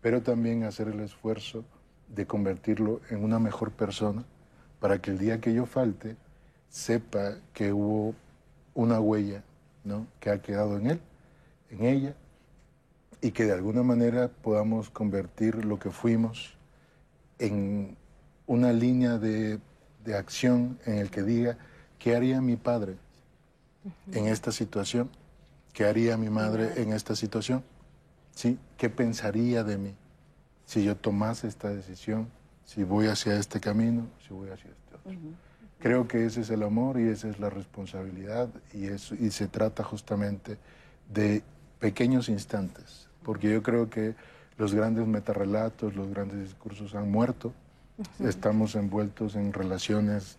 pero 0.00 0.22
también 0.22 0.64
hacer 0.64 0.88
el 0.88 0.98
esfuerzo 0.98 1.64
de 2.08 2.26
convertirlo 2.26 3.00
en 3.10 3.22
una 3.22 3.38
mejor 3.38 3.70
persona 3.70 4.24
para 4.80 5.00
que 5.00 5.12
el 5.12 5.18
día 5.18 5.40
que 5.40 5.54
yo 5.54 5.66
falte 5.66 6.16
sepa 6.68 7.36
que 7.52 7.72
hubo 7.72 8.14
una 8.74 9.00
huella 9.00 9.42
¿no? 9.84 10.06
que 10.20 10.30
ha 10.30 10.40
quedado 10.40 10.76
en 10.76 10.90
él, 10.90 11.00
en 11.70 11.84
ella, 11.84 12.14
y 13.20 13.32
que 13.32 13.44
de 13.44 13.52
alguna 13.52 13.82
manera 13.82 14.28
podamos 14.28 14.90
convertir 14.90 15.64
lo 15.64 15.78
que 15.78 15.90
fuimos 15.90 16.54
en 17.38 17.96
una 18.46 18.72
línea 18.72 19.18
de, 19.18 19.58
de 20.04 20.16
acción 20.16 20.78
en 20.86 20.98
el 20.98 21.10
que 21.10 21.22
diga, 21.22 21.58
¿qué 21.98 22.14
haría 22.14 22.40
mi 22.40 22.56
padre 22.56 22.96
en 24.12 24.26
esta 24.26 24.52
situación? 24.52 25.10
¿Qué 25.72 25.84
haría 25.84 26.16
mi 26.16 26.30
madre 26.30 26.80
en 26.80 26.92
esta 26.92 27.14
situación? 27.14 27.62
¿Sí? 28.34 28.58
¿Qué 28.76 28.88
pensaría 28.88 29.64
de 29.64 29.78
mí 29.78 29.94
si 30.64 30.84
yo 30.84 30.96
tomase 30.96 31.48
esta 31.48 31.70
decisión? 31.70 32.28
Si 32.64 32.84
voy 32.84 33.06
hacia 33.06 33.38
este 33.38 33.60
camino, 33.60 34.06
si 34.26 34.34
voy 34.34 34.50
hacia 34.50 34.70
este 34.70 34.94
otro. 34.94 35.47
Creo 35.80 36.08
que 36.08 36.26
ese 36.26 36.40
es 36.40 36.50
el 36.50 36.62
amor 36.62 36.98
y 36.98 37.08
esa 37.08 37.28
es 37.28 37.38
la 37.38 37.50
responsabilidad 37.50 38.48
y, 38.74 38.86
eso, 38.86 39.14
y 39.14 39.30
se 39.30 39.46
trata 39.46 39.84
justamente 39.84 40.56
de 41.12 41.42
pequeños 41.78 42.28
instantes, 42.28 43.06
porque 43.22 43.50
yo 43.52 43.62
creo 43.62 43.88
que 43.88 44.14
los 44.56 44.74
grandes 44.74 45.06
metarrelatos, 45.06 45.94
los 45.94 46.10
grandes 46.10 46.40
discursos 46.40 46.94
han 46.96 47.10
muerto, 47.10 47.52
estamos 48.18 48.74
envueltos 48.74 49.36
en 49.36 49.52
relaciones 49.52 50.36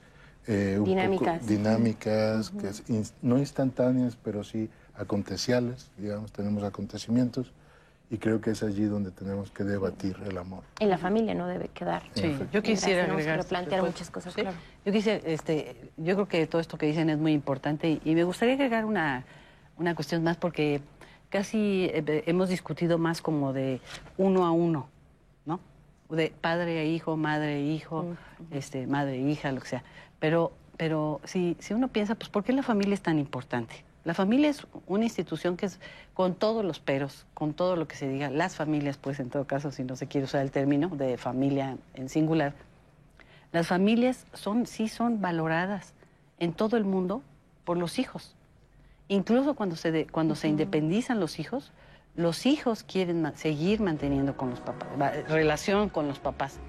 eh, 0.47 0.77
un 0.79 0.85
Dinámicas. 0.85 1.39
poco 1.39 1.47
dinámicas, 1.47 2.49
que 2.49 2.67
es 2.69 2.87
ins- 2.89 3.13
no 3.21 3.37
instantáneas, 3.37 4.17
pero 4.21 4.43
sí 4.43 4.69
aconteciales, 4.95 5.89
digamos, 5.97 6.31
tenemos 6.33 6.63
acontecimientos 6.63 7.51
y 8.12 8.18
creo 8.18 8.41
que 8.41 8.51
es 8.51 8.64
allí 8.64 8.86
donde 8.86 9.12
tenemos 9.12 9.51
que 9.51 9.64
debatir 9.64 10.16
el 10.28 10.38
amor. 10.38 10.64
En 10.80 10.89
la 10.89 10.97
familia 10.97 11.36
no 11.36 11.47
debe 11.47 11.68
quedar. 11.70 12.01
Sí, 12.16 12.36
yo 12.51 12.62
quisiera 12.64 13.03
agregar. 13.03 13.38
replantear 13.39 13.82
después. 13.82 13.93
muchas 13.93 14.10
cosas, 14.10 14.34
Sí. 14.34 14.41
claro. 14.41 14.57
Yo 14.86 14.91
quisiera, 14.91 15.20
este, 15.28 15.91
yo 15.97 16.16
creo 16.16 16.28
que 16.28 16.47
todo 16.47 16.60
esto 16.62 16.78
que 16.78 16.86
dicen 16.88 17.10
es 17.10 17.18
muy 17.20 17.34
importante 17.34 17.89
y, 17.89 18.01
y 18.03 18.16
me 18.16 18.24
gustaría 18.24 18.55
agregar 18.55 18.86
una, 18.86 19.26
una 19.78 19.93
cuestión 19.95 20.24
más 20.24 20.38
porque 20.38 20.82
casi 21.30 21.86
eh, 21.93 22.24
hemos 22.26 22.49
discutido 22.49 22.97
más 22.97 23.22
como 23.22 23.53
de 23.53 23.80
uno 24.18 24.45
a 24.45 24.51
uno, 24.51 24.88
¿no? 25.45 25.60
De 26.10 26.34
padre 26.41 26.80
a 26.80 26.84
hijo, 26.86 27.16
madre 27.18 27.53
a 27.55 27.60
hijo, 27.60 28.16
este, 28.49 28.88
madre 28.88 29.18
e 29.18 29.30
hija, 29.30 29.51
lo 29.51 29.62
que 29.62 29.68
sea. 29.68 29.84
Pero, 30.20 30.51
pero 30.78 31.22
si, 31.26 31.55
si 31.60 31.76
uno 31.76 31.89
piensa, 31.89 32.16
pues, 32.16 32.30
¿por 32.30 32.43
qué 32.43 32.53
la 32.53 32.64
familia 32.64 32.95
es 32.95 33.01
tan 33.01 33.20
importante? 33.20 33.84
La 34.05 34.13
familia 34.13 34.49
es 34.49 34.65
una 34.87 35.03
institución 35.03 35.57
que 35.57 35.65
es 35.65 35.79
con 36.13 36.33
todos 36.33 36.63
los 36.63 36.79
peros, 36.79 37.25
con 37.33 37.53
todo 37.53 37.75
lo 37.75 37.87
que 37.87 37.95
se 37.95 38.07
diga, 38.07 38.29
las 38.29 38.55
familias, 38.55 38.97
pues 38.97 39.19
en 39.19 39.29
todo 39.29 39.45
caso, 39.45 39.71
si 39.71 39.83
no 39.83 39.95
se 39.95 40.07
quiere 40.07 40.25
usar 40.25 40.41
el 40.41 40.51
término 40.51 40.87
de 40.89 41.17
familia 41.17 41.77
en 41.93 42.09
singular, 42.09 42.53
las 43.51 43.67
familias 43.67 44.25
son, 44.33 44.65
sí 44.67 44.87
son 44.87 45.21
valoradas 45.21 45.93
en 46.39 46.53
todo 46.53 46.77
el 46.77 46.85
mundo 46.85 47.21
por 47.65 47.77
los 47.77 47.99
hijos. 47.99 48.35
Incluso 49.09 49.53
cuando 49.55 49.75
se, 49.75 49.91
de- 49.91 50.07
cuando 50.07 50.35
se 50.35 50.47
independizan 50.47 51.19
los 51.19 51.39
hijos, 51.39 51.71
los 52.15 52.45
hijos 52.45 52.83
quieren 52.83 53.21
ma- 53.21 53.33
seguir 53.35 53.81
manteniendo 53.81 54.37
con 54.37 54.49
los 54.51 54.59
papás, 54.59 54.87
relación 55.29 55.89
con 55.89 56.07
los 56.07 56.19
papás. 56.19 56.59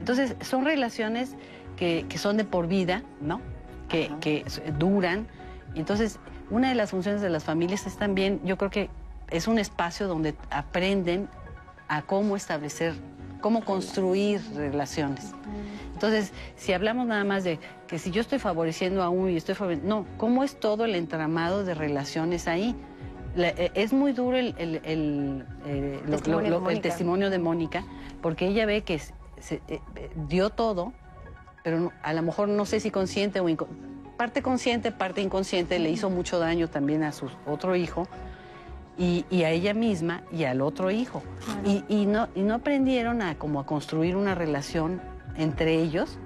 Entonces, 0.00 0.34
son 0.40 0.64
relaciones 0.64 1.34
que, 1.76 2.04
que 2.08 2.18
son 2.18 2.36
de 2.36 2.44
por 2.44 2.66
vida, 2.66 3.02
¿no? 3.20 3.40
Que, 3.88 4.10
que 4.20 4.44
duran. 4.78 5.28
Entonces, 5.76 6.18
una 6.50 6.68
de 6.68 6.74
las 6.74 6.90
funciones 6.90 7.20
de 7.22 7.30
las 7.30 7.44
familias 7.44 7.86
es 7.86 7.96
también, 7.96 8.40
yo 8.44 8.56
creo 8.58 8.70
que 8.70 8.90
es 9.30 9.48
un 9.48 9.58
espacio 9.58 10.06
donde 10.08 10.34
aprenden 10.50 11.28
a 11.88 12.02
cómo 12.02 12.36
establecer, 12.36 12.94
cómo 13.40 13.64
construir 13.64 14.40
relaciones. 14.54 15.32
Entonces, 15.92 16.32
si 16.56 16.72
hablamos 16.72 17.06
nada 17.06 17.24
más 17.24 17.44
de 17.44 17.58
que 17.86 17.98
si 17.98 18.10
yo 18.10 18.20
estoy 18.20 18.38
favoreciendo 18.38 19.02
a 19.02 19.08
uno 19.08 19.28
y 19.28 19.36
estoy 19.36 19.54
favoreciendo... 19.54 20.00
No, 20.00 20.06
¿cómo 20.16 20.44
es 20.44 20.58
todo 20.58 20.84
el 20.84 20.94
entramado 20.94 21.64
de 21.64 21.74
relaciones 21.74 22.48
ahí? 22.48 22.74
La- 23.36 23.48
eh, 23.48 23.70
es 23.74 23.92
muy 23.92 24.12
duro 24.12 24.36
el, 24.36 24.54
el- 24.58 24.80
el, 24.84 25.44
eh, 25.66 26.02
Testimonio 26.10 26.44
de 26.44 26.50
lo- 26.50 26.60
Mónica. 26.60 26.82
testimonio 26.82 27.30
de 27.30 27.38
Mónica, 27.38 27.84
porque 28.22 28.46
ella 28.48 28.66
ve 28.66 28.82
que 28.82 28.98
se- 28.98 29.60
eh, 29.68 29.80
dio 30.28 30.50
todo, 30.50 30.92
pero 31.62 31.80
no- 31.80 31.92
a 32.02 32.12
lo 32.12 32.22
mejor 32.22 32.48
no 32.48 32.64
sé 32.64 32.80
si 32.80 32.90
consciente 32.90 33.40
o 33.40 33.48
inco- 33.48 33.68
parte 34.16 34.42
consciente, 34.42 34.92
parte 34.92 35.20
inconsciente, 35.20 35.78
le 35.78 35.90
hizo 35.90 36.10
mucho 36.10 36.38
daño 36.38 36.68
también 36.68 37.02
a 37.02 37.12
su 37.12 37.28
otro 37.46 37.76
hijo 37.76 38.06
y, 38.96 39.24
y 39.30 39.42
a 39.42 39.50
ella 39.50 39.74
misma 39.74 40.22
y 40.32 40.44
al 40.44 40.60
otro 40.60 40.90
hijo. 40.90 41.22
Y, 41.64 41.84
y 41.88 42.06
no, 42.06 42.28
y 42.34 42.42
no 42.42 42.54
aprendieron 42.54 43.22
a 43.22 43.36
como 43.36 43.60
a 43.60 43.66
construir 43.66 44.16
una 44.16 44.34
relación 44.34 45.00
entre 45.36 45.74
ellos 45.74 46.18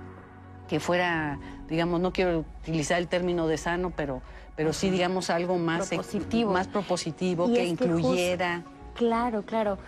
que 0.69 0.81
fuera, 0.81 1.39
digamos, 1.67 1.99
no 2.01 2.13
quiero 2.13 2.45
utilizar 2.63 2.99
el 2.99 3.09
término 3.09 3.47
de 3.47 3.57
sano, 3.57 3.91
pero, 3.97 4.21
pero 4.55 4.75
sí, 4.75 4.91
digamos, 4.91 5.31
algo 5.31 5.57
más 5.57 5.89
Propositivo. 5.89 6.53
más 6.53 6.69
propositivo, 6.69 7.47
que 7.51 7.65
incluyera. 7.65 8.65
Claro, 8.95 9.43
claro. 9.47 9.79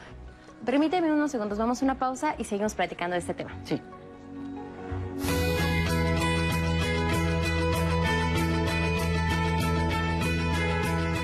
Permíteme 0.65 1.13
unos 1.13 1.31
segundos, 1.31 1.59
vamos 1.59 1.83
a 1.83 1.85
una 1.85 1.99
pausa 1.99 2.35
y 2.39 2.45
seguimos 2.45 2.75
platicando 2.75 3.15
de 3.15 3.21
este 3.21 3.35
tema. 3.35 3.51
Sí. 3.65 3.83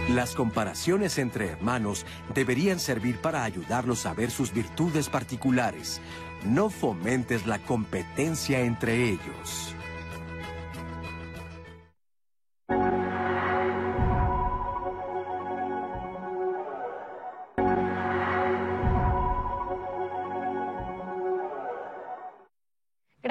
Las 0.09 0.37
comparaciones 0.37 1.19
entre 1.19 1.49
hermanos 1.49 2.07
deberían 2.33 2.79
servir 2.79 3.19
para 3.19 3.43
ayudarlos 3.43 4.07
a 4.07 4.15
ver 4.15 4.31
sus 4.31 4.53
virtudes 4.53 5.09
particulares. 5.09 6.01
No 6.45 6.71
fomentes 6.71 7.45
la 7.45 7.59
competencia 7.59 8.61
entre 8.61 9.09
ellos. 9.09 9.76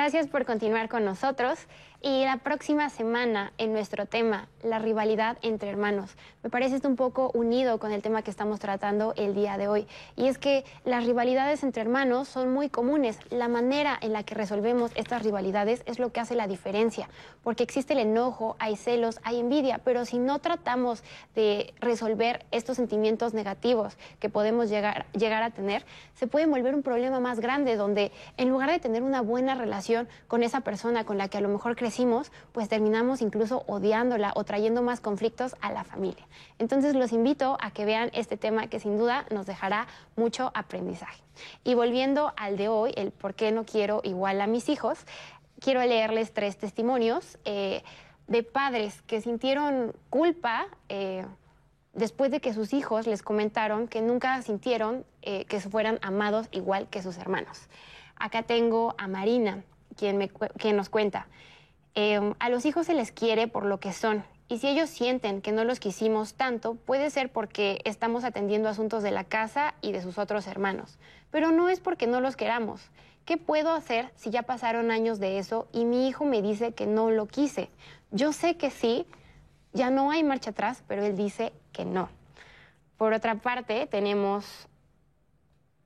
Gracias 0.06 0.28
por 0.28 0.46
continuar 0.46 0.88
con 0.88 1.04
nosotros 1.04 1.58
y 2.00 2.24
la 2.24 2.38
próxima 2.38 2.92
semana 2.92 3.52
en 3.58 3.74
nuestro 3.74 4.06
tema, 4.06 4.48
la 4.62 4.78
rivalidad 4.78 5.40
entre 5.42 5.72
hermanos. 5.72 6.16
Me 6.44 6.52
parece 6.52 6.76
esto 6.76 6.88
un 6.88 6.96
poco 6.96 7.32
unido 7.34 7.80
con 7.80 7.92
el 7.92 8.04
tema 8.04 8.22
que 8.22 8.30
estamos 8.30 8.60
tratando 8.60 9.16
el 9.18 9.34
día 9.34 9.58
de 9.58 9.68
hoy 9.68 9.88
y 10.16 10.28
es 10.28 10.38
que 10.38 10.64
las 10.84 11.08
rivalidades 11.08 11.64
entre 11.64 11.82
hermanos 11.82 12.28
son 12.28 12.54
muy 12.54 12.70
comunes. 12.70 13.18
La 13.32 13.48
manera 13.48 13.98
en 14.00 14.14
la 14.14 14.22
que 14.22 14.36
resolvemos 14.36 14.92
estas 14.94 15.24
rivalidades 15.24 15.82
es 15.88 15.98
lo 15.98 16.12
que 16.12 16.20
hace 16.20 16.36
la 16.36 16.46
diferencia, 16.46 17.10
porque 17.44 17.64
existe 17.64 17.94
el 17.94 18.00
enojo, 18.00 18.56
hay 18.60 18.76
celos, 18.76 19.20
hay 19.24 19.40
envidia, 19.40 19.80
pero 19.84 20.06
si 20.06 20.20
no 20.20 20.38
tratamos 20.38 21.04
de 21.34 21.74
resolver 21.80 22.46
estos 22.52 22.78
sentimientos 22.78 23.34
negativos 23.34 23.98
que 24.20 24.30
podemos 24.30 24.70
llegar, 24.70 25.08
llegar 25.14 25.42
a 25.42 25.50
tener, 25.50 25.84
se 26.14 26.28
puede 26.28 26.46
volver 26.46 26.76
un 26.76 26.84
problema 26.84 27.20
más 27.20 27.40
grande 27.40 27.78
donde 27.78 28.12
en 28.38 28.50
lugar 28.50 28.70
de 28.70 28.78
tener 28.78 29.02
una 29.02 29.22
buena 29.22 29.56
relación 29.56 29.95
con 30.28 30.44
esa 30.44 30.62
persona 30.62 31.06
con 31.06 31.18
la 31.18 31.28
que 31.28 31.38
a 31.38 31.42
lo 31.42 31.50
mejor 31.50 31.76
crecimos, 31.76 32.32
pues 32.52 32.70
terminamos 32.70 33.22
incluso 33.22 33.64
odiándola 33.68 34.34
o 34.36 34.44
trayendo 34.44 34.82
más 34.82 35.00
conflictos 35.00 35.56
a 35.62 35.72
la 35.72 35.84
familia. 35.84 36.28
Entonces 36.60 36.96
los 36.96 37.12
invito 37.12 37.58
a 37.62 37.72
que 37.72 37.86
vean 37.86 38.10
este 38.14 38.38
tema 38.38 38.68
que 38.68 38.80
sin 38.80 38.98
duda 38.98 39.26
nos 39.32 39.46
dejará 39.46 39.88
mucho 40.16 40.52
aprendizaje. 40.54 41.22
Y 41.64 41.74
volviendo 41.74 42.34
al 42.38 42.58
de 42.58 42.68
hoy, 42.68 42.94
el 42.96 43.12
por 43.12 43.34
qué 43.34 43.52
no 43.52 43.66
quiero 43.66 44.02
igual 44.04 44.42
a 44.42 44.48
mis 44.48 44.70
hijos, 44.70 45.00
quiero 45.60 45.82
leerles 45.84 46.34
tres 46.34 46.58
testimonios 46.58 47.38
eh, 47.46 47.84
de 48.28 48.44
padres 48.44 49.02
que 49.04 49.22
sintieron 49.22 49.94
culpa. 50.10 50.68
eh, 50.90 51.26
después 51.96 52.30
de 52.30 52.42
que 52.42 52.54
sus 52.54 52.74
hijos 52.74 53.08
les 53.08 53.24
comentaron 53.24 53.88
que 53.88 54.02
nunca 54.02 54.42
sintieron 54.42 55.06
eh, 55.22 55.46
que 55.46 55.60
fueran 55.60 55.98
amados 56.02 56.48
igual 56.52 56.88
que 56.90 57.02
sus 57.02 57.18
hermanos. 57.18 57.68
Acá 58.18 58.44
tengo 58.44 58.94
a 58.98 59.08
Marina, 59.08 59.64
quien, 59.98 60.76
nos 60.76 60.90
cuenta, 60.90 61.28
eh, 61.96 62.34
a 62.40 62.50
los 62.50 62.66
hijos 62.66 62.86
se 62.88 62.94
les 62.94 63.12
quiere 63.12 63.48
por 63.48 63.66
lo 63.66 63.80
que 63.80 63.94
son. 63.94 64.24
Y 64.48 64.60
si 64.60 64.68
ellos 64.68 64.90
sienten 64.90 65.42
que 65.42 65.52
no 65.52 65.64
los 65.64 65.80
quisimos 65.80 66.36
tanto, 66.36 66.76
puede 66.76 67.10
ser 67.10 67.32
porque 67.32 67.82
estamos 67.84 68.24
atendiendo 68.24 68.70
asuntos 68.70 69.02
de 69.02 69.12
la 69.12 69.24
casa 69.24 69.74
y 69.82 69.92
de 69.92 70.02
sus 70.02 70.20
otros 70.20 70.46
hermanos. 70.46 71.00
Pero 71.32 71.52
no 71.52 71.70
es 71.70 71.80
porque 71.80 72.06
no 72.06 72.22
los 72.22 72.36
queramos. 72.36 72.92
¿Qué 73.26 73.38
puedo 73.38 73.72
hacer 73.72 74.12
si 74.16 74.30
ya 74.30 74.44
pasaron 74.44 74.92
años 74.92 75.20
de 75.20 75.40
eso 75.40 75.68
y 75.74 75.84
mi 75.86 76.08
hijo 76.08 76.26
me 76.26 76.44
dice 76.44 76.74
que 76.74 76.86
no 76.86 77.10
lo 77.10 77.26
quise? 77.26 77.70
Yo 78.12 78.34
sé 78.34 78.56
que 78.56 78.70
sí, 78.70 79.08
ya 79.74 79.90
no 79.90 80.12
hay 80.12 80.24
marcha 80.24 80.52
atrás, 80.52 80.84
pero 80.88 81.04
él 81.04 81.18
dice 81.18 81.52
que 81.72 81.86
no. 81.86 82.10
Por 82.98 83.14
otra 83.14 83.36
parte, 83.36 83.88
tenemos 83.88 84.68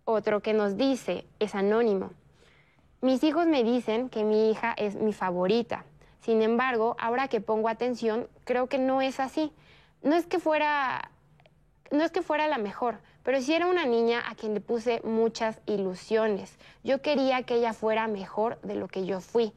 otro 0.04 0.42
que 0.42 0.54
nos 0.54 0.76
dice, 0.76 1.26
es 1.40 1.56
anónimo. 1.56 2.12
Mis 3.02 3.24
hijos 3.24 3.48
me 3.48 3.64
dicen 3.64 4.10
que 4.10 4.26
mi 4.26 4.52
hija 4.52 4.74
es 4.78 4.96
mi 4.96 5.14
favorita. 5.14 5.86
Sin 6.20 6.42
embargo, 6.42 6.98
ahora 7.00 7.30
que 7.30 7.40
pongo 7.40 7.70
atención, 7.70 8.28
creo 8.44 8.68
que 8.68 8.78
no 8.78 9.02
es 9.02 9.22
así. 9.22 9.54
No 10.04 10.16
es 10.16 10.26
que 10.26 10.40
fuera, 10.40 11.10
no 11.92 12.04
es 12.04 12.12
que 12.12 12.22
fuera 12.22 12.50
la 12.50 12.58
mejor, 12.58 13.00
pero 13.24 13.42
sí 13.42 13.54
era 13.54 13.68
una 13.68 13.86
niña 13.86 14.24
a 14.28 14.36
quien 14.36 14.54
le 14.54 14.60
puse 14.60 15.02
muchas 15.06 15.62
ilusiones. 15.66 16.58
Yo 16.84 17.02
quería 17.02 17.44
que 17.44 17.56
ella 17.56 17.72
fuera 17.72 18.08
mejor 18.08 18.60
de 18.62 18.76
lo 18.76 18.90
que 18.90 19.06
yo 19.06 19.22
fui. 19.22 19.54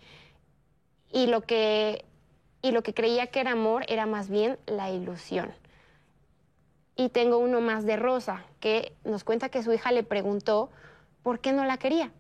Y 1.11 1.27
lo 1.27 1.41
que, 1.41 2.05
y 2.63 2.71
lo 2.71 2.83
que 2.83 2.95
creía 2.95 3.27
que 3.27 3.41
era 3.41 3.53
amor 3.53 3.85
era 3.89 4.07
más 4.07 4.29
bien 4.29 4.57
la 4.67 4.91
ilusión. 4.91 5.53
Y 6.95 7.09
tengo 7.09 7.39
uno 7.39 7.61
más 7.61 7.85
de 7.87 7.97
Rosa, 7.97 8.45
que 8.61 8.95
nos 9.03 9.25
cuenta 9.25 9.49
que 9.49 9.65
su 9.65 9.73
hija 9.73 9.91
le 9.91 10.05
preguntó 10.05 10.71
por 11.25 11.41
qué 11.41 11.53
no 11.53 11.65
la 11.65 11.79
quería. 11.79 12.13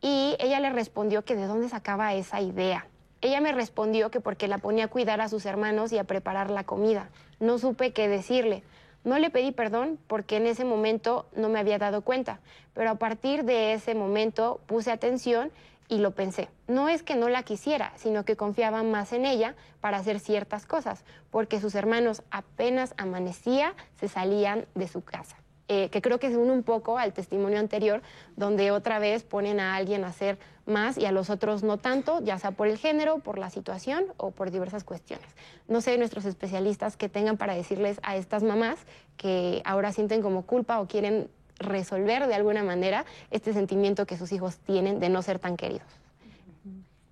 Y 0.00 0.36
ella 0.38 0.60
le 0.60 0.70
respondió 0.70 1.24
que 1.24 1.36
de 1.36 1.46
dónde 1.46 1.68
sacaba 1.68 2.14
esa 2.14 2.40
idea. 2.40 2.86
Ella 3.20 3.40
me 3.40 3.52
respondió 3.52 4.10
que 4.10 4.20
porque 4.20 4.48
la 4.48 4.58
ponía 4.58 4.84
a 4.84 4.88
cuidar 4.88 5.20
a 5.20 5.28
sus 5.28 5.44
hermanos 5.44 5.92
y 5.92 5.98
a 5.98 6.04
preparar 6.04 6.50
la 6.50 6.64
comida. 6.64 7.10
No 7.38 7.58
supe 7.58 7.92
qué 7.92 8.08
decirle. 8.08 8.62
No 9.04 9.18
le 9.18 9.30
pedí 9.30 9.52
perdón 9.52 9.98
porque 10.06 10.36
en 10.36 10.46
ese 10.46 10.64
momento 10.64 11.26
no 11.34 11.48
me 11.48 11.58
había 11.58 11.78
dado 11.78 12.02
cuenta, 12.02 12.40
pero 12.74 12.90
a 12.90 12.94
partir 12.96 13.44
de 13.44 13.72
ese 13.72 13.94
momento 13.94 14.60
puse 14.66 14.90
atención 14.90 15.50
y 15.88 15.98
lo 15.98 16.12
pensé. 16.12 16.48
No 16.68 16.88
es 16.88 17.02
que 17.02 17.16
no 17.16 17.28
la 17.28 17.42
quisiera, 17.42 17.92
sino 17.96 18.24
que 18.24 18.36
confiaba 18.36 18.82
más 18.82 19.12
en 19.12 19.26
ella 19.26 19.54
para 19.80 19.98
hacer 19.98 20.20
ciertas 20.20 20.64
cosas, 20.64 21.04
porque 21.30 21.60
sus 21.60 21.74
hermanos 21.74 22.22
apenas 22.30 22.94
amanecía 22.96 23.74
se 23.98 24.08
salían 24.08 24.66
de 24.74 24.86
su 24.86 25.02
casa. 25.02 25.36
Eh, 25.72 25.88
que 25.88 26.02
creo 26.02 26.18
que 26.18 26.30
se 26.30 26.36
une 26.36 26.50
un 26.50 26.64
poco 26.64 26.98
al 26.98 27.12
testimonio 27.12 27.60
anterior, 27.60 28.02
donde 28.34 28.72
otra 28.72 28.98
vez 28.98 29.22
ponen 29.22 29.60
a 29.60 29.76
alguien 29.76 30.02
a 30.02 30.08
hacer 30.08 30.36
más 30.66 30.98
y 30.98 31.06
a 31.06 31.12
los 31.12 31.30
otros 31.30 31.62
no 31.62 31.76
tanto, 31.78 32.20
ya 32.24 32.40
sea 32.40 32.50
por 32.50 32.66
el 32.66 32.76
género, 32.76 33.20
por 33.20 33.38
la 33.38 33.50
situación 33.50 34.06
o 34.16 34.32
por 34.32 34.50
diversas 34.50 34.82
cuestiones. 34.82 35.28
No 35.68 35.80
sé 35.80 35.96
nuestros 35.96 36.24
especialistas 36.24 36.96
que 36.96 37.08
tengan 37.08 37.36
para 37.36 37.54
decirles 37.54 38.00
a 38.02 38.16
estas 38.16 38.42
mamás 38.42 38.80
que 39.16 39.62
ahora 39.64 39.92
sienten 39.92 40.22
como 40.22 40.42
culpa 40.42 40.80
o 40.80 40.88
quieren 40.88 41.30
resolver 41.60 42.26
de 42.26 42.34
alguna 42.34 42.64
manera 42.64 43.04
este 43.30 43.52
sentimiento 43.52 44.06
que 44.06 44.18
sus 44.18 44.32
hijos 44.32 44.56
tienen 44.56 44.98
de 44.98 45.08
no 45.08 45.22
ser 45.22 45.38
tan 45.38 45.56
queridos. 45.56 45.86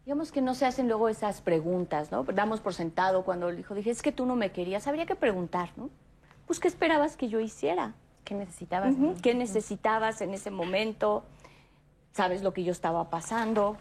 Digamos 0.04 0.32
que 0.32 0.42
no 0.42 0.56
se 0.56 0.66
hacen 0.66 0.88
luego 0.88 1.08
esas 1.08 1.42
preguntas, 1.42 2.10
¿no? 2.10 2.24
Damos 2.24 2.58
por 2.58 2.74
sentado 2.74 3.22
cuando 3.22 3.50
el 3.50 3.60
hijo 3.60 3.76
dije, 3.76 3.90
es 3.90 4.02
que 4.02 4.10
tú 4.10 4.26
no 4.26 4.34
me 4.34 4.50
querías, 4.50 4.88
habría 4.88 5.06
que 5.06 5.14
preguntar, 5.14 5.70
¿no? 5.76 5.90
Pues, 6.48 6.58
¿qué 6.58 6.66
esperabas 6.66 7.16
que 7.16 7.28
yo 7.28 7.38
hiciera? 7.38 7.94
¿Qué 8.28 8.34
necesitabas? 8.34 8.94
¿Qué 9.22 9.34
necesitabas 9.34 10.20
en 10.20 10.34
ese 10.34 10.50
momento? 10.50 11.24
¿Sabes 12.12 12.42
lo 12.42 12.52
que 12.52 12.62
yo 12.62 12.72
estaba 12.72 13.08
pasando? 13.08 13.78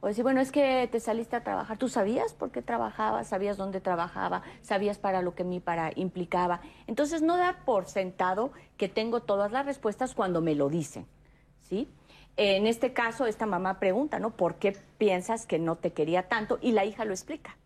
O 0.00 0.06
decir, 0.06 0.24
bueno, 0.24 0.40
es 0.40 0.50
que 0.50 0.88
te 0.90 1.00
saliste 1.00 1.36
a 1.36 1.44
trabajar. 1.44 1.76
¿Tú 1.76 1.90
sabías 1.90 2.32
por 2.32 2.50
qué 2.50 2.62
trabajaba? 2.62 3.24
¿Sabías 3.24 3.58
dónde 3.58 3.82
trabajaba? 3.82 4.40
¿Sabías 4.62 4.96
para 4.96 5.20
lo 5.20 5.34
que 5.34 5.44
mi 5.44 5.60
para 5.60 5.90
implicaba? 5.96 6.62
Entonces, 6.86 7.20
no 7.20 7.36
da 7.36 7.58
por 7.66 7.84
sentado 7.84 8.52
que 8.78 8.88
tengo 8.88 9.20
todas 9.20 9.52
las 9.52 9.66
respuestas 9.66 10.14
cuando 10.14 10.40
me 10.40 10.54
lo 10.54 10.70
dicen, 10.70 11.06
¿sí? 11.60 11.90
En 12.38 12.66
este 12.66 12.94
caso, 12.94 13.26
esta 13.26 13.44
mamá 13.44 13.78
pregunta, 13.78 14.18
¿no? 14.18 14.30
¿Por 14.30 14.54
qué 14.54 14.74
piensas 14.96 15.44
que 15.44 15.58
no 15.58 15.76
te 15.76 15.92
quería 15.92 16.26
tanto? 16.26 16.58
Y 16.62 16.72
la 16.72 16.86
hija 16.86 17.04
lo 17.04 17.12
explica. 17.12 17.58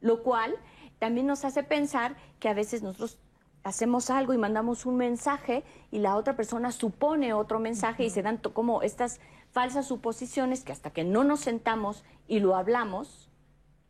Lo 0.00 0.22
cual 0.22 0.54
también 0.98 1.26
nos 1.26 1.44
hace 1.44 1.62
pensar 1.62 2.16
que 2.38 2.48
a 2.48 2.54
veces 2.54 2.82
nosotros 2.82 3.18
hacemos 3.64 4.10
algo 4.10 4.32
y 4.32 4.38
mandamos 4.38 4.86
un 4.86 4.96
mensaje 4.96 5.64
y 5.90 5.98
la 5.98 6.16
otra 6.16 6.36
persona 6.36 6.72
supone 6.72 7.32
otro 7.32 7.58
mensaje 7.60 8.04
y 8.04 8.10
se 8.10 8.22
dan 8.22 8.38
como 8.38 8.82
estas 8.82 9.20
falsas 9.50 9.86
suposiciones 9.86 10.64
que 10.64 10.72
hasta 10.72 10.90
que 10.90 11.04
no 11.04 11.24
nos 11.24 11.40
sentamos 11.40 12.04
y 12.28 12.40
lo 12.40 12.56
hablamos, 12.56 13.28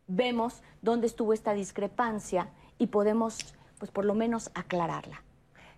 vemos 0.07 0.61
dónde 0.81 1.07
estuvo 1.07 1.33
esta 1.33 1.53
discrepancia 1.53 2.49
y 2.77 2.87
podemos, 2.87 3.55
pues 3.79 3.91
por 3.91 4.05
lo 4.05 4.15
menos, 4.15 4.51
aclararla. 4.55 5.23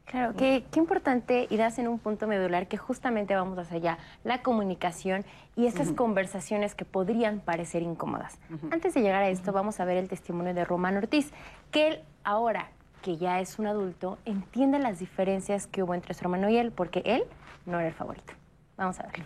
Claro, 0.06 0.34
qué, 0.36 0.66
qué 0.70 0.80
importante 0.80 1.48
irás 1.50 1.80
en 1.80 1.88
un 1.88 1.98
punto 1.98 2.28
medular 2.28 2.68
que 2.68 2.78
justamente 2.78 3.36
vamos 3.36 3.58
hacia 3.58 3.78
allá, 3.78 3.98
la 4.26 4.42
comunicación 4.42 5.24
y 5.56 5.66
estas 5.66 5.94
conversaciones 5.94 6.76
que 6.76 6.84
podrían 6.84 7.40
parecer 7.40 7.84
incómodas. 7.84 8.38
Antes 8.70 8.94
de 8.94 9.02
llegar 9.02 9.24
a 9.24 9.30
esto, 9.30 9.54
vamos 9.54 9.80
a 9.80 9.86
ver 9.86 9.96
el 9.96 10.10
testimonio 10.10 10.54
de 10.54 10.66
Román 10.66 10.98
Ortiz, 10.98 11.32
que 11.72 11.88
él 11.88 12.00
ahora 12.26 12.70
que 13.04 13.18
ya 13.18 13.42
es 13.42 13.60
un 13.60 13.68
adulto, 13.68 14.18
entiende 14.26 14.80
las 14.80 14.98
diferencias 14.98 15.68
que 15.68 15.84
hubo 15.84 15.94
entre 15.94 16.14
su 16.16 16.22
hermano 16.22 16.50
y 16.50 16.58
él, 16.58 16.72
porque 16.72 17.04
él 17.06 17.24
no 17.66 17.80
era 17.80 17.90
el 17.90 17.94
favorito. 17.94 18.34
Vamos 18.78 19.00
a 19.00 19.04
ver. 19.04 19.22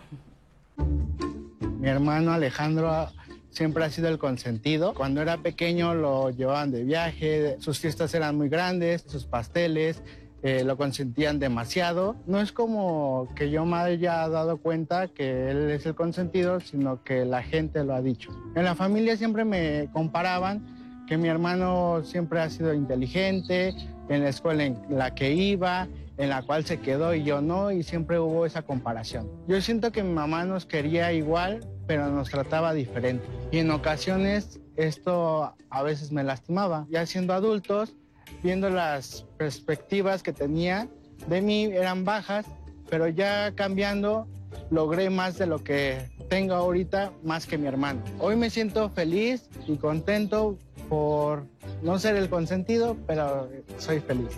Mi 1.78 1.88
hermano 1.88 2.32
Alejandro 2.32 3.08
siempre 3.50 3.84
ha 3.84 3.90
sido 3.90 4.08
el 4.08 4.18
consentido. 4.18 4.94
Cuando 4.94 5.22
era 5.22 5.38
pequeño 5.38 5.94
lo 5.94 6.30
llevaban 6.30 6.72
de 6.72 6.82
viaje, 6.82 7.56
sus 7.60 7.78
fiestas 7.78 8.12
eran 8.14 8.36
muy 8.36 8.48
grandes, 8.48 9.04
sus 9.06 9.24
pasteles, 9.24 10.02
eh, 10.42 10.64
lo 10.64 10.76
consentían 10.76 11.38
demasiado. 11.38 12.16
No 12.26 12.40
es 12.40 12.50
como 12.50 13.28
que 13.36 13.50
yo 13.50 13.64
me 13.64 13.76
haya 13.76 14.28
dado 14.28 14.58
cuenta 14.58 15.06
que 15.06 15.50
él 15.50 15.70
es 15.70 15.86
el 15.86 15.94
consentido, 15.94 16.58
sino 16.58 17.02
que 17.04 17.24
la 17.24 17.44
gente 17.44 17.84
lo 17.84 17.94
ha 17.94 18.02
dicho. 18.02 18.30
En 18.56 18.64
la 18.64 18.74
familia 18.74 19.16
siempre 19.16 19.44
me 19.44 19.88
comparaban 19.92 20.77
que 21.08 21.16
mi 21.16 21.28
hermano 21.28 22.02
siempre 22.04 22.40
ha 22.40 22.50
sido 22.50 22.74
inteligente, 22.74 23.74
en 24.08 24.22
la 24.22 24.28
escuela 24.28 24.64
en 24.64 24.78
la 24.90 25.14
que 25.14 25.32
iba, 25.32 25.88
en 26.18 26.28
la 26.28 26.42
cual 26.42 26.64
se 26.64 26.80
quedó 26.80 27.14
y 27.14 27.24
yo 27.24 27.40
no, 27.40 27.70
y 27.70 27.82
siempre 27.82 28.18
hubo 28.18 28.44
esa 28.44 28.62
comparación. 28.62 29.30
Yo 29.46 29.60
siento 29.60 29.90
que 29.90 30.02
mi 30.02 30.12
mamá 30.12 30.44
nos 30.44 30.66
quería 30.66 31.12
igual, 31.12 31.66
pero 31.86 32.08
nos 32.10 32.28
trataba 32.28 32.74
diferente. 32.74 33.24
Y 33.50 33.58
en 33.58 33.70
ocasiones 33.70 34.60
esto 34.76 35.54
a 35.70 35.82
veces 35.82 36.12
me 36.12 36.24
lastimaba. 36.24 36.86
Ya 36.90 37.06
siendo 37.06 37.32
adultos, 37.32 37.94
viendo 38.42 38.68
las 38.68 39.24
perspectivas 39.38 40.22
que 40.22 40.32
tenía 40.32 40.88
de 41.26 41.40
mí 41.40 41.64
eran 41.64 42.04
bajas, 42.04 42.46
pero 42.90 43.08
ya 43.08 43.52
cambiando 43.54 44.26
logré 44.70 45.10
más 45.10 45.38
de 45.38 45.46
lo 45.46 45.62
que 45.64 45.98
tengo 46.28 46.54
ahorita, 46.54 47.12
más 47.22 47.46
que 47.46 47.58
mi 47.58 47.66
hermano. 47.66 48.02
Hoy 48.18 48.36
me 48.36 48.50
siento 48.50 48.90
feliz 48.90 49.48
y 49.66 49.76
contento 49.76 50.58
por 50.88 51.44
no 51.82 51.98
ser 51.98 52.16
el 52.16 52.28
consentido, 52.28 52.96
pero 53.06 53.48
soy 53.78 54.00
feliz. 54.00 54.36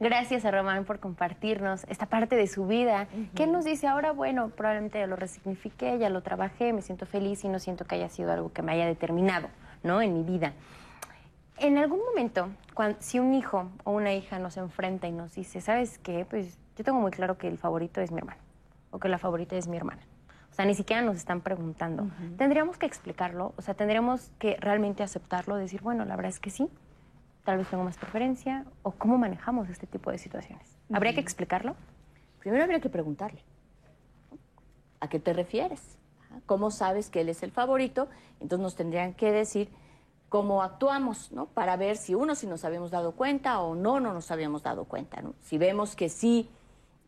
Gracias 0.00 0.44
a 0.44 0.50
Román 0.50 0.84
por 0.84 0.98
compartirnos 0.98 1.84
esta 1.88 2.06
parte 2.06 2.36
de 2.36 2.46
su 2.46 2.66
vida. 2.66 3.06
¿Qué 3.34 3.46
nos 3.46 3.64
dice 3.64 3.86
ahora? 3.86 4.12
Bueno, 4.12 4.50
probablemente 4.50 4.98
ya 4.98 5.06
lo 5.06 5.16
resignifiqué, 5.16 5.98
ya 5.98 6.10
lo 6.10 6.22
trabajé, 6.22 6.72
me 6.72 6.82
siento 6.82 7.06
feliz 7.06 7.44
y 7.44 7.48
no 7.48 7.58
siento 7.58 7.84
que 7.84 7.94
haya 7.94 8.08
sido 8.08 8.32
algo 8.32 8.52
que 8.52 8.60
me 8.60 8.72
haya 8.72 8.86
determinado, 8.86 9.48
¿no? 9.82 10.02
En 10.02 10.12
mi 10.12 10.22
vida. 10.22 10.52
En 11.58 11.78
algún 11.78 12.00
momento, 12.00 12.48
cuando, 12.74 12.98
si 13.00 13.20
un 13.20 13.32
hijo 13.32 13.70
o 13.84 13.92
una 13.92 14.12
hija 14.12 14.38
nos 14.40 14.56
enfrenta 14.56 15.06
y 15.06 15.12
nos 15.12 15.36
dice, 15.36 15.60
¿sabes 15.60 15.98
qué? 15.98 16.26
Pues 16.28 16.58
yo 16.76 16.84
tengo 16.84 17.00
muy 17.00 17.12
claro 17.12 17.38
que 17.38 17.46
el 17.46 17.56
favorito 17.56 18.00
es 18.00 18.10
mi 18.10 18.18
hermano 18.18 18.40
o 18.90 18.98
que 18.98 19.08
la 19.08 19.18
favorita 19.18 19.56
es 19.56 19.68
mi 19.68 19.76
hermana. 19.76 20.02
O 20.54 20.56
sea, 20.56 20.66
ni 20.66 20.74
siquiera 20.76 21.02
nos 21.02 21.16
están 21.16 21.40
preguntando. 21.40 22.06
Tendríamos 22.38 22.78
que 22.78 22.86
explicarlo, 22.86 23.54
o 23.56 23.60
sea, 23.60 23.74
tendríamos 23.74 24.30
que 24.38 24.56
realmente 24.60 25.02
aceptarlo, 25.02 25.56
decir, 25.56 25.82
bueno, 25.82 26.04
la 26.04 26.14
verdad 26.14 26.30
es 26.30 26.38
que 26.38 26.50
sí, 26.50 26.68
tal 27.42 27.58
vez 27.58 27.66
tengo 27.66 27.82
más 27.82 27.96
preferencia, 27.96 28.64
o 28.84 28.92
cómo 28.92 29.18
manejamos 29.18 29.68
este 29.68 29.88
tipo 29.88 30.12
de 30.12 30.18
situaciones. 30.18 30.78
¿Habría 30.92 31.12
que 31.12 31.18
explicarlo? 31.18 31.74
Primero 32.38 32.62
habría 32.62 32.78
que 32.78 32.88
preguntarle, 32.88 33.42
¿a 35.00 35.08
qué 35.08 35.18
te 35.18 35.32
refieres? 35.32 35.98
¿Cómo 36.46 36.70
sabes 36.70 37.10
que 37.10 37.22
él 37.22 37.30
es 37.30 37.42
el 37.42 37.50
favorito? 37.50 38.06
Entonces 38.38 38.62
nos 38.62 38.76
tendrían 38.76 39.12
que 39.14 39.32
decir 39.32 39.72
cómo 40.28 40.62
actuamos, 40.62 41.32
¿no? 41.32 41.46
Para 41.46 41.76
ver 41.76 41.96
si 41.96 42.14
uno, 42.14 42.36
si 42.36 42.46
nos 42.46 42.64
habíamos 42.64 42.92
dado 42.92 43.16
cuenta 43.16 43.60
o 43.60 43.74
no, 43.74 43.98
no 43.98 44.12
nos 44.12 44.30
habíamos 44.30 44.62
dado 44.62 44.84
cuenta, 44.84 45.20
¿no? 45.20 45.34
Si 45.40 45.58
vemos 45.58 45.96
que 45.96 46.08
sí 46.08 46.48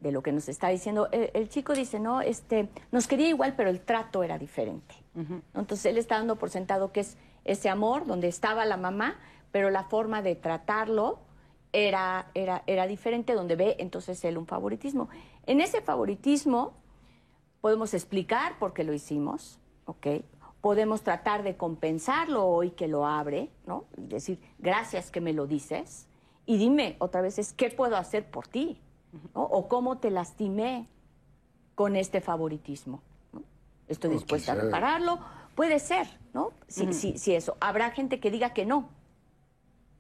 de 0.01 0.13
lo 0.13 0.23
que 0.23 0.33
nos 0.33 0.49
está 0.49 0.69
diciendo. 0.69 1.09
El, 1.11 1.49
chico 1.49 1.73
dice, 1.73 2.01
no, 2.01 2.21
este, 2.21 2.69
nos 2.93 3.07
quería 3.07 3.29
igual, 3.29 3.55
pero 3.57 3.71
el 3.71 3.81
trato 3.81 4.23
era 4.23 4.39
diferente. 4.39 4.95
Entonces 5.55 5.87
él 5.87 5.97
está 5.97 6.19
dando 6.19 6.37
por 6.37 6.51
sentado 6.51 6.93
que 6.93 7.01
es 7.01 7.17
ese 7.45 7.71
amor 7.71 8.07
donde 8.07 8.29
estaba 8.29 8.67
la 8.67 8.77
mamá, 8.77 9.19
pero 9.51 9.71
la 9.71 9.85
forma 9.85 10.21
de 10.21 10.35
tratarlo 10.35 11.21
era, 11.73 12.31
era, 12.35 12.63
era 12.67 12.87
diferente, 12.87 13.33
donde 13.33 13.57
ve 13.57 13.77
entonces 13.79 14.23
él 14.25 14.37
un 14.37 14.47
favoritismo. 14.47 15.09
En 15.47 15.61
ese 15.61 15.81
favoritismo 15.81 16.75
podemos 17.61 17.95
explicar 17.95 18.59
por 18.59 18.75
qué 18.75 18.85
lo 18.85 18.93
hicimos, 18.93 19.59
¿ok? 19.87 20.07
Podemos 20.61 21.03
tratar 21.03 21.43
de 21.43 21.57
compensarlo 21.57 22.47
hoy 22.47 22.71
que 22.71 22.89
lo 22.89 23.07
abre, 23.07 23.51
¿no? 23.67 23.85
Y 23.97 24.07
decir, 24.07 24.41
gracias 24.59 25.11
que 25.11 25.21
me 25.21 25.33
lo 25.33 25.47
dices. 25.47 26.09
Y 26.45 26.59
dime 26.59 26.97
otra 26.99 27.23
vez, 27.23 27.53
¿qué 27.55 27.71
puedo 27.71 27.97
hacer 27.97 28.31
por 28.31 28.47
ti? 28.47 28.81
O 29.33 29.69
cómo 29.69 29.99
te 29.99 30.11
lastimé 30.11 30.89
con 31.75 31.95
este 31.95 32.21
favoritismo. 32.21 33.03
Estoy 33.87 34.11
dispuesta 34.11 34.53
a 34.53 34.55
repararlo. 34.57 35.21
Puede 35.55 35.79
ser, 35.79 36.07
¿no? 36.35 36.53
Si, 36.67 36.93
si, 36.93 37.35
eso. 37.35 37.57
Habrá 37.61 37.91
gente 37.91 38.19
que 38.19 38.31
diga 38.31 38.53
que 38.53 38.67
no, 38.67 38.89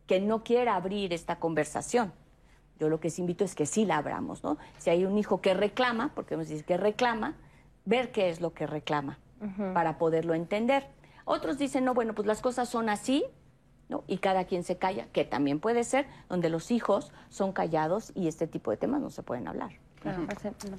que 0.07 0.21
no 0.21 0.43
quiera 0.43 0.75
abrir 0.75 1.12
esta 1.12 1.39
conversación. 1.39 2.12
Yo 2.79 2.89
lo 2.89 3.01
que 3.01 3.09
les 3.09 3.19
invito 3.19 3.45
es 3.45 3.55
que 3.55 3.64
sí 3.64 3.87
la 3.87 3.99
abramos, 3.99 4.43
¿no? 4.43 4.59
Si 4.79 4.91
hay 4.91 5.05
un 5.05 5.17
hijo 5.17 5.41
que 5.41 5.55
reclama, 5.55 6.12
porque 6.14 6.35
hemos 6.35 6.49
dicho 6.49 6.64
que 6.67 6.77
reclama, 6.77 7.37
ver 7.85 8.12
qué 8.12 8.29
es 8.29 8.41
lo 8.41 8.53
que 8.53 8.67
reclama 8.67 9.19
para 9.75 9.99
poderlo 9.99 10.35
entender. 10.35 10.89
Otros 11.25 11.59
dicen, 11.59 11.85
no, 11.85 11.95
bueno, 11.95 12.14
pues 12.14 12.27
las 12.27 12.41
cosas 12.41 12.69
son 12.69 12.89
así, 12.89 13.25
¿no? 13.89 14.03
Y 14.07 14.18
cada 14.18 14.45
quien 14.45 14.64
se 14.64 14.76
calla, 14.78 15.07
que 15.12 15.24
también 15.24 15.61
puede 15.61 15.84
ser, 15.84 16.07
donde 16.28 16.49
los 16.51 16.70
hijos 16.70 17.12
son 17.30 17.53
callados 17.53 18.12
y 18.14 18.28
este 18.28 18.47
tipo 18.47 18.70
de 18.70 18.76
temas 18.76 19.01
no 19.01 19.11
se 19.11 19.22
pueden 19.22 19.47
hablar. 19.49 19.70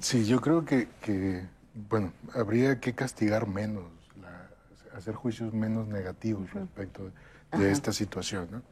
Sí, 0.00 0.24
yo 0.26 0.40
creo 0.40 0.64
que, 0.64 0.88
que, 1.02 1.44
bueno, 1.88 2.12
habría 2.34 2.80
que 2.80 2.94
castigar 2.94 3.46
menos, 3.46 3.84
la- 4.20 4.48
hacer 4.96 5.14
juicios 5.14 5.52
menos 5.52 5.86
negativos 5.88 6.52
respecto 6.52 7.04
de, 7.52 7.58
de 7.58 7.70
esta 7.72 7.92
situación, 7.92 8.48
¿no? 8.50 8.62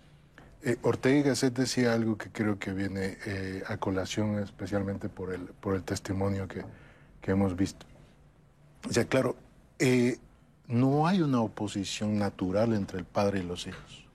Eh, 0.62 0.78
Ortega 0.82 1.18
y 1.18 1.22
Gasset 1.22 1.54
decía 1.54 1.92
algo 1.92 2.16
que 2.16 2.30
creo 2.30 2.58
que 2.58 2.72
viene 2.72 3.18
eh, 3.26 3.62
a 3.68 3.76
colación 3.76 4.38
especialmente 4.40 5.08
por 5.08 5.32
el, 5.32 5.42
por 5.42 5.74
el 5.76 5.82
testimonio 5.84 6.48
que, 6.48 6.64
que 7.20 7.30
hemos 7.30 7.54
visto. 7.54 7.86
O 8.88 8.92
sea, 8.92 9.04
claro, 9.04 9.36
eh, 9.78 10.18
no 10.66 11.06
hay 11.06 11.20
una 11.22 11.40
oposición 11.40 12.18
natural 12.18 12.72
entre 12.72 12.98
el 12.98 13.04
padre 13.04 13.40
y 13.40 13.42
los 13.44 13.66
hijos. 13.66 14.05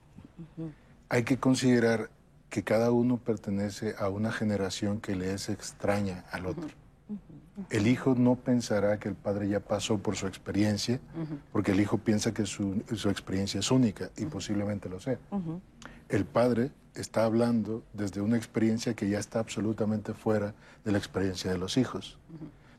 Hay 1.10 1.24
que 1.24 1.38
considerar 1.38 2.10
que 2.50 2.64
cada 2.64 2.92
uno 2.92 3.18
pertenece 3.18 3.96
a 3.98 4.10
una 4.10 4.32
generación 4.32 5.00
que 5.00 5.16
le 5.16 5.34
es 5.34 5.50
extraña 5.50 6.26
al 6.32 6.46
otro. 6.46 6.70
El 7.70 7.88
hijo 7.88 8.16
no 8.16 8.36
pensará 8.36 9.00
que 9.00 9.10
el 9.10 9.16
padre 9.16 9.48
ya 9.48 9.60
pasó 9.60 9.98
por 9.98 10.16
su 10.16 10.28
experiencia, 10.28 11.00
porque 11.52 11.72
el 11.72 11.80
hijo 11.80 11.98
piensa 11.98 12.34
que 12.34 12.46
su, 12.46 12.84
su 12.96 13.10
experiencia 13.10 13.60
es 13.60 13.72
única 13.72 14.10
y 14.18 14.26
posiblemente 14.26 14.90
lo 14.90 15.00
sea. 15.00 15.18
El 16.10 16.26
padre 16.26 16.72
está 16.96 17.24
hablando 17.24 17.84
desde 17.94 18.22
una 18.22 18.38
experiencia 18.38 18.94
que 18.96 19.10
ya 19.10 19.20
está 19.20 19.40
absolutamente 19.40 20.14
fuera 20.14 20.54
de 20.84 20.92
la 20.92 20.98
experiencia 20.98 21.52
de 21.52 21.58
los 21.58 21.78
hijos. 21.78 22.18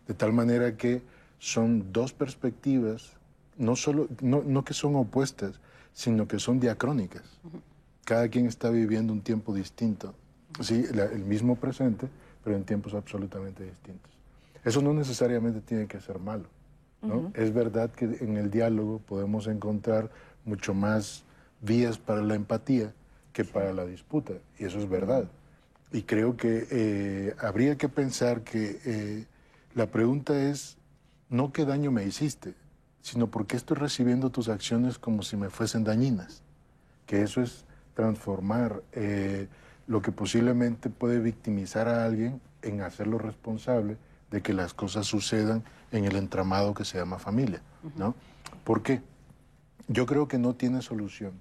De 0.06 0.14
tal 0.14 0.32
manera 0.32 0.76
que 0.76 1.02
son 1.38 1.92
dos 1.92 2.12
perspectivas, 2.12 3.12
no, 3.56 3.76
solo, 3.76 4.08
no, 4.20 4.42
no 4.44 4.64
que 4.64 4.74
son 4.74 4.96
opuestas, 4.96 5.60
sino 5.92 6.26
que 6.26 6.38
son 6.38 6.58
diacrónicas. 6.60 7.22
Cada 8.04 8.28
quien 8.28 8.46
está 8.46 8.70
viviendo 8.70 9.12
un 9.12 9.20
tiempo 9.22 9.54
distinto, 9.54 10.14
sí, 10.60 10.84
la- 10.92 11.04
el 11.04 11.24
mismo 11.24 11.56
presente, 11.56 12.08
pero 12.42 12.56
en 12.56 12.64
tiempos 12.64 12.94
absolutamente 12.94 13.64
distintos. 13.64 14.10
Eso 14.64 14.80
no 14.82 14.92
necesariamente 14.94 15.60
tiene 15.60 15.86
que 15.86 16.00
ser 16.00 16.18
malo. 16.18 16.44
¿no? 17.02 17.32
Es 17.34 17.52
verdad 17.52 17.90
que 17.90 18.04
en 18.04 18.36
el 18.36 18.48
diálogo 18.50 19.00
podemos 19.00 19.48
encontrar 19.48 20.08
mucho 20.44 20.72
más 20.72 21.24
vías 21.60 21.98
para 21.98 22.22
la 22.22 22.34
empatía 22.36 22.92
que 23.32 23.44
para 23.44 23.72
la 23.72 23.84
disputa, 23.84 24.34
y 24.58 24.64
eso 24.66 24.78
es 24.78 24.88
verdad. 24.88 25.24
Y 25.92 26.02
creo 26.02 26.36
que 26.36 26.66
eh, 26.70 27.34
habría 27.40 27.76
que 27.76 27.88
pensar 27.88 28.42
que 28.42 28.78
eh, 28.84 29.26
la 29.74 29.86
pregunta 29.86 30.48
es 30.48 30.76
no 31.28 31.52
qué 31.52 31.64
daño 31.64 31.90
me 31.90 32.04
hiciste, 32.04 32.54
sino 33.02 33.26
por 33.26 33.46
qué 33.46 33.56
estoy 33.56 33.76
recibiendo 33.76 34.30
tus 34.30 34.48
acciones 34.48 34.98
como 34.98 35.22
si 35.22 35.36
me 35.36 35.50
fuesen 35.50 35.84
dañinas. 35.84 36.42
Que 37.06 37.22
eso 37.22 37.42
es 37.42 37.64
transformar 37.94 38.82
eh, 38.92 39.48
lo 39.86 40.00
que 40.00 40.12
posiblemente 40.12 40.88
puede 40.88 41.18
victimizar 41.18 41.88
a 41.88 42.04
alguien 42.04 42.40
en 42.62 42.80
hacerlo 42.80 43.18
responsable 43.18 43.98
de 44.30 44.40
que 44.40 44.54
las 44.54 44.72
cosas 44.72 45.06
sucedan 45.06 45.62
en 45.90 46.04
el 46.06 46.16
entramado 46.16 46.72
que 46.72 46.84
se 46.84 46.96
llama 46.96 47.18
familia, 47.18 47.60
¿no? 47.96 48.14
¿Por 48.64 48.82
qué? 48.82 49.02
Yo 49.88 50.06
creo 50.06 50.26
que 50.26 50.38
no 50.38 50.54
tiene 50.54 50.80
solución, 50.80 51.32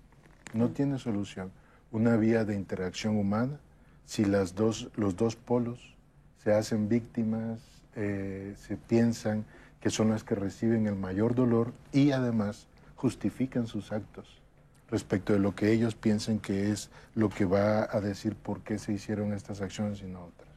no 0.54 0.72
tiene 0.72 1.00
solución 1.00 1.52
una 1.92 2.18
vía 2.18 2.44
de 2.44 2.56
interacción 2.56 3.18
humana 3.18 3.60
si 4.06 4.26
las 4.26 4.56
dos, 4.56 4.90
los 4.96 5.16
dos 5.16 5.36
polos 5.38 5.96
se 6.44 6.54
hacen 6.54 6.90
víctimas, 6.90 7.60
eh, 7.96 8.56
se 8.58 8.76
piensan 8.76 9.46
que 9.82 9.90
son 9.90 10.10
las 10.10 10.24
que 10.24 10.36
reciben 10.36 10.88
el 10.88 10.96
mayor 10.96 11.36
dolor 11.36 11.74
y 11.92 12.12
además 12.12 12.68
justifican 12.96 13.68
sus 13.68 13.92
actos 13.92 14.42
respecto 14.90 15.34
de 15.34 15.40
lo 15.40 15.56
que 15.56 15.72
ellos 15.72 15.96
piensan 15.96 16.40
que 16.40 16.72
es 16.72 16.90
lo 17.16 17.30
que 17.30 17.46
va 17.46 17.88
a 17.90 18.00
decir 18.02 18.36
por 18.36 18.62
qué 18.62 18.78
se 18.78 18.94
hicieron 18.94 19.34
estas 19.34 19.62
acciones 19.62 20.02
y 20.02 20.06
no 20.06 20.26
otras. 20.26 20.50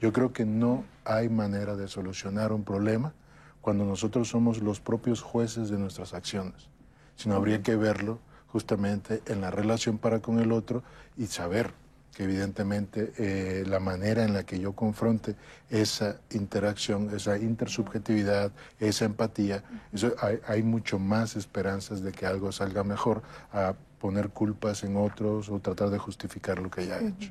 Yo 0.00 0.12
creo 0.12 0.32
que 0.32 0.46
no 0.46 0.84
hay 1.04 1.28
manera 1.28 1.76
de 1.76 1.88
solucionar 1.88 2.52
un 2.52 2.64
problema 2.64 3.12
cuando 3.60 3.84
nosotros 3.84 4.28
somos 4.28 4.62
los 4.62 4.80
propios 4.80 5.20
jueces 5.20 5.68
de 5.68 5.78
nuestras 5.78 6.14
acciones, 6.14 6.68
sino 7.16 7.34
habría 7.34 7.62
que 7.62 7.76
verlo 7.76 8.18
justamente 8.48 9.22
en 9.26 9.42
la 9.42 9.50
relación 9.50 9.98
para 9.98 10.20
con 10.20 10.38
el 10.38 10.52
otro 10.52 10.82
y 11.16 11.26
saber 11.26 11.72
que 12.14 12.24
evidentemente 12.24 13.12
eh, 13.18 13.64
la 13.66 13.78
manera 13.80 14.24
en 14.24 14.32
la 14.32 14.42
que 14.44 14.58
yo 14.58 14.72
confronte 14.72 15.36
esa 15.70 16.16
interacción, 16.30 17.14
esa 17.14 17.38
intersubjetividad, 17.38 18.50
esa 18.80 19.04
empatía, 19.04 19.62
eso 19.92 20.12
hay, 20.20 20.38
hay 20.46 20.62
mucho 20.62 20.98
más 20.98 21.36
esperanzas 21.36 22.02
de 22.02 22.10
que 22.12 22.26
algo 22.26 22.50
salga 22.50 22.82
mejor 22.82 23.22
a 23.52 23.74
poner 24.00 24.30
culpas 24.30 24.82
en 24.84 24.96
otros 24.96 25.48
o 25.48 25.58
tratar 25.60 25.90
de 25.90 25.98
justificar 25.98 26.58
lo 26.58 26.70
que 26.70 26.86
ya 26.86 26.98
he 26.98 27.08
hecho. 27.08 27.30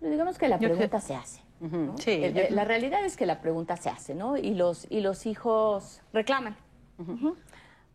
Pero 0.00 0.10
digamos 0.12 0.38
que 0.38 0.48
la 0.48 0.58
pregunta 0.58 1.00
se 1.00 1.14
hace. 1.14 1.40
¿no? 1.60 1.94
sí, 1.98 2.10
Eh, 2.12 2.32
yo- 2.32 2.40
eh, 2.42 2.48
La 2.50 2.64
realidad 2.64 3.04
es 3.04 3.16
que 3.16 3.26
la 3.26 3.40
pregunta 3.40 3.76
se 3.76 3.90
hace, 3.90 4.14
¿no? 4.14 4.36
Y 4.38 4.54
los, 4.54 4.86
y 4.88 5.00
los 5.02 5.26
hijos 5.26 6.00
reclaman. 6.12 6.56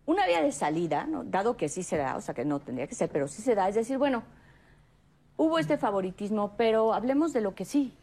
Una 0.06 0.28
vía 0.28 0.42
de 0.44 0.52
salida, 0.52 1.06
¿no? 1.08 1.24
dado 1.24 1.58
que 1.58 1.68
sí 1.68 1.82
se 1.82 1.98
da, 1.98 2.16
o 2.16 2.22
sea 2.22 2.36
que 2.36 2.46
no 2.46 2.60
tendría 2.60 2.86
que 2.88 2.94
ser, 2.96 3.10
pero 3.10 3.28
sí 3.28 3.42
se 3.42 3.56
da, 3.56 3.68
es 3.68 3.74
decir, 3.76 3.98
bueno, 3.98 4.22
hubo 5.38 5.60
este 5.60 5.78
favoritismo, 5.78 6.54
pero 6.58 6.94
hablemos 6.94 7.34
de 7.34 7.42
lo 7.42 7.56
que 7.56 7.66
sí, 7.66 7.94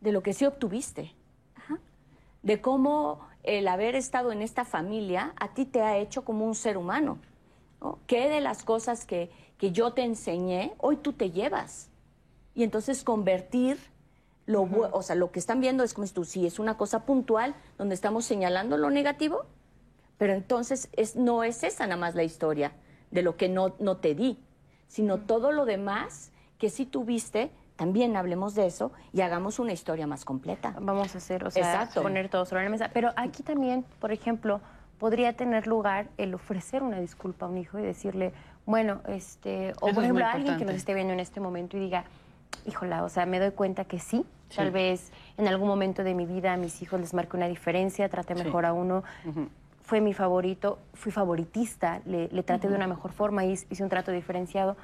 de 0.00 0.12
lo 0.12 0.22
que 0.22 0.32
sí 0.32 0.44
obtuviste, 0.44 1.12
Ajá. 1.56 1.78
de 2.42 2.60
cómo 2.60 3.20
el 3.42 3.68
haber 3.68 3.94
estado 3.94 4.32
en 4.32 4.42
esta 4.42 4.64
familia 4.64 5.32
a 5.38 5.54
ti 5.54 5.64
te 5.64 5.82
ha 5.82 5.96
hecho 5.98 6.24
como 6.24 6.44
un 6.44 6.54
ser 6.54 6.76
humano. 6.76 7.18
¿no? 7.80 7.98
¿Qué 8.06 8.28
de 8.28 8.40
las 8.40 8.62
cosas 8.62 9.04
que, 9.04 9.30
que 9.58 9.72
yo 9.72 9.92
te 9.92 10.02
enseñé, 10.02 10.74
hoy 10.78 10.96
tú 10.96 11.12
te 11.12 11.30
llevas? 11.30 11.88
Y 12.54 12.62
entonces 12.64 13.04
convertir 13.04 13.78
lo, 14.46 14.62
o 14.92 15.02
sea, 15.02 15.16
lo 15.16 15.30
que 15.30 15.38
están 15.38 15.60
viendo 15.60 15.82
es 15.84 15.92
como 15.92 16.06
si 16.06 16.14
tú, 16.14 16.24
sí, 16.24 16.46
es 16.46 16.58
una 16.58 16.76
cosa 16.76 17.04
puntual 17.04 17.54
donde 17.78 17.94
estamos 17.94 18.24
señalando 18.24 18.76
lo 18.76 18.90
negativo, 18.90 19.44
pero 20.18 20.32
entonces 20.32 20.88
es, 20.92 21.16
no 21.16 21.44
es 21.44 21.62
esa 21.64 21.86
nada 21.86 22.00
más 22.00 22.14
la 22.14 22.22
historia 22.22 22.72
de 23.10 23.22
lo 23.22 23.36
que 23.36 23.48
no, 23.48 23.74
no 23.78 23.98
te 23.98 24.14
di, 24.14 24.38
sino 24.88 25.18
todo 25.18 25.52
lo 25.52 25.64
demás 25.64 26.30
que 26.58 26.70
sí 26.70 26.86
tuviste, 26.86 27.50
también 27.76 28.16
hablemos 28.16 28.54
de 28.54 28.66
eso 28.66 28.90
y 29.12 29.20
hagamos 29.20 29.58
una 29.58 29.72
historia 29.72 30.06
más 30.06 30.24
completa. 30.24 30.74
Vamos 30.80 31.14
a 31.14 31.18
hacer, 31.18 31.44
o 31.44 31.50
sea, 31.50 31.62
Exacto. 31.62 32.02
poner 32.02 32.28
todo 32.28 32.46
sobre 32.46 32.64
la 32.64 32.70
mesa. 32.70 32.90
Pero 32.92 33.10
aquí 33.16 33.42
también, 33.42 33.84
por 34.00 34.12
ejemplo, 34.12 34.60
podría 34.98 35.34
tener 35.34 35.66
lugar 35.66 36.08
el 36.16 36.34
ofrecer 36.34 36.82
una 36.82 36.98
disculpa 37.00 37.44
a 37.46 37.48
un 37.50 37.58
hijo 37.58 37.78
y 37.78 37.82
decirle, 37.82 38.32
bueno, 38.64 39.00
este, 39.08 39.72
o 39.82 39.88
Eso 39.88 39.94
por 39.94 40.04
ejemplo, 40.04 40.24
a 40.24 40.32
alguien 40.32 40.56
que 40.56 40.64
nos 40.64 40.74
esté 40.74 40.94
viendo 40.94 41.12
en 41.12 41.20
este 41.20 41.38
momento 41.40 41.76
y 41.76 41.80
diga, 41.80 42.04
híjola, 42.64 43.04
o 43.04 43.08
sea, 43.10 43.26
me 43.26 43.38
doy 43.38 43.50
cuenta 43.50 43.84
que 43.84 43.98
sí, 43.98 44.24
Sí. 44.48 44.56
tal 44.58 44.70
vez 44.70 45.10
en 45.38 45.48
algún 45.48 45.66
momento 45.68 46.04
de 46.04 46.14
mi 46.14 46.24
vida 46.24 46.52
a 46.52 46.56
mis 46.56 46.80
hijos 46.80 47.00
les 47.00 47.12
marque 47.14 47.36
una 47.36 47.48
diferencia, 47.48 48.08
traté 48.08 48.34
Sí. 48.36 48.44
mejor 48.44 48.64
a 48.64 48.72
uno, 48.72 49.02
fue 49.82 50.00
mi 50.00 50.14
favorito, 50.14 50.78
fui 50.94 51.12
favoritista, 51.12 52.00
le, 52.06 52.28
le 52.28 52.42
traté 52.42 52.68
de 52.68 52.74
una 52.76 52.86
mejor 52.86 53.12
forma, 53.12 53.44
hice, 53.44 53.66
hice 53.70 53.82
un 53.82 53.88
trato 53.88 54.12
diferenciado. 54.12 54.76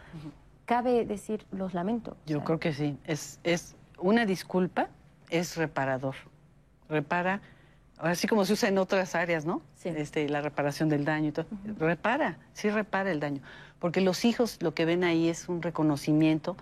Cabe 0.72 1.04
decir, 1.04 1.44
los 1.52 1.74
lamento. 1.74 2.12
o 2.12 2.16
Yo 2.26 2.38
sea, 2.38 2.44
creo 2.46 2.58
que 2.58 2.72
sí. 2.72 2.96
Es, 3.04 3.38
es 3.44 3.74
una 3.98 4.24
disculpa, 4.24 4.88
es 5.28 5.56
reparador. 5.58 6.14
Repara, 6.88 7.42
así 7.98 8.26
como 8.26 8.44
se 8.46 8.54
usa 8.54 8.70
en 8.70 8.78
otras 8.78 9.14
áreas, 9.14 9.44
¿no? 9.44 9.60
Sí. 9.74 9.90
Este, 9.90 10.28
la 10.30 10.40
reparación 10.40 10.88
del 10.88 11.04
daño 11.04 11.28
y 11.28 11.32
todo. 11.32 11.44
Repara, 11.78 12.38
sí 12.54 12.70
repara 12.70 13.10
el 13.10 13.20
daño. 13.20 13.42
Porque 13.80 14.00
los 14.00 14.24
hijos 14.24 14.56
lo 14.62 14.72
que 14.72 14.86
ven 14.86 15.04
ahí 15.04 15.28
es 15.28 15.48
un 15.50 15.60
reconocimiento 15.60 16.56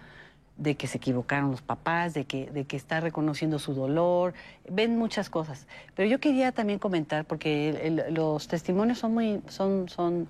de 0.56 0.74
que 0.74 0.88
se 0.88 0.98
equivocaron 0.98 1.52
los 1.52 1.62
papás, 1.62 2.12
de 2.12 2.24
que, 2.24 2.50
de 2.50 2.64
que 2.64 2.76
está 2.76 2.98
reconociendo 3.00 3.58
su 3.60 3.74
dolor, 3.74 4.34
ven 4.68 4.98
muchas 4.98 5.30
cosas. 5.30 5.68
Pero 5.94 6.08
yo 6.10 6.18
quería 6.18 6.50
también 6.52 6.78
comentar, 6.80 7.24
porque 7.26 7.68
el- 7.70 8.00
el- 8.00 8.14
los 8.14 8.48
testimonios 8.48 8.98
son 8.98 9.14
muy, 9.14 9.40
son, 9.48 9.88
son, 9.88 10.28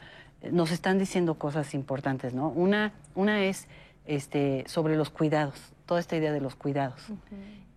nos 0.50 0.70
están 0.70 0.98
diciendo 0.98 1.34
cosas 1.34 1.74
importantes, 1.74 2.32
¿no? 2.34 2.48
Una, 2.48 2.92
una 3.14 3.42
es 3.44 3.66
este, 4.06 4.64
sobre 4.66 4.96
los 4.96 5.10
cuidados, 5.10 5.54
toda 5.86 6.00
esta 6.00 6.16
idea 6.16 6.32
de 6.32 6.40
los 6.40 6.54
cuidados 6.54 7.00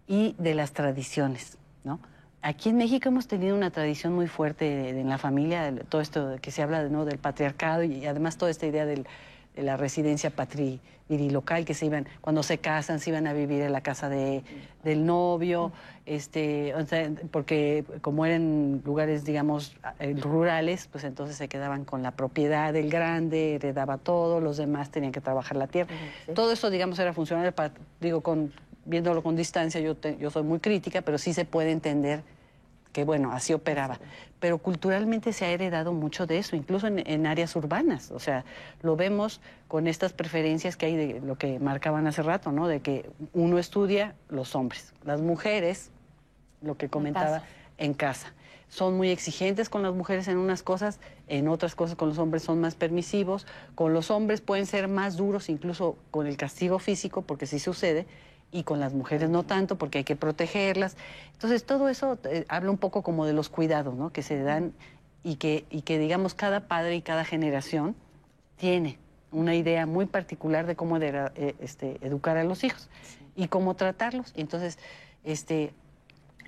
y 0.07 0.35
de 0.37 0.53
las 0.55 0.71
tradiciones, 0.73 1.57
¿no? 1.83 1.99
Aquí 2.41 2.69
en 2.69 2.77
México 2.77 3.07
hemos 3.07 3.27
tenido 3.27 3.55
una 3.55 3.71
tradición 3.71 4.13
muy 4.13 4.27
fuerte 4.27 4.89
en 4.89 5.07
la 5.07 5.17
familia, 5.17 5.73
todo 5.87 6.01
esto 6.01 6.35
que 6.41 6.51
se 6.51 6.61
habla 6.61 6.83
¿no? 6.89 7.05
del 7.05 7.17
patriarcado 7.17 7.83
y 7.83 8.05
además 8.05 8.37
toda 8.37 8.51
esta 8.51 8.65
idea 8.65 8.85
del- 8.85 9.07
de 9.55 9.63
la 9.63 9.77
residencia 9.77 10.29
patrivirilocal, 10.29 11.65
que 11.65 11.73
se 11.73 11.85
iban, 11.85 12.07
cuando 12.21 12.43
se 12.43 12.57
casan, 12.57 12.99
se 12.99 13.09
iban 13.09 13.27
a 13.27 13.33
vivir 13.33 13.61
en 13.61 13.71
la 13.71 13.81
casa 13.81 14.09
de, 14.09 14.43
del 14.83 15.05
novio, 15.05 15.71
este, 16.05 16.73
o 16.75 16.85
sea, 16.85 17.09
porque 17.31 17.85
como 18.01 18.25
eran 18.25 18.81
lugares, 18.83 19.23
digamos, 19.25 19.75
eh, 19.99 20.15
rurales, 20.19 20.87
pues 20.91 21.03
entonces 21.03 21.37
se 21.37 21.47
quedaban 21.47 21.85
con 21.85 22.03
la 22.03 22.11
propiedad 22.11 22.73
del 22.73 22.89
grande, 22.89 23.55
heredaba 23.55 23.97
todo, 23.97 24.39
los 24.39 24.57
demás 24.57 24.89
tenían 24.89 25.11
que 25.11 25.21
trabajar 25.21 25.57
la 25.57 25.67
tierra. 25.67 25.93
sí. 26.25 26.33
Todo 26.33 26.51
eso, 26.51 26.69
digamos, 26.69 26.99
era 26.99 27.13
funcional 27.13 27.53
para, 27.53 27.73
digo, 27.99 28.21
con 28.21 28.51
viéndolo 28.85 29.23
con 29.23 29.35
distancia, 29.35 29.79
yo, 29.79 29.95
yo 30.19 30.29
soy 30.29 30.43
muy 30.43 30.59
crítica, 30.59 31.01
pero 31.01 31.17
sí 31.17 31.33
se 31.33 31.45
puede 31.45 31.71
entender 31.71 32.21
que 32.91 33.03
bueno, 33.03 33.31
así 33.31 33.53
operaba. 33.53 33.99
Pero 34.43 34.57
culturalmente 34.57 35.31
se 35.31 35.45
ha 35.45 35.51
heredado 35.51 35.93
mucho 35.93 36.27
de 36.27 36.37
eso, 36.37 36.57
incluso 36.57 36.87
en, 36.87 37.25
áreas 37.27 37.55
urbanas. 37.55 38.11
O 38.11 38.19
sea, 38.19 38.43
lo 38.81 38.97
vemos 38.97 39.39
con 39.69 39.87
estas 39.87 40.11
preferencias 40.11 40.75
que 40.75 40.87
hay 40.87 40.95
de 40.97 41.21
lo 41.21 41.37
que 41.37 41.59
marcaban 41.59 42.07
hace 42.07 42.23
rato, 42.23 42.51
¿no? 42.51 42.67
De 42.67 42.81
que 42.81 43.09
uno 43.31 43.57
estudia 43.57 44.15
los 44.27 44.53
hombres, 44.53 44.93
las 45.05 45.21
mujeres, 45.21 45.91
lo 46.61 46.75
que 46.75 46.89
comentaba, 46.89 47.43
en 47.77 47.93
casa. 47.93 48.33
Son 48.67 48.97
muy 48.97 49.11
exigentes 49.11 49.69
con 49.69 49.81
las 49.81 49.93
mujeres 49.93 50.27
en 50.27 50.37
unas 50.37 50.61
cosas, 50.61 50.99
en 51.29 51.47
otras 51.47 51.73
cosas 51.73 51.95
con 51.95 52.09
los 52.09 52.17
hombres 52.17 52.43
son 52.43 52.59
más 52.59 52.75
permisivos. 52.75 53.47
Con 53.75 53.93
los 53.93 54.11
hombres 54.11 54.41
pueden 54.41 54.65
ser 54.65 54.89
más 54.89 55.15
duros, 55.15 55.47
incluso 55.47 55.95
con 56.11 56.27
el 56.27 56.35
castigo 56.35 56.79
físico, 56.79 57.21
porque 57.21 57.45
sí 57.45 57.59
sucede 57.59 58.07
y 58.53 58.63
con 58.63 58.79
las 58.79 58.93
mujeres 58.93 59.29
no 59.29 59.43
tanto 59.43 59.77
porque 59.77 59.97
hay 59.97 60.03
que 60.03 60.15
protegerlas. 60.15 60.95
Entonces 61.33 61.65
todo 61.65 61.89
eso 61.89 62.17
eh, 62.25 62.45
habla 62.47 62.69
un 62.71 62.77
poco 62.77 63.01
como 63.01 63.25
de 63.25 63.33
los 63.33 63.49
cuidados 63.49 63.95
¿no? 63.95 64.11
que 64.11 64.21
se 64.21 64.41
dan 64.41 64.73
y 65.23 65.35
que, 65.35 65.65
y 65.69 65.81
que 65.81 65.97
digamos 65.97 66.35
cada 66.35 66.67
padre 66.67 66.95
y 66.95 67.01
cada 67.01 67.25
generación 67.25 67.95
tiene 68.55 68.99
una 69.31 69.55
idea 69.55 69.85
muy 69.87 70.05
particular 70.05 70.67
de 70.67 70.75
cómo 70.75 70.97
eh, 70.97 71.55
este, 71.59 71.97
educar 72.05 72.37
a 72.37 72.43
los 72.43 72.63
hijos 72.63 72.89
y 73.35 73.47
cómo 73.47 73.75
tratarlos. 73.75 74.31
Entonces, 74.35 74.77
este, 75.23 75.73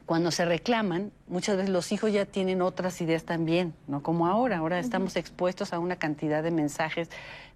cuando 0.05 0.29
se 0.29 0.45
reclaman, 0.45 1.11
muchas 1.27 1.57
veces 1.57 1.71
los 1.71 1.91
hijos 1.91 2.11
ya 2.11 2.25
tienen 2.25 2.61
otras 2.61 3.01
ideas 3.01 3.23
también, 3.23 3.73
¿no? 3.87 4.03
Como 4.03 4.27
ahora, 4.27 4.57
ahora 4.57 4.79
estamos 4.79 5.15
expuestos 5.15 5.73
a 5.73 5.79
una 5.79 5.95
cantidad 5.95 6.43
de 6.43 6.51
mensajes 6.51 7.09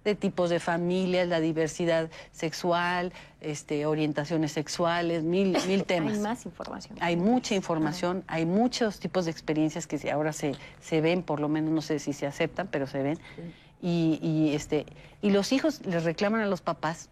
de 0.04 0.14
tipos 0.16 0.50
de 0.50 0.58
familias, 0.58 1.28
la 1.28 1.40
diversidad 1.40 2.10
sexual, 2.32 3.12
este, 3.40 3.86
orientaciones 3.86 4.50
sexuales, 4.50 5.22
mil, 5.22 5.56
mil 5.68 5.84
temas. 5.84 6.14
Hay 6.14 6.20
más 6.20 6.46
información. 6.46 6.98
Hay 7.00 7.16
mucha 7.16 7.54
información, 7.54 8.24
hay 8.26 8.46
muchos 8.46 8.98
tipos 8.98 9.26
de 9.26 9.30
experiencias 9.30 9.86
que 9.86 10.10
ahora 10.10 10.32
se, 10.32 10.56
se 10.80 11.00
ven, 11.00 11.22
por 11.22 11.38
lo 11.38 11.48
menos 11.48 11.70
no 11.70 11.82
sé 11.82 12.00
si 12.00 12.12
se 12.12 12.26
aceptan, 12.26 12.66
pero 12.68 12.88
se 12.88 13.02
ven. 13.02 13.18
Y, 13.80 14.18
y, 14.22 14.54
este, 14.54 14.86
y 15.22 15.30
los 15.30 15.52
hijos 15.52 15.86
les 15.86 16.02
reclaman 16.02 16.40
a 16.40 16.46
los 16.46 16.62
papás 16.62 17.10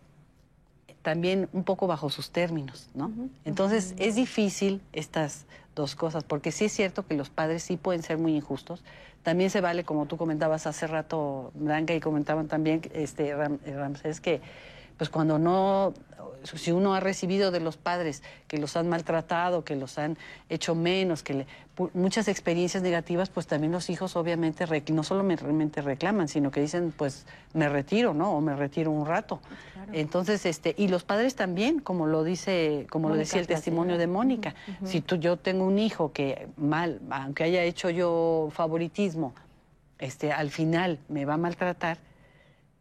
también 1.03 1.49
un 1.53 1.65
poco 1.65 1.87
bajo 1.87 2.11
sus 2.11 2.31
términos, 2.31 2.89
¿no? 2.95 3.11
Entonces 3.45 3.95
es 3.99 4.15
difícil 4.15 4.81
estas 4.93 5.47
dos 5.75 5.95
cosas, 5.95 6.25
porque 6.25 6.51
sí 6.53 6.67
es 6.67 6.73
cierto 6.73 7.07
que 7.07 7.15
los 7.15 7.31
padres 7.31 7.63
sí 7.63 7.77
pueden 7.77 8.03
ser 8.03 8.19
muy 8.19 8.35
injustos. 8.35 8.83
También 9.23 9.51
se 9.51 9.61
vale, 9.61 9.85
como 9.85 10.07
tú 10.07 10.17
comentabas 10.17 10.67
hace 10.67 10.87
rato, 10.87 11.51
Blanca, 11.55 11.95
y 11.95 12.01
comentaban 12.01 12.49
también 12.49 12.83
este, 12.95 13.35
Ramsés, 13.35 14.21
que 14.21 14.41
pues 14.97 15.11
cuando 15.11 15.39
no 15.39 15.95
si 16.43 16.73
uno 16.73 16.95
ha 16.95 17.01
recibido 17.01 17.51
de 17.51 17.61
los 17.61 17.77
padres 17.77 18.23
que 18.47 18.59
los 18.59 18.77
han 18.77 18.89
maltratado, 18.89 19.65
que 19.65 19.77
los 19.77 19.99
han 19.99 20.17
hecho 20.49 20.75
menos, 20.75 21.23
que 21.23 21.47
muchas 21.95 22.29
experiencias 22.29 22.83
negativas, 22.83 23.31
pues 23.31 23.47
también 23.47 23.73
los 23.73 23.91
hijos 23.91 24.17
obviamente 24.17 24.67
no 24.93 25.03
solo 25.03 25.23
realmente 25.23 25.81
reclaman, 25.81 26.29
sino 26.29 26.51
que 26.51 26.61
dicen, 26.61 26.93
pues 26.97 27.27
me 27.55 27.69
retiro, 27.69 28.15
¿no? 28.15 28.33
O 28.33 28.41
me 28.41 28.55
retiro 28.57 28.91
un 28.91 29.07
rato. 29.07 29.41
Entonces, 29.93 30.45
este, 30.47 30.75
y 30.77 30.89
los 30.89 31.05
padres 31.05 31.35
también, 31.35 31.81
como 31.81 32.07
lo 32.07 32.25
dice, 32.25 32.87
como 32.91 33.09
lo 33.09 33.15
decía 33.15 33.41
el 33.41 33.47
testimonio 33.47 33.99
de 33.99 34.07
Mónica, 34.07 34.55
si 34.85 35.01
tú, 35.01 35.17
yo 35.17 35.37
tengo 35.37 35.65
un 35.65 35.79
hijo 35.79 36.13
que 36.13 36.49
mal, 36.57 37.01
aunque 37.11 37.45
haya 37.45 37.63
hecho 37.63 37.91
yo 37.91 38.49
favoritismo, 38.53 39.35
este, 39.99 40.33
al 40.33 40.51
final 40.51 40.99
me 41.09 41.25
va 41.25 41.35
a 41.35 41.39
maltratar, 41.39 41.99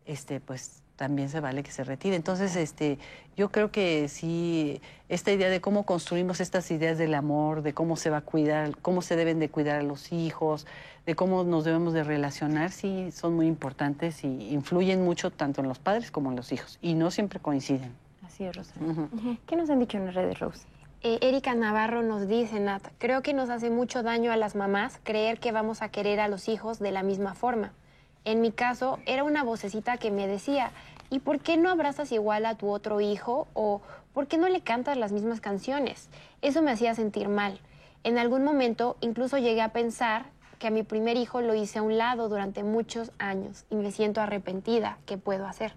este, 0.06 0.40
pues 0.40 0.82
también 0.98 1.30
se 1.30 1.40
vale 1.40 1.64
que 1.64 1.72
se 1.72 1.86
retire. 1.86 2.16
Entonces, 2.16 2.56
este, 2.58 3.00
yo 3.38 3.50
creo 3.50 3.72
que 3.72 4.10
sí, 4.10 4.82
esta 5.08 5.32
idea 5.32 5.50
de 5.50 5.62
cómo 5.62 5.86
construimos 5.86 6.42
estas 6.42 6.70
ideas 6.72 6.98
del 6.98 7.14
amor, 7.14 7.62
de 7.62 7.74
cómo 7.74 7.96
se 7.96 8.10
va 8.10 8.18
a 8.18 8.22
cuidar, 8.22 8.76
cómo 8.82 9.02
se 9.02 9.16
deben 9.16 9.40
de 9.40 9.48
cuidar 9.48 9.80
a 9.80 9.84
los 9.84 10.12
hijos, 10.12 10.68
de 11.06 11.16
cómo 11.16 11.46
nos 11.46 11.64
debemos 11.64 11.94
de 11.94 12.04
relacionar, 12.04 12.72
sí, 12.72 13.12
son 13.12 13.36
muy 13.36 13.48
importantes 13.48 14.26
y 14.26 14.50
influyen 14.50 15.06
mucho 15.06 15.32
tanto 15.32 15.62
en 15.62 15.70
los 15.70 15.80
padres 15.80 16.12
como 16.12 16.32
en 16.32 16.36
los 16.36 16.52
hijos. 16.52 16.80
Y 16.82 16.96
no 16.96 17.12
siempre 17.12 17.40
coinciden. 17.40 17.94
Así 18.26 18.44
es, 18.44 18.56
Rosa. 18.56 18.74
¿Qué 19.46 19.56
nos 19.56 19.70
han 19.70 19.80
dicho 19.80 19.98
en 19.98 20.08
las 20.08 20.16
redes, 20.16 20.40
Rose? 20.40 20.66
Eh, 21.04 21.20
Erika 21.22 21.54
Navarro 21.54 22.02
nos 22.02 22.28
dice, 22.28 22.60
Nat, 22.60 22.82
creo 22.98 23.22
que 23.22 23.34
nos 23.34 23.50
hace 23.52 23.70
mucho 23.70 24.02
daño 24.02 24.32
a 24.32 24.36
las 24.36 24.56
mamás 24.56 25.00
creer 25.04 25.40
que 25.40 25.52
vamos 25.52 25.84
a 25.84 25.90
querer 25.90 26.20
a 26.20 26.28
los 26.28 26.50
hijos 26.50 26.80
de 26.80 26.92
la 26.92 27.04
misma 27.04 27.36
forma. 27.36 27.72
En 28.28 28.42
mi 28.42 28.52
caso, 28.52 29.00
era 29.06 29.24
una 29.24 29.42
vocecita 29.42 29.96
que 29.96 30.12
me 30.12 30.28
decía, 30.28 30.72
¿y 31.10 31.20
por 31.20 31.40
qué 31.40 31.56
no 31.56 31.70
abrazas 31.70 32.12
igual 32.12 32.46
a 32.46 32.56
tu 32.56 32.70
otro 32.70 33.00
hijo? 33.00 33.48
¿O 33.54 33.82
por 34.14 34.28
qué 34.28 34.38
no 34.38 34.50
le 34.50 34.60
cantas 34.60 34.98
las 34.98 35.14
mismas 35.14 35.40
canciones? 35.40 36.10
Eso 36.42 36.62
me 36.62 36.72
hacía 36.72 36.94
sentir 36.94 37.30
mal. 37.30 37.62
En 38.04 38.18
algún 38.18 38.44
momento 38.44 38.98
incluso 39.00 39.38
llegué 39.38 39.62
a 39.62 39.72
pensar 39.72 40.26
que 40.60 40.68
a 40.68 40.72
mi 40.72 40.84
primer 40.84 41.16
hijo 41.16 41.40
lo 41.40 41.56
hice 41.56 41.80
a 41.80 41.84
un 41.84 41.98
lado 41.98 42.28
durante 42.28 42.66
muchos 42.66 43.14
años 43.18 43.64
y 43.70 43.76
me 43.76 43.94
siento 43.94 44.20
arrepentida. 44.20 44.98
¿Qué 45.06 45.18
puedo 45.18 45.48
hacer? 45.48 45.72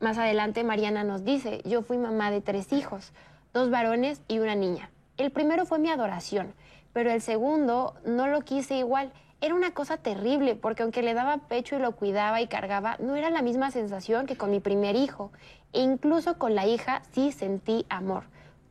Más 0.00 0.16
adelante 0.16 0.64
Mariana 0.64 1.04
nos 1.04 1.22
dice, 1.22 1.60
yo 1.66 1.82
fui 1.82 1.98
mamá 1.98 2.30
de 2.30 2.40
tres 2.40 2.72
hijos, 2.72 3.12
dos 3.52 3.68
varones 3.68 4.22
y 4.26 4.38
una 4.38 4.54
niña. 4.54 4.88
El 5.18 5.30
primero 5.30 5.66
fue 5.66 5.78
mi 5.78 5.90
adoración, 5.90 6.54
pero 6.94 7.10
el 7.10 7.20
segundo 7.20 7.94
no 8.06 8.26
lo 8.26 8.40
quise 8.40 8.78
igual 8.78 9.12
era 9.40 9.54
una 9.54 9.72
cosa 9.72 9.98
terrible, 9.98 10.54
porque 10.54 10.82
aunque 10.82 11.02
le 11.02 11.14
daba 11.14 11.36
pecho 11.36 11.76
y 11.76 11.78
lo 11.78 11.92
cuidaba 11.92 12.40
y 12.40 12.46
cargaba, 12.46 12.96
no 12.98 13.16
era 13.16 13.30
la 13.30 13.42
misma 13.42 13.70
sensación 13.70 14.26
que 14.26 14.36
con 14.36 14.50
mi 14.50 14.60
primer 14.60 14.96
hijo. 14.96 15.32
E 15.72 15.80
incluso 15.82 16.38
con 16.38 16.54
la 16.54 16.66
hija 16.66 17.02
sí 17.12 17.32
sentí 17.32 17.84
amor. 17.88 18.24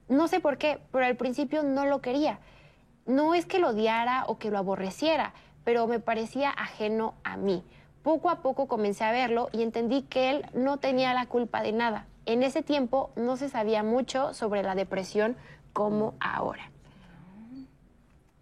No 0.10 0.28
sé 0.28 0.40
por 0.40 0.58
qué, 0.58 0.80
pero 0.92 1.06
al 1.06 1.16
principio 1.16 1.64
no 1.64 1.86
lo 1.86 2.02
quería. 2.02 2.40
No 3.06 3.36
es 3.36 3.46
que 3.46 3.60
lo 3.60 3.70
odiara 3.70 4.26
o 4.28 4.38
que 4.38 4.50
lo 4.50 4.58
aborreciera, 4.58 5.34
pero 5.64 5.88
me 5.88 6.00
parecía 6.00 6.50
ajeno 6.50 7.14
a 7.24 7.38
mí. 7.38 7.64
Poco 8.02 8.30
a 8.30 8.42
poco 8.42 8.68
comencé 8.68 9.04
a 9.04 9.12
verlo 9.12 9.50
y 9.52 9.62
entendí 9.62 10.02
que 10.02 10.30
él 10.30 10.46
no 10.54 10.78
tenía 10.78 11.14
la 11.14 11.28
culpa 11.28 11.62
de 11.62 11.72
nada. 11.72 12.08
En 12.26 12.42
ese 12.42 12.64
tiempo 12.64 13.12
no 13.16 13.38
se 13.38 13.50
sabía 13.50 13.84
mucho 13.84 14.34
sobre 14.34 14.64
la 14.64 14.76
depresión 14.76 15.38
como 15.74 16.16
ahora 16.20 16.73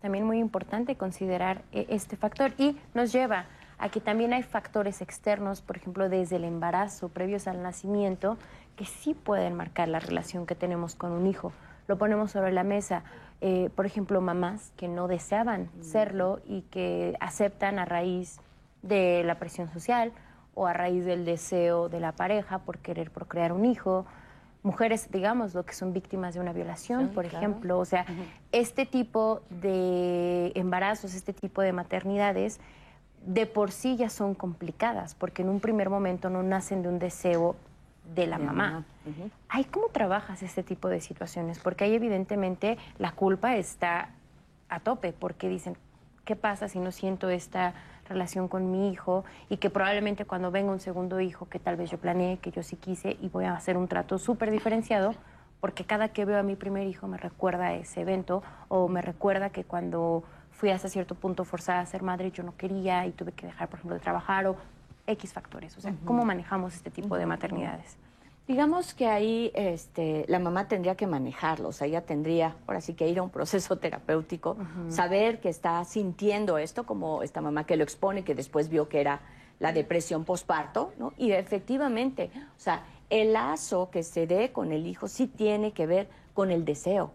también 0.02 0.26
muy 0.26 0.40
importante 0.40 0.96
considerar 0.96 1.62
eh, 1.72 1.86
este 1.90 2.18
factor 2.18 2.52
y 2.58 2.78
nos 2.94 3.12
lleva 3.12 3.46
a 3.78 3.90
que 3.90 4.00
también 4.00 4.34
hay 4.34 4.44
factores 4.44 5.02
externos, 5.02 5.62
por 5.62 5.78
ejemplo, 5.78 6.08
desde 6.10 6.36
el 6.36 6.44
embarazo, 6.44 7.10
previos 7.10 7.48
al 7.48 7.64
nacimiento, 7.64 8.38
que 8.76 8.86
sí 8.86 9.14
pueden 9.14 9.56
marcar 9.56 9.88
la 9.88 10.00
relación 10.00 10.46
que 10.46 10.56
tenemos 10.56 10.96
con 10.96 11.12
un 11.12 11.26
hijo. 11.26 11.52
Lo 11.88 11.98
ponemos 11.98 12.32
sobre 12.32 12.52
la 12.52 12.64
mesa. 12.64 13.04
Eh, 13.42 13.72
por 13.76 13.88
ejemplo, 13.88 14.22
mamás 14.22 14.72
que 14.78 14.88
no 14.88 15.08
deseaban 15.08 15.64
mm. 15.64 15.84
serlo 15.84 16.40
y 16.46 16.62
que 16.64 17.18
aceptan 17.20 17.80
a 17.80 17.86
raíz 17.86 18.40
de 18.84 19.24
la 19.24 19.36
presión 19.36 19.68
social 19.72 20.12
o 20.54 20.68
a 20.68 20.74
raíz 20.74 21.06
del 21.06 21.26
deseo 21.26 21.90
de 21.90 22.00
la 22.00 22.12
pareja 22.12 22.60
por 22.60 22.78
querer 22.80 23.10
procrear 23.10 23.52
un 23.52 23.66
hijo, 23.66 24.06
mujeres, 24.64 25.10
digamos, 25.12 25.54
lo 25.54 25.66
que 25.66 25.74
son 25.74 25.94
víctimas 25.94 26.34
de 26.34 26.40
una 26.40 26.54
violación, 26.54 27.10
por 27.10 27.26
ejemplo. 27.26 27.80
O 27.80 27.86
sea, 27.86 28.06
este 28.52 28.86
tipo 28.86 29.42
de 29.50 30.52
embarazos, 30.56 31.14
este 31.14 31.34
tipo 31.34 31.62
de 31.62 31.74
maternidades, 31.74 32.60
de 33.26 33.46
por 33.46 33.72
sí 33.72 33.98
ya 33.98 34.10
son 34.10 34.34
complicadas, 34.36 35.16
porque 35.16 35.42
en 35.42 35.50
un 35.50 35.60
primer 35.60 35.90
momento 35.90 36.30
no 36.30 36.44
nacen 36.44 36.82
de 36.82 36.90
un 36.90 37.00
deseo 37.00 37.56
de 38.16 38.28
la 38.28 38.38
mamá. 38.38 38.84
Ay, 39.48 39.64
¿cómo 39.66 39.88
trabajas 39.88 40.44
este 40.44 40.64
tipo 40.64 40.90
de 40.90 41.02
situaciones? 41.02 41.60
Porque 41.60 41.86
ahí 41.86 41.94
evidentemente 41.94 42.78
la 42.98 43.12
culpa 43.12 43.56
está 43.56 44.10
a 44.70 44.80
tope, 44.80 45.14
porque 45.14 45.50
dicen, 45.50 45.78
¿qué 46.26 46.36
pasa 46.36 46.68
si 46.68 46.80
no 46.80 46.92
siento 46.92 47.30
esta 47.30 47.74
relación 48.12 48.48
con 48.48 48.72
mi 48.72 48.92
hijo 48.92 49.26
y 49.50 49.58
que 49.58 49.70
probablemente 49.70 50.26
cuando 50.26 50.52
venga 50.52 50.72
un 50.72 50.80
segundo 50.80 51.20
hijo 51.20 51.48
que 51.50 51.60
tal 51.60 51.76
vez 51.76 51.90
yo 51.90 51.98
planeé, 51.98 52.38
que 52.38 52.52
yo 52.52 52.64
sí 52.64 52.76
quise 52.76 53.18
y 53.22 53.30
voy 53.30 53.46
a 53.46 53.54
hacer 53.54 53.78
un 53.78 53.88
trato 53.88 54.18
súper 54.18 54.52
diferenciado 54.52 55.16
porque 55.60 55.86
cada 55.86 56.10
que 56.10 56.26
veo 56.26 56.40
a 56.40 56.44
mi 56.44 56.56
primer 56.56 56.88
hijo 56.88 57.08
me 57.08 57.18
recuerda 57.18 57.68
a 57.68 57.74
ese 57.74 58.02
evento 58.02 58.44
o 58.68 58.88
me 58.88 59.02
recuerda 59.02 59.52
que 59.52 59.64
cuando 59.64 60.24
fui 60.52 60.70
hasta 60.70 60.90
cierto 60.90 61.16
punto 61.16 61.46
forzada 61.46 61.80
a 61.80 61.86
ser 61.86 62.04
madre 62.04 62.32
yo 62.32 62.44
no 62.44 62.56
quería 62.58 63.06
y 63.06 63.12
tuve 63.12 63.32
que 63.32 63.46
dejar, 63.46 63.70
por 63.70 63.80
ejemplo, 63.80 63.96
de 63.96 64.02
trabajar 64.02 64.48
o 64.48 64.56
X 65.08 65.34
factores. 65.34 65.78
O 65.78 65.82
sea, 65.82 65.94
¿cómo 66.06 66.26
manejamos 66.26 66.76
este 66.76 66.92
tipo 66.92 67.18
de 67.18 67.26
maternidades? 67.26 67.98
Digamos 68.48 68.94
que 68.94 69.08
ahí 69.08 69.52
este, 69.54 70.26
la 70.28 70.40
mamá 70.40 70.68
tendría 70.68 70.96
que 70.96 71.08
manejarlo, 71.08 71.70
o 71.70 71.72
sea, 71.72 71.88
ella 71.88 72.06
tendría 72.06 72.58
ahora 72.68 72.82
sí 72.82 72.96
que 72.96 73.08
ir 73.08 73.20
a 73.20 73.24
un 73.24 73.30
proceso 73.30 73.78
terapéutico, 73.80 74.58
saber 74.90 75.40
que 75.40 75.50
está 75.50 75.84
sintiendo 75.86 76.58
esto, 76.58 76.86
como 76.86 77.24
esta 77.24 77.40
mamá 77.42 77.66
que 77.66 77.78
lo 77.78 77.84
expone, 77.84 78.24
que 78.24 78.36
después 78.36 78.70
vio 78.70 78.90
que 78.90 79.00
era 79.00 79.22
la 79.60 79.72
depresión 79.72 80.26
posparto, 80.26 80.92
¿no? 80.98 81.14
Y 81.18 81.32
efectivamente, 81.32 82.32
o 82.36 82.60
sea, 82.60 82.84
el 83.12 83.34
lazo 83.34 83.90
que 83.92 84.04
se 84.04 84.26
dé 84.26 84.52
con 84.52 84.72
el 84.72 84.88
hijo 84.88 85.08
sí 85.08 85.28
tiene 85.28 85.72
que 85.72 85.86
ver 85.86 86.10
con 86.34 86.50
el 86.50 86.66
deseo, 86.66 87.12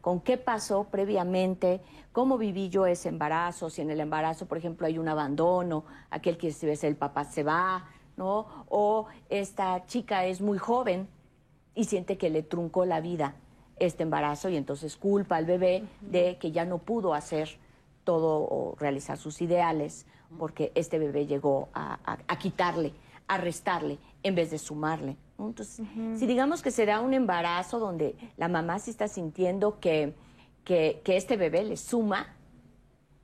con 0.00 0.20
qué 0.20 0.36
pasó 0.38 0.84
previamente, 0.84 1.80
cómo 2.12 2.36
viví 2.36 2.68
yo 2.68 2.86
ese 2.86 3.08
embarazo, 3.08 3.70
si 3.70 3.82
en 3.82 3.90
el 3.90 4.00
embarazo, 4.00 4.46
por 4.46 4.58
ejemplo, 4.58 4.86
hay 4.86 4.98
un 4.98 5.08
abandono, 5.08 5.84
aquel 6.10 6.36
que 6.36 6.50
si 6.50 6.66
ves 6.66 6.82
el 6.82 6.96
papá 6.96 7.24
se 7.24 7.42
va, 7.42 7.88
¿no? 8.16 8.46
O 8.68 9.06
esta 9.28 9.84
chica 9.86 10.24
es 10.26 10.40
muy 10.40 10.58
joven 10.58 11.08
y 11.74 11.84
siente 11.84 12.16
que 12.18 12.30
le 12.30 12.42
truncó 12.42 12.84
la 12.84 13.00
vida 13.00 13.34
este 13.78 14.02
embarazo 14.04 14.48
y 14.48 14.56
entonces 14.56 14.96
culpa 14.96 15.36
al 15.36 15.44
bebé 15.44 15.84
de 16.00 16.38
que 16.38 16.50
ya 16.50 16.64
no 16.64 16.78
pudo 16.78 17.12
hacer 17.14 17.58
todo 18.04 18.38
o 18.40 18.74
realizar 18.78 19.18
sus 19.18 19.42
ideales 19.42 20.06
porque 20.38 20.72
este 20.74 20.98
bebé 20.98 21.26
llegó 21.26 21.68
a, 21.74 21.98
a- 22.04 22.18
a 22.26 22.38
quitarle, 22.38 22.92
a 23.28 23.36
restarle 23.36 23.98
en 24.22 24.34
vez 24.34 24.50
de 24.50 24.58
sumarle. 24.58 25.16
¿no? 25.38 25.48
Entonces, 25.48 25.86
si 26.18 26.26
digamos 26.26 26.62
que 26.62 26.70
se 26.70 26.86
da 26.86 27.00
un 27.00 27.12
embarazo 27.12 27.78
donde 27.78 28.16
la 28.38 28.48
mamá 28.48 28.78
sí 28.78 28.90
está 28.90 29.08
sintiendo 29.08 29.78
que, 29.78 30.14
que, 30.64 31.02
que 31.04 31.16
este 31.18 31.36
bebé 31.36 31.62
le 31.64 31.76
suma, 31.76 32.34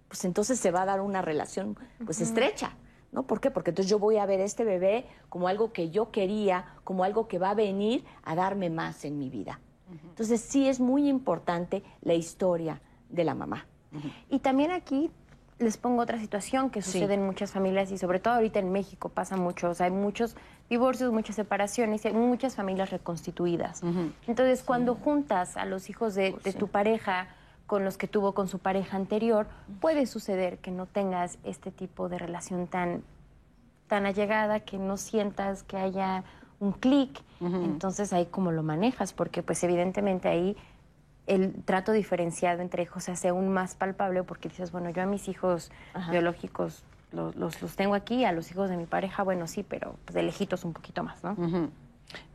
pues 0.09 0.25
entonces 0.27 0.61
se 0.61 0.71
va 0.71 0.83
a 0.83 0.87
dar 0.87 1.01
una 1.01 1.23
relación 1.23 1.79
pues 2.05 2.21
estrecha, 2.21 2.77
¿no? 3.13 3.23
¿Por 3.25 3.41
qué? 3.41 3.51
Porque 3.51 3.71
entonces 3.71 3.91
yo 3.91 3.99
voy 3.99 4.17
a 4.17 4.27
ver 4.27 4.41
a 4.41 4.45
este 4.45 4.65
bebé 4.65 5.07
como 5.29 5.47
algo 5.47 5.73
que 5.73 5.91
yo 5.91 6.11
quería, 6.11 6.65
como 6.83 7.05
algo 7.05 7.29
que 7.29 7.39
va 7.39 7.51
a 7.51 7.55
venir 7.55 8.05
a 8.25 8.35
darme 8.35 8.71
más 8.71 9.05
en 9.05 9.19
mi 9.19 9.29
vida. 9.31 9.61
Entonces 10.09 10.41
sí 10.41 10.69
es 10.69 10.81
muy 10.81 11.07
importante 11.09 11.83
la 12.01 12.15
historia 12.15 12.81
de 13.11 13.25
la 13.25 13.35
mamá. 13.35 13.67
Y 14.31 14.39
también 14.39 14.71
aquí 14.71 15.11
les 15.59 15.77
pongo 15.77 16.03
otra 16.03 16.19
situación 16.19 16.71
que 16.71 16.81
Sí. 16.81 16.93
sucede 16.93 17.15
en 17.15 17.25
muchas 17.27 17.53
familias 17.53 17.91
y 17.93 17.99
sobre 17.99 18.19
todo 18.19 18.35
ahorita 18.35 18.59
en 18.59 18.73
México 18.73 19.11
pasa 19.11 19.37
mucho. 19.37 19.69
O 19.69 19.75
sea, 19.75 19.87
hay 19.87 19.93
muchos 19.93 20.35
divorcios, 20.71 21.13
muchas 21.13 21.37
separaciones 21.37 22.05
y 22.05 22.09
hay 22.09 22.15
muchas 22.15 22.57
familias 22.57 22.89
reconstituidas. 22.91 23.83
Entonces, 24.27 24.63
cuando 24.63 24.95
juntas 24.95 25.59
a 25.59 25.67
los 25.67 25.91
hijos 25.91 26.15
de, 26.15 26.35
de 26.43 26.53
tu 26.55 26.69
pareja 26.69 27.29
con 27.67 27.85
los 27.85 27.97
que 27.97 28.09
tuvo 28.09 28.33
con 28.35 28.49
su 28.49 28.59
pareja 28.59 28.97
anterior, 28.97 29.47
puede 29.81 30.07
suceder 30.07 30.59
que 30.59 30.71
no 30.71 30.87
tengas 30.87 31.39
este 31.45 31.71
tipo 31.71 32.09
de 32.09 32.19
relación 32.19 32.67
tan, 32.67 33.03
tan 33.89 34.07
allegada, 34.07 34.61
que 34.61 34.79
no 34.79 34.97
sientas 34.97 35.63
que 35.63 35.77
haya 35.77 36.25
un 36.61 36.73
clic. 36.73 37.21
Entonces, 37.41 38.13
ahí 38.13 38.27
cómo 38.27 38.53
lo 38.53 38.63
manejas, 38.63 39.13
porque 39.13 39.43
pues 39.43 39.65
evidentemente 39.65 40.29
ahí 40.29 40.57
el 41.27 41.55
trato 41.65 41.93
diferenciado 41.93 42.63
entre 42.63 42.83
hijos 42.83 43.05
se 43.05 43.13
hace 43.13 43.29
aún 43.29 43.49
más 43.49 43.75
palpable 43.75 44.23
porque 44.23 44.49
dices, 44.49 44.73
bueno, 44.73 44.91
yo 44.91 45.03
a 45.03 45.07
mis 45.07 45.29
hijos 45.29 45.71
biológicos 46.11 46.85
los, 47.13 47.37
los, 47.37 47.61
los 47.63 47.77
tengo 47.77 47.95
aquí, 47.95 48.25
a 48.25 48.33
los 48.33 48.51
hijos 48.51 48.71
de 48.71 48.77
mi 48.77 48.87
pareja, 48.87 49.23
bueno, 49.23 49.47
sí, 49.47 49.63
pero 49.63 49.97
pues, 50.05 50.15
de 50.15 50.23
lejitos 50.23 50.65
un 50.65 50.73
poquito 50.73 51.03
más, 51.03 51.23
¿no? 51.23 51.37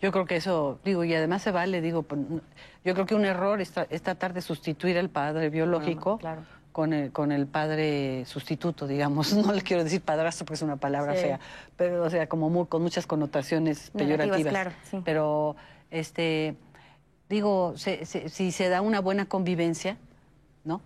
Yo 0.01 0.11
creo 0.11 0.25
que 0.25 0.35
eso, 0.37 0.79
digo, 0.85 1.03
y 1.03 1.13
además 1.13 1.41
se 1.41 1.51
vale, 1.51 1.81
digo, 1.81 2.03
pues, 2.03 2.21
yo 2.83 2.93
creo 2.93 3.05
que 3.05 3.15
un 3.15 3.25
error 3.25 3.59
es, 3.61 3.75
tra- 3.75 3.87
es 3.89 4.01
tratar 4.01 4.33
de 4.33 4.41
sustituir 4.41 4.97
al 4.97 5.09
padre 5.09 5.49
biológico 5.49 6.17
claro. 6.19 6.41
con, 6.71 6.93
el, 6.93 7.11
con 7.11 7.31
el 7.31 7.47
padre 7.47 8.23
sustituto, 8.25 8.87
digamos. 8.87 9.33
No 9.51 9.51
le 9.53 9.61
quiero 9.61 9.83
decir 9.83 10.01
padrastro 10.01 10.45
porque 10.45 10.55
es 10.55 10.61
una 10.61 10.77
palabra 10.77 11.15
Sí. 11.15 11.21
fea, 11.23 11.39
pero, 11.75 12.03
o 12.03 12.09
sea, 12.09 12.27
como 12.27 12.49
muy- 12.49 12.67
con 12.67 12.81
muchas 12.81 13.05
connotaciones 13.07 13.91
peyorativas. 13.91 14.51
claro, 14.51 14.71
sí. 14.89 15.01
Pero, 15.03 15.55
este, 15.91 16.55
digo, 17.29 17.73
se- 17.77 18.05
se- 18.05 18.29
si 18.29 18.51
se 18.51 18.69
da 18.69 18.81
una 18.81 18.99
buena 19.01 19.25
convivencia, 19.25 19.97
¿no? 20.63 20.81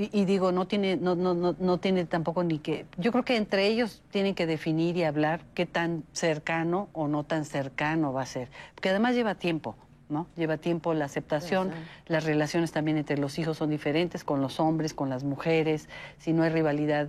Y, 0.00 0.26
digo, 0.26 0.52
no 0.52 0.68
tiene, 0.68 0.96
no, 0.96 1.16
no, 1.16 1.34
no, 1.34 1.56
no 1.58 1.78
tiene 1.78 2.04
tampoco 2.04 2.44
ni 2.44 2.60
que. 2.60 2.86
Yo 2.98 3.10
creo 3.10 3.24
que 3.24 3.36
entre 3.36 3.66
ellos 3.66 4.02
tienen 4.12 4.36
que 4.36 4.46
definir 4.46 4.96
y 4.96 5.02
hablar 5.02 5.40
qué 5.54 5.66
tan 5.66 6.04
cercano 6.12 6.88
o 6.92 7.08
no 7.08 7.24
tan 7.24 7.44
cercano 7.44 8.12
va 8.12 8.22
a 8.22 8.26
ser. 8.26 8.48
Porque 8.74 8.90
además 8.90 9.16
lleva 9.16 9.34
tiempo, 9.34 9.74
¿no? 10.08 10.26
Lleva 10.36 10.56
tiempo 10.56 10.94
la 10.94 11.04
aceptación. 11.06 11.70
Las 12.06 12.24
relaciones 12.24 12.72
también 12.72 12.96
entre 12.96 13.18
los 13.18 13.38
hijos 13.38 13.58
son 13.58 13.70
diferentes, 13.70 14.24
con 14.24 14.40
los 14.40 14.58
hombres, 14.60 14.94
con 14.94 15.10
las 15.10 15.24
mujeres. 15.24 15.88
Si 16.18 16.32
no 16.32 16.42
hay 16.42 16.50
rivalidad, 16.50 17.08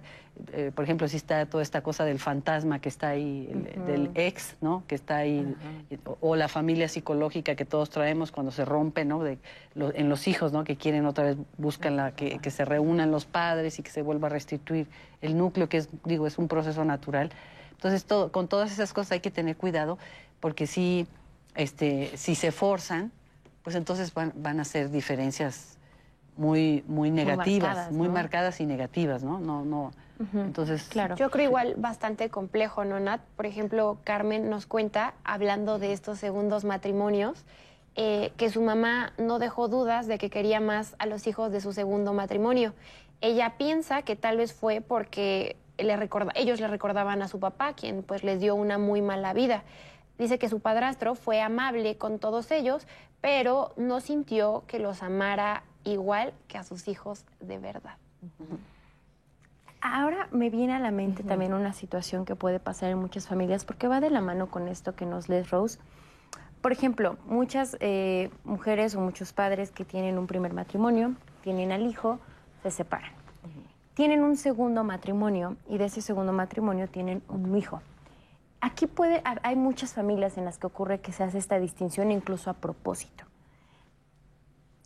eh, 0.54 0.72
por 0.74 0.84
ejemplo, 0.86 1.08
si 1.08 1.18
está 1.18 1.46
toda 1.46 1.64
esta 1.64 1.82
cosa 1.82 2.06
del 2.06 2.20
fantasma 2.20 2.80
que 2.80 2.90
está 2.90 3.10
ahí, 3.10 3.50
el- 3.52 3.86
del 3.86 4.12
ex, 4.16 4.56
¿no? 4.62 4.84
Que 4.88 4.96
está 4.96 5.18
ahí, 5.18 5.56
o, 6.06 6.18
o 6.22 6.36
la 6.36 6.48
familia 6.48 6.88
psicológica 6.88 7.56
que 7.56 7.66
todos 7.66 7.90
traemos 7.90 8.32
cuando 8.32 8.52
se 8.52 8.64
rompe, 8.66 9.06
¿no? 9.06 9.24
De, 9.24 9.38
lo- 9.76 9.94
en 9.94 10.08
los 10.10 10.28
hijos, 10.28 10.52
¿no? 10.54 10.64
Que 10.64 10.76
quieren 10.78 11.06
otra 11.06 11.24
vez, 11.26 11.38
buscan 11.58 11.96
la, 11.98 12.12
que, 12.12 12.40
que 12.40 12.52
se 12.52 12.64
reúnan 12.66 13.12
los 13.12 13.26
padres 13.26 13.80
y 13.80 13.84
que 13.84 13.92
se 13.92 14.02
vuelva 14.02 14.28
a 14.28 14.30
restituir 14.32 14.88
el 15.22 15.38
núcleo, 15.38 15.68
que 15.70 15.78
es, 15.78 15.90
digo, 16.06 16.28
es 16.28 16.38
un 16.38 16.48
proceso 16.48 16.86
natural. 16.86 17.32
Entonces, 17.72 18.04
todo, 18.06 18.32
con 18.32 18.48
todas 18.50 18.72
esas 18.72 18.92
cosas 18.94 19.14
hay 19.14 19.20
que 19.22 19.32
tener 19.32 19.56
cuidado, 19.58 19.98
porque 20.42 20.68
si, 20.68 21.06
este, 21.60 22.16
si 22.16 22.36
se 22.36 22.52
forzan, 22.52 23.12
pues 23.64 23.76
entonces 23.76 24.14
van, 24.14 24.32
van 24.36 24.60
a 24.60 24.64
ser 24.66 24.90
diferencias 24.90 25.78
muy, 26.38 26.84
muy 26.88 27.12
negativas, 27.12 27.70
marcadas, 27.70 27.92
muy 27.94 28.08
¿no? 28.08 28.14
marcadas 28.14 28.62
y 28.62 28.66
negativas, 28.66 29.24
¿no? 29.24 29.40
No, 29.40 29.66
no. 29.66 29.92
Entonces, 30.34 30.88
Claro. 30.90 31.16
Yo 31.16 31.30
creo 31.30 31.46
igual 31.46 31.76
bastante 31.78 32.30
complejo, 32.30 32.84
¿no, 32.86 33.00
Nat? 33.00 33.22
Por 33.36 33.46
ejemplo, 33.46 34.00
Carmen 34.04 34.50
nos 34.50 34.66
cuenta, 34.66 35.14
hablando 35.24 35.80
de 35.80 35.94
estos 35.94 36.18
segundos 36.20 36.64
matrimonios, 36.66 37.46
eh, 37.96 38.32
que 38.38 38.50
su 38.50 38.62
mamá 38.62 39.14
no 39.18 39.40
dejó 39.40 39.68
dudas 39.68 40.08
de 40.08 40.18
que 40.18 40.30
quería 40.30 40.60
más 40.62 40.96
a 41.00 41.06
los 41.06 41.26
hijos 41.28 41.52
de 41.52 41.60
su 41.62 41.74
segundo 41.74 42.14
matrimonio. 42.14 42.74
Ella 43.22 43.56
piensa 43.58 44.02
que 44.04 44.16
tal 44.16 44.38
vez 44.38 44.54
fue 44.54 44.80
porque 44.82 45.58
le 45.78 45.96
recorda- 45.98 46.32
ellos 46.36 46.60
le 46.62 46.68
recordaban 46.68 47.22
a 47.22 47.28
su 47.28 47.40
papá, 47.40 47.74
quien 47.74 48.04
pues 48.04 48.24
les 48.24 48.40
dio 48.40 48.56
una 48.56 48.78
muy 48.78 49.02
mala 49.02 49.34
vida. 49.34 49.64
Dice 50.20 50.38
que 50.38 50.50
su 50.50 50.60
padrastro 50.60 51.16
fue 51.16 51.42
amable 51.42 51.98
con 51.98 52.20
todos 52.20 52.52
ellos, 52.52 52.86
pero 53.22 53.74
no 53.78 54.02
sintió 54.02 54.64
que 54.68 54.78
los 54.78 55.02
amara 55.02 55.64
igual 55.86 56.34
que 56.48 56.58
a 56.58 56.64
sus 56.64 56.88
hijos 56.90 57.26
de 57.40 57.58
verdad. 57.58 57.96
Ahora 59.82 60.28
me 60.32 60.50
viene 60.50 60.74
a 60.74 60.80
la 60.80 60.92
mente 60.92 61.24
también 61.24 61.54
una 61.54 61.72
situación 61.72 62.26
que 62.26 62.36
puede 62.36 62.60
pasar 62.60 62.92
en 62.92 63.00
muchas 63.00 63.28
familias, 63.28 63.64
porque 63.64 63.88
va 63.88 64.02
de 64.02 64.10
la 64.10 64.20
mano 64.20 64.52
con 64.52 64.68
esto 64.68 64.94
que 64.94 65.06
nos 65.06 65.30
lees, 65.30 65.50
Rose. 65.52 65.80
Por 66.62 66.74
ejemplo, 66.74 67.18
muchas 67.26 67.78
eh, 67.80 68.30
mujeres 68.44 68.96
o 68.96 69.00
muchos 69.00 69.32
padres 69.32 69.72
que 69.72 69.86
tienen 69.86 70.18
un 70.18 70.28
primer 70.28 70.52
matrimonio, 70.52 71.16
tienen 71.42 71.72
al 71.72 71.88
hijo, 71.88 72.20
se 72.62 72.72
separan. 72.72 73.14
Tienen 73.94 74.22
un 74.22 74.36
segundo 74.36 74.84
matrimonio 74.84 75.56
y 75.70 75.78
de 75.78 75.86
ese 75.86 76.02
segundo 76.02 76.34
matrimonio 76.34 76.90
tienen 76.90 77.24
un 77.30 77.56
hijo. 77.56 77.82
Aquí 78.62 78.88
puede, 78.88 79.22
ha- 79.26 79.40
hay 79.44 79.56
muchas 79.56 79.94
familias 79.94 80.38
en 80.38 80.46
las 80.46 80.58
que 80.58 80.68
ocurre 80.68 81.00
que 81.00 81.12
se 81.12 81.24
hace 81.24 81.38
esta 81.38 81.60
distinción 81.60 82.12
incluso 82.12 82.50
a 82.50 82.54
propósito. 82.54 83.26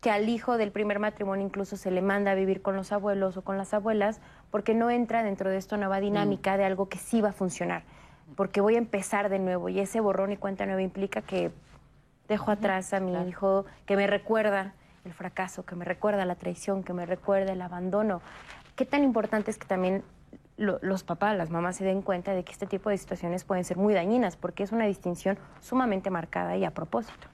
Que 0.02 0.12
al 0.12 0.28
hijo 0.28 0.58
del 0.58 0.72
primer 0.72 1.00
matrimonio 1.00 1.46
incluso 1.46 1.78
se 1.78 1.90
le 1.90 2.02
manda 2.02 2.32
a 2.32 2.36
vivir 2.36 2.62
con 2.62 2.76
los 2.76 2.92
abuelos 2.92 3.38
o 3.38 3.42
con 3.44 3.58
las 3.58 3.74
abuelas 3.74 4.20
porque 4.52 4.74
no 4.76 4.92
entra 4.92 5.24
dentro 5.24 5.50
de 5.50 5.58
esta 5.58 5.78
nueva 5.78 6.00
dinámica 6.02 6.58
de 6.58 6.66
algo 6.66 6.90
que 6.90 6.98
sí 6.98 7.22
va 7.22 7.30
a 7.30 7.34
funcionar, 7.34 7.84
porque 8.36 8.60
voy 8.62 8.76
a 8.76 8.80
empezar 8.80 9.30
de 9.30 9.40
nuevo 9.40 9.70
y 9.70 9.80
ese 9.80 10.02
borrón 10.02 10.32
y 10.34 10.38
cuenta 10.38 10.66
nueva 10.66 10.82
implica 10.82 11.22
que 11.22 11.52
dejo 12.28 12.52
atrás 12.52 12.94
a 12.94 13.00
mi 13.00 13.14
hijo 13.28 13.66
que 13.86 13.96
me 13.96 14.06
recuerda 14.06 14.74
el 15.06 15.14
fracaso, 15.14 15.66
que 15.66 15.76
me 15.76 15.86
recuerda 15.86 16.26
la 16.26 16.36
traición, 16.36 16.84
que 16.84 16.94
me 16.94 17.06
recuerda 17.06 17.54
el 17.54 17.62
abandono. 17.62 18.22
¿Qué 18.76 18.86
tan 18.86 19.04
importante 19.04 19.52
es 19.52 19.58
que 19.58 19.68
también 19.68 20.04
lo- 20.58 20.80
los 20.82 21.04
papás, 21.04 21.36
las 21.38 21.50
mamás 21.50 21.78
se 21.78 21.84
den 21.84 22.02
cuenta 22.02 22.34
de 22.34 22.44
que 22.44 22.52
este 22.52 22.68
tipo 22.68 22.90
de 22.90 22.98
situaciones 22.98 23.44
pueden 23.44 23.64
ser 23.64 23.78
muy 23.78 23.94
dañinas 23.94 24.36
porque 24.36 24.64
es 24.64 24.72
una 24.72 24.86
distinción 24.86 25.38
sumamente 25.62 26.10
marcada 26.10 26.56
y 26.58 26.64
a 26.66 26.72
propósito? 26.72 27.28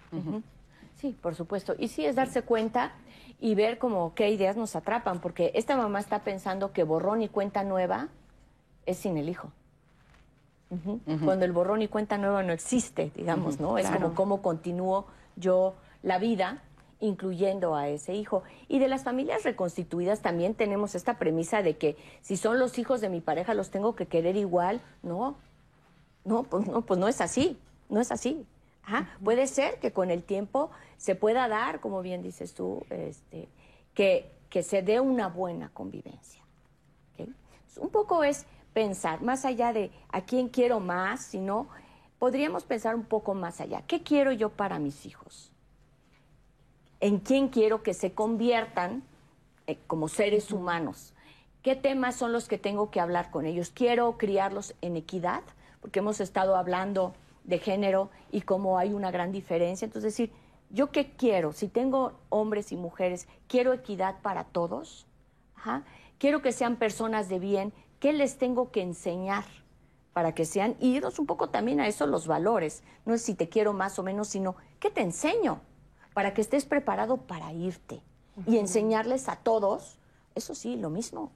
Sí, 0.95 1.17
por 1.21 1.35
supuesto. 1.35 1.75
Y 1.77 1.87
sí 1.89 2.05
es 2.05 2.15
darse 2.15 2.41
cuenta 2.41 2.91
y 3.39 3.55
ver 3.55 3.77
como 3.77 4.13
qué 4.15 4.29
ideas 4.31 4.57
nos 4.57 4.75
atrapan, 4.75 5.19
porque 5.19 5.51
esta 5.55 5.77
mamá 5.77 5.99
está 5.99 6.19
pensando 6.19 6.73
que 6.73 6.83
borrón 6.83 7.21
y 7.21 7.29
cuenta 7.29 7.63
nueva 7.63 8.07
es 8.85 8.97
sin 8.97 9.17
el 9.17 9.29
hijo. 9.29 9.51
Cuando 11.25 11.45
el 11.45 11.51
borrón 11.51 11.81
y 11.81 11.87
cuenta 11.87 12.17
nueva 12.17 12.43
no 12.43 12.53
existe, 12.53 13.11
digamos, 13.15 13.59
¿no? 13.59 13.77
Es 13.77 13.87
como 13.89 14.13
cómo 14.15 14.41
continúo 14.41 15.07
yo 15.35 15.75
la 16.03 16.19
vida 16.19 16.61
incluyendo 16.99 17.75
a 17.75 17.87
ese 17.87 18.13
hijo. 18.13 18.43
Y 18.67 18.79
de 18.79 18.87
las 18.87 19.03
familias 19.03 19.43
reconstituidas 19.43 20.21
también 20.21 20.53
tenemos 20.53 20.95
esta 20.95 21.17
premisa 21.17 21.61
de 21.61 21.77
que 21.77 21.97
si 22.21 22.37
son 22.37 22.59
los 22.59 22.77
hijos 22.77 23.01
de 23.01 23.09
mi 23.09 23.21
pareja 23.21 23.53
los 23.53 23.69
tengo 23.69 23.95
que 23.95 24.05
querer 24.05 24.35
igual, 24.35 24.81
no, 25.01 25.35
no, 26.25 26.43
pues 26.43 26.67
no, 26.67 26.81
pues 26.81 26.99
no 26.99 27.07
es 27.07 27.21
así, 27.21 27.57
no 27.89 28.01
es 28.01 28.11
así. 28.11 28.45
Ajá. 28.83 29.09
Puede 29.23 29.47
ser 29.47 29.79
que 29.79 29.91
con 29.91 30.11
el 30.11 30.23
tiempo 30.23 30.71
se 30.97 31.15
pueda 31.15 31.47
dar, 31.47 31.79
como 31.79 32.01
bien 32.01 32.21
dices 32.21 32.53
tú, 32.53 32.85
este, 32.89 33.47
que, 33.93 34.31
que 34.49 34.63
se 34.63 34.81
dé 34.81 34.99
una 34.99 35.27
buena 35.27 35.69
convivencia. 35.69 36.39
Un 37.77 37.89
poco 37.89 38.23
es 38.23 38.45
pensar, 38.73 39.21
más 39.21 39.45
allá 39.45 39.71
de 39.71 39.91
a 40.09 40.21
quién 40.21 40.49
quiero 40.49 40.79
más, 40.79 41.21
sino 41.21 41.67
podríamos 42.17 42.63
pensar 42.63 42.95
un 42.95 43.05
poco 43.05 43.33
más 43.33 43.61
allá. 43.61 43.83
¿Qué 43.87 44.03
quiero 44.03 44.31
yo 44.31 44.49
para 44.49 44.79
mis 44.79 45.05
hijos? 45.05 45.51
¿En 47.01 47.19
quién 47.19 47.47
quiero 47.47 47.81
que 47.81 47.93
se 47.93 48.13
conviertan 48.13 49.03
eh, 49.67 49.77
como 49.87 50.07
seres 50.07 50.51
humanos? 50.51 51.13
¿Qué 51.61 51.75
temas 51.75 52.15
son 52.15 52.33
los 52.33 52.47
que 52.47 52.57
tengo 52.57 52.91
que 52.91 52.99
hablar 52.99 53.31
con 53.31 53.45
ellos? 53.45 53.71
¿Quiero 53.73 54.17
criarlos 54.17 54.75
en 54.81 54.97
equidad? 54.97 55.41
Porque 55.81 55.99
hemos 55.99 56.19
estado 56.19 56.55
hablando 56.55 57.13
de 57.45 57.59
género 57.59 58.09
y 58.31 58.41
cómo 58.41 58.77
hay 58.77 58.93
una 58.93 59.11
gran 59.11 59.31
diferencia. 59.31 59.85
Entonces, 59.85 60.13
decir, 60.13 60.31
¿yo 60.69 60.91
qué 60.91 61.11
quiero? 61.11 61.53
Si 61.53 61.67
tengo 61.69 62.13
hombres 62.29 62.71
y 62.71 62.75
mujeres, 62.75 63.27
¿quiero 63.47 63.73
equidad 63.73 64.21
para 64.21 64.43
todos? 64.43 65.07
Ajá. 65.55 65.83
Quiero 66.17 66.41
que 66.41 66.51
sean 66.51 66.75
personas 66.75 67.29
de 67.29 67.39
bien. 67.39 67.73
¿Qué 67.99 68.11
les 68.11 68.37
tengo 68.37 68.71
que 68.71 68.81
enseñar 68.81 69.45
para 70.13 70.33
que 70.33 70.43
sean, 70.43 70.75
y 70.79 70.95
irnos 70.95 71.17
un 71.19 71.25
poco 71.25 71.49
también 71.49 71.79
a 71.79 71.87
eso 71.87 72.05
los 72.05 72.27
valores. 72.27 72.83
No 73.05 73.13
es 73.13 73.21
si 73.21 73.35
te 73.35 73.47
quiero 73.47 73.71
más 73.71 73.99
o 73.99 74.03
menos, 74.03 74.27
sino 74.27 74.55
qué 74.79 74.89
te 74.89 75.01
enseño 75.01 75.61
para 76.19 76.33
que 76.33 76.41
estés 76.41 76.65
preparado 76.65 77.15
para 77.15 77.53
irte 77.53 78.01
y 78.45 78.57
enseñarles 78.57 79.29
a 79.29 79.37
todos, 79.37 79.97
eso 80.35 80.53
sí, 80.53 80.75
lo 80.75 80.89
mismo. 80.89 81.31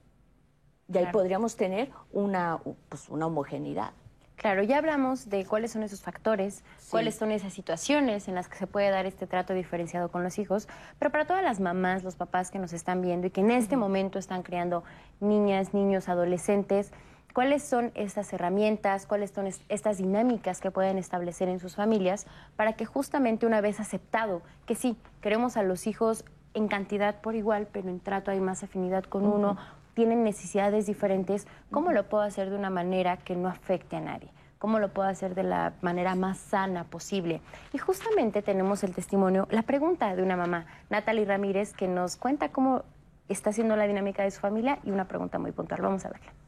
Y 0.92 0.98
ahí 0.98 1.06
podríamos 1.10 1.56
tener 1.56 1.90
una, 2.12 2.60
pues, 2.90 3.08
una 3.08 3.28
homogeneidad. 3.28 3.92
Claro, 4.36 4.62
ya 4.62 4.76
hablamos 4.76 5.30
de 5.30 5.46
cuáles 5.46 5.72
son 5.72 5.84
esos 5.84 6.02
factores, 6.02 6.64
cuáles 6.90 7.14
son 7.14 7.32
esas 7.32 7.54
situaciones 7.54 8.28
en 8.28 8.34
las 8.34 8.46
que 8.46 8.58
se 8.58 8.66
puede 8.66 8.90
dar 8.90 9.06
este 9.06 9.26
trato 9.26 9.54
diferenciado 9.54 10.10
con 10.10 10.22
los 10.22 10.38
hijos, 10.38 10.68
pero 10.98 11.10
para 11.10 11.26
todas 11.26 11.42
las 11.42 11.60
mamás, 11.60 12.04
los 12.04 12.16
papás 12.16 12.50
que 12.50 12.58
nos 12.58 12.74
están 12.74 13.00
viendo 13.00 13.28
y 13.28 13.30
que 13.30 13.40
en 13.40 13.52
este 13.52 13.78
momento 13.78 14.18
están 14.18 14.42
criando 14.42 14.84
niñas, 15.18 15.72
niños, 15.72 16.10
adolescentes, 16.10 16.92
¿cuáles 17.34 17.64
son 17.64 17.90
estas 17.94 18.32
herramientas, 18.32 19.06
cuáles 19.06 19.32
son 19.32 19.48
estas 19.68 19.98
dinámicas 19.98 20.60
que 20.60 20.70
pueden 20.70 20.96
establecer 20.96 21.48
en 21.48 21.58
sus 21.58 21.74
familias 21.74 22.26
para 22.56 22.74
que 22.74 22.86
justamente 22.86 23.44
una 23.44 23.60
vez 23.60 23.80
aceptado 23.80 24.40
que 24.64 24.76
sí, 24.76 24.96
queremos 25.20 25.58
a 25.58 25.64
los 25.64 25.86
hijos 25.86 26.24
en 26.54 26.68
cantidad 26.68 27.20
por 27.20 27.34
igual, 27.34 27.66
pero 27.70 27.90
en 27.90 27.98
trato 27.98 28.30
hay 28.30 28.40
más 28.40 28.62
afinidad 28.62 29.02
con 29.02 29.26
uno, 29.26 29.58
tienen 29.94 30.22
necesidades 30.22 30.86
diferentes, 30.86 31.46
¿cómo 31.72 31.90
lo 31.90 32.08
puedo 32.08 32.22
hacer 32.22 32.50
de 32.50 32.56
una 32.56 32.70
manera 32.70 33.16
que 33.16 33.34
no 33.34 33.48
afecte 33.48 33.96
a 33.96 34.00
nadie? 34.00 34.30
¿Cómo 34.60 34.78
lo 34.78 34.88
puedo 34.88 35.08
hacer 35.08 35.34
de 35.34 35.42
la 35.42 35.72
manera 35.82 36.14
más 36.14 36.38
sana 36.38 36.84
posible? 36.84 37.40
Y 37.72 37.78
justamente 37.78 38.42
tenemos 38.42 38.84
el 38.84 38.94
testimonio, 38.94 39.48
la 39.50 39.62
pregunta 39.62 40.14
de 40.14 40.22
una 40.22 40.36
mamá, 40.36 40.66
Natalie 40.88 41.24
Ramírez, 41.24 41.74
que 41.74 41.88
nos 41.88 42.16
cuenta 42.16 42.50
cómo 42.50 42.84
está 43.28 43.50
haciendo 43.50 43.74
la 43.74 43.86
dinámica 43.86 44.22
de 44.22 44.30
su 44.30 44.40
familia 44.40 44.78
y 44.84 44.92
una 44.92 45.06
pregunta 45.06 45.38
muy 45.38 45.50
puntual. 45.50 45.82
Vamos 45.82 46.04
a 46.04 46.10
verla. 46.10 46.43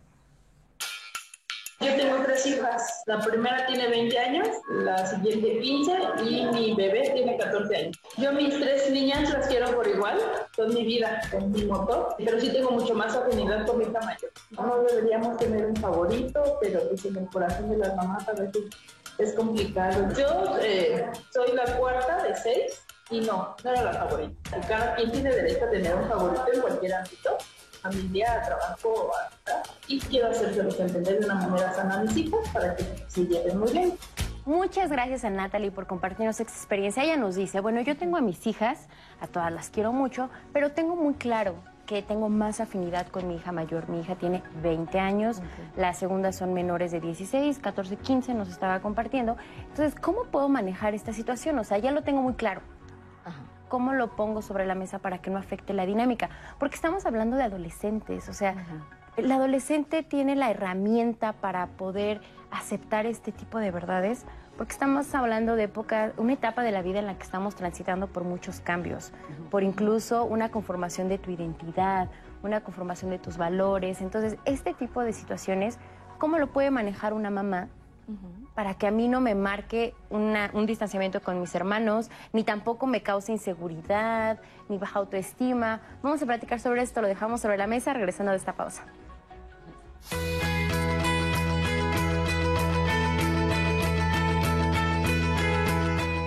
Yo 1.80 1.94
tengo 1.94 2.22
tres 2.24 2.46
hijas. 2.46 3.02
La 3.04 3.20
primera 3.20 3.66
tiene 3.66 3.88
20 3.88 4.18
años, 4.18 4.48
la 4.70 5.06
siguiente 5.06 5.60
15 5.60 5.92
y 6.24 6.46
mi 6.46 6.74
bebé 6.74 7.10
tiene 7.14 7.36
14 7.36 7.76
años. 7.76 7.96
Yo 8.16 8.32
mis 8.32 8.58
tres 8.58 8.90
niñas 8.90 9.30
las 9.30 9.46
quiero 9.46 9.70
por 9.74 9.86
igual, 9.86 10.18
son 10.54 10.72
mi 10.72 10.84
vida, 10.84 11.20
son 11.30 11.52
mi 11.52 11.64
motor, 11.66 12.14
pero 12.16 12.40
sí 12.40 12.50
tengo 12.50 12.70
mucho 12.70 12.94
más 12.94 13.14
afinidad 13.14 13.66
con 13.66 13.78
mi 13.78 13.84
hija 13.84 14.00
mayor. 14.00 14.30
No 14.52 14.82
deberíamos 14.84 15.36
tener 15.36 15.66
un 15.66 15.76
favorito, 15.76 16.58
pero 16.62 16.88
pues 16.88 17.04
en 17.04 17.16
el 17.16 17.28
corazón 17.28 17.68
de 17.68 17.76
las 17.76 17.94
mamás 17.94 18.26
a 18.26 18.32
veces 18.32 18.64
es 19.18 19.34
complicado. 19.34 20.08
Yo 20.16 20.56
eh, 20.62 21.06
soy 21.30 21.52
la 21.52 21.64
cuarta 21.76 22.22
de 22.22 22.34
seis 22.36 22.82
y 23.10 23.20
no, 23.20 23.54
no 23.62 23.70
era 23.70 23.82
la 23.82 23.92
favorita. 23.92 24.60
Cada 24.66 24.94
quien 24.94 25.12
tiene 25.12 25.30
derecho 25.30 25.66
a 25.66 25.70
tener 25.70 25.94
un 25.94 26.08
favorito 26.08 26.46
en 26.54 26.60
cualquier 26.62 26.94
ámbito 26.94 27.36
familia, 27.86 28.42
trabajo 28.44 29.10
y 29.88 30.00
quiero 30.00 30.30
hacérselos 30.30 30.78
entender 30.78 31.20
de 31.20 31.24
una 31.24 31.34
manera 31.34 31.72
sana 31.72 32.00
a 32.00 32.02
mis 32.02 32.16
hijos 32.16 32.48
para 32.50 32.74
que 32.74 32.84
se 33.06 33.26
lleven 33.26 33.58
muy 33.58 33.72
bien. 33.72 33.92
Muchas 34.44 34.90
gracias 34.90 35.24
a 35.24 35.30
Natalie 35.30 35.72
por 35.72 35.86
compartirnos 35.86 36.38
esta 36.38 36.52
experiencia. 36.52 37.02
Ella 37.02 37.16
nos 37.16 37.34
dice, 37.34 37.60
bueno, 37.60 37.80
yo 37.80 37.96
tengo 37.96 38.16
a 38.16 38.20
mis 38.20 38.46
hijas, 38.46 38.88
a 39.20 39.26
todas 39.26 39.52
las 39.52 39.70
quiero 39.70 39.92
mucho, 39.92 40.30
pero 40.52 40.70
tengo 40.70 40.94
muy 40.94 41.14
claro 41.14 41.56
que 41.86 42.02
tengo 42.02 42.28
más 42.28 42.60
afinidad 42.60 43.06
con 43.08 43.26
mi 43.28 43.36
hija 43.36 43.52
mayor. 43.52 43.88
Mi 43.88 44.00
hija 44.00 44.16
tiene 44.16 44.42
20 44.62 44.98
años, 44.98 45.40
las 45.76 45.98
segundas 45.98 46.36
son 46.36 46.52
menores 46.52 46.92
de 46.92 47.00
16, 47.00 47.58
14, 47.58 47.96
15, 47.96 48.34
nos 48.34 48.48
estaba 48.48 48.80
compartiendo. 48.80 49.36
Entonces, 49.68 49.98
¿cómo 50.00 50.24
puedo 50.24 50.48
manejar 50.48 50.94
esta 50.94 51.12
situación? 51.12 51.58
O 51.58 51.64
sea, 51.64 51.78
ya 51.78 51.92
lo 51.92 52.02
tengo 52.02 52.22
muy 52.22 52.34
claro. 52.34 52.60
¿Cómo 53.68 53.92
lo 53.92 54.16
pongo 54.16 54.42
sobre 54.42 54.66
la 54.66 54.74
mesa 54.74 54.98
para 54.98 55.18
que 55.18 55.30
no 55.30 55.38
afecte 55.38 55.72
la 55.72 55.86
dinámica? 55.86 56.30
Porque 56.58 56.74
estamos 56.74 57.06
hablando 57.06 57.36
de 57.36 57.44
adolescentes, 57.44 58.28
o 58.28 58.32
sea, 58.32 58.54
el 59.16 59.30
adolescente 59.32 60.02
tiene 60.02 60.36
la 60.36 60.50
herramienta 60.50 61.32
para 61.32 61.66
poder 61.66 62.20
aceptar 62.50 63.06
este 63.06 63.32
tipo 63.32 63.58
de 63.58 63.70
verdades, 63.70 64.26
porque 64.56 64.72
estamos 64.72 65.14
hablando 65.14 65.56
de 65.56 65.64
época, 65.64 66.12
una 66.16 66.34
etapa 66.34 66.62
de 66.62 66.72
la 66.72 66.82
vida 66.82 66.98
en 66.98 67.06
la 67.06 67.16
que 67.16 67.22
estamos 67.22 67.54
transitando 67.54 68.06
por 68.06 68.24
muchos 68.24 68.60
cambios, 68.60 69.12
por 69.50 69.62
incluso 69.62 70.24
una 70.24 70.50
conformación 70.50 71.08
de 71.08 71.18
tu 71.18 71.30
identidad, 71.30 72.08
una 72.42 72.60
conformación 72.60 73.10
de 73.10 73.18
tus 73.18 73.36
valores. 73.36 74.00
Entonces, 74.00 74.38
este 74.44 74.74
tipo 74.74 75.02
de 75.02 75.12
situaciones, 75.12 75.78
¿cómo 76.18 76.38
lo 76.38 76.46
puede 76.48 76.70
manejar 76.70 77.12
una 77.12 77.30
mamá 77.30 77.68
para 78.56 78.74
que 78.74 78.86
a 78.86 78.90
mí 78.90 79.06
no 79.06 79.20
me 79.20 79.34
marque 79.34 79.94
un 80.08 80.66
distanciamiento 80.66 81.20
con 81.20 81.38
mis 81.38 81.54
hermanos, 81.54 82.08
ni 82.32 82.42
tampoco 82.42 82.86
me 82.86 83.02
cause 83.02 83.30
inseguridad, 83.30 84.40
ni 84.70 84.78
baja 84.78 84.98
autoestima. 84.98 85.82
Vamos 86.02 86.22
a 86.22 86.26
platicar 86.26 86.58
sobre 86.58 86.82
esto, 86.82 87.02
lo 87.02 87.06
dejamos 87.06 87.42
sobre 87.42 87.58
la 87.58 87.66
mesa 87.66 87.92
regresando 87.92 88.32
de 88.32 88.38
esta 88.38 88.54
pausa. 88.54 88.84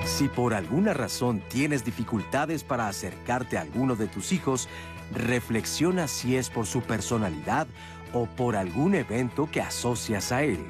Si 0.06 0.28
por 0.28 0.54
alguna 0.54 0.94
razón 0.94 1.42
tienes 1.50 1.84
dificultades 1.84 2.64
para 2.64 2.88
acercarte 2.88 3.58
a 3.58 3.62
alguno 3.62 3.96
de 3.96 4.06
tus 4.06 4.34
hijos, 4.34 4.70
reflexiona 5.12 6.08
si 6.08 6.38
es 6.38 6.52
por 6.52 6.68
su 6.68 6.82
personalidad 6.82 7.66
o 8.14 8.28
por 8.28 8.56
algún 8.56 8.94
evento 8.94 9.50
que 9.52 9.62
asocias 9.62 10.32
a 10.32 10.44
él. 10.44 10.64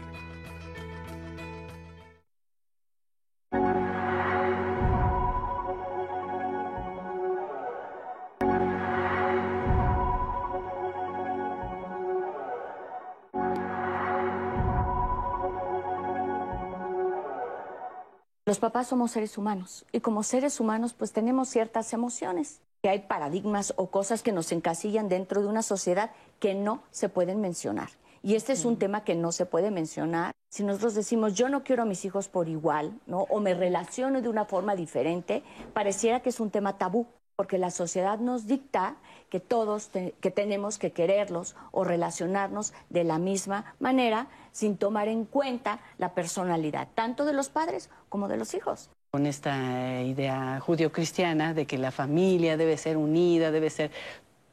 Los 18.59 18.71
papás 18.71 18.87
somos 18.87 19.11
seres 19.11 19.37
humanos 19.37 19.85
y 19.93 20.01
como 20.01 20.21
seres 20.21 20.59
humanos 20.59 20.91
pues 20.91 21.13
tenemos 21.13 21.47
ciertas 21.47 21.93
emociones. 21.93 22.59
Que 22.83 22.89
hay 22.89 22.99
paradigmas 22.99 23.73
o 23.77 23.89
cosas 23.89 24.21
que 24.21 24.33
nos 24.33 24.51
encasillan 24.51 25.07
dentro 25.07 25.41
de 25.41 25.47
una 25.47 25.61
sociedad 25.61 26.11
que 26.41 26.55
no 26.55 26.83
se 26.91 27.07
pueden 27.07 27.39
mencionar. 27.39 27.87
Y 28.21 28.35
este 28.35 28.51
es 28.51 28.65
un 28.65 28.75
tema 28.75 29.05
que 29.05 29.15
no 29.15 29.31
se 29.31 29.45
puede 29.45 29.71
mencionar. 29.71 30.33
Si 30.49 30.65
nosotros 30.65 30.93
decimos, 30.93 31.35
yo 31.35 31.47
no 31.47 31.63
quiero 31.63 31.83
a 31.83 31.85
mis 31.85 32.03
hijos 32.03 32.27
por 32.27 32.49
igual, 32.49 32.99
¿no? 33.07 33.21
o 33.29 33.39
me 33.39 33.53
relaciono 33.53 34.21
de 34.21 34.27
una 34.27 34.43
forma 34.43 34.75
diferente, 34.75 35.41
pareciera 35.71 36.19
que 36.19 36.27
es 36.27 36.41
un 36.41 36.51
tema 36.51 36.77
tabú, 36.77 37.07
porque 37.37 37.59
la 37.59 37.71
sociedad 37.71 38.19
nos 38.19 38.45
dicta 38.45 38.97
que 39.29 39.39
todos 39.39 39.89
que 39.89 40.31
tenemos 40.31 40.77
que 40.77 40.91
quererlos 40.91 41.55
o 41.71 41.83
relacionarnos 41.83 42.73
de 42.89 43.03
la 43.03 43.19
misma 43.19 43.75
manera 43.79 44.27
sin 44.51 44.77
tomar 44.77 45.07
en 45.07 45.25
cuenta 45.25 45.79
la 45.97 46.13
personalidad 46.13 46.87
tanto 46.95 47.25
de 47.25 47.33
los 47.33 47.49
padres 47.49 47.89
como 48.09 48.27
de 48.27 48.37
los 48.37 48.53
hijos. 48.53 48.89
Con 49.11 49.25
esta 49.25 50.01
idea 50.01 50.59
judio-cristiana 50.59 51.53
de 51.53 51.65
que 51.65 51.77
la 51.77 51.91
familia 51.91 52.57
debe 52.57 52.77
ser 52.77 52.97
unida, 52.97 53.51
debe 53.51 53.69
ser 53.69 53.91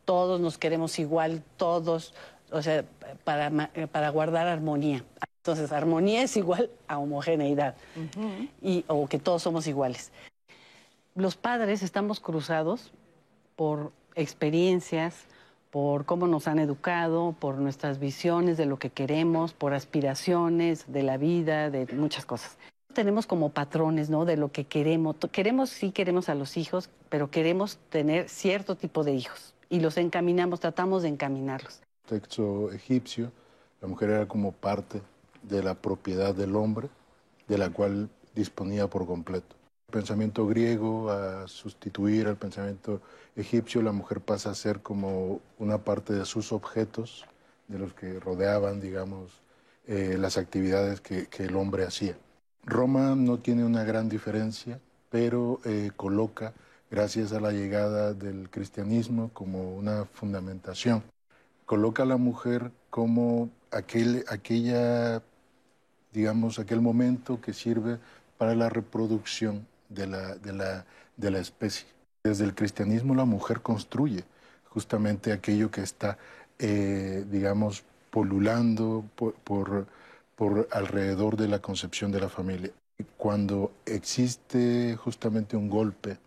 todos 0.05 0.40
nos 0.40 0.57
queremos 0.57 0.98
igual, 0.98 1.43
todos, 1.57 2.15
o 2.51 2.62
sea, 2.62 2.85
para, 3.24 3.51
para 3.90 4.09
guardar 4.11 4.47
armonía. 4.47 5.05
Entonces, 5.47 5.70
armonía 5.73 6.23
es 6.23 6.36
igual 6.36 6.70
a 6.89 6.98
homogeneidad 6.98 7.77
y, 8.62 8.85
o 8.89 9.07
que 9.07 9.19
todos 9.19 9.43
somos 9.43 9.66
iguales. 9.66 10.11
Los 11.15 11.36
padres 11.36 11.82
estamos 11.82 12.19
cruzados 12.19 12.93
por 13.55 13.93
experiencias, 14.16 15.14
por 15.70 16.06
cómo 16.06 16.26
nos 16.26 16.48
han 16.48 16.59
educado, 16.59 17.36
por 17.38 17.59
nuestras 17.59 18.01
visiones 18.01 18.56
de 18.56 18.66
lo 18.66 18.78
que 18.78 18.90
queremos, 18.90 19.52
por 19.52 19.74
aspiraciones 19.74 20.90
de 20.90 21.02
la 21.02 21.18
vida, 21.18 21.70
de 21.70 21.86
muchas 21.94 22.24
cosas. 22.24 22.56
Tenemos 22.94 23.26
como 23.26 23.51
patrones, 23.51 24.09
¿no? 24.09 24.24
De 24.24 24.38
lo 24.38 24.51
que 24.51 24.64
queremos. 24.64 25.16
Queremos, 25.30 25.68
sí 25.68 25.93
queremos 25.93 26.30
a 26.30 26.34
los 26.34 26.56
hijos, 26.56 26.88
pero 27.10 27.30
queremos 27.30 27.78
tener 27.90 28.28
cierto 28.30 28.76
tipo 28.76 29.05
de 29.05 29.12
hijos 29.12 29.55
y 29.68 29.80
los 29.80 29.98
encaminamos, 29.98 30.60
tratamos 30.60 31.02
de 31.02 31.09
encaminarlos. 31.09 31.82
Texto 32.06 32.72
egipcio, 32.72 33.30
la 33.82 33.88
mujer 33.88 34.10
era 34.10 34.26
como 34.26 34.52
parte 34.52 35.02
de 35.43 35.62
la 35.62 35.74
propiedad 35.74 36.34
del 36.34 36.56
hombre, 36.56 36.88
de 37.48 37.59
la 37.59 37.68
cual 37.68 38.09
disponía 38.34 38.88
por 38.88 39.06
completo 39.06 39.56
pensamiento 39.90 40.46
griego 40.46 41.10
a 41.10 41.46
sustituir 41.48 42.26
al 42.26 42.36
pensamiento 42.36 43.00
egipcio, 43.36 43.82
la 43.82 43.92
mujer 43.92 44.20
pasa 44.20 44.50
a 44.50 44.54
ser 44.54 44.80
como 44.80 45.40
una 45.58 45.78
parte 45.78 46.12
de 46.12 46.24
sus 46.24 46.52
objetos, 46.52 47.24
de 47.68 47.78
los 47.78 47.94
que 47.94 48.18
rodeaban, 48.20 48.80
digamos, 48.80 49.40
eh, 49.86 50.16
las 50.18 50.38
actividades 50.38 51.00
que, 51.00 51.28
el 51.38 51.56
hombre 51.56 51.84
hacía. 51.84 52.16
Roma 52.64 53.14
no 53.14 53.38
tiene 53.38 53.64
una 53.64 53.84
gran 53.84 54.08
diferencia, 54.08 54.80
pero 55.08 55.60
eh, 55.64 55.90
coloca, 55.96 56.52
gracias 56.90 57.32
a 57.32 57.40
la 57.40 57.52
llegada 57.52 58.12
del 58.12 58.50
cristianismo, 58.50 59.30
como 59.32 59.76
una 59.76 60.04
fundamentación. 60.04 61.04
Coloca 61.64 62.02
a 62.02 62.06
la 62.06 62.16
mujer 62.16 62.72
como 62.90 63.50
aquel, 63.70 64.24
aquella, 64.28 65.22
digamos, 66.12 66.58
aquel 66.58 66.80
momento 66.80 67.40
que 67.40 67.52
sirve 67.52 67.98
para 68.36 68.54
la 68.54 68.68
reproducción 68.68 69.66
de 69.88 70.06
la, 70.06 70.34
de 70.36 70.52
la, 70.52 70.84
de 71.16 71.30
la 71.30 71.38
especie. 71.38 71.86
Desde 72.24 72.44
el 72.44 72.54
cristianismo 72.54 73.14
la 73.14 73.24
mujer 73.24 73.60
construye 73.60 74.24
justamente 74.64 75.32
aquello 75.32 75.70
que 75.70 75.82
está, 75.82 76.18
eh, 76.58 77.24
digamos, 77.30 77.84
polulando 78.10 79.04
por, 79.14 79.86
por 80.34 80.68
alrededor 80.70 81.36
de 81.36 81.48
la 81.48 81.60
concepción 81.60 82.12
de 82.12 82.20
la 82.20 82.28
familia. 82.28 82.70
Cuando 83.16 83.72
existe 83.84 84.96
justamente 84.96 85.56
un 85.56 85.68
golpe 85.68 86.18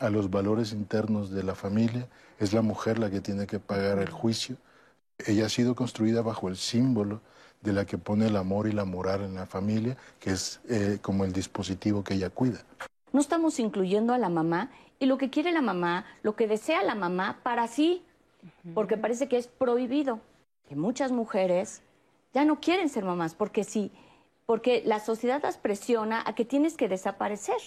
a 0.00 0.10
los 0.10 0.30
valores 0.30 0.72
internos 0.72 1.30
de 1.30 1.42
la 1.42 1.54
familia, 1.54 2.08
es 2.38 2.52
la 2.52 2.62
mujer 2.62 2.98
la 2.98 3.10
que 3.10 3.20
tiene 3.20 3.46
que 3.46 3.60
pagar 3.60 3.98
el 3.98 4.10
juicio. 4.10 4.56
Ella 5.24 5.46
ha 5.46 5.48
sido 5.48 5.74
construida 5.74 6.22
bajo 6.22 6.48
el 6.48 6.56
símbolo 6.56 7.20
de 7.60 7.72
la 7.72 7.84
que 7.84 7.98
pone 7.98 8.26
el 8.26 8.36
amor 8.36 8.66
y 8.68 8.72
la 8.72 8.84
moral 8.84 9.22
en 9.22 9.34
la 9.34 9.46
familia, 9.46 9.96
que 10.18 10.30
es 10.30 10.60
eh, 10.68 10.98
como 11.00 11.24
el 11.24 11.32
dispositivo 11.32 12.02
que 12.02 12.14
ella 12.14 12.30
cuida. 12.30 12.64
No 13.12 13.20
estamos 13.20 13.58
incluyendo 13.58 14.14
a 14.14 14.18
la 14.18 14.28
mamá 14.28 14.70
y 14.98 15.06
lo 15.06 15.18
que 15.18 15.30
quiere 15.30 15.52
la 15.52 15.60
mamá, 15.60 16.06
lo 16.22 16.34
que 16.34 16.46
desea 16.46 16.82
la 16.82 16.94
mamá 16.94 17.40
para 17.42 17.66
sí, 17.66 18.04
porque 18.74 18.96
parece 18.96 19.28
que 19.28 19.36
es 19.36 19.46
prohibido. 19.46 20.20
Que 20.68 20.76
muchas 20.76 21.12
mujeres 21.12 21.82
ya 22.32 22.44
no 22.44 22.60
quieren 22.60 22.88
ser 22.88 23.04
mamás 23.04 23.34
porque 23.34 23.64
sí, 23.64 23.92
porque 24.46 24.82
la 24.86 25.00
sociedad 25.00 25.42
las 25.42 25.58
presiona 25.58 26.22
a 26.24 26.34
que 26.34 26.44
tienes 26.44 26.76
que 26.76 26.88
desaparecer. 26.88 27.58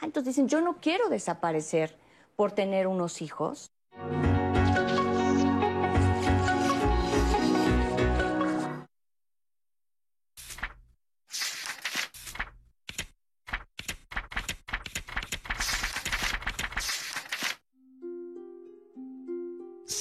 Ah, 0.00 0.04
entonces 0.04 0.36
dicen, 0.36 0.48
yo 0.48 0.60
no 0.60 0.76
quiero 0.80 1.08
desaparecer 1.08 1.96
por 2.36 2.52
tener 2.52 2.86
unos 2.86 3.22
hijos. 3.22 3.70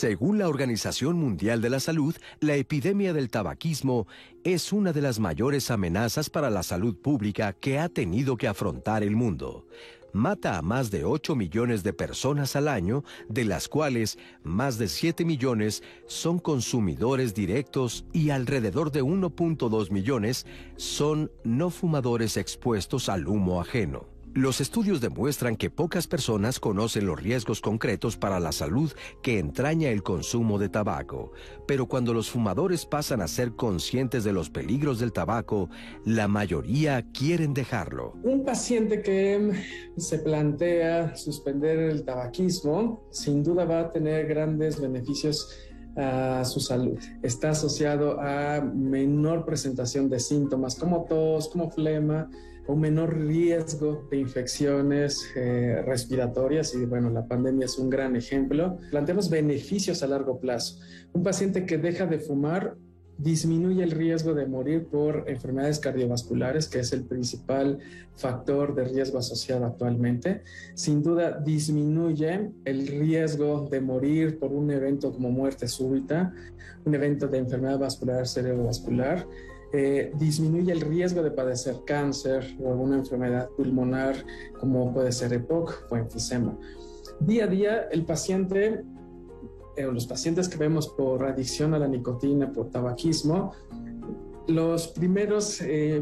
Según 0.10 0.40
la 0.40 0.50
Organización 0.50 1.18
Mundial 1.18 1.62
de 1.62 1.70
la 1.70 1.80
Salud, 1.80 2.16
la 2.40 2.56
epidemia 2.56 3.14
del 3.14 3.30
tabaquismo 3.30 4.08
es 4.44 4.74
una 4.74 4.92
de 4.92 5.04
las 5.04 5.20
mayores 5.20 5.70
amenazas 5.70 6.32
para 6.32 6.50
la 6.50 6.64
salud 6.64 6.96
pública 6.96 7.54
que 7.54 7.78
ha 7.78 7.90
tenido 7.90 8.36
que 8.36 8.48
afrontar 8.48 9.04
el 9.04 9.16
mundo. 9.16 9.68
Mata 10.12 10.58
a 10.58 10.64
más 10.64 10.90
de 10.90 11.06
8 11.06 11.36
millones 11.36 11.84
de 11.84 11.94
personas 11.94 12.56
al 12.56 12.70
año, 12.70 13.04
de 13.28 13.46
las 13.46 13.70
cuales 13.70 14.18
más 14.42 14.80
de 14.80 14.88
7 14.88 15.26
millones 15.26 15.84
son 16.08 16.40
consumidores 16.40 17.36
directos 17.36 18.04
y 18.12 18.32
alrededor 18.32 18.92
de 18.92 19.04
1.2 19.04 19.92
millones 19.92 20.48
son 20.76 21.32
no 21.44 21.70
fumadores 21.70 22.36
expuestos 22.36 23.10
al 23.10 23.28
humo 23.28 23.62
ajeno. 23.62 24.08
Los 24.36 24.62
estudios 24.62 25.02
demuestran 25.02 25.56
que 25.56 25.72
pocas 25.72 26.06
personas 26.06 26.60
conocen 26.60 27.08
los 27.08 27.20
riesgos 27.20 27.62
concretos 27.62 28.16
para 28.16 28.40
la 28.40 28.52
salud 28.52 28.92
que 29.24 29.40
entraña 29.40 29.90
el 29.90 30.04
consumo 30.04 30.60
de 30.60 30.70
tabaco, 30.70 31.32
pero 31.68 31.88
cuando 31.88 32.14
los 32.14 32.30
fumadores 32.30 32.86
pasan 32.86 33.22
a 33.22 33.28
ser 33.28 33.56
conscientes 33.56 34.24
de 34.24 34.32
los 34.32 34.52
peligros 34.52 35.00
del 35.00 35.14
tabaco, 35.14 35.70
la 36.06 36.28
mayoría 36.28 37.08
quieren 37.12 37.56
dejarlo. 37.56 38.14
Un 38.22 38.46
paciente 38.46 39.02
que 39.02 39.52
se 39.98 40.20
plantea 40.20 41.16
suspender 41.16 41.80
el 41.80 42.06
tabaquismo, 42.06 43.08
sin 43.10 43.44
duda 43.44 43.66
va 43.66 43.80
a 43.80 43.92
tener 43.92 44.28
grandes 44.28 44.80
beneficios 44.80 45.50
a 45.96 46.46
su 46.46 46.60
salud. 46.60 47.00
Está 47.24 47.50
asociado 47.50 48.22
a 48.22 48.62
menor 48.62 49.44
presentación 49.44 50.08
de 50.08 50.20
síntomas 50.20 50.76
como 50.76 51.06
tos, 51.06 51.50
como 51.50 51.72
flema, 51.72 52.30
un 52.70 52.82
menor 52.82 53.18
riesgo 53.18 54.08
de 54.12 54.18
infecciones 54.18 55.32
eh, 55.36 55.82
respiratorias 55.86 56.76
y 56.76 56.86
bueno, 56.86 57.10
la 57.10 57.26
pandemia 57.26 57.66
es 57.66 57.80
un 57.80 57.90
gran 57.90 58.16
ejemplo. 58.16 58.78
Planteamos 58.92 59.30
beneficios 59.30 60.04
a 60.04 60.08
largo 60.08 60.40
plazo. 60.40 60.80
Un 61.14 61.24
paciente 61.24 61.66
que 61.66 61.80
deja 61.80 62.06
de 62.06 62.20
fumar 62.20 62.76
disminuye 63.18 63.84
el 63.84 63.92
riesgo 63.92 64.34
de 64.34 64.46
morir 64.46 64.86
por 64.86 65.26
enfermedades 65.28 65.80
cardiovasculares, 65.80 66.70
que 66.70 66.80
es 66.80 66.94
el 66.94 67.06
principal 67.06 67.80
factor 68.16 68.76
de 68.76 68.86
riesgo 68.86 69.18
asociado 69.18 69.66
actualmente. 69.66 70.44
Sin 70.76 71.02
duda, 71.02 71.40
disminuye 71.40 72.52
el 72.66 72.88
riesgo 72.88 73.68
de 73.70 73.82
morir 73.82 74.38
por 74.38 74.54
un 74.54 74.70
evento 74.72 75.12
como 75.12 75.32
muerte 75.32 75.68
súbita, 75.68 76.34
un 76.86 76.96
evento 76.96 77.28
de 77.28 77.40
enfermedad 77.40 77.80
vascular 77.80 78.26
cerebrovascular 78.26 79.28
eh, 79.72 80.12
disminuye 80.18 80.72
el 80.72 80.82
riesgo 80.82 81.22
de 81.22 81.32
padecer 81.32 81.78
cáncer 81.86 82.58
o 82.60 82.72
alguna 82.72 82.98
enfermedad 82.98 83.50
pulmonar 83.50 84.16
como 84.60 84.92
puede 84.94 85.12
ser 85.12 85.32
EPOC 85.34 85.86
o 85.92 85.96
enfisema. 85.96 86.58
Día 87.20 87.44
a 87.44 87.48
día 87.48 87.82
el 87.92 88.04
paciente 88.04 88.84
eh, 89.78 89.86
o 89.86 89.92
los 89.92 90.08
pacientes 90.08 90.50
que 90.50 90.58
vemos 90.58 90.88
por 90.88 91.24
adicción 91.24 91.74
a 91.74 91.80
la 91.80 91.88
nicotina, 91.88 92.52
por 92.52 92.70
tabaquismo, 92.70 93.54
los 94.48 94.88
primeros, 94.88 95.62
eh, 95.62 96.02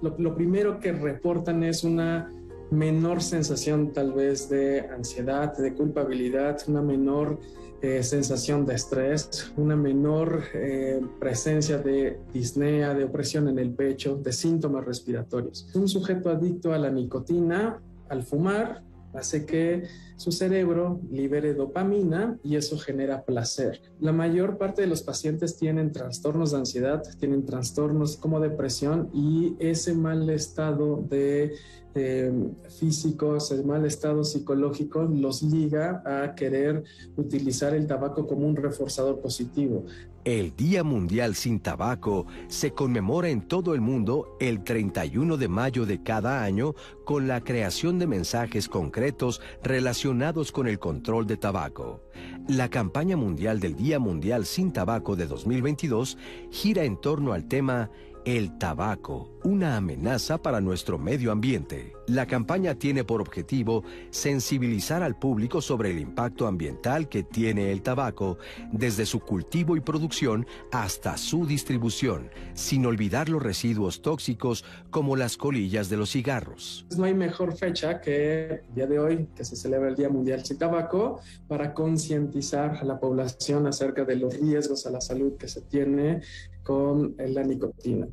lo 0.00 0.34
primero 0.34 0.80
que 0.80 0.92
reportan 0.92 1.62
es 1.62 1.84
una 1.84 2.32
menor 2.70 3.22
sensación 3.22 3.92
tal 3.92 4.12
vez 4.12 4.48
de 4.48 4.80
ansiedad, 4.88 5.56
de 5.56 5.74
culpabilidad, 5.74 6.58
una 6.68 6.80
menor 6.80 7.38
eh, 7.82 8.02
sensación 8.02 8.66
de 8.66 8.74
estrés, 8.74 9.52
una 9.56 9.76
menor 9.76 10.42
eh, 10.54 11.00
presencia 11.18 11.78
de 11.78 12.18
disnea, 12.32 12.92
de 12.94 13.04
opresión 13.04 13.48
en 13.48 13.58
el 13.58 13.70
pecho, 13.70 14.16
de 14.16 14.32
síntomas 14.32 14.84
respiratorios. 14.84 15.68
Un 15.74 15.88
sujeto 15.88 16.28
adicto 16.30 16.72
a 16.72 16.78
la 16.78 16.90
nicotina, 16.90 17.80
al 18.08 18.22
fumar, 18.22 18.82
hace 19.14 19.44
que 19.46 19.84
su 20.16 20.32
cerebro 20.32 21.00
libere 21.10 21.54
dopamina 21.54 22.38
y 22.42 22.56
eso 22.56 22.78
genera 22.78 23.24
placer. 23.24 23.80
La 24.00 24.12
mayor 24.12 24.58
parte 24.58 24.82
de 24.82 24.88
los 24.88 25.02
pacientes 25.02 25.56
tienen 25.56 25.92
trastornos 25.92 26.50
de 26.50 26.58
ansiedad, 26.58 27.02
tienen 27.18 27.46
trastornos 27.46 28.16
como 28.16 28.40
depresión 28.40 29.10
y 29.14 29.56
ese 29.58 29.94
mal 29.94 30.28
estado 30.28 31.04
de 31.08 31.54
eh, 31.94 32.32
físicos, 32.78 33.50
el 33.50 33.64
mal 33.64 33.84
estado 33.84 34.22
psicológico 34.22 35.02
los 35.02 35.42
liga 35.42 36.02
a 36.06 36.34
querer 36.36 36.84
utilizar 37.16 37.74
el 37.74 37.86
tabaco 37.86 38.28
como 38.28 38.46
un 38.46 38.54
reforzador 38.54 39.20
positivo. 39.20 39.86
El 40.24 40.54
Día 40.54 40.84
Mundial 40.84 41.34
sin 41.34 41.60
Tabaco 41.60 42.26
se 42.48 42.72
conmemora 42.72 43.30
en 43.30 43.40
todo 43.40 43.74
el 43.74 43.80
mundo 43.80 44.36
el 44.38 44.62
31 44.62 45.38
de 45.38 45.48
mayo 45.48 45.86
de 45.86 46.02
cada 46.02 46.42
año 46.44 46.74
con 47.06 47.26
la 47.26 47.40
creación 47.40 47.98
de 47.98 48.06
mensajes 48.06 48.68
concretos 48.68 49.40
relacionados 49.62 50.52
con 50.52 50.68
el 50.68 50.78
control 50.78 51.26
de 51.26 51.38
tabaco. 51.38 52.02
La 52.48 52.68
campaña 52.68 53.16
mundial 53.16 53.60
del 53.60 53.76
Día 53.76 53.98
Mundial 53.98 54.46
sin 54.46 54.72
Tabaco 54.72 55.16
de 55.16 55.26
2022 55.26 56.18
gira 56.50 56.84
en 56.84 57.00
torno 57.00 57.32
al 57.32 57.46
tema 57.46 57.90
el 58.24 58.58
tabaco, 58.58 59.30
una 59.44 59.76
amenaza 59.76 60.38
para 60.38 60.60
nuestro 60.60 60.98
medio 60.98 61.32
ambiente. 61.32 61.94
La 62.06 62.26
campaña 62.26 62.74
tiene 62.74 63.04
por 63.04 63.20
objetivo 63.20 63.82
sensibilizar 64.10 65.02
al 65.02 65.18
público 65.18 65.62
sobre 65.62 65.90
el 65.90 66.00
impacto 66.00 66.46
ambiental 66.46 67.08
que 67.08 67.22
tiene 67.22 67.72
el 67.72 67.82
tabaco, 67.82 68.36
desde 68.72 69.06
su 69.06 69.20
cultivo 69.20 69.76
y 69.76 69.80
producción 69.80 70.46
hasta 70.72 71.16
su 71.16 71.46
distribución, 71.46 72.30
sin 72.52 72.84
olvidar 72.84 73.28
los 73.28 73.42
residuos 73.42 74.02
tóxicos 74.02 74.64
como 74.90 75.16
las 75.16 75.36
colillas 75.36 75.88
de 75.88 75.96
los 75.96 76.10
cigarros. 76.10 76.86
No 76.96 77.04
hay 77.04 77.14
mejor 77.14 77.56
fecha 77.56 78.00
que 78.00 78.62
el 78.68 78.74
día 78.74 78.86
de 78.86 78.98
hoy, 78.98 79.28
que 79.34 79.44
se 79.44 79.56
celebra 79.56 79.88
el 79.88 79.96
Día 79.96 80.08
Mundial 80.08 80.44
sin 80.44 80.58
Tabaco, 80.58 81.20
para 81.48 81.72
concientizar 82.00 82.78
a 82.80 82.84
la 82.84 82.98
población 82.98 83.66
acerca 83.66 84.04
de 84.04 84.16
los 84.16 84.34
riesgos 84.40 84.86
a 84.86 84.90
la 84.90 85.02
salud 85.02 85.36
que 85.36 85.48
se 85.48 85.60
tiene 85.60 86.22
con 86.62 87.14
la 87.18 87.42
nicotina. 87.42 88.06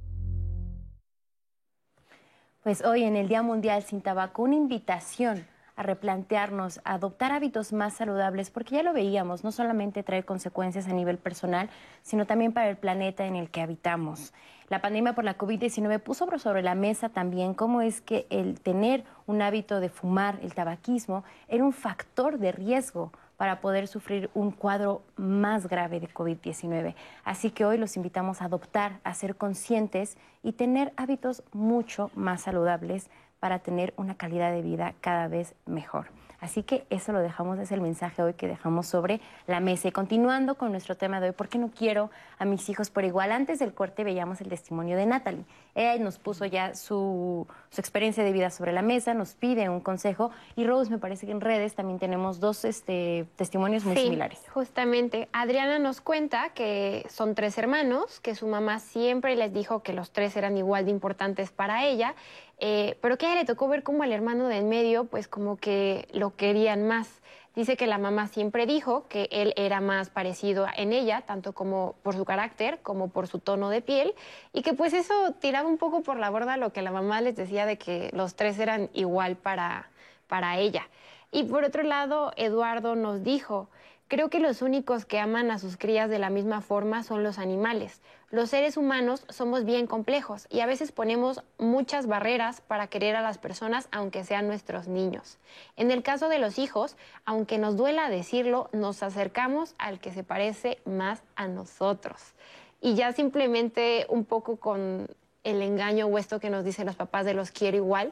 Pues 2.64 2.84
hoy 2.84 3.04
en 3.04 3.16
el 3.16 3.30
Día 3.30 3.42
Mundial 3.44 3.84
sin 3.84 4.02
Tabaco, 4.02 4.44
una 4.44 4.56
invitación 4.56 5.46
a 5.78 5.84
replantearnos, 5.84 6.82
a 6.84 6.96
adoptar 6.96 7.32
hábitos 7.32 7.72
más 7.72 7.94
saludables, 7.94 8.50
porque 8.50 8.76
ya 8.76 8.84
lo 8.84 8.92
veíamos, 8.92 9.46
no 9.46 9.54
solamente 9.54 10.04
trae 10.04 10.24
consecuencias 10.24 10.88
a 10.88 10.94
nivel 10.94 11.18
personal, 11.18 11.70
sino 12.02 12.26
también 12.26 12.52
para 12.52 12.70
el 12.70 12.76
planeta 12.76 13.26
en 13.26 13.38
el 13.38 13.50
que 13.50 13.62
habitamos. 13.62 14.34
La 14.70 14.82
pandemia 14.82 15.14
por 15.14 15.24
la 15.24 15.38
COVID-19 15.38 16.00
puso 16.00 16.28
sobre 16.40 16.62
la 16.62 16.76
mesa 16.76 17.08
también 17.08 17.54
cómo 17.54 17.82
es 17.82 18.02
que 18.02 18.28
el 18.30 18.60
tener 18.60 19.06
un 19.28 19.42
hábito 19.42 19.80
de 19.80 19.88
fumar, 19.88 20.40
el 20.42 20.54
tabaquismo, 20.54 21.24
era 21.48 21.64
un 21.64 21.72
factor 21.72 22.38
de 22.38 22.52
riesgo 22.52 23.14
para 23.38 23.62
poder 23.62 23.88
sufrir 23.88 24.30
un 24.34 24.52
cuadro 24.52 25.04
más 25.16 25.68
grave 25.68 26.00
de 26.00 26.10
COVID-19. 26.10 26.96
Así 27.24 27.52
que 27.52 27.66
hoy 27.66 27.78
los 27.78 27.96
invitamos 27.96 28.42
a 28.42 28.46
adoptar, 28.46 29.00
a 29.04 29.14
ser 29.14 29.36
conscientes 29.36 30.18
y 30.44 30.54
tener 30.54 30.92
hábitos 30.98 31.44
mucho 31.54 32.12
más 32.16 32.42
saludables 32.42 33.10
para 33.40 33.60
tener 33.60 33.94
una 33.96 34.16
calidad 34.16 34.52
de 34.52 34.64
vida 34.64 34.96
cada 35.02 35.28
vez 35.28 35.54
mejor. 35.66 36.08
Así 36.40 36.64
que 36.64 36.86
eso 36.90 37.12
lo 37.12 37.20
dejamos, 37.20 37.58
es 37.60 37.72
el 37.72 37.82
mensaje 37.82 38.22
hoy 38.22 38.34
que 38.34 38.48
dejamos 38.48 38.88
sobre 38.88 39.20
la 39.48 39.60
mesa. 39.60 39.88
Y 39.88 39.92
continuando 39.92 40.56
con 40.56 40.72
nuestro 40.72 40.96
tema 40.96 41.20
de 41.20 41.28
hoy, 41.30 41.34
¿por 41.34 41.50
qué 41.50 41.58
no 41.58 41.72
quiero 41.76 42.12
a 42.38 42.46
mis 42.46 42.70
hijos 42.70 42.90
por 42.90 43.06
igual? 43.06 43.32
Antes 43.32 43.60
del 43.60 43.74
corte 43.74 44.04
veíamos 44.04 44.40
el 44.42 44.50
testimonio 44.50 44.98
de 44.98 45.06
Natalie. 45.06 45.46
Ella 45.74 46.04
nos 46.04 46.18
puso 46.18 46.46
ya 46.46 46.76
su, 46.76 47.48
su 47.70 47.82
experiencia 47.82 48.24
de 48.24 48.32
vida 48.32 48.50
sobre 48.50 48.72
la 48.72 48.82
mesa, 48.82 49.14
nos 49.14 49.34
pide 49.34 49.70
un 49.70 49.80
consejo. 49.80 50.32
Y 50.56 50.66
Rose, 50.66 50.90
me 50.92 50.98
parece 50.98 51.26
que 51.26 51.32
en 51.32 51.42
redes 51.42 51.76
también 51.76 52.00
tenemos 52.00 52.40
dos 52.40 52.66
este, 52.66 53.26
testimonios 53.36 53.84
muy 53.86 53.96
Sí, 53.96 54.04
similares. 54.04 54.40
Justamente, 54.54 55.30
Adriana 55.34 55.80
nos 55.80 56.02
cuenta 56.02 56.50
que 56.50 57.06
son 57.10 57.36
tres 57.36 57.58
hermanos, 57.58 58.20
que 58.20 58.36
su 58.36 58.48
mamá 58.48 58.80
siempre 58.80 59.36
les 59.36 59.54
dijo 59.54 59.82
que 59.82 59.94
los 59.94 60.12
tres 60.12 60.36
eran 60.36 60.58
igual 60.58 60.86
de 60.86 60.92
importantes 60.92 61.52
para 61.52 61.86
ella, 61.86 62.16
eh, 62.60 62.98
pero 63.02 63.18
que 63.18 63.26
a 63.26 63.32
ella 63.32 63.42
le 63.42 63.46
tocó 63.46 63.68
ver 63.68 63.84
como 63.84 64.04
el 64.04 64.12
hermano 64.12 64.48
del 64.48 64.66
medio, 64.66 65.06
pues 65.06 65.28
como 65.28 65.58
que 65.58 66.08
lo 66.12 66.36
querían 66.36 66.88
más. 66.88 67.22
Dice 67.56 67.76
que 67.76 67.88
la 67.88 67.98
mamá 67.98 68.28
siempre 68.28 68.68
dijo 68.68 69.08
que 69.08 69.30
él 69.32 69.54
era 69.58 69.82
más 69.82 70.12
parecido 70.12 70.68
en 70.78 70.94
ella, 70.94 71.22
tanto 71.22 71.54
como 71.54 71.96
por 72.04 72.16
su 72.16 72.24
carácter 72.24 72.80
como 72.84 73.10
por 73.10 73.26
su 73.28 73.40
tono 73.40 73.70
de 73.70 73.82
piel, 73.82 74.14
y 74.54 74.62
que 74.62 74.74
pues 74.74 74.94
eso 74.94 75.34
tiraba 75.40 75.68
un 75.68 75.80
poco 75.80 76.02
por 76.02 76.18
la 76.18 76.30
borda 76.30 76.58
lo 76.58 76.72
que 76.72 76.84
la 76.84 76.92
mamá 76.92 77.20
les 77.22 77.36
decía 77.36 77.66
de 77.66 77.80
que 77.80 78.12
los 78.14 78.36
tres 78.36 78.60
eran 78.60 78.92
igual 78.94 79.38
para, 79.38 79.90
para 80.28 80.60
ella. 80.60 80.88
Y 81.32 81.46
por 81.46 81.64
otro 81.64 81.82
lado, 81.82 82.32
Eduardo 82.38 82.96
nos 82.96 83.24
dijo, 83.24 83.70
creo 84.08 84.30
que 84.30 84.40
los 84.40 84.62
únicos 84.62 85.06
que 85.06 85.20
aman 85.20 85.50
a 85.50 85.58
sus 85.58 85.78
crías 85.78 86.12
de 86.12 86.20
la 86.20 86.30
misma 86.30 86.62
forma 86.62 87.02
son 87.02 87.24
los 87.24 87.40
animales. 87.40 88.02
Los 88.30 88.50
seres 88.50 88.76
humanos 88.76 89.24
somos 89.30 89.64
bien 89.64 89.88
complejos 89.88 90.48
y 90.50 90.60
a 90.60 90.66
veces 90.66 90.92
ponemos 90.92 91.44
muchas 91.58 92.08
barreras 92.08 92.60
para 92.60 92.88
querer 92.88 93.16
a 93.16 93.22
las 93.22 93.38
personas 93.38 93.88
aunque 93.90 94.26
sean 94.26 94.48
nuestros 94.48 94.90
niños. 94.90 95.38
En 95.78 95.92
el 95.92 96.04
caso 96.04 96.28
de 96.28 96.38
los 96.38 96.60
hijos, 96.60 96.98
aunque 97.24 97.58
nos 97.58 97.78
duela 97.78 98.10
decirlo, 98.10 98.70
nos 98.74 99.02
acercamos 99.02 99.76
al 99.78 100.02
que 100.02 100.12
se 100.12 100.26
parece 100.26 100.80
más 100.84 101.24
a 101.38 101.48
nosotros. 101.48 102.34
Y 102.82 102.96
ya 102.96 103.14
simplemente 103.14 104.06
un 104.10 104.26
poco 104.26 104.58
con 104.58 105.08
el 105.46 105.62
engaño 105.62 106.08
o 106.08 106.18
esto 106.18 106.42
que 106.42 106.50
nos 106.50 106.66
dicen 106.66 106.86
los 106.86 106.98
papás 106.98 107.26
de 107.26 107.34
los 107.34 107.52
quiero 107.52 107.78
igual, 107.78 108.12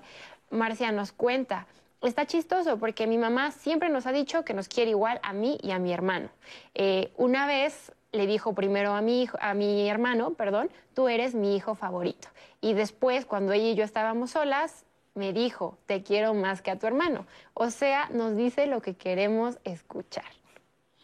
Marcia 0.49 0.93
nos 0.93 1.11
cuenta, 1.11 1.67
está 2.01 2.25
chistoso 2.25 2.77
porque 2.77 3.05
mi 3.05 3.17
mamá 3.17 3.51
siempre 3.51 3.89
nos 3.89 4.05
ha 4.05 4.13
dicho 4.13 4.45
que 4.45 4.53
nos 4.53 4.69
quiere 4.69 4.91
igual 4.91 5.19
a 5.23 5.33
mí 5.33 5.57
y 5.61 5.71
a 5.71 5.79
mi 5.79 5.91
hermano. 5.91 6.29
Eh, 6.73 7.11
una 7.17 7.47
vez 7.47 7.91
le 8.15 8.25
dijo 8.27 8.53
primero 8.53 8.93
a 8.93 9.01
mi, 9.01 9.23
hijo, 9.23 9.37
a 9.41 9.53
mi 9.53 9.87
hermano, 9.89 10.31
perdón, 10.33 10.69
tú 10.93 11.07
eres 11.07 11.35
mi 11.35 11.55
hijo 11.55 11.75
favorito. 11.75 12.27
Y 12.61 12.73
después, 12.73 13.25
cuando 13.25 13.53
ella 13.53 13.69
y 13.69 13.75
yo 13.75 13.83
estábamos 13.83 14.31
solas, 14.31 14.85
me 15.13 15.31
dijo, 15.33 15.77
te 15.85 16.03
quiero 16.03 16.33
más 16.33 16.61
que 16.61 16.71
a 16.71 16.79
tu 16.79 16.87
hermano. 16.87 17.25
O 17.53 17.69
sea, 17.69 18.09
nos 18.09 18.35
dice 18.35 18.65
lo 18.67 18.81
que 18.81 18.95
queremos 18.95 19.59
escuchar. 19.63 20.25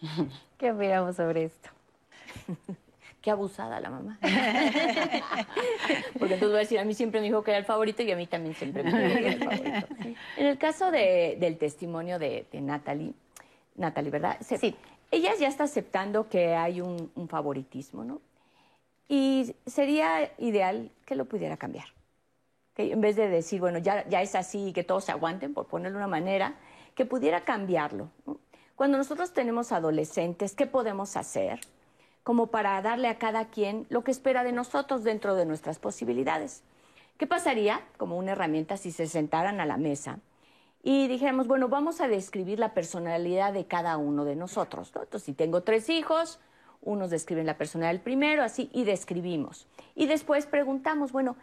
¿Qué 0.57 0.71
opinamos 0.71 1.15
sobre 1.15 1.45
esto? 1.45 1.69
Qué 3.21 3.29
abusada 3.31 3.79
la 3.79 3.89
mamá. 3.91 4.17
Porque 6.19 6.33
entonces 6.35 6.49
voy 6.49 6.55
a 6.55 6.59
decir, 6.59 6.79
a 6.79 6.85
mí 6.85 6.93
siempre 6.93 7.19
me 7.21 7.27
dijo 7.27 7.43
que 7.43 7.51
era 7.51 7.59
el 7.59 7.65
favorito 7.65 8.01
y 8.03 8.11
a 8.11 8.15
mí 8.15 8.25
también 8.27 8.55
siempre 8.55 8.83
me 8.83 8.91
dijo 8.91 9.13
que 9.19 9.19
era 9.27 9.33
el 9.33 9.43
favorito. 9.43 9.87
En 10.37 10.45
el 10.47 10.57
caso 10.57 10.91
de- 10.91 11.37
del 11.39 11.57
testimonio 11.57 12.17
de, 12.19 12.45
de 12.51 12.61
Natalie, 12.61 13.13
Natalie, 13.75 14.09
¿verdad? 14.11 14.39
Se- 14.41 14.57
Sí. 14.57 14.75
Ella 15.11 15.35
ya 15.35 15.49
está 15.49 15.65
aceptando 15.65 16.29
que 16.29 16.55
hay 16.55 16.79
un, 16.79 17.11
favoritismo, 17.27 18.05
¿no? 18.05 18.21
Y 19.09 19.53
sería 19.65 20.31
ideal 20.37 20.89
que 21.05 21.15
lo 21.15 21.25
pudiera 21.25 21.57
cambiar. 21.57 21.87
¿ok? 22.71 22.79
En 22.79 23.01
vez 23.01 23.17
de 23.17 23.27
decir, 23.27 23.59
bueno, 23.59 23.77
ya, 23.77 24.07
ya 24.07 24.21
es 24.21 24.35
así 24.35 24.67
y 24.67 24.73
que 24.73 24.85
todos 24.85 25.03
se 25.03 25.11
aguanten, 25.11 25.53
por 25.53 25.67
ponerlo 25.67 25.97
de 25.99 26.05
una 26.05 26.11
manera, 26.11 26.55
que 26.95 27.05
pudiera 27.05 27.43
cambiarlo. 27.43 28.09
Cuando 28.77 28.97
nosotros 28.97 29.33
tenemos 29.33 29.73
adolescentes, 29.73 30.55
¿qué 30.55 30.65
podemos 30.65 31.17
hacer? 31.17 31.59
Como 32.23 32.47
para 32.47 32.81
darle 32.81 33.09
a 33.09 33.17
cada 33.17 33.49
quien 33.49 33.85
lo 33.89 34.05
que 34.05 34.11
espera 34.11 34.45
de 34.45 34.53
nosotros 34.53 35.03
dentro 35.03 35.35
de 35.35 35.45
nuestras 35.45 35.77
posibilidades. 35.77 36.63
¿Qué 37.17 37.27
pasaría, 37.27 37.81
como 37.97 38.17
una 38.17 38.31
herramienta, 38.31 38.77
si 38.77 38.91
se 38.91 39.07
sentaran 39.07 39.59
a 39.59 39.65
la 39.65 39.75
mesa 39.75 40.19
y 40.83 41.07
dijéramos, 41.07 41.47
bueno, 41.47 41.67
vamos 41.67 42.01
a 42.01 42.07
describir 42.07 42.59
la 42.59 42.73
personalidad 42.73 43.53
de 43.53 43.65
cada 43.65 43.97
uno 43.97 44.25
de 44.25 44.35
nosotros? 44.35 44.91
¿no? 44.95 45.03
Entonces, 45.03 45.25
si 45.25 45.33
tengo 45.33 45.61
tres 45.61 45.89
hijos, 45.89 46.39
unos 46.81 47.11
describen 47.11 47.45
la 47.45 47.57
personalidad 47.57 47.93
del 47.93 48.01
primero, 48.01 48.43
así, 48.43 48.69
y 48.73 48.83
describimos. 48.83 49.67
Y 49.95 50.07
después 50.07 50.47
preguntamos, 50.47 51.11
bueno, 51.11 51.35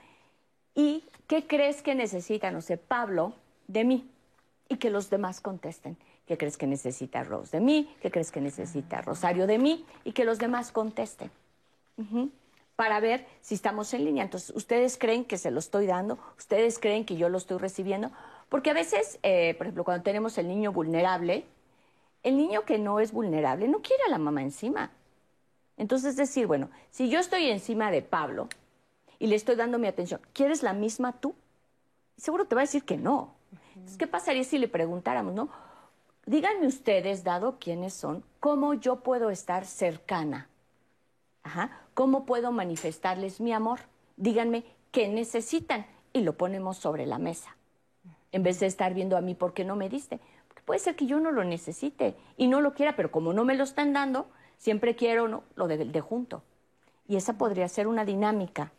¿y 0.74 1.04
qué 1.28 1.46
crees 1.46 1.82
que 1.82 1.94
necesita, 1.94 2.50
no 2.50 2.60
sé, 2.60 2.76
Pablo 2.76 3.34
de 3.68 3.84
mí? 3.84 4.10
Y 4.68 4.76
que 4.76 4.90
los 4.90 5.08
demás 5.08 5.40
contesten. 5.40 5.96
¿Qué 6.26 6.36
crees 6.36 6.58
que 6.58 6.66
necesita 6.66 7.24
Rose 7.24 7.56
de 7.56 7.64
mí? 7.64 7.90
¿Qué 8.02 8.10
crees 8.10 8.30
que 8.30 8.42
necesita 8.42 9.00
Rosario 9.00 9.46
de 9.46 9.58
mí? 9.58 9.86
Y 10.04 10.12
que 10.12 10.26
los 10.26 10.38
demás 10.38 10.72
contesten. 10.72 11.30
Para 12.76 13.00
ver 13.00 13.26
si 13.40 13.54
estamos 13.54 13.94
en 13.94 14.04
línea. 14.04 14.24
Entonces, 14.24 14.54
¿ustedes 14.54 14.98
creen 14.98 15.24
que 15.24 15.38
se 15.38 15.50
lo 15.50 15.58
estoy 15.58 15.86
dando? 15.86 16.18
¿Ustedes 16.36 16.78
creen 16.78 17.06
que 17.06 17.16
yo 17.16 17.30
lo 17.30 17.38
estoy 17.38 17.56
recibiendo? 17.56 18.10
Porque 18.48 18.70
a 18.70 18.74
veces, 18.74 19.18
eh, 19.22 19.54
por 19.58 19.66
ejemplo, 19.66 19.84
cuando 19.84 20.02
tenemos 20.02 20.38
el 20.38 20.48
niño 20.48 20.72
vulnerable, 20.72 21.44
el 22.22 22.36
niño 22.36 22.64
que 22.64 22.78
no 22.78 23.00
es 23.00 23.12
vulnerable 23.12 23.68
no 23.68 23.80
quiere 23.80 24.02
a 24.04 24.10
la 24.10 24.18
mamá 24.18 24.42
encima. 24.42 24.90
Entonces, 25.76 26.16
decir, 26.16 26.46
bueno, 26.46 26.70
si 26.90 27.08
yo 27.08 27.20
estoy 27.20 27.50
encima 27.50 27.90
de 27.90 28.02
Pablo 28.02 28.48
y 29.18 29.28
le 29.28 29.36
estoy 29.36 29.54
dando 29.54 29.78
mi 29.78 29.86
atención, 29.86 30.20
¿quieres 30.32 30.62
la 30.62 30.72
misma 30.72 31.12
tú? 31.12 31.34
Seguro 32.16 32.46
te 32.46 32.54
va 32.54 32.62
a 32.62 32.64
decir 32.64 32.84
que 32.84 32.96
no. 32.96 33.34
Entonces, 33.74 33.96
¿qué 33.96 34.06
pasaría 34.06 34.44
si 34.44 34.58
le 34.58 34.68
preguntáramos, 34.68 35.34
no? 35.34 35.48
Díganme 36.26 36.66
ustedes, 36.66 37.24
dado 37.24 37.58
quiénes 37.58 37.94
son, 37.94 38.24
cómo 38.40 38.74
yo 38.74 38.96
puedo 38.96 39.30
estar 39.30 39.64
cercana. 39.64 40.48
Ajá. 41.42 41.70
¿Cómo 41.94 42.26
puedo 42.26 42.52
manifestarles 42.52 43.40
mi 43.40 43.52
amor? 43.52 43.80
Díganme 44.16 44.64
qué 44.90 45.08
necesitan 45.08 45.86
y 46.12 46.20
lo 46.20 46.34
ponemos 46.34 46.76
sobre 46.76 47.06
la 47.06 47.18
mesa. 47.18 47.57
En 48.32 48.42
vez 48.42 48.60
de 48.60 48.66
estar 48.66 48.94
viendo 48.94 49.16
a 49.16 49.20
mí 49.20 49.34
por 49.34 49.54
qué 49.54 49.64
no 49.64 49.76
me 49.76 49.88
diste. 49.88 50.20
Porque 50.48 50.62
puede 50.62 50.80
ser 50.80 50.96
que 50.96 51.06
yo 51.06 51.20
no 51.20 51.30
lo 51.30 51.44
necesite 51.44 52.14
y 52.36 52.46
no 52.46 52.60
lo 52.60 52.74
quiera, 52.74 52.96
pero 52.96 53.10
como 53.10 53.32
no 53.32 53.44
me 53.44 53.56
lo 53.56 53.64
están 53.64 53.92
dando, 53.92 54.28
siempre 54.56 54.96
quiero 54.96 55.42
lo 55.54 55.68
de, 55.68 56.00
junto. 56.00 56.42
Y 57.06 57.16
esa 57.16 57.38
podría 57.38 57.68
ser 57.68 57.86
una 57.86 58.04
dinámica. 58.04 58.72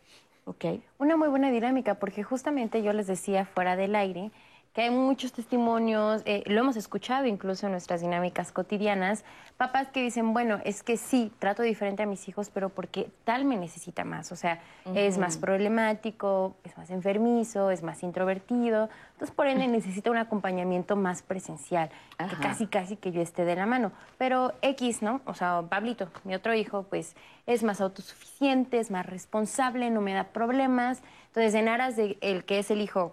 ¿ok? 0.44 0.64
Una 0.98 1.16
muy 1.16 1.28
buena 1.28 1.50
dinámica, 1.50 1.96
porque 1.96 2.22
justamente 2.22 2.82
yo 2.82 2.92
les 2.92 3.06
decía 3.06 3.44
fuera 3.44 3.76
del 3.76 3.94
aire 3.94 4.30
que 4.72 4.82
hay 4.82 4.90
muchos 4.90 5.32
testimonios, 5.32 6.22
eh, 6.26 6.44
lo 6.46 6.60
hemos 6.60 6.76
escuchado 6.76 7.26
incluso 7.26 7.66
en 7.66 7.72
nuestras 7.72 8.02
dinámicas 8.02 8.52
cotidianas, 8.52 9.24
papás 9.56 9.88
que 9.88 10.00
dicen, 10.00 10.32
bueno, 10.32 10.60
es 10.64 10.82
que 10.82 10.96
sí, 10.96 11.32
trato 11.38 11.62
diferente 11.62 12.04
a 12.04 12.06
mis 12.06 12.28
hijos, 12.28 12.50
pero 12.50 12.68
porque 12.68 13.10
tal 13.24 13.44
me 13.44 13.56
necesita 13.56 14.04
más, 14.04 14.30
o 14.30 14.36
sea, 14.36 14.60
es 14.94 15.18
más 15.18 15.36
problemático, 15.38 16.54
es 16.64 16.76
más 16.78 16.90
enfermizo, 16.90 17.70
es 17.70 17.82
más 17.82 18.02
introvertido, 18.04 18.88
entonces 19.12 19.34
por 19.34 19.48
ende 19.48 19.66
necesita 19.66 20.10
un 20.10 20.18
acompañamiento 20.18 20.94
más 20.94 21.22
presencial, 21.22 21.90
que 22.16 22.24
Ajá. 22.24 22.40
casi 22.40 22.66
casi 22.66 22.96
que 22.96 23.10
yo 23.10 23.22
esté 23.22 23.44
de 23.44 23.56
la 23.56 23.66
mano. 23.66 23.92
Pero 24.18 24.52
X, 24.62 25.02
¿no? 25.02 25.20
O 25.26 25.34
sea, 25.34 25.62
Pablito, 25.68 26.08
mi 26.24 26.34
otro 26.34 26.54
hijo, 26.54 26.84
pues 26.84 27.16
es 27.46 27.62
más 27.64 27.80
autosuficiente, 27.80 28.78
es 28.78 28.90
más 28.90 29.04
responsable, 29.04 29.90
no 29.90 30.00
me 30.00 30.14
da 30.14 30.24
problemas. 30.24 31.02
Entonces, 31.26 31.54
en 31.54 31.68
aras 31.68 31.96
de 31.96 32.16
el 32.20 32.44
que 32.44 32.60
es 32.60 32.70
el 32.70 32.80
hijo 32.80 33.12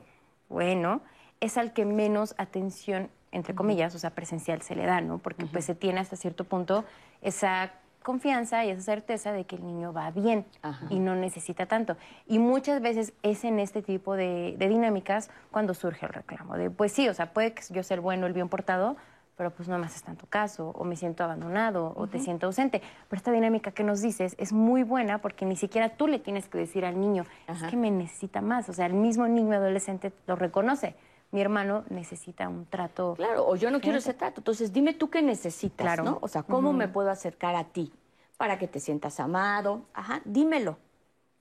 bueno, 0.50 1.02
es 1.40 1.58
al 1.58 1.74
que 1.74 1.86
menos 1.86 2.36
atención, 2.38 3.10
entre 3.32 3.56
comillas, 3.56 3.94
o 3.96 4.00
sea, 4.00 4.12
presencial 4.12 4.62
se 4.62 4.76
le 4.76 4.86
da, 4.86 5.02
¿no? 5.02 5.18
Porque 5.20 5.46
pues 5.46 5.66
se 5.66 5.76
tiene 5.76 6.00
hasta 6.00 6.16
cierto 6.16 6.44
punto 6.44 6.86
esa 7.22 7.72
confianza 8.04 8.64
y 8.64 8.70
esa 8.70 8.82
certeza 8.82 9.34
de 9.34 9.44
que 9.44 9.58
el 9.58 9.66
niño 9.66 9.92
va 9.92 10.10
bien 10.12 10.46
Ajá. 10.62 10.86
y 10.90 11.00
no 11.00 11.16
necesita 11.16 11.66
tanto. 11.66 11.98
Y 12.26 12.40
muchas 12.40 12.82
veces 12.82 13.12
es 13.22 13.44
en 13.44 13.60
este 13.60 13.82
tipo 13.82 14.16
de, 14.16 14.56
de 14.58 14.70
dinámicas 14.70 15.30
cuando 15.52 15.74
surge 15.74 16.06
el 16.06 16.14
reclamo. 16.14 16.56
De, 16.58 16.70
pues 16.70 16.94
sí, 16.94 17.10
o 17.10 17.14
sea, 17.14 17.34
puede 17.34 17.54
que 17.54 17.64
yo 17.70 17.84
ser 17.84 18.00
bueno, 18.00 18.26
el 18.26 18.32
bien 18.32 18.48
portado, 18.48 18.96
pero 19.36 19.52
pues 19.52 19.70
no 19.70 19.78
me 19.78 19.86
haces 19.86 20.04
tanto 20.04 20.26
caso, 20.26 20.70
o 20.70 20.84
me 20.84 20.96
siento 20.96 21.24
abandonado, 21.24 21.94
o 21.96 22.08
te 22.08 22.20
siento 22.20 22.48
ausente. 22.48 22.82
Pero 23.08 23.18
esta 23.18 23.32
dinámica 23.32 23.72
que 23.72 23.84
nos 23.84 24.02
dices 24.02 24.36
es 24.40 24.52
muy 24.52 24.84
buena 24.84 25.20
porque 25.20 25.46
ni 25.46 25.56
siquiera 25.56 25.90
tú 25.90 26.08
le 26.08 26.18
tienes 26.18 26.48
que 26.48 26.58
decir 26.58 26.86
al 26.86 27.00
niño, 27.00 27.26
Ajá. 27.46 27.66
es 27.66 27.72
que 27.72 27.78
me 27.78 27.92
necesita 27.92 28.42
más. 28.42 28.68
O 28.68 28.74
sea, 28.74 28.88
el 28.88 28.94
mismo 28.94 29.28
niño 29.28 29.56
adolescente 29.56 30.12
lo 30.26 30.36
reconoce. 30.36 30.96
Mi 31.38 31.42
hermano 31.42 31.84
necesita 31.90 32.50
un 32.50 32.66
trato. 32.66 33.14
Claro, 33.16 33.46
o 33.48 33.56
yo 33.56 33.70
no 33.70 33.80
quiero 33.80 34.00
ese 34.00 34.16
trato. 34.16 34.40
Entonces, 34.40 34.74
dime 34.74 34.96
tú 34.96 35.12
qué 35.12 35.22
necesitas, 35.22 35.86
Claro. 35.86 36.04
¿no? 36.04 36.18
O 36.22 36.28
sea, 36.28 36.42
¿cómo 36.42 36.74
me 36.74 36.88
puedo 36.88 37.12
acercar 37.12 37.56
a 37.56 37.66
ti 37.66 37.94
para 38.38 38.58
que 38.58 38.68
te 38.68 38.80
sientas 38.80 39.20
amado? 39.20 39.86
Ajá, 39.94 40.20
dímelo. 40.26 40.72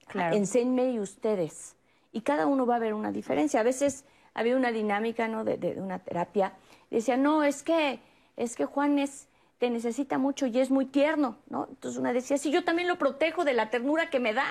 Ajá, 0.02 0.12
Claro. 0.12 0.36
Enséñme 0.36 1.00
ustedes. 1.00 1.76
Y 2.12 2.20
cada 2.20 2.46
uno 2.46 2.66
va 2.66 2.76
a 2.76 2.78
ver 2.78 2.92
una 2.92 3.10
diferencia. 3.10 3.60
A 3.60 3.62
veces 3.62 4.04
había 4.34 4.54
una 4.54 4.70
dinámica, 4.70 5.28
¿no? 5.28 5.44
De, 5.44 5.56
de 5.56 5.80
una 5.80 5.98
terapia. 5.98 6.52
Decía, 6.90 7.16
no, 7.16 7.42
es 7.42 7.62
que, 7.62 8.00
es 8.36 8.54
que 8.54 8.66
Juan 8.66 8.98
es, 8.98 9.28
te 9.56 9.70
necesita 9.70 10.18
mucho 10.18 10.44
y 10.44 10.58
es 10.58 10.70
muy 10.70 10.84
tierno, 10.84 11.38
¿no? 11.48 11.68
Entonces 11.70 11.98
una 11.98 12.12
decía, 12.12 12.36
sí, 12.36 12.50
yo 12.50 12.64
también 12.64 12.86
lo 12.86 12.98
protejo 12.98 13.46
de 13.46 13.54
la 13.54 13.70
ternura 13.70 14.10
que 14.10 14.20
me 14.20 14.34
da. 14.34 14.44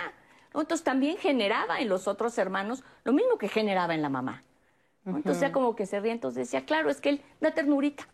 ¿no? 0.55 0.61
Entonces 0.61 0.83
también 0.83 1.17
generaba 1.17 1.81
en 1.81 1.89
los 1.89 2.07
otros 2.07 2.35
hermanos 2.39 2.83
lo 3.03 3.13
mismo 3.13 3.37
que 3.37 3.47
generaba 3.47 3.93
en 3.93 4.01
la 4.01 4.09
mamá. 4.09 4.41
Entonces 5.05 5.41
ya 5.41 5.51
como 5.51 5.75
que 5.75 5.85
se 5.85 5.99
ría, 5.99 6.13
entonces 6.13 6.47
decía, 6.47 6.65
claro, 6.65 6.89
es 6.89 6.99
que 6.99 7.09
él 7.09 7.21
da 7.39 7.51
ternurita. 7.51 8.07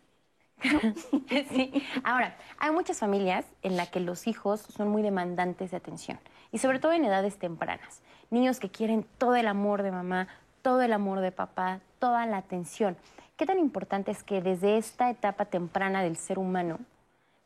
sí. 1.50 1.82
Ahora, 2.04 2.36
hay 2.58 2.70
muchas 2.70 2.98
familias 2.98 3.46
en 3.62 3.76
las 3.76 3.88
que 3.88 4.00
los 4.00 4.26
hijos 4.26 4.60
son 4.60 4.88
muy 4.88 5.02
demandantes 5.02 5.70
de 5.70 5.76
atención 5.76 6.18
y 6.52 6.58
sobre 6.58 6.78
todo 6.78 6.92
en 6.92 7.04
edades 7.04 7.38
tempranas. 7.38 8.02
Niños 8.30 8.60
que 8.60 8.70
quieren 8.70 9.06
todo 9.18 9.34
el 9.36 9.48
amor 9.48 9.82
de 9.82 9.90
mamá, 9.90 10.28
todo 10.60 10.82
el 10.82 10.92
amor 10.92 11.20
de 11.20 11.32
papá, 11.32 11.80
toda 11.98 12.26
la 12.26 12.36
atención. 12.36 12.96
¿Qué 13.36 13.46
tan 13.46 13.58
importante 13.58 14.10
es 14.10 14.22
que 14.22 14.40
desde 14.40 14.76
esta 14.76 15.10
etapa 15.10 15.46
temprana 15.46 16.02
del 16.02 16.16
ser 16.16 16.38
humano 16.38 16.78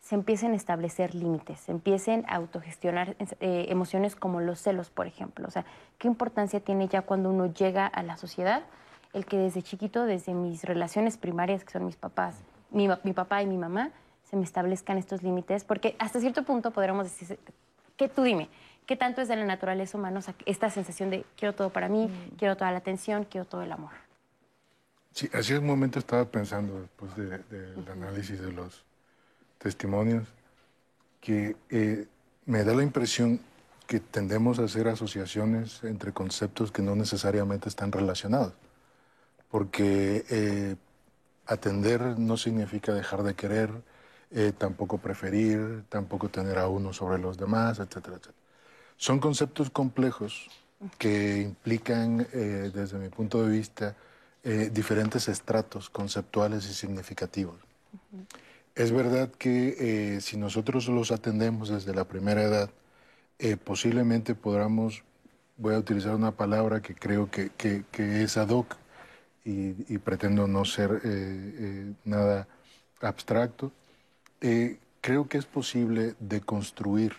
se 0.00 0.14
empiecen 0.14 0.52
a 0.52 0.56
establecer 0.56 1.14
límites, 1.14 1.60
se 1.60 1.72
empiecen 1.72 2.24
a 2.28 2.36
autogestionar 2.36 3.16
eh, 3.40 3.66
emociones 3.70 4.14
como 4.14 4.40
los 4.40 4.60
celos, 4.60 4.90
por 4.90 5.06
ejemplo? 5.06 5.48
O 5.48 5.50
sea, 5.50 5.64
¿qué 5.98 6.06
importancia 6.08 6.60
tiene 6.60 6.88
ya 6.88 7.02
cuando 7.02 7.30
uno 7.30 7.46
llega 7.46 7.86
a 7.86 8.02
la 8.02 8.16
sociedad 8.16 8.64
el 9.16 9.24
que 9.24 9.38
desde 9.38 9.62
chiquito, 9.62 10.04
desde 10.04 10.34
mis 10.34 10.62
relaciones 10.62 11.16
primarias, 11.16 11.64
que 11.64 11.72
son 11.72 11.86
mis 11.86 11.96
papás, 11.96 12.36
mi, 12.70 12.86
papá 13.14 13.42
y 13.42 13.46
mi 13.46 13.56
mamá, 13.56 13.90
se 14.28 14.36
me 14.36 14.44
establezcan 14.44 14.98
estos 14.98 15.22
límites? 15.22 15.64
Porque 15.64 15.96
hasta 15.98 16.20
cierto 16.20 16.42
punto 16.42 16.70
podríamos 16.70 17.04
decir, 17.04 17.38
que 17.96 18.08
tú 18.10 18.22
dime, 18.22 18.50
¿qué 18.84 18.94
tanto 18.94 19.22
es 19.22 19.28
de 19.28 19.36
la 19.36 19.46
naturaleza 19.46 19.96
humana 19.96 20.20
esta 20.44 20.68
sensación 20.68 21.08
de 21.08 21.24
quiero 21.36 21.54
todo 21.54 21.70
para 21.70 21.88
mí, 21.88 22.08
mm. 22.08 22.36
quiero 22.36 22.58
toda 22.58 22.70
la 22.72 22.78
atención, 22.78 23.24
quiero 23.24 23.46
todo 23.46 23.62
el 23.62 23.72
amor? 23.72 23.92
Sí, 25.12 25.30
hace 25.32 25.58
un 25.58 25.66
momento 25.66 25.98
estaba 25.98 26.26
pensando, 26.26 26.78
después 26.78 27.16
del 27.16 27.88
análisis 27.90 28.38
de 28.38 28.52
los 28.52 28.84
testimonios, 29.56 30.28
que 31.22 31.56
eh, 31.70 32.06
me 32.44 32.64
da 32.64 32.74
la 32.74 32.82
impresión 32.82 33.40
que 33.86 33.98
tendemos 33.98 34.58
a 34.58 34.64
hacer 34.64 34.88
asociaciones 34.88 35.82
entre 35.84 36.12
conceptos 36.12 36.70
que 36.70 36.82
no 36.82 36.94
necesariamente 36.94 37.70
están 37.70 37.92
relacionados. 37.92 38.52
Porque 39.50 40.24
eh, 40.28 40.76
atender 41.46 42.18
no 42.18 42.36
significa 42.36 42.92
dejar 42.92 43.22
de 43.22 43.34
querer, 43.34 43.70
eh, 44.30 44.52
tampoco 44.56 44.98
preferir, 44.98 45.84
tampoco 45.88 46.28
tener 46.28 46.58
a 46.58 46.68
uno 46.68 46.92
sobre 46.92 47.18
los 47.18 47.38
demás, 47.38 47.78
etcétera, 47.78 48.16
etcétera. 48.16 48.34
Son 48.96 49.18
conceptos 49.20 49.70
complejos 49.70 50.48
que 50.98 51.42
implican, 51.42 52.26
desde 52.32 52.98
mi 52.98 53.08
punto 53.08 53.42
de 53.42 53.50
vista, 53.50 53.94
diferentes 54.42 55.28
estratos 55.28 55.90
conceptuales 55.90 56.66
y 56.66 56.74
significativos. 56.74 57.56
Es 58.76 58.92
verdad 58.92 59.30
que 59.30 60.16
eh, 60.16 60.20
si 60.20 60.36
nosotros 60.36 60.86
los 60.88 61.10
atendemos 61.10 61.70
desde 61.70 61.94
la 61.94 62.04
primera 62.04 62.42
edad, 62.42 62.70
eh, 63.38 63.56
posiblemente 63.56 64.34
podamos, 64.34 65.02
voy 65.56 65.74
a 65.74 65.78
utilizar 65.78 66.14
una 66.14 66.32
palabra 66.32 66.82
que 66.82 66.94
creo 66.94 67.30
que, 67.30 67.50
es 68.22 68.36
ad 68.36 68.50
hoc 68.50 68.76
y, 69.48 69.98
pretendo 69.98 70.46
no 70.46 70.64
ser 70.64 71.00
eh, 71.04 71.92
nada 72.04 72.48
abstracto, 73.00 73.72
creo 75.00 75.28
que 75.28 75.38
es 75.38 75.46
posible 75.46 76.14
deconstruir 76.18 77.14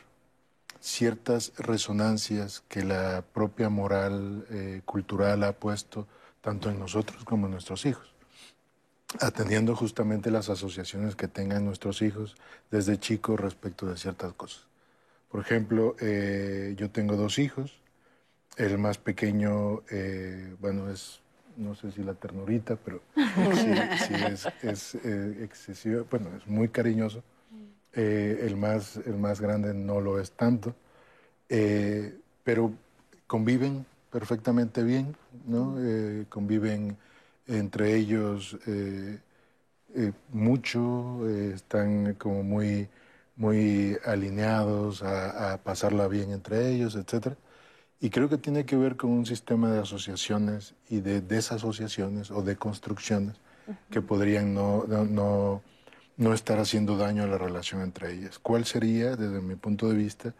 ciertas 0.79 1.53
resonancias 1.57 2.63
que 2.67 2.83
la 2.83 3.23
propia 3.33 3.69
moral 3.69 4.45
cultural 4.85 5.43
ha 5.43 5.53
puesto 5.53 6.07
tanto 6.41 6.69
en 6.69 6.79
nosotros 6.79 7.23
como 7.23 7.47
en 7.47 7.53
nuestros 7.53 7.85
hijos 7.85 8.17
atendiendo 9.21 9.75
justamente 9.75 10.31
las 10.31 10.49
asociaciones 10.49 11.15
que 11.15 11.27
tengan 11.27 11.65
nuestros 11.65 12.01
hijos 12.01 12.35
desde 12.69 12.99
chicos 12.99 13.39
respecto 13.39 13.85
de 13.85 13.97
ciertas 13.97 14.33
cosas. 14.33 14.67
Por 15.29 15.41
ejemplo, 15.41 15.95
eh, 15.99 16.73
yo 16.77 16.89
tengo 16.89 17.15
dos 17.15 17.39
hijos. 17.39 17.79
El 18.57 18.77
más 18.79 18.97
pequeño, 18.97 19.83
eh, 19.91 20.55
bueno, 20.59 20.89
es, 20.89 21.21
no 21.57 21.75
sé 21.75 21.91
si 21.91 22.03
la 22.03 22.13
ternurita, 22.13 22.75
pero 22.75 23.01
sí, 23.15 24.13
es, 24.63 24.95
eh, 25.03 25.39
excesivo, 25.41 26.05
bueno, 26.09 26.29
es 26.37 26.47
muy 26.47 26.69
cariñoso. 26.69 27.23
el, 27.93 28.55
más, 28.55 28.97
el 28.97 29.17
más 29.17 29.41
grande 29.41 29.73
no 29.73 29.99
lo 29.99 30.19
es 30.19 30.31
tanto, 30.31 30.75
pero 32.43 32.71
conviven 33.25 33.85
perfectamente 34.11 34.83
bien, 34.83 35.15
¿no? 35.45 35.75
conviven 36.29 36.97
entre 37.47 37.95
ellos 37.95 38.57
eh, 38.67 39.19
eh, 39.95 40.11
mucho, 40.31 41.27
eh, 41.27 41.53
están 41.55 42.15
como 42.15 42.43
muy, 42.43 42.89
muy 43.35 43.97
alineados 44.05 45.03
a, 45.03 45.59
pasarla 45.63 46.07
bien 46.07 46.31
entre 46.31 46.69
ellos, 46.71 46.95
etc. 46.95 47.35
Y 47.99 48.09
creo 48.09 48.29
que 48.29 48.37
tiene 48.37 48.65
que 48.65 48.75
ver 48.75 48.95
con 48.95 49.09
un 49.09 49.25
sistema 49.25 49.71
de 49.71 49.79
asociaciones 49.79 50.75
y 50.89 50.99
de 50.99 51.21
desasociaciones 51.21 52.29
o 52.29 52.43
de 52.43 52.55
construcciones 52.55 53.37
que 53.89 54.01
podrían 54.01 54.53
no, 54.53 54.85
no, 54.87 55.61
no, 56.15 56.33
estar 56.33 56.59
haciendo 56.59 56.95
daño 56.95 57.23
a 57.23 57.27
la 57.27 57.37
relación 57.37 57.81
entre 57.81 58.13
ellas. 58.13 58.39
¿Cuál 58.39 58.65
sería, 58.65 59.15
desde 59.15 59.41
mi 59.41 59.55
punto 59.55 59.89
de 59.89 59.95
vista, 59.95 60.33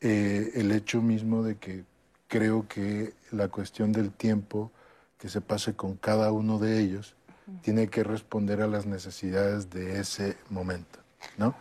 el 0.00 0.72
hecho 0.72 1.00
mismo 1.02 1.42
de 1.42 1.56
que 1.56 1.84
creo 2.26 2.66
que 2.66 3.12
la 3.30 3.48
cuestión 3.48 3.92
del 3.92 4.10
tiempo 4.10 4.72
que 5.18 5.28
se 5.28 5.40
pase 5.40 5.74
con 5.74 5.96
cada 5.96 6.32
uno 6.32 6.58
de 6.58 6.80
ellos 6.80 7.14
tiene 7.62 7.88
que 7.88 8.02
responder 8.02 8.60
a 8.62 8.66
las 8.66 8.86
necesidades 8.86 9.70
de 9.70 10.00
ese 10.00 10.36
momento, 10.50 10.98
¿no? 11.36 11.54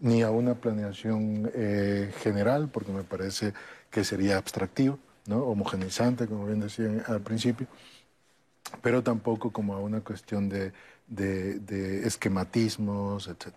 Ni 0.00 0.22
a 0.22 0.30
una 0.30 0.54
planeación 0.54 1.50
eh, 1.54 2.12
general, 2.18 2.68
porque 2.68 2.92
me 2.92 3.04
parece 3.04 3.54
que 3.90 4.04
sería 4.04 4.38
abstractivo, 4.38 4.98
¿no? 5.26 5.38
Homogenizante, 5.44 6.26
como 6.26 6.46
bien 6.46 6.60
decían 6.60 7.02
al 7.06 7.20
principio, 7.20 7.66
pero 8.82 9.02
tampoco 9.02 9.50
como 9.50 9.74
a 9.74 9.80
una 9.80 10.00
cuestión 10.00 10.48
de, 10.48 10.72
esquematismos, 12.04 13.28
etc. 13.28 13.54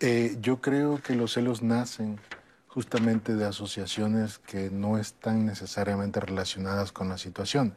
Eh, 0.00 0.36
yo 0.40 0.60
creo 0.60 1.00
que 1.02 1.14
los 1.14 1.32
celos 1.34 1.62
nacen 1.62 2.18
justamente 2.66 3.34
de 3.34 3.46
asociaciones 3.46 4.38
que 4.38 4.70
no 4.70 4.98
están 4.98 5.46
necesariamente 5.46 6.20
relacionadas 6.20 6.92
con 6.92 7.08
las 7.08 7.20
situaciones 7.20 7.74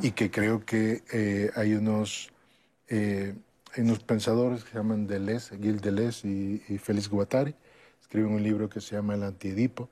y 0.00 0.12
que 0.12 0.30
creo 0.30 0.64
que 0.64 1.02
eh, 1.12 1.50
hay, 1.56 1.74
unos, 1.74 2.30
eh, 2.88 3.34
unos 3.76 3.98
pensadores 4.04 4.64
que 4.64 4.70
se 4.70 4.76
llaman 4.76 5.06
Deleuze, 5.06 5.58
Gil 5.58 5.80
Deleuze 5.80 6.28
y, 6.28 6.62
y 6.68 6.78
Félix 6.78 7.08
Guattari, 7.08 7.54
escriben 8.00 8.32
un 8.32 8.42
libro 8.42 8.68
que 8.68 8.80
se 8.80 8.94
llama 8.94 9.14
El 9.14 9.24
Antiedipo, 9.24 9.90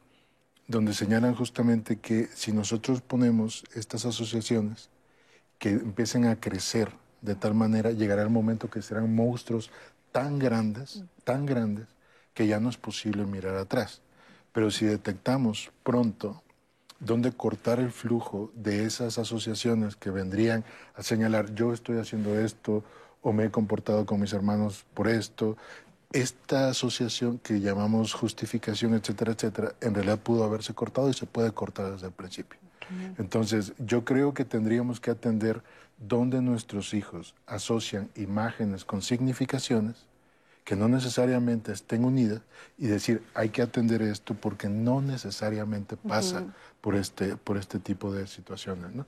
donde 0.71 0.95
señalan 0.95 1.35
justamente 1.35 1.97
que 1.97 2.29
si 2.33 2.53
nosotros 2.53 3.01
ponemos 3.01 3.65
estas 3.75 4.05
asociaciones 4.05 4.89
que 5.59 5.71
empiecen 5.71 6.27
a 6.27 6.37
crecer 6.39 6.93
de 7.23 7.35
tal 7.35 7.55
manera, 7.55 7.91
llegará 7.91 8.23
el 8.23 8.31
momento 8.31 8.71
que 8.71 8.81
serán 8.81 9.13
monstruos 9.13 9.73
tan 10.13 10.39
grandes, 10.39 11.03
tan 11.25 11.45
grandes, 11.45 11.89
que 12.35 12.47
ya 12.47 12.61
no 12.61 12.71
es 12.71 12.77
posible 12.77 13.27
mirar 13.27 13.57
atrás. 13.57 14.01
Pero 14.53 14.71
si 14.71 14.87
detectamos 14.87 15.73
pronto 15.83 16.41
dónde 17.01 17.33
cortar 17.33 17.81
el 17.81 17.91
flujo 17.91 18.53
de 18.55 18.85
esas 18.85 19.19
asociaciones 19.19 19.97
que 19.97 20.11
vendrían 20.11 20.65
a 20.95 21.03
señalar 21.03 21.53
yo 21.53 21.73
estoy 21.73 21.99
haciendo 21.99 22.39
esto 22.39 22.85
o 23.23 23.33
me 23.33 23.47
he 23.47 23.51
comportado 23.51 24.07
con 24.07 24.21
mis 24.21 24.33
hermanos 24.33 24.87
por 24.95 25.09
esto. 25.09 25.57
Esta 26.13 26.69
asociación 26.71 27.39
que 27.39 27.61
llamamos 27.61 28.13
justificación, 28.15 28.95
etcétera, 28.95 29.33
etcétera, 29.33 29.75
en 29.81 29.95
realidad 29.95 30.19
pudo 30.19 30.45
haberse 30.45 30.75
cortado 30.75 31.09
y 31.09 31.15
se 31.15 31.27
puede 31.27 31.53
cortar 31.53 31.93
desde 31.93 32.09
el 32.09 32.13
principio. 32.13 32.59
Entonces, 33.19 33.73
yo 33.79 34.05
creo 34.05 34.35
que 34.35 34.45
tendríamos 34.45 34.99
que 34.99 35.13
atender 35.13 35.63
dónde 35.99 36.43
nuestros 36.43 36.93
hijos 36.93 37.37
asocian 37.47 38.11
imágenes 38.17 38.85
con 38.85 39.03
significaciones 39.03 40.07
que 40.65 40.77
no 40.77 40.89
necesariamente 40.89 41.73
estén 41.73 42.05
unidas 42.05 42.43
y 42.79 42.87
decir, 42.87 43.23
hay 43.35 43.49
que 43.49 43.63
atender 43.63 44.03
esto 44.03 44.35
porque 44.35 44.69
no 44.69 45.01
necesariamente 45.01 45.97
pasa 45.97 46.45
por, 46.81 46.95
este, 46.95 47.37
por 47.37 47.57
este 47.57 47.79
tipo 47.79 48.13
de 48.13 48.27
situaciones. 48.27 48.95
¿no? 48.95 49.07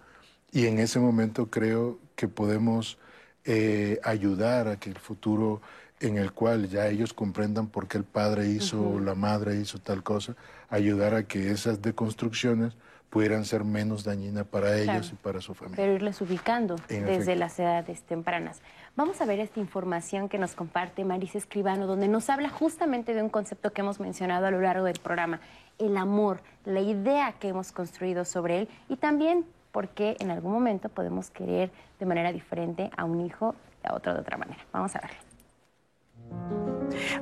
Y 0.50 0.66
en 0.66 0.78
ese 0.78 0.98
momento 0.98 1.50
creo 1.50 1.98
que 2.16 2.28
podemos 2.28 2.98
eh, 3.44 4.00
ayudar 4.02 4.68
a 4.68 4.78
que 4.78 4.90
el 4.90 4.98
futuro 4.98 5.60
en 6.02 6.18
el 6.18 6.32
cual 6.32 6.68
ya 6.68 6.88
ellos 6.88 7.12
comprendan 7.12 7.68
por 7.68 7.88
qué 7.88 7.98
el 7.98 8.04
padre 8.04 8.48
hizo 8.48 8.80
o 8.82 9.00
la 9.00 9.14
madre 9.14 9.56
hizo 9.56 9.78
tal 9.78 10.02
cosa, 10.02 10.34
ayudar 10.68 11.14
a 11.14 11.22
que 11.22 11.50
esas 11.50 11.80
deconstrucciones 11.80 12.74
pudieran 13.12 13.44
ser 13.44 13.62
menos 13.62 14.04
dañinas 14.04 14.46
para 14.46 14.78
ellos 14.78 15.12
y 15.12 15.16
para 15.16 15.42
su 15.42 15.52
familia. 15.54 15.76
Pero 15.76 15.92
irles 15.92 16.20
ubicando 16.22 16.76
desde 16.88 17.36
las 17.36 17.58
edades 17.58 18.02
tempranas. 18.02 18.62
Vamos 18.96 19.20
a 19.20 19.26
ver 19.26 19.38
esta 19.38 19.60
información 19.60 20.30
que 20.30 20.38
nos 20.38 20.54
comparte 20.54 21.04
Marisa 21.04 21.36
Escribano, 21.36 21.86
donde 21.86 22.08
nos 22.08 22.30
habla 22.30 22.48
justamente 22.48 23.12
de 23.12 23.22
un 23.22 23.28
concepto 23.28 23.70
que 23.72 23.82
hemos 23.82 24.00
mencionado 24.00 24.46
a 24.46 24.50
lo 24.50 24.62
largo 24.62 24.86
del 24.86 24.98
programa, 24.98 25.40
el 25.78 25.98
amor, 25.98 26.40
la 26.64 26.80
idea 26.80 27.34
que 27.38 27.48
hemos 27.48 27.70
construido 27.70 28.24
sobre 28.24 28.60
él 28.60 28.68
y 28.88 28.96
también 28.96 29.44
porque 29.72 30.16
en 30.18 30.30
algún 30.30 30.52
momento 30.52 30.88
podemos 30.88 31.30
querer 31.30 31.70
de 32.00 32.06
manera 32.06 32.32
diferente 32.32 32.90
a 32.96 33.04
un 33.04 33.20
hijo 33.20 33.54
y 33.84 33.88
a 33.88 33.94
otro 33.94 34.14
de 34.14 34.20
otra 34.20 34.38
manera. 34.38 34.60
Vamos 34.72 34.96
a 34.96 35.00
verlo. 35.00 35.22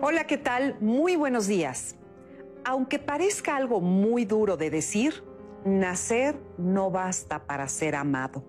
Hola, 0.03 0.25
¿qué 0.25 0.39
tal? 0.39 0.77
Muy 0.81 1.17
buenos 1.17 1.47
días. 1.47 1.97
Aunque 2.65 2.99
parezca 2.99 3.57
algo 3.57 3.81
muy 3.81 4.25
duro 4.25 4.57
de 4.57 4.71
decir, 4.71 5.25
nacer 5.65 6.37
no 6.59 6.91
basta 6.91 7.47
para 7.47 7.69
ser 7.69 7.95
amado. 7.95 8.45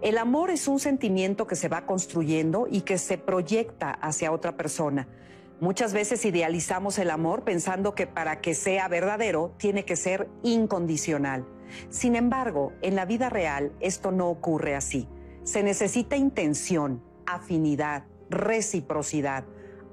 El 0.00 0.18
amor 0.18 0.50
es 0.50 0.68
un 0.68 0.78
sentimiento 0.78 1.46
que 1.46 1.56
se 1.56 1.68
va 1.68 1.84
construyendo 1.84 2.68
y 2.70 2.82
que 2.82 2.98
se 2.98 3.18
proyecta 3.18 3.90
hacia 3.90 4.32
otra 4.32 4.56
persona. 4.56 5.08
Muchas 5.60 5.92
veces 5.92 6.24
idealizamos 6.24 6.98
el 6.98 7.10
amor 7.10 7.42
pensando 7.42 7.96
que 7.96 8.06
para 8.06 8.40
que 8.40 8.54
sea 8.54 8.86
verdadero 8.86 9.54
tiene 9.58 9.84
que 9.84 9.96
ser 9.96 10.28
incondicional. 10.44 11.44
Sin 11.90 12.14
embargo, 12.14 12.72
en 12.80 12.94
la 12.94 13.06
vida 13.06 13.28
real 13.28 13.72
esto 13.80 14.12
no 14.12 14.28
ocurre 14.28 14.76
así. 14.76 15.08
Se 15.42 15.64
necesita 15.64 16.16
intención, 16.16 17.02
afinidad, 17.26 18.04
reciprocidad, 18.30 19.44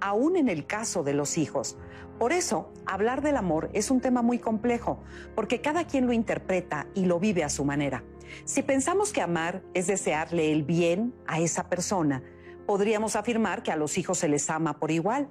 aún 0.06 0.38
en 0.38 0.50
el 0.50 0.68
caso 0.68 1.04
de 1.04 1.16
los 1.16 1.36
hijos. 1.36 1.78
Por 2.20 2.32
eso, 2.32 2.72
hablar 2.86 3.24
del 3.24 3.38
amor 3.38 3.72
es 3.74 3.90
un 3.90 4.02
tema 4.02 4.22
muy 4.22 4.38
complejo, 4.38 5.00
porque 5.34 5.62
cada 5.62 5.88
quien 5.88 6.06
lo 6.06 6.14
interpreta 6.14 6.86
y 6.94 7.06
lo 7.06 7.20
vive 7.20 7.44
a 7.44 7.50
su 7.50 7.66
manera. 7.66 8.04
Si 8.44 8.62
pensamos 8.62 9.12
que 9.12 9.24
amar 9.24 9.64
es 9.74 9.88
desearle 9.88 10.52
el 10.52 10.62
bien 10.62 11.16
a 11.26 11.40
esa 11.40 11.70
persona, 11.70 12.22
podríamos 12.68 13.16
afirmar 13.16 13.64
que 13.64 13.72
a 13.72 13.76
los 13.76 13.98
hijos 13.98 14.20
se 14.20 14.28
les 14.28 14.48
ama 14.52 14.80
por 14.80 14.92
igual, 14.92 15.28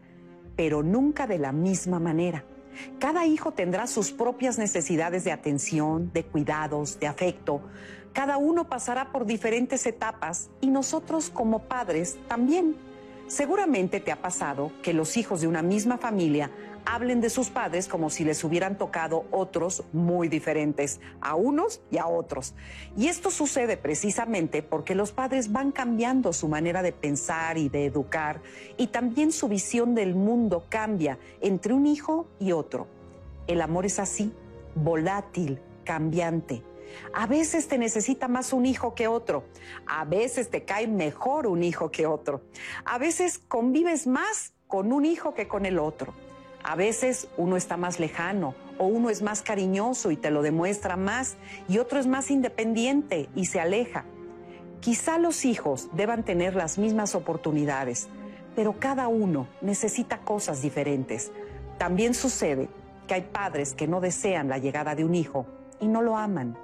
pero 0.57 0.83
nunca 0.83 1.29
de 1.29 1.39
la 1.39 1.53
misma 1.53 2.01
manera. 2.01 2.45
Cada 2.99 3.27
hijo 3.27 3.53
tendrá 3.53 3.87
sus 3.87 4.11
propias 4.11 4.59
necesidades 4.59 5.23
de 5.23 5.31
atención, 5.31 6.11
de 6.13 6.25
cuidados, 6.25 6.99
de 6.99 7.07
afecto. 7.07 7.61
Cada 8.13 8.39
uno 8.39 8.69
pasará 8.69 9.13
por 9.13 9.25
diferentes 9.25 9.87
etapas 9.87 10.51
y 10.61 10.67
nosotros 10.71 11.31
como 11.31 11.61
padres 11.61 12.19
también. 12.27 12.75
Seguramente 13.35 13.99
te 13.99 14.13
ha 14.13 14.23
pasado 14.23 14.71
que 14.81 14.93
los 14.93 15.17
hijos 15.17 15.41
de 15.41 15.49
una 15.49 15.61
misma 15.61 15.99
familia 15.99 16.53
hablen 16.85 17.21
de 17.21 17.31
sus 17.31 17.51
padres 17.51 17.89
como 17.89 18.09
si 18.09 18.23
les 18.23 18.45
hubieran 18.45 18.79
tocado 18.79 19.25
otros 19.33 19.83
muy 19.93 20.29
diferentes, 20.29 21.01
a 21.21 21.35
unos 21.35 21.81
y 21.91 21.99
a 21.99 22.07
otros. 22.07 22.55
Y 22.97 23.09
esto 23.09 23.33
sucede 23.33 23.77
precisamente 23.77 24.63
porque 24.63 24.95
los 24.95 25.11
padres 25.11 25.51
van 25.51 25.73
cambiando 25.73 26.33
su 26.33 26.47
manera 26.47 26.81
de 26.81 26.93
pensar 26.93 27.59
y 27.59 27.69
de 27.69 27.87
educar, 27.87 28.41
y 28.77 28.87
también 28.87 29.33
su 29.33 29.49
visión 29.49 29.97
del 29.97 30.15
mundo 30.15 30.67
cambia 30.69 31.19
entre 31.41 31.75
un 31.75 31.89
hijo 31.89 32.29
y 32.39 32.53
otro. 32.53 32.87
El 33.49 33.63
amor 33.63 33.85
es 33.85 33.99
así, 33.99 34.33
volátil, 34.77 35.59
cambiante. 35.83 36.63
A 37.13 37.27
veces 37.27 37.69
te 37.69 37.79
necesita 37.79 38.29
más 38.29 38.53
un 38.53 38.67
hijo 38.67 38.95
que 38.95 39.09
otro. 39.09 39.45
A 39.87 40.05
veces 40.05 40.51
te 40.51 40.65
cae 40.65 40.87
mejor 40.87 41.47
un 41.47 41.63
hijo 41.63 41.91
que 41.91 42.07
otro. 42.07 42.43
A 42.85 42.99
veces 42.99 43.39
convives 43.39 44.07
más 44.07 44.53
con 44.67 44.93
un 44.93 45.05
hijo 45.05 45.35
que 45.35 45.47
con 45.49 45.67
el 45.67 45.79
otro. 45.79 46.15
A 46.63 46.77
veces 46.77 47.29
uno 47.37 47.57
está 47.57 47.77
más 47.77 48.01
lejano 48.01 48.55
o 48.79 48.87
uno 48.87 49.11
es 49.11 49.23
más 49.23 49.43
cariñoso 49.43 50.11
y 50.11 50.17
te 50.17 50.31
lo 50.31 50.43
demuestra 50.43 50.97
más 50.97 51.37
y 51.69 51.79
otro 51.79 52.01
es 52.01 52.07
más 52.07 52.31
independiente 52.31 53.29
y 53.35 53.47
se 53.47 53.61
aleja. 53.61 54.05
Quizá 54.81 55.19
los 55.19 55.45
hijos 55.45 55.89
deban 55.93 56.25
tener 56.25 56.55
las 56.57 56.79
mismas 56.79 57.15
oportunidades, 57.15 58.09
pero 58.57 58.79
cada 58.79 59.09
uno 59.09 59.47
necesita 59.61 60.19
cosas 60.21 60.63
diferentes. 60.63 61.33
También 61.79 62.15
sucede 62.15 62.69
que 63.07 63.15
hay 63.15 63.23
padres 63.23 63.75
que 63.75 63.87
no 63.87 64.01
desean 64.01 64.49
la 64.49 64.59
llegada 64.59 64.95
de 64.95 65.05
un 65.05 65.15
hijo 65.15 65.47
y 65.81 65.87
no 65.87 66.03
lo 66.03 66.17
aman 66.17 66.57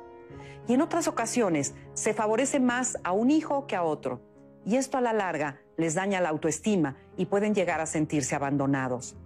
y 0.69 0.75
en 0.75 0.83
otras 0.83 1.09
ocasiones 1.09 1.75
se 1.95 2.15
favorece 2.15 2.61
más 2.61 2.99
a 3.05 3.13
un 3.13 3.31
hijo 3.31 3.67
que 3.67 3.77
a 3.77 3.83
otro. 3.83 4.21
Y 4.65 4.77
esto 4.77 4.99
a 4.99 5.01
la 5.01 5.13
larga 5.13 5.61
les 5.77 5.95
daña 5.95 6.21
la 6.21 6.29
autoestima 6.29 6.97
y 7.17 7.27
pueden 7.27 7.55
llegar 7.55 7.81
a 7.81 7.87
sentirse 7.87 8.35
abandonados. 8.35 9.17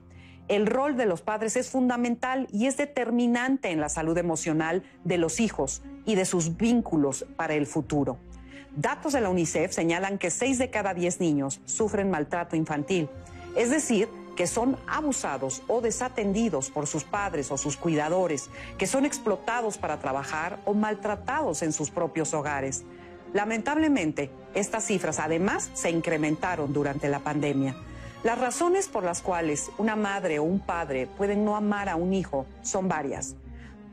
El 0.47 0.67
rol 0.67 0.97
de 0.97 1.07
los 1.07 1.23
padres 1.23 1.57
es 1.57 1.71
fundamental 1.71 2.49
y 2.53 2.67
es 2.67 2.77
determinante 2.77 3.71
en 3.71 3.81
la 3.81 3.89
salud 3.89 4.17
emocional 4.19 4.83
de 5.03 5.17
los 5.17 5.41
hijos 5.41 5.83
y 6.05 6.17
de 6.17 6.27
sus 6.27 6.57
vínculos 6.57 7.25
para 7.37 7.55
el 7.55 7.67
futuro. 7.67 8.19
Datos 8.77 9.15
de 9.15 9.21
la 9.21 9.31
UNICEF 9.31 9.73
señalan 9.73 10.19
que 10.19 10.31
6 10.31 10.59
de 10.59 10.71
cada 10.71 10.93
10 10.93 11.21
niños 11.21 11.61
sufren 11.65 12.11
maltrato 12.11 12.57
infantil, 12.57 13.09
es 13.57 13.71
decir, 13.71 14.09
que 14.35 14.47
son 14.47 14.77
abusados 14.87 15.63
o 15.69 15.81
desatendidos 15.81 16.71
por 16.71 16.87
sus 16.87 17.05
padres 17.05 17.51
o 17.51 17.57
sus 17.57 17.77
cuidadores, 17.77 18.51
que 18.79 18.87
son 18.87 19.05
explotados 19.05 19.79
para 19.79 19.99
trabajar 19.99 20.61
o 20.65 20.75
maltratados 20.75 21.63
en 21.63 21.73
sus 21.73 21.91
propios 21.91 22.35
hogares. 22.35 22.85
Lamentablemente, 23.33 24.31
estas 24.55 24.85
cifras 24.85 25.19
además 25.19 25.71
se 25.75 25.91
incrementaron 25.91 26.73
durante 26.73 27.09
la 27.09 27.21
pandemia. 27.21 27.77
Las 28.23 28.39
razones 28.39 28.89
por 28.89 29.05
las 29.05 29.21
cuales 29.21 29.71
una 29.77 29.97
madre 29.97 30.39
o 30.39 30.45
un 30.45 30.61
padre 30.61 31.07
pueden 31.07 31.45
no 31.45 31.57
amar 31.57 31.89
a 31.89 31.97
un 31.97 32.15
hijo 32.15 32.47
son 32.63 32.89
varias 32.89 33.37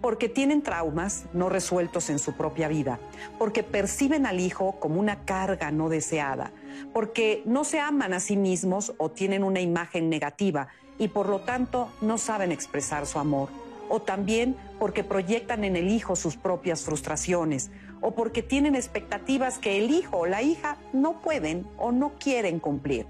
porque 0.01 0.27
tienen 0.27 0.63
traumas 0.63 1.25
no 1.31 1.47
resueltos 1.47 2.09
en 2.09 2.19
su 2.19 2.33
propia 2.33 2.67
vida, 2.67 2.99
porque 3.37 3.63
perciben 3.63 4.25
al 4.25 4.39
hijo 4.39 4.73
como 4.79 4.99
una 4.99 5.23
carga 5.25 5.71
no 5.71 5.89
deseada, 5.89 6.51
porque 6.93 7.43
no 7.45 7.63
se 7.63 7.79
aman 7.79 8.13
a 8.13 8.19
sí 8.19 8.37
mismos 8.37 8.93
o 8.97 9.09
tienen 9.09 9.43
una 9.43 9.61
imagen 9.61 10.09
negativa 10.09 10.67
y 10.97 11.07
por 11.07 11.29
lo 11.29 11.41
tanto 11.41 11.91
no 12.01 12.17
saben 12.17 12.51
expresar 12.51 13.05
su 13.05 13.19
amor, 13.19 13.49
o 13.89 14.01
también 14.01 14.55
porque 14.79 15.03
proyectan 15.03 15.63
en 15.63 15.75
el 15.75 15.89
hijo 15.89 16.15
sus 16.15 16.37
propias 16.37 16.83
frustraciones, 16.83 17.71
o 18.01 18.11
porque 18.11 18.43
tienen 18.43 18.75
expectativas 18.75 19.57
que 19.57 19.77
el 19.77 19.91
hijo 19.91 20.17
o 20.17 20.25
la 20.25 20.41
hija 20.41 20.77
no 20.93 21.21
pueden 21.21 21.67
o 21.77 21.91
no 21.91 22.13
quieren 22.19 22.59
cumplir. 22.59 23.05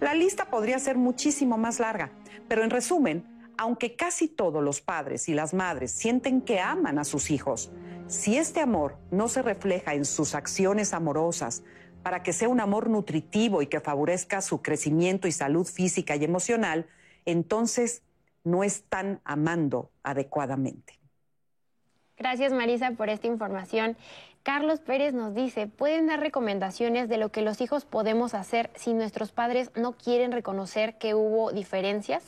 La 0.00 0.14
lista 0.14 0.46
podría 0.46 0.78
ser 0.78 0.96
muchísimo 0.96 1.58
más 1.58 1.78
larga, 1.78 2.10
pero 2.48 2.64
en 2.64 2.70
resumen, 2.70 3.24
aunque 3.58 3.96
casi 3.96 4.28
todos 4.28 4.62
los 4.62 4.80
padres 4.80 5.28
y 5.28 5.34
las 5.34 5.52
madres 5.52 5.92
sienten 5.92 6.40
que 6.40 6.60
aman 6.60 6.98
a 6.98 7.04
sus 7.04 7.30
hijos, 7.30 7.70
si 8.06 8.36
este 8.36 8.60
amor 8.60 8.96
no 9.10 9.28
se 9.28 9.42
refleja 9.42 9.94
en 9.94 10.04
sus 10.04 10.34
acciones 10.34 10.94
amorosas 10.94 11.62
para 12.02 12.22
que 12.22 12.32
sea 12.32 12.48
un 12.48 12.60
amor 12.60 12.88
nutritivo 12.88 13.62
y 13.62 13.66
que 13.66 13.80
favorezca 13.80 14.40
su 14.40 14.62
crecimiento 14.62 15.28
y 15.28 15.32
salud 15.32 15.66
física 15.66 16.16
y 16.16 16.24
emocional, 16.24 16.86
entonces 17.26 18.02
no 18.44 18.64
están 18.64 19.20
amando 19.24 19.90
adecuadamente. 20.02 20.98
Gracias 22.16 22.52
Marisa 22.52 22.90
por 22.92 23.08
esta 23.08 23.26
información. 23.26 23.96
Carlos 24.42 24.80
Pérez 24.80 25.12
nos 25.12 25.34
dice, 25.34 25.66
¿pueden 25.66 26.06
dar 26.06 26.20
recomendaciones 26.20 27.10
de 27.10 27.18
lo 27.18 27.30
que 27.30 27.42
los 27.42 27.60
hijos 27.60 27.84
podemos 27.84 28.32
hacer 28.32 28.70
si 28.74 28.94
nuestros 28.94 29.32
padres 29.32 29.70
no 29.74 29.92
quieren 29.92 30.32
reconocer 30.32 30.96
que 30.96 31.14
hubo 31.14 31.52
diferencias? 31.52 32.22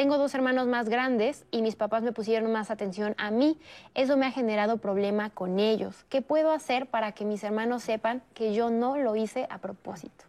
Tengo 0.00 0.16
dos 0.16 0.34
hermanos 0.34 0.66
más 0.66 0.88
grandes 0.88 1.44
y 1.50 1.60
mis 1.60 1.76
papás 1.76 2.02
me 2.02 2.12
pusieron 2.12 2.50
más 2.50 2.70
atención 2.70 3.14
a 3.18 3.30
mí. 3.30 3.60
Eso 3.94 4.16
me 4.16 4.24
ha 4.24 4.30
generado 4.30 4.78
problema 4.78 5.28
con 5.28 5.58
ellos. 5.58 6.06
¿Qué 6.08 6.22
puedo 6.22 6.52
hacer 6.52 6.86
para 6.86 7.12
que 7.12 7.26
mis 7.26 7.44
hermanos 7.44 7.82
sepan 7.82 8.22
que 8.32 8.54
yo 8.54 8.70
no 8.70 8.96
lo 8.96 9.14
hice 9.14 9.46
a 9.50 9.58
propósito? 9.58 10.24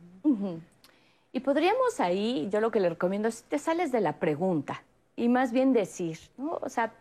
Y 1.32 1.40
podríamos 1.40 2.02
ahí, 2.02 2.50
yo 2.52 2.60
lo 2.60 2.70
que 2.70 2.82
le 2.82 2.90
recomiendo 2.90 3.30
es, 3.30 3.44
te 3.44 3.60
sales 3.60 3.94
de 3.94 4.02
la 4.02 4.18
pregunta 4.18 4.84
y 5.16 5.30
más 5.30 5.54
bien 5.54 5.72
decir, 5.72 6.20
¿no? 6.38 6.60
O 6.62 6.68
sea, 6.68 6.92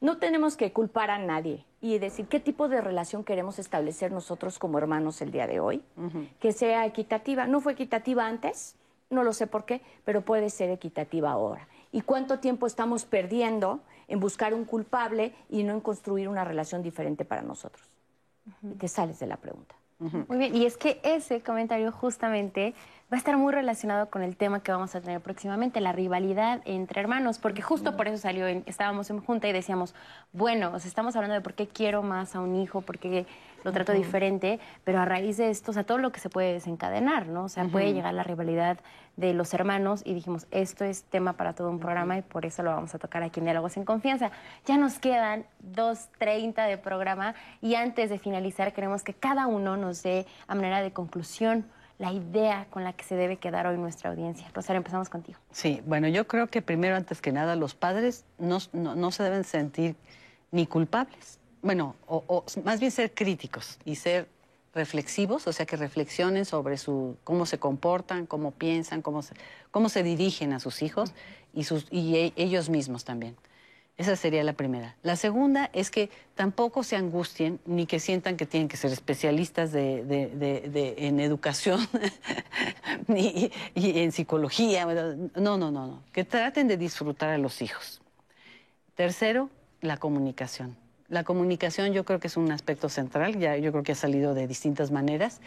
no 0.00 0.16
tenemos 0.16 0.56
que 0.56 0.72
culpar 0.72 1.10
a 1.10 1.18
nadie 1.18 1.66
y 1.82 1.98
decir 1.98 2.28
qué 2.28 2.40
tipo 2.40 2.66
de 2.68 2.80
relación 2.80 3.24
queremos 3.24 3.58
establecer 3.58 4.10
nosotros 4.10 4.58
como 4.58 4.78
hermanos 4.78 5.20
el 5.20 5.32
día 5.32 5.46
de 5.46 5.60
hoy, 5.60 5.82
que 6.40 6.52
sea 6.52 6.86
equitativa. 6.86 7.46
No 7.46 7.60
fue 7.60 7.74
equitativa 7.74 8.26
antes, 8.26 8.74
no 9.10 9.22
lo 9.22 9.34
sé 9.34 9.46
por 9.46 9.66
qué, 9.66 9.82
pero 10.06 10.22
puede 10.22 10.48
ser 10.48 10.70
equitativa 10.70 11.30
ahora 11.30 11.68
y 11.96 12.02
cuánto 12.02 12.40
tiempo 12.40 12.66
estamos 12.66 13.06
perdiendo 13.06 13.80
en 14.06 14.20
buscar 14.20 14.52
un 14.52 14.66
culpable 14.66 15.32
y 15.48 15.62
no 15.62 15.72
en 15.72 15.80
construir 15.80 16.28
una 16.28 16.44
relación 16.44 16.82
diferente 16.82 17.24
para 17.24 17.40
nosotros. 17.40 17.88
Y 18.62 18.74
te 18.74 18.86
sales 18.86 19.18
de 19.18 19.26
la 19.26 19.38
pregunta. 19.38 19.74
Muy 19.98 20.36
bien, 20.36 20.54
y 20.54 20.66
es 20.66 20.76
que 20.76 21.00
ese 21.02 21.40
comentario 21.40 21.90
justamente 21.90 22.74
va 23.12 23.16
a 23.16 23.18
estar 23.18 23.36
muy 23.36 23.52
relacionado 23.52 24.10
con 24.10 24.22
el 24.22 24.36
tema 24.36 24.60
que 24.64 24.72
vamos 24.72 24.96
a 24.96 25.00
tener 25.00 25.20
próximamente, 25.20 25.80
la 25.80 25.92
rivalidad 25.92 26.60
entre 26.64 27.00
hermanos, 27.00 27.38
porque 27.38 27.62
justo 27.62 27.96
por 27.96 28.08
eso 28.08 28.18
salió, 28.18 28.46
estábamos 28.48 29.10
en 29.10 29.20
junta 29.20 29.46
y 29.46 29.52
decíamos, 29.52 29.94
bueno, 30.32 30.72
o 30.72 30.76
estamos 30.76 31.14
hablando 31.14 31.34
de 31.34 31.40
por 31.40 31.54
qué 31.54 31.68
quiero 31.68 32.02
más 32.02 32.34
a 32.34 32.40
un 32.40 32.56
hijo, 32.56 32.80
por 32.80 32.98
qué 32.98 33.24
lo 33.62 33.72
trato 33.72 33.92
diferente, 33.92 34.58
pero 34.82 35.00
a 35.00 35.04
raíz 35.04 35.36
de 35.36 35.50
esto, 35.50 35.70
o 35.70 35.74
sea, 35.74 35.84
todo 35.84 35.98
lo 35.98 36.10
que 36.10 36.18
se 36.18 36.30
puede 36.30 36.52
desencadenar, 36.52 37.28
¿no? 37.28 37.44
O 37.44 37.48
sea, 37.48 37.64
puede 37.64 37.92
llegar 37.92 38.12
la 38.12 38.24
rivalidad 38.24 38.78
de 39.16 39.34
los 39.34 39.54
hermanos 39.54 40.02
y 40.04 40.12
dijimos, 40.12 40.46
esto 40.50 40.84
es 40.84 41.04
tema 41.04 41.34
para 41.34 41.52
todo 41.54 41.70
un 41.70 41.78
programa 41.78 42.18
y 42.18 42.22
por 42.22 42.44
eso 42.44 42.62
lo 42.62 42.70
vamos 42.70 42.94
a 42.94 42.98
tocar 42.98 43.22
aquí 43.22 43.40
en 43.40 43.44
Diálogos 43.44 43.76
en 43.76 43.84
Confianza. 43.84 44.30
Ya 44.66 44.76
nos 44.78 44.98
quedan 44.98 45.46
2.30 45.74 46.66
de 46.66 46.76
programa 46.76 47.34
y 47.62 47.76
antes 47.76 48.10
de 48.10 48.18
finalizar 48.18 48.72
queremos 48.72 49.02
que 49.02 49.14
cada 49.14 49.46
uno 49.46 49.76
nos 49.76 50.02
dé 50.02 50.26
a 50.48 50.54
manera 50.54 50.82
de 50.82 50.92
conclusión 50.92 51.66
la 51.98 52.12
idea 52.12 52.66
con 52.70 52.84
la 52.84 52.92
que 52.92 53.04
se 53.04 53.14
debe 53.16 53.38
quedar 53.38 53.66
hoy 53.66 53.78
nuestra 53.78 54.10
audiencia. 54.10 54.48
Rosario, 54.52 54.78
empezamos 54.78 55.08
contigo. 55.08 55.38
Sí, 55.50 55.82
bueno, 55.86 56.08
yo 56.08 56.26
creo 56.26 56.48
que 56.48 56.62
primero, 56.62 56.96
antes 56.96 57.20
que 57.20 57.32
nada, 57.32 57.56
los 57.56 57.74
padres 57.74 58.24
no, 58.38 58.58
no 58.72 59.10
se 59.10 59.22
deben 59.22 59.44
sentir 59.44 59.96
ni 60.50 60.66
culpables 60.66 61.38
bueno, 61.66 61.96
o, 62.06 62.44
más 62.64 62.78
bien 62.78 62.92
ser 62.92 63.12
críticos 63.12 63.78
y 63.84 63.96
ser 63.96 64.28
reflexivos, 64.72 65.46
o 65.48 65.52
sea, 65.52 65.66
que 65.66 65.76
reflexionen 65.76 66.44
sobre 66.44 66.76
su, 66.76 67.16
cómo 67.24 67.44
se 67.44 67.58
comportan, 67.58 68.26
cómo 68.26 68.52
piensan, 68.52 69.02
cómo 69.02 69.22
se, 69.22 69.34
cómo 69.72 69.88
se 69.88 70.04
dirigen 70.04 70.52
a 70.52 70.60
sus 70.60 70.82
hijos 70.82 71.12
y, 71.52 71.64
sus, 71.64 71.86
y 71.90 72.16
e, 72.16 72.32
ellos 72.36 72.68
mismos 72.68 73.04
también. 73.04 73.36
Esa 73.98 74.14
sería 74.14 74.44
la 74.44 74.52
primera. 74.52 74.94
La 75.02 75.16
segunda 75.16 75.70
es 75.72 75.90
que 75.90 76.10
tampoco 76.34 76.82
se 76.82 76.96
angustien 76.96 77.60
ni 77.64 77.86
que 77.86 77.98
sientan 77.98 78.36
que 78.36 78.44
tienen 78.44 78.68
que 78.68 78.76
ser 78.76 78.92
especialistas 78.92 79.72
de, 79.72 80.94
en 80.98 81.18
educación 81.18 81.80
ni, 83.08 83.50
y 83.74 84.00
en 84.00 84.12
psicología. 84.12 84.84
No, 85.34 85.56
no, 85.56 85.70
no, 85.70 85.86
no. 85.86 86.02
Que 86.12 86.24
traten 86.24 86.68
de 86.68 86.76
disfrutar 86.76 87.30
a 87.30 87.38
los 87.38 87.62
hijos. 87.62 88.02
Tercero, 88.96 89.48
la 89.80 89.96
comunicación. 89.96 90.76
La 91.08 91.24
comunicación 91.24 91.92
yo 91.94 92.04
creo 92.04 92.20
que 92.20 92.26
es 92.26 92.36
un 92.36 92.52
aspecto 92.52 92.90
central, 92.90 93.38
ya 93.38 93.56
yo 93.56 93.70
creo 93.72 93.82
que 93.82 93.92
ha 93.92 93.96
salido 93.96 94.34
de 94.34 94.46
distintas 94.46 94.90
maneras. 94.90 95.40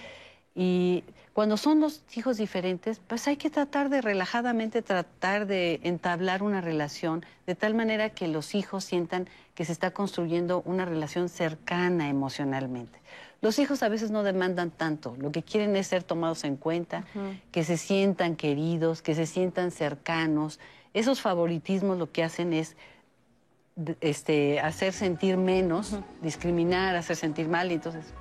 Y 0.55 1.03
cuando 1.33 1.57
son 1.57 1.79
dos 1.79 2.03
hijos 2.15 2.37
diferentes, 2.37 2.99
pues 2.99 3.27
hay 3.27 3.37
que 3.37 3.49
tratar 3.49 3.89
de 3.89 4.01
relajadamente 4.01 4.81
tratar 4.81 5.45
de 5.45 5.79
entablar 5.83 6.43
una 6.43 6.59
relación 6.59 7.25
de 7.45 7.55
tal 7.55 7.75
manera 7.75 8.09
que 8.09 8.27
los 8.27 8.55
hijos 8.55 8.83
sientan 8.83 9.29
que 9.55 9.63
se 9.65 9.71
está 9.71 9.91
construyendo 9.91 10.61
una 10.65 10.85
relación 10.85 11.29
cercana 11.29 12.09
emocionalmente. 12.09 12.99
Los 13.41 13.57
hijos 13.59 13.83
a 13.83 13.89
veces 13.89 14.11
no 14.11 14.23
demandan 14.23 14.69
tanto, 14.69 15.15
lo 15.17 15.31
que 15.31 15.43
quieren 15.43 15.75
es 15.77 15.87
ser 15.87 16.03
tomados 16.03 16.43
en 16.43 16.57
cuenta, 16.57 17.05
que 17.51 17.63
se 17.63 17.77
sientan 17.77 18.35
queridos, 18.35 19.01
que 19.01 19.15
se 19.15 19.25
sientan 19.25 19.71
cercanos. 19.71 20.59
Esos 20.93 21.21
favoritismos 21.21 21.97
lo 21.97 22.11
que 22.11 22.23
hacen 22.23 22.51
es 22.51 22.75
este, 24.01 24.59
hacer 24.59 24.91
sentir 24.91 25.37
menos, 25.37 25.97
discriminar, 26.21 26.97
hacer 26.97 27.15
sentir 27.15 27.47
mal, 27.47 27.71
y 27.71 27.75
entonces 27.75 28.13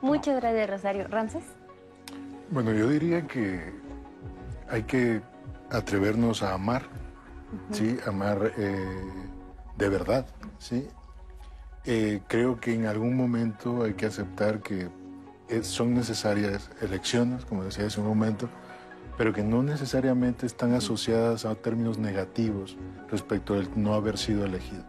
Muchas 0.00 0.40
gracias, 0.40 0.70
Rosario. 0.70 1.08
¿Ramses? 1.08 1.44
Bueno, 2.50 2.72
yo 2.72 2.88
diría 2.88 3.26
que 3.26 3.72
hay 4.68 4.82
que 4.84 5.20
atrevernos 5.70 6.42
a 6.42 6.54
amar, 6.54 6.82
¿sí? 7.72 7.96
Amar 8.06 8.52
eh, 8.56 8.86
de 9.76 9.88
verdad, 9.88 10.26
¿sí? 10.58 10.86
Eh, 11.84 12.20
creo 12.28 12.58
que 12.60 12.74
en 12.74 12.86
algún 12.86 13.16
momento 13.16 13.82
hay 13.84 13.94
que 13.94 14.06
aceptar 14.06 14.60
que 14.60 14.88
eh, 15.48 15.62
son 15.62 15.94
necesarias 15.94 16.70
elecciones, 16.80 17.44
como 17.44 17.64
decía 17.64 17.86
hace 17.86 18.00
un 18.00 18.06
momento, 18.08 18.48
pero 19.16 19.32
que 19.32 19.42
no 19.42 19.62
necesariamente 19.62 20.46
están 20.46 20.74
asociadas 20.74 21.44
a 21.44 21.54
términos 21.54 21.98
negativos 21.98 22.76
respecto 23.10 23.54
del 23.54 23.68
no 23.76 23.94
haber 23.94 24.18
sido 24.18 24.44
elegido. 24.44 24.84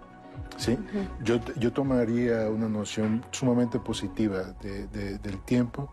¿sí? 0.58 0.78
yo, 1.24 1.40
yo 1.58 1.72
tomaría 1.72 2.50
una 2.50 2.68
noción 2.68 3.24
sumamente 3.32 3.78
positiva 3.80 4.54
de- 4.62 4.88
de- 4.88 5.18
del 5.20 5.40
tiempo 5.42 5.92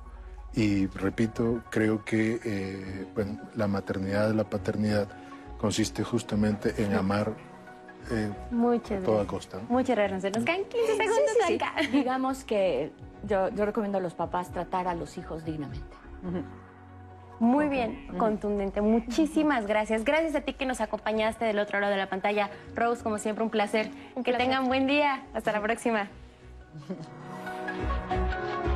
y 0.54 0.86
repito, 0.86 1.62
creo 1.70 2.04
que 2.04 2.40
eh, 2.44 3.06
bueno, 3.14 3.40
la 3.54 3.66
maternidad, 3.66 4.30
la 4.32 4.44
paternidad 4.44 5.08
consiste 5.58 6.02
justamente 6.04 6.74
en 6.82 6.94
amar 6.94 7.32
eh, 8.10 8.30
Muchas 8.50 9.02
a 9.02 9.04
toda 9.04 9.24
gracias. 9.24 9.26
costa. 9.30 9.56
¿no? 9.58 9.64
Muchas 9.68 9.96
gracias. 9.96 10.32
Nos 10.34 10.44
quedan 10.44 10.64
15 10.64 10.78
Sí, 10.92 10.96
segundos, 10.98 11.30
sí, 11.38 11.42
sí. 11.46 11.56
Blanca. 11.58 11.72
Digamos 11.92 12.44
que 12.44 12.92
yo, 13.26 13.48
yo 13.48 13.64
recomiendo 13.64 13.98
a 13.98 14.00
los 14.00 14.14
papás 14.14 14.50
tratar 14.52 14.88
a 14.88 14.94
los 14.94 15.16
hijos 15.18 15.44
dignamente. 15.44 15.96
Muy 17.40 17.68
bien, 17.68 18.08
contundente. 18.16 18.80
Muchísimas 18.80 19.66
gracias. 19.66 20.04
Gracias 20.04 20.34
a 20.36 20.42
ti 20.42 20.52
que 20.52 20.66
nos 20.66 20.80
acompañaste 20.80 21.44
del 21.44 21.58
otro 21.58 21.80
lado 21.80 21.90
de 21.92 21.98
la 21.98 22.08
pantalla. 22.08 22.48
Rose, 22.74 23.02
como 23.02 23.18
siempre, 23.18 23.42
un 23.42 23.50
placer. 23.50 23.90
que 23.90 24.22
placer. 24.22 24.36
tengan 24.38 24.66
buen 24.68 24.86
día. 24.86 25.24
Hasta 25.34 25.52
la 25.52 25.60
próxima. 25.60 26.08